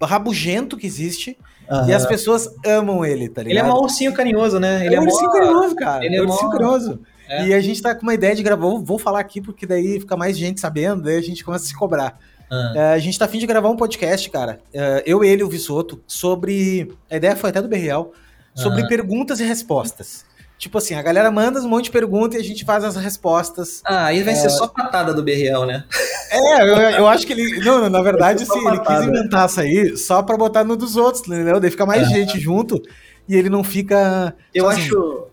rabugento 0.00 0.76
que 0.76 0.86
existe. 0.86 1.36
Uhum. 1.70 1.88
E 1.88 1.92
as 1.92 2.06
pessoas 2.06 2.48
amam 2.64 3.04
ele, 3.04 3.28
tá 3.28 3.42
ligado? 3.42 3.66
Ele 3.66 3.70
é 3.70 3.74
um 3.74 3.82
ursinho 3.82 4.14
carinhoso, 4.14 4.58
né? 4.58 4.86
Ele 4.86 4.94
é, 4.94 5.00
um 5.00 5.04
ursinho 5.04 5.30
carinhoso, 5.30 5.74
cara. 5.76 6.04
Ele 6.04 6.16
é, 6.16 6.22
um 6.22 6.26
ursinho 6.26 6.50
carinhoso. 6.50 7.00
É. 7.28 7.48
E 7.48 7.54
a 7.54 7.60
gente 7.60 7.82
tá 7.82 7.94
com 7.94 8.02
uma 8.02 8.14
ideia 8.14 8.34
de 8.34 8.42
gravar. 8.42 8.62
Vou, 8.62 8.82
vou 8.82 8.98
falar 8.98 9.20
aqui 9.20 9.40
porque 9.40 9.66
daí 9.66 10.00
fica 10.00 10.16
mais 10.16 10.38
gente 10.38 10.60
sabendo, 10.60 11.02
daí 11.02 11.16
a 11.16 11.20
gente 11.20 11.44
começa 11.44 11.64
a 11.64 11.68
se 11.68 11.76
cobrar. 11.76 12.18
Uhum. 12.50 12.74
Uh, 12.74 12.94
a 12.94 12.98
gente 12.98 13.18
tá 13.18 13.26
afim 13.26 13.38
de 13.38 13.46
gravar 13.46 13.68
um 13.68 13.76
podcast, 13.76 14.30
cara. 14.30 14.60
Uh, 14.72 15.02
eu, 15.04 15.22
ele 15.22 15.42
e 15.42 15.44
o 15.44 15.48
Vissoto, 15.48 16.00
sobre. 16.06 16.90
A 17.10 17.16
ideia 17.16 17.36
foi 17.36 17.50
até 17.50 17.60
do 17.60 17.68
BRL, 17.68 18.12
sobre 18.54 18.82
uhum. 18.82 18.88
perguntas 18.88 19.38
e 19.40 19.44
respostas. 19.44 20.24
Tipo 20.58 20.78
assim, 20.78 20.94
a 20.94 21.02
galera 21.02 21.30
manda 21.30 21.60
um 21.60 21.68
monte 21.68 21.84
de 21.84 21.92
perguntas 21.92 22.36
e 22.36 22.42
a 22.42 22.44
gente 22.44 22.64
faz 22.64 22.82
as 22.82 22.96
respostas. 22.96 23.80
Ah, 23.84 24.06
aí 24.06 24.24
vai 24.24 24.34
é... 24.34 24.36
ser 24.36 24.50
só 24.50 24.66
patada 24.66 25.14
do 25.14 25.22
BRL, 25.22 25.64
né? 25.64 25.84
É, 26.32 26.62
eu, 26.62 26.76
eu 26.98 27.08
acho 27.08 27.24
que 27.24 27.32
ele. 27.32 27.60
Não, 27.60 27.88
na 27.88 28.02
verdade, 28.02 28.44
sim, 28.46 28.66
ele 28.66 28.80
quis 28.80 29.02
inventar 29.02 29.48
isso 29.48 29.60
aí 29.60 29.96
só 29.96 30.20
pra 30.20 30.36
botar 30.36 30.64
no 30.64 30.76
dos 30.76 30.96
outros, 30.96 31.24
entendeu? 31.28 31.60
Daí 31.60 31.70
fica 31.70 31.86
mais 31.86 32.10
é. 32.10 32.14
gente 32.14 32.40
junto 32.40 32.82
e 33.28 33.36
ele 33.36 33.48
não 33.48 33.62
fica. 33.62 34.34
Eu 34.52 34.68
assim, 34.68 34.80
acho. 34.80 35.28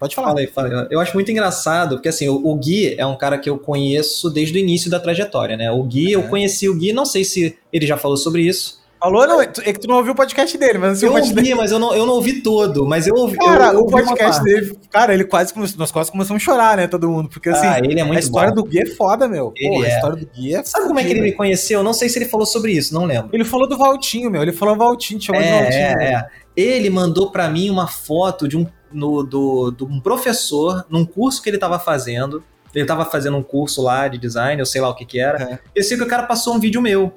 Pode 0.00 0.16
falar. 0.16 0.28
Fala 0.28 0.40
aí, 0.40 0.46
fala 0.48 0.68
aí. 0.68 0.88
Eu 0.90 0.98
acho 0.98 1.14
muito 1.14 1.30
engraçado, 1.30 1.96
porque 1.96 2.08
assim, 2.08 2.28
o, 2.28 2.34
o, 2.34 2.56
Gui 2.56 2.96
é 2.98 3.06
um 3.06 3.16
cara 3.16 3.38
que 3.38 3.48
eu 3.48 3.56
conheço 3.56 4.28
desde 4.30 4.58
o 4.58 4.60
início 4.60 4.90
da 4.90 4.98
trajetória, 4.98 5.56
né? 5.56 5.70
O 5.70 5.84
Gui, 5.84 6.12
é. 6.12 6.16
eu 6.16 6.24
conheci 6.24 6.68
o 6.68 6.74
Gui, 6.74 6.92
não 6.92 7.06
sei 7.06 7.24
se 7.24 7.56
ele 7.72 7.86
já 7.86 7.96
falou 7.96 8.16
sobre 8.16 8.42
isso, 8.42 8.82
Falou, 9.04 9.26
não, 9.26 9.42
é 9.42 9.46
que 9.46 9.78
tu 9.78 9.86
não 9.86 9.96
ouviu 9.96 10.14
o 10.14 10.16
podcast 10.16 10.56
dele, 10.56 10.78
mas 10.78 10.92
assim, 10.92 11.04
eu 11.04 11.12
ouvi, 11.12 11.34
dele... 11.34 11.54
mas 11.54 11.70
eu 11.70 11.78
não, 11.78 11.94
eu 11.94 12.06
não 12.06 12.14
ouvi 12.14 12.40
todo, 12.40 12.86
mas 12.86 13.06
eu 13.06 13.14
ouvi. 13.14 13.36
Cara, 13.36 13.66
eu, 13.66 13.74
eu 13.74 13.80
o 13.80 13.86
podcast 13.86 14.42
dele, 14.42 14.78
cara, 14.90 15.12
ele 15.12 15.24
quase 15.24 15.52
começou, 15.52 15.78
nós 15.78 15.92
quase 15.92 16.10
começamos 16.10 16.42
a 16.42 16.44
chorar, 16.44 16.78
né, 16.78 16.86
todo 16.86 17.06
mundo, 17.06 17.28
porque 17.28 17.50
assim, 17.50 17.66
ah, 17.66 17.78
ele 17.78 18.00
é 18.00 18.02
muito 18.02 18.16
a 18.16 18.20
história 18.20 18.48
bom. 18.48 18.62
do 18.62 18.64
Gui 18.64 18.80
é 18.80 18.86
foda, 18.86 19.28
meu. 19.28 19.52
Ele 19.56 19.76
Pô, 19.76 19.84
é. 19.84 19.92
A 19.92 19.94
história 19.96 20.16
do 20.16 20.26
Gui 20.26 20.54
é 20.54 20.62
Sabe 20.64 20.86
como 20.86 20.98
é 20.98 21.04
que 21.04 21.10
ele 21.10 21.20
me 21.20 21.32
conheceu? 21.32 21.82
Não 21.82 21.92
sei 21.92 22.08
se 22.08 22.18
ele 22.18 22.24
falou 22.24 22.46
sobre 22.46 22.72
isso, 22.72 22.94
não 22.94 23.04
lembro. 23.04 23.28
Ele 23.30 23.44
falou 23.44 23.68
do 23.68 23.76
Valtinho, 23.76 24.30
meu, 24.30 24.40
ele 24.40 24.52
falou 24.52 24.74
Valtinho, 24.74 25.20
chamou 25.20 25.42
é, 25.42 25.44
de 25.44 25.52
Valtinho. 25.52 26.00
É, 26.00 26.14
é. 26.14 26.26
Ele 26.56 26.88
mandou 26.88 27.30
para 27.30 27.46
mim 27.50 27.68
uma 27.68 27.86
foto 27.86 28.48
de 28.48 28.56
um, 28.56 28.66
no, 28.90 29.22
do, 29.22 29.70
de 29.70 29.84
um 29.84 30.00
professor 30.00 30.86
num 30.88 31.04
curso 31.04 31.42
que 31.42 31.50
ele 31.50 31.58
tava 31.58 31.78
fazendo. 31.78 32.42
Ele 32.74 32.86
tava 32.86 33.04
fazendo 33.04 33.36
um 33.36 33.42
curso 33.42 33.82
lá 33.82 34.08
de 34.08 34.18
design, 34.18 34.60
eu 34.60 34.66
sei 34.66 34.80
lá 34.80 34.88
o 34.88 34.94
que 34.94 35.04
que 35.04 35.20
era. 35.20 35.42
É. 35.42 35.58
Eu 35.74 35.84
sei 35.84 35.96
que 35.96 36.02
o 36.02 36.08
cara 36.08 36.22
passou 36.24 36.54
um 36.54 36.58
vídeo 36.58 36.80
meu. 36.80 37.12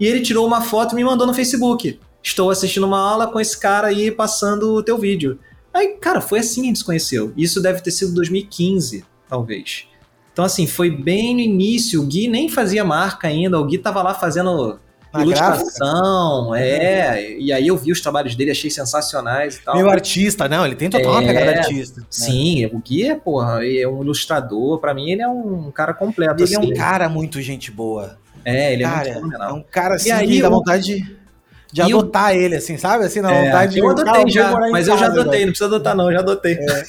E 0.00 0.06
ele 0.06 0.20
tirou 0.20 0.46
uma 0.46 0.62
foto 0.62 0.92
e 0.92 0.96
me 0.96 1.04
mandou 1.04 1.26
no 1.26 1.34
Facebook 1.34 2.00
estou 2.22 2.50
assistindo 2.50 2.86
uma 2.86 2.98
aula 2.98 3.26
com 3.26 3.40
esse 3.40 3.58
cara 3.58 3.88
aí 3.88 4.10
passando 4.10 4.74
o 4.74 4.82
teu 4.82 4.98
vídeo. 4.98 5.38
Aí, 5.72 5.96
cara, 6.00 6.20
foi 6.20 6.40
assim 6.40 6.62
que 6.62 6.66
a 6.66 6.68
gente 6.68 6.78
se 6.78 6.84
conheceu. 6.84 7.32
Isso 7.36 7.62
deve 7.62 7.80
ter 7.80 7.90
sido 7.90 8.14
2015, 8.14 9.04
talvez. 9.28 9.86
Então, 10.32 10.44
assim, 10.44 10.66
foi 10.66 10.90
bem 10.90 11.34
no 11.34 11.40
início. 11.40 12.02
O 12.02 12.06
Gui 12.06 12.28
nem 12.28 12.48
fazia 12.48 12.84
marca 12.84 13.28
ainda. 13.28 13.58
O 13.58 13.64
Gui 13.64 13.78
tava 13.78 14.02
lá 14.02 14.14
fazendo 14.14 14.78
ilustração, 15.14 16.54
é. 16.54 17.36
E 17.38 17.52
aí 17.52 17.66
eu 17.66 17.76
vi 17.76 17.90
os 17.92 18.00
trabalhos 18.00 18.34
dele, 18.34 18.50
achei 18.50 18.70
sensacionais 18.70 19.56
e 19.56 19.62
tal. 19.62 19.76
Meu 19.76 19.90
artista, 19.90 20.48
não, 20.48 20.64
ele 20.64 20.76
tem 20.76 20.88
total 20.88 21.14
é, 21.14 21.18
uma 21.18 21.22
pegada 21.22 21.58
artista. 21.58 22.04
Sim, 22.08 22.62
né? 22.62 22.70
o 22.72 22.78
Gui 22.78 23.08
é, 23.08 23.14
porra, 23.14 23.64
é 23.64 23.86
um 23.86 24.02
ilustrador. 24.02 24.78
para 24.78 24.94
mim, 24.94 25.10
ele 25.10 25.22
é 25.22 25.28
um 25.28 25.70
cara 25.70 25.94
completo. 25.94 26.34
Ele 26.34 26.44
assim. 26.44 26.54
é 26.54 26.58
um 26.58 26.62
assim. 26.62 26.74
cara 26.74 27.08
muito 27.08 27.40
gente 27.40 27.70
boa. 27.70 28.18
É, 28.44 28.72
ele 28.72 28.84
cara, 28.84 28.94
é 28.94 29.02
muito 29.02 29.14
fenomenal. 29.14 29.50
É 29.50 29.52
um 29.52 29.62
cara 29.62 29.94
assim 29.94 30.08
e 30.08 30.12
aí, 30.12 30.28
que 30.28 30.42
dá 30.42 30.48
vontade 30.48 30.84
de 30.84 31.20
de 31.72 31.82
adotar 31.82 32.34
ele, 32.34 32.56
assim, 32.56 32.76
sabe? 32.76 33.04
Assim, 33.04 33.20
na 33.20 33.32
é, 33.32 33.44
vontade 33.44 33.78
eu 33.78 33.94
de. 33.94 34.00
Eu 34.00 34.08
adotei 34.08 34.32
já, 34.32 34.52
mas 34.70 34.88
eu 34.88 34.98
já 34.98 35.06
adotei, 35.06 35.40
não 35.40 35.52
precisa 35.52 35.66
adotar, 35.66 35.94
não, 35.94 36.12
já 36.12 36.18
adotei. 36.18 36.58
É. 36.58 36.82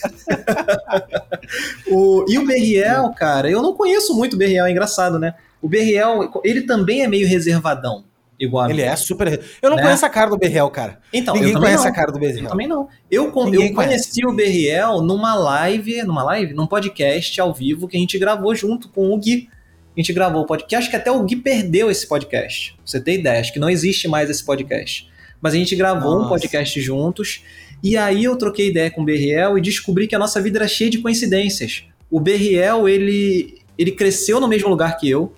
o, 1.91 2.25
e 2.27 2.37
o 2.39 2.45
Berriel, 2.45 3.11
cara, 3.15 3.49
eu 3.49 3.61
não 3.61 3.73
conheço 3.73 4.15
muito 4.15 4.33
o 4.33 4.37
Berriel, 4.37 4.65
é 4.65 4.71
engraçado, 4.71 5.19
né? 5.19 5.35
O 5.61 5.69
Berriel, 5.69 6.31
ele 6.43 6.63
também 6.63 7.03
é 7.03 7.07
meio 7.07 7.27
reservadão. 7.27 8.03
Igual 8.39 8.71
ele 8.71 8.81
é 8.81 8.95
super. 8.95 9.39
Eu 9.61 9.69
não 9.69 9.77
né? 9.77 9.83
conheço 9.83 10.03
a 10.03 10.09
cara 10.09 10.31
do 10.31 10.37
Berriel, 10.37 10.67
cara. 10.71 10.97
Então, 11.13 11.35
Ninguém 11.35 11.53
conhece 11.53 11.83
não. 11.83 11.91
a 11.91 11.93
cara 11.93 12.11
do 12.11 12.17
Berriel. 12.17 12.45
Eu 12.45 12.49
também 12.49 12.67
não. 12.67 12.89
Eu, 13.09 13.25
eu 13.25 13.31
conhece. 13.31 13.73
conheci 13.73 14.25
o 14.25 14.33
Berriel 14.33 14.99
numa 15.01 15.35
live, 15.35 16.01
numa 16.01 16.23
live, 16.23 16.55
num 16.55 16.65
podcast 16.65 17.39
ao 17.39 17.53
vivo 17.53 17.87
que 17.87 17.95
a 17.95 17.99
gente 17.99 18.17
gravou 18.17 18.55
junto 18.55 18.89
com 18.89 19.13
o 19.13 19.17
Gui 19.19 19.47
a 19.95 19.99
gente 19.99 20.13
gravou 20.13 20.43
o 20.43 20.45
podcast. 20.45 20.75
Acho 20.75 20.89
que 20.89 20.95
até 20.95 21.11
o 21.11 21.23
Gui 21.23 21.35
perdeu 21.35 21.91
esse 21.91 22.07
podcast. 22.07 22.73
Pra 22.73 22.81
você 22.85 22.99
ter 22.99 23.19
ideia, 23.19 23.39
acho 23.39 23.51
que 23.51 23.59
não 23.59 23.69
existe 23.69 24.07
mais 24.07 24.29
esse 24.29 24.43
podcast. 24.43 25.09
Mas 25.41 25.53
a 25.53 25.57
gente 25.57 25.75
gravou 25.75 26.13
nossa. 26.13 26.25
um 26.25 26.29
podcast 26.29 26.79
juntos. 26.79 27.43
E 27.83 27.97
aí 27.97 28.23
eu 28.23 28.35
troquei 28.37 28.69
ideia 28.69 28.91
com 28.91 29.01
o 29.01 29.05
Berriel 29.05 29.57
e 29.57 29.61
descobri 29.61 30.07
que 30.07 30.15
a 30.15 30.19
nossa 30.19 30.39
vida 30.41 30.59
era 30.59 30.67
cheia 30.67 30.89
de 30.89 30.99
coincidências. 30.99 31.83
O 32.09 32.19
Berriel, 32.19 32.87
ele, 32.87 33.59
ele 33.77 33.91
cresceu 33.91 34.39
no 34.39 34.47
mesmo 34.47 34.69
lugar 34.69 34.97
que 34.97 35.09
eu. 35.09 35.33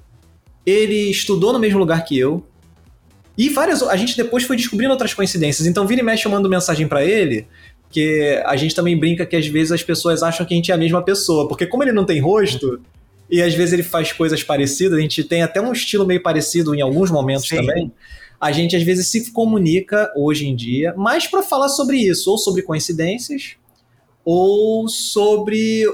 Ele 0.65 1.09
estudou 1.09 1.51
no 1.51 1.59
mesmo 1.59 1.79
lugar 1.79 2.03
que 2.05 2.17
eu. 2.17 2.45
E 3.37 3.49
várias. 3.49 3.81
A 3.81 3.95
gente 3.95 4.15
depois 4.15 4.43
foi 4.43 4.55
descobrindo 4.55 4.91
outras 4.91 5.13
coincidências. 5.13 5.65
Então, 5.65 5.87
vira 5.87 6.01
e 6.01 6.03
mexe, 6.03 6.25
eu 6.25 6.31
mando 6.31 6.49
mensagem 6.49 6.87
para 6.87 7.03
ele. 7.03 7.47
Que 7.89 8.41
a 8.45 8.55
gente 8.55 8.75
também 8.75 8.97
brinca 8.97 9.25
que 9.25 9.35
às 9.35 9.47
vezes 9.47 9.71
as 9.71 9.83
pessoas 9.83 10.21
acham 10.21 10.45
que 10.45 10.53
a 10.53 10.57
gente 10.57 10.71
é 10.71 10.75
a 10.75 10.77
mesma 10.77 11.01
pessoa. 11.01 11.47
Porque 11.47 11.65
como 11.65 11.83
ele 11.83 11.91
não 11.91 12.05
tem 12.05 12.19
rosto, 12.19 12.81
e 13.29 13.41
às 13.41 13.53
vezes 13.53 13.73
ele 13.73 13.83
faz 13.83 14.11
coisas 14.11 14.43
parecidas, 14.43 14.97
a 14.97 15.01
gente 15.01 15.23
tem 15.23 15.41
até 15.41 15.61
um 15.61 15.71
estilo 15.71 16.05
meio 16.05 16.21
parecido 16.21 16.75
em 16.75 16.81
alguns 16.81 17.09
momentos 17.09 17.47
Sim. 17.47 17.57
também. 17.57 17.91
a 18.39 18.51
gente 18.51 18.75
às 18.75 18.83
vezes 18.83 19.07
se 19.07 19.31
comunica 19.31 20.11
hoje 20.15 20.47
em 20.47 20.55
dia, 20.55 20.93
mais 20.95 21.27
para 21.27 21.41
falar 21.41 21.69
sobre 21.69 21.97
isso, 21.97 22.29
ou 22.29 22.37
sobre 22.37 22.61
coincidências, 22.61 23.55
ou 24.25 24.87
sobre 24.89 25.85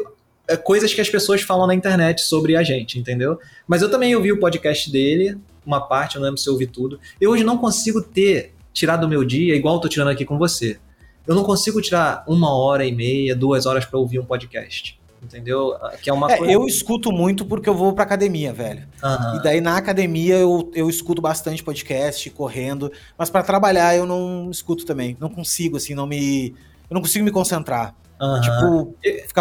é, 0.47 0.57
coisas 0.57 0.93
que 0.93 1.01
as 1.01 1.09
pessoas 1.09 1.41
falam 1.41 1.67
na 1.67 1.75
internet 1.75 2.21
sobre 2.21 2.55
a 2.55 2.63
gente, 2.63 2.97
entendeu? 2.97 3.39
Mas 3.67 3.81
eu 3.81 3.89
também 3.89 4.15
ouvi 4.15 4.31
o 4.31 4.39
podcast 4.39 4.91
dele, 4.91 5.37
uma 5.65 5.79
parte, 5.79 6.15
eu 6.15 6.21
não 6.21 6.27
lembro 6.27 6.41
se 6.41 6.49
eu 6.49 6.53
ouvi 6.53 6.65
tudo. 6.65 6.99
Eu 7.21 7.31
hoje 7.31 7.43
não 7.43 7.57
consigo 7.57 8.01
ter, 8.01 8.53
tirar 8.73 8.97
do 8.97 9.07
meu 9.07 9.23
dia, 9.23 9.55
igual 9.55 9.75
eu 9.75 9.81
tô 9.81 9.87
tirando 9.87 10.09
aqui 10.09 10.25
com 10.25 10.37
você. 10.37 10.79
Eu 11.27 11.35
não 11.35 11.43
consigo 11.43 11.79
tirar 11.79 12.23
uma 12.27 12.53
hora 12.57 12.83
e 12.83 12.91
meia, 12.91 13.35
duas 13.35 13.67
horas 13.67 13.85
para 13.85 13.99
ouvir 13.99 14.19
um 14.19 14.25
podcast 14.25 14.98
entendeu? 15.23 15.75
Que 16.01 16.09
é 16.09 16.13
uma 16.13 16.31
é, 16.31 16.37
coisa... 16.37 16.53
Eu 16.53 16.65
escuto 16.65 17.11
muito 17.11 17.45
porque 17.45 17.69
eu 17.69 17.75
vou 17.75 17.93
pra 17.93 18.03
academia, 18.03 18.53
velho. 18.53 18.87
Uhum. 19.03 19.37
E 19.37 19.43
daí 19.43 19.61
na 19.61 19.77
academia 19.77 20.35
eu, 20.35 20.71
eu 20.73 20.89
escuto 20.89 21.21
bastante 21.21 21.63
podcast, 21.63 22.29
correndo, 22.31 22.91
mas 23.17 23.29
para 23.29 23.43
trabalhar 23.43 23.95
eu 23.95 24.05
não 24.05 24.49
escuto 24.51 24.85
também. 24.85 25.15
Não 25.19 25.29
consigo, 25.29 25.77
assim, 25.77 25.93
não 25.93 26.07
me. 26.07 26.55
Eu 26.89 26.95
não 26.95 27.01
consigo 27.01 27.23
me 27.23 27.31
concentrar. 27.31 27.95
Uhum. 28.19 28.41
Tipo, 28.41 28.95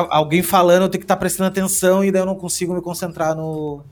alguém 0.09 0.43
falando, 0.43 0.83
eu 0.83 0.89
tenho 0.89 1.01
que 1.01 1.05
estar 1.05 1.17
tá 1.17 1.21
prestando 1.21 1.49
atenção 1.49 2.05
e 2.05 2.13
daí 2.13 2.23
eu 2.23 2.27
não 2.27 2.37
consigo 2.37 2.75
me 2.75 2.81
concentrar 2.81 3.35
no. 3.35 3.83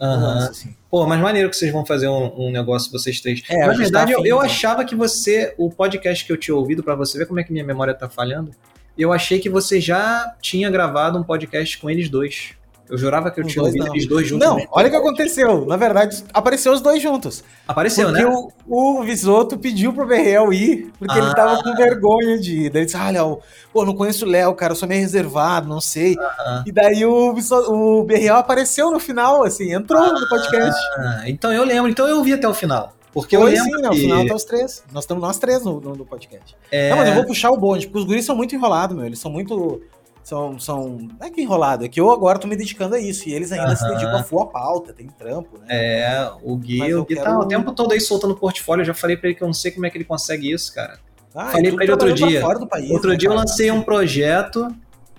Uhum. 0.00 0.20
Lance, 0.20 0.50
assim. 0.50 0.76
Pô, 0.90 1.06
mas 1.06 1.20
maneiro 1.20 1.48
que 1.48 1.56
vocês 1.56 1.72
vão 1.72 1.84
fazer 1.84 2.08
um, 2.08 2.46
um 2.46 2.50
negócio 2.50 2.90
vocês 2.90 3.20
três. 3.20 3.42
É, 3.48 3.66
Na 3.66 3.72
verdade, 3.74 4.12
tá 4.12 4.18
eu, 4.18 4.26
eu 4.26 4.40
achava 4.40 4.84
que 4.84 4.94
você, 4.94 5.54
o 5.56 5.70
podcast 5.70 6.24
que 6.24 6.32
eu 6.32 6.36
tinha 6.36 6.54
ouvido, 6.54 6.82
para 6.82 6.94
você 6.94 7.18
ver 7.18 7.26
como 7.26 7.40
é 7.40 7.44
que 7.44 7.52
minha 7.52 7.64
memória 7.64 7.94
tá 7.94 8.08
falhando, 8.08 8.50
eu 8.96 9.12
achei 9.12 9.38
que 9.38 9.48
você 9.48 9.80
já 9.80 10.34
tinha 10.40 10.70
gravado 10.70 11.18
um 11.18 11.22
podcast 11.22 11.78
com 11.78 11.90
eles 11.90 12.08
dois. 12.08 12.54
Eu 12.88 12.98
jurava 12.98 13.30
que 13.30 13.40
eu 13.40 13.46
tinha 13.46 13.64
ouvido 13.64 13.86
eles 13.88 14.06
dois 14.06 14.26
juntos. 14.28 14.46
Não, 14.46 14.58
olha 14.70 14.88
o 14.88 14.90
que 14.90 14.96
aconteceu. 14.96 15.64
Na 15.64 15.76
verdade, 15.76 16.22
apareceu 16.34 16.70
os 16.70 16.82
dois 16.82 17.02
juntos. 17.02 17.42
Apareceu, 17.66 18.08
porque 18.08 18.22
né? 18.22 18.30
Porque 18.30 18.52
o, 18.68 19.00
o 19.00 19.02
Visoto 19.02 19.56
pediu 19.56 19.92
pro 19.92 20.06
Berrel 20.06 20.52
ir, 20.52 20.92
porque 20.98 21.18
ah. 21.18 21.22
ele 21.22 21.34
tava 21.34 21.62
com 21.62 21.74
vergonha 21.74 22.38
de 22.38 22.66
ir. 22.66 22.70
Daí 22.70 22.82
ele 22.82 22.84
disse: 22.84 22.96
Ah, 22.96 23.10
Léo, 23.10 23.40
pô, 23.72 23.86
não 23.86 23.94
conheço 23.94 24.26
o 24.26 24.28
Léo, 24.28 24.54
cara, 24.54 24.72
eu 24.72 24.76
sou 24.76 24.86
meio 24.86 25.00
reservado, 25.00 25.66
não 25.66 25.80
sei. 25.80 26.14
Ah. 26.20 26.62
E 26.66 26.70
daí 26.70 27.06
o, 27.06 27.34
o 27.68 28.04
Berrel 28.04 28.36
apareceu 28.36 28.90
no 28.90 29.00
final, 29.00 29.44
assim, 29.44 29.72
entrou 29.72 30.02
ah. 30.02 30.12
no 30.12 30.28
podcast. 30.28 30.80
Então 31.26 31.50
eu 31.50 31.64
lembro, 31.64 31.90
então 31.90 32.06
eu 32.06 32.22
vi 32.22 32.34
até 32.34 32.46
o 32.46 32.54
final. 32.54 32.94
Porque 33.14 33.36
Foi, 33.36 33.52
eu 33.52 33.54
lembro 33.54 33.76
sim, 33.76 33.82
que... 33.82 33.88
no 33.88 33.94
final 33.94 34.26
tá 34.26 34.34
os 34.34 34.44
três. 34.44 34.82
Nós 34.92 35.04
estamos 35.04 35.22
nós 35.22 35.38
três 35.38 35.64
no, 35.64 35.80
no, 35.80 35.94
no 35.94 36.04
podcast. 36.04 36.56
É... 36.68 36.90
Não, 36.90 36.96
mas 36.96 37.08
eu 37.08 37.14
vou 37.14 37.24
puxar 37.24 37.50
o 37.52 37.56
bonde, 37.56 37.86
porque 37.86 38.00
os 38.00 38.04
guris 38.04 38.24
são 38.24 38.34
muito 38.34 38.56
enrolados, 38.56 38.96
meu. 38.96 39.06
Eles 39.06 39.20
são 39.20 39.30
muito. 39.30 39.80
São, 40.24 40.58
são. 40.58 40.98
Não 41.20 41.26
é 41.26 41.30
que 41.30 41.40
enrolado, 41.40 41.84
é 41.84 41.88
que 41.88 42.00
eu 42.00 42.10
agora 42.10 42.38
tô 42.38 42.48
me 42.48 42.56
dedicando 42.56 42.96
a 42.96 42.98
isso. 42.98 43.28
E 43.28 43.32
eles 43.32 43.52
ainda 43.52 43.76
se 43.76 43.86
dedicam 43.88 44.16
a 44.16 44.24
full 44.24 44.44
pauta, 44.46 44.92
tem 44.92 45.06
trampo, 45.06 45.58
né? 45.58 45.66
É, 45.68 46.30
o 46.42 46.56
Gui, 46.56 46.92
o 46.94 47.04
Gui 47.04 47.14
tá 47.14 47.22
quero... 47.22 47.38
tá 47.38 47.44
o 47.44 47.46
tempo 47.46 47.72
todo 47.72 47.92
aí 47.92 48.00
soltando 48.00 48.34
portfólio. 48.34 48.82
Eu 48.82 48.86
já 48.86 48.94
falei 48.94 49.16
pra 49.16 49.28
ele 49.28 49.36
que 49.36 49.44
eu 49.44 49.46
não 49.46 49.54
sei 49.54 49.70
como 49.70 49.86
é 49.86 49.90
que 49.90 49.96
ele 49.96 50.04
consegue 50.04 50.50
isso, 50.50 50.74
cara. 50.74 50.98
Ah, 51.34 51.50
falei 51.50 51.70
pra 51.72 51.84
ele 51.84 51.92
outro 51.92 52.12
dia. 52.12 52.42
País, 52.68 52.90
outro 52.90 53.10
né, 53.10 53.16
dia 53.16 53.28
eu 53.28 53.34
lancei 53.34 53.70
um 53.70 53.82
projeto 53.82 54.68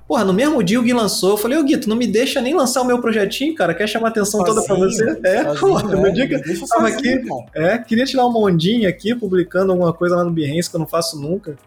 Porra, 0.07 0.23
no 0.23 0.33
mesmo 0.33 0.61
dia 0.61 0.79
o 0.79 0.83
Gui 0.83 0.93
lançou, 0.93 1.31
eu 1.31 1.37
falei, 1.37 1.57
ô 1.57 1.63
Gui, 1.63 1.77
tu 1.77 1.89
não 1.89 1.95
me 1.95 2.05
deixa 2.05 2.39
nem 2.39 2.53
lançar 2.53 2.81
o 2.81 2.85
meu 2.85 3.01
projetinho, 3.01 3.55
cara? 3.55 3.73
Quer 3.73 3.87
chamar 3.87 4.07
a 4.07 4.09
atenção 4.11 4.45
sozinho, 4.45 4.55
toda 4.55 4.67
pra 4.67 4.75
você? 4.75 5.19
É, 5.23 5.43
porra, 5.55 5.91
é, 5.91 5.95
no 5.95 6.13
dia 6.13 6.27
que 6.27 6.35
eu 6.35 6.67
tava 6.67 6.87
aqui, 6.87 7.21
é, 7.55 7.77
queria 7.79 8.05
tirar 8.05 8.27
uma 8.27 8.39
ondinha 8.39 8.87
aqui, 8.87 9.15
publicando 9.15 9.71
alguma 9.71 9.91
coisa 9.91 10.15
lá 10.15 10.23
no 10.23 10.31
Behance 10.31 10.69
que 10.69 10.75
eu 10.75 10.79
não 10.79 10.87
faço 10.87 11.19
nunca. 11.19 11.57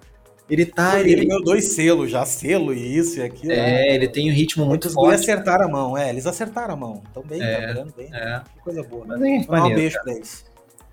Ele 0.49 0.65
tá. 0.65 0.99
Ele, 0.99 1.13
ele 1.13 1.27
ganhou 1.27 1.43
dois 1.43 1.73
selos 1.75 2.11
já, 2.11 2.25
selo 2.25 2.73
e 2.73 2.97
isso 2.97 3.19
e 3.19 3.23
aquilo. 3.23 3.53
É, 3.53 3.57
né? 3.57 3.95
ele 3.95 4.09
tem 4.09 4.31
um 4.31 4.33
ritmo 4.33 4.65
muito 4.65 4.89
forte. 4.89 5.15
Eles 5.15 5.23
acertaram 5.23 5.65
a 5.67 5.69
mão, 5.69 5.99
é, 5.99 6.09
eles 6.09 6.27
acertaram 6.27 6.75
a 6.75 6.77
mão. 6.77 7.03
Tão 7.13 7.23
bem, 7.23 7.43
é, 7.43 7.57
trabalhando 7.57 7.95
bem. 7.95 8.09
É. 8.13 8.41
Que 8.55 8.61
coisa 8.63 8.83
boa. 8.83 9.05
Mas, 9.07 9.23
hein, 9.23 9.47
um 9.47 9.75
beijo 9.75 9.95
cara. 9.95 10.05
pra 10.05 10.15
eles. 10.15 10.45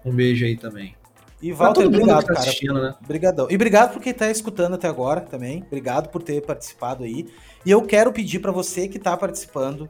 Um 0.03 0.11
beijo 0.11 0.45
aí 0.45 0.57
também. 0.57 0.95
E 1.41 1.51
Walter, 1.51 1.85
obrigado, 1.85 2.25
tá 2.25 2.33
cara. 2.33 2.73
Né? 2.73 2.95
Obrigadão. 3.03 3.47
E 3.49 3.55
obrigado 3.55 3.93
por 3.93 4.01
quem 4.01 4.13
tá 4.13 4.31
escutando 4.31 4.75
até 4.75 4.87
agora 4.87 5.21
também. 5.21 5.63
Obrigado 5.67 6.09
por 6.09 6.23
ter 6.23 6.41
participado 6.41 7.03
aí. 7.03 7.27
E 7.65 7.71
eu 7.71 7.81
quero 7.81 8.11
pedir 8.11 8.39
para 8.39 8.51
você 8.51 8.87
que 8.87 8.97
tá 8.97 9.15
participando, 9.17 9.89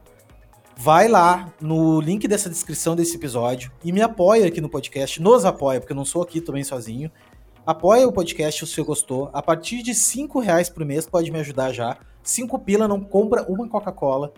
vai 0.76 1.08
lá 1.08 1.52
no 1.60 2.00
link 2.00 2.26
dessa 2.26 2.50
descrição 2.50 2.94
desse 2.94 3.16
episódio 3.16 3.70
e 3.82 3.92
me 3.92 4.02
apoia 4.02 4.46
aqui 4.46 4.60
no 4.60 4.68
podcast. 4.68 5.22
Nos 5.22 5.44
apoia, 5.44 5.80
porque 5.80 5.92
eu 5.92 5.96
não 5.96 6.04
sou 6.04 6.22
aqui 6.22 6.40
também 6.40 6.64
sozinho. 6.64 7.10
Apoia 7.64 8.06
o 8.06 8.12
podcast 8.12 8.64
se 8.64 8.72
você 8.72 8.82
gostou. 8.82 9.30
A 9.32 9.42
partir 9.42 9.82
de 9.82 9.94
cinco 9.94 10.38
reais 10.38 10.68
por 10.68 10.84
mês 10.84 11.06
pode 11.06 11.30
me 11.30 11.38
ajudar 11.40 11.72
já. 11.72 11.96
Cinco 12.22 12.58
pila, 12.58 12.86
não 12.86 13.00
compra 13.00 13.44
uma 13.48 13.68
Coca-Cola. 13.68 14.32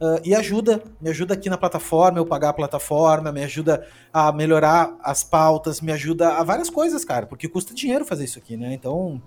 Uh, 0.00 0.20
e 0.22 0.34
ajuda, 0.34 0.82
me 1.00 1.08
ajuda 1.08 1.32
aqui 1.32 1.48
na 1.48 1.56
plataforma, 1.56 2.18
eu 2.18 2.26
pagar 2.26 2.50
a 2.50 2.52
plataforma, 2.52 3.32
me 3.32 3.42
ajuda 3.42 3.86
a 4.12 4.30
melhorar 4.30 4.94
as 5.02 5.24
pautas, 5.24 5.80
me 5.80 5.90
ajuda 5.90 6.34
a 6.34 6.44
várias 6.44 6.68
coisas, 6.68 7.02
cara, 7.02 7.26
porque 7.26 7.48
custa 7.48 7.74
dinheiro 7.74 8.04
fazer 8.04 8.24
isso 8.24 8.38
aqui, 8.38 8.58
né? 8.58 8.74
Então, 8.74 9.22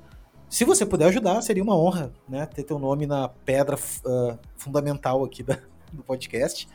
se 0.48 0.64
você 0.66 0.86
puder 0.86 1.06
ajudar, 1.06 1.42
seria 1.42 1.64
uma 1.64 1.76
honra, 1.76 2.14
né? 2.28 2.46
Ter 2.46 2.64
teu 2.64 2.78
nome 2.78 3.08
na 3.08 3.30
pedra 3.30 3.76
uh, 3.78 4.38
fundamental 4.58 5.24
aqui 5.24 5.42
da, 5.42 5.58
do 5.92 6.04
podcast. 6.04 6.68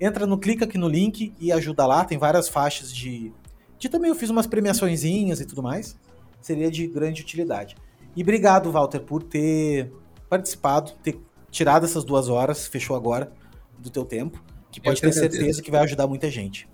Entra 0.00 0.26
no, 0.26 0.38
clica 0.38 0.64
aqui 0.64 0.76
no 0.76 0.88
link 0.88 1.32
e 1.38 1.52
ajuda 1.52 1.86
lá, 1.86 2.04
tem 2.04 2.18
várias 2.18 2.48
faixas 2.48 2.92
de. 2.92 3.32
De 3.78 3.88
também 3.88 4.08
eu 4.08 4.14
fiz 4.14 4.30
umas 4.30 4.46
premiaçõezinhas 4.46 5.40
e 5.40 5.44
tudo 5.44 5.62
mais. 5.62 5.96
Seria 6.40 6.70
de 6.70 6.86
grande 6.86 7.22
utilidade. 7.22 7.76
E 8.14 8.22
obrigado, 8.22 8.72
Walter, 8.72 9.00
por 9.00 9.22
ter 9.22 9.92
participado, 10.28 10.92
ter 11.02 11.20
tirado 11.56 11.86
essas 11.86 12.04
duas 12.04 12.28
horas, 12.28 12.66
fechou 12.66 12.94
agora, 12.94 13.32
do 13.78 13.88
teu 13.88 14.04
tempo, 14.04 14.42
que 14.70 14.78
pode 14.80 15.00
ter 15.00 15.08
agradeço. 15.08 15.36
certeza 15.36 15.62
que 15.62 15.70
vai 15.70 15.80
ajudar 15.80 16.06
muita 16.06 16.30
gente. 16.30 16.68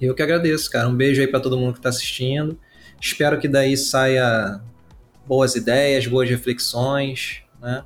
Eu 0.00 0.14
que 0.14 0.22
agradeço, 0.22 0.70
cara. 0.70 0.88
Um 0.88 0.96
beijo 0.96 1.20
aí 1.20 1.26
para 1.26 1.40
todo 1.40 1.58
mundo 1.58 1.72
que 1.72 1.80
está 1.80 1.88
assistindo. 1.88 2.58
Espero 3.00 3.38
que 3.40 3.48
daí 3.48 3.76
saia 3.76 4.60
boas 5.26 5.56
ideias, 5.56 6.06
boas 6.06 6.30
reflexões, 6.30 7.42
né? 7.60 7.84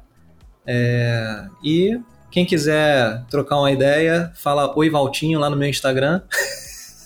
É... 0.66 1.47
E 1.62 1.99
quem 2.31 2.45
quiser 2.45 3.25
trocar 3.31 3.59
uma 3.59 3.73
ideia, 3.73 4.31
fala 4.35 4.77
Oi 4.77 4.91
Valtinho 4.91 5.39
lá 5.39 5.49
no 5.49 5.57
meu 5.57 5.69
Instagram. 5.69 6.23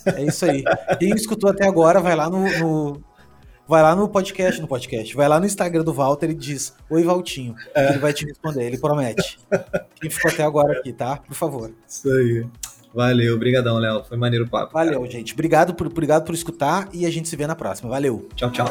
É 0.07 0.25
isso 0.25 0.45
aí. 0.45 0.65
Quem 0.99 1.11
escutou 1.11 1.51
até 1.51 1.67
agora, 1.67 2.01
vai 2.01 2.17
lá 2.17 2.29
no, 2.31 2.45
no, 2.59 3.05
vai 3.69 3.83
lá 3.83 3.95
no 3.95 4.09
podcast, 4.09 4.61
no 4.61 4.67
podcast, 4.67 5.15
vai 5.15 5.29
lá 5.29 5.39
no 5.39 5.45
Instagram 5.45 5.85
do 5.85 5.93
Walter 5.93 6.31
e 6.31 6.35
diz 6.35 6.75
Oi 6.89 7.03
Valtinho. 7.05 7.55
É. 7.75 7.91
Ele 7.91 7.99
vai 7.99 8.15
te 8.15 8.25
responder, 8.25 8.65
ele 8.65 8.79
promete. 8.79 9.39
Quem 10.01 10.09
ficou 10.09 10.31
até 10.31 10.43
agora 10.43 10.79
aqui, 10.79 10.93
tá? 10.93 11.19
Por 11.19 11.35
favor. 11.35 11.71
Isso 11.87 12.11
aí. 12.11 12.47
Valeu, 12.95 13.35
obrigadão, 13.35 13.77
Léo. 13.77 14.03
Foi 14.03 14.17
maneiro 14.17 14.47
o 14.47 14.49
papo. 14.49 14.73
Valeu, 14.73 15.01
cara. 15.01 15.13
gente. 15.13 15.35
Obrigado 15.35 15.75
por, 15.75 15.87
obrigado 15.87 16.25
por 16.25 16.35
escutar 16.35 16.89
e 16.95 17.05
a 17.05 17.11
gente 17.11 17.29
se 17.29 17.37
vê 17.37 17.47
na 17.47 17.55
próxima. 17.55 17.91
Valeu. 17.91 18.27
Tchau, 18.35 18.51
tchau. 18.51 18.69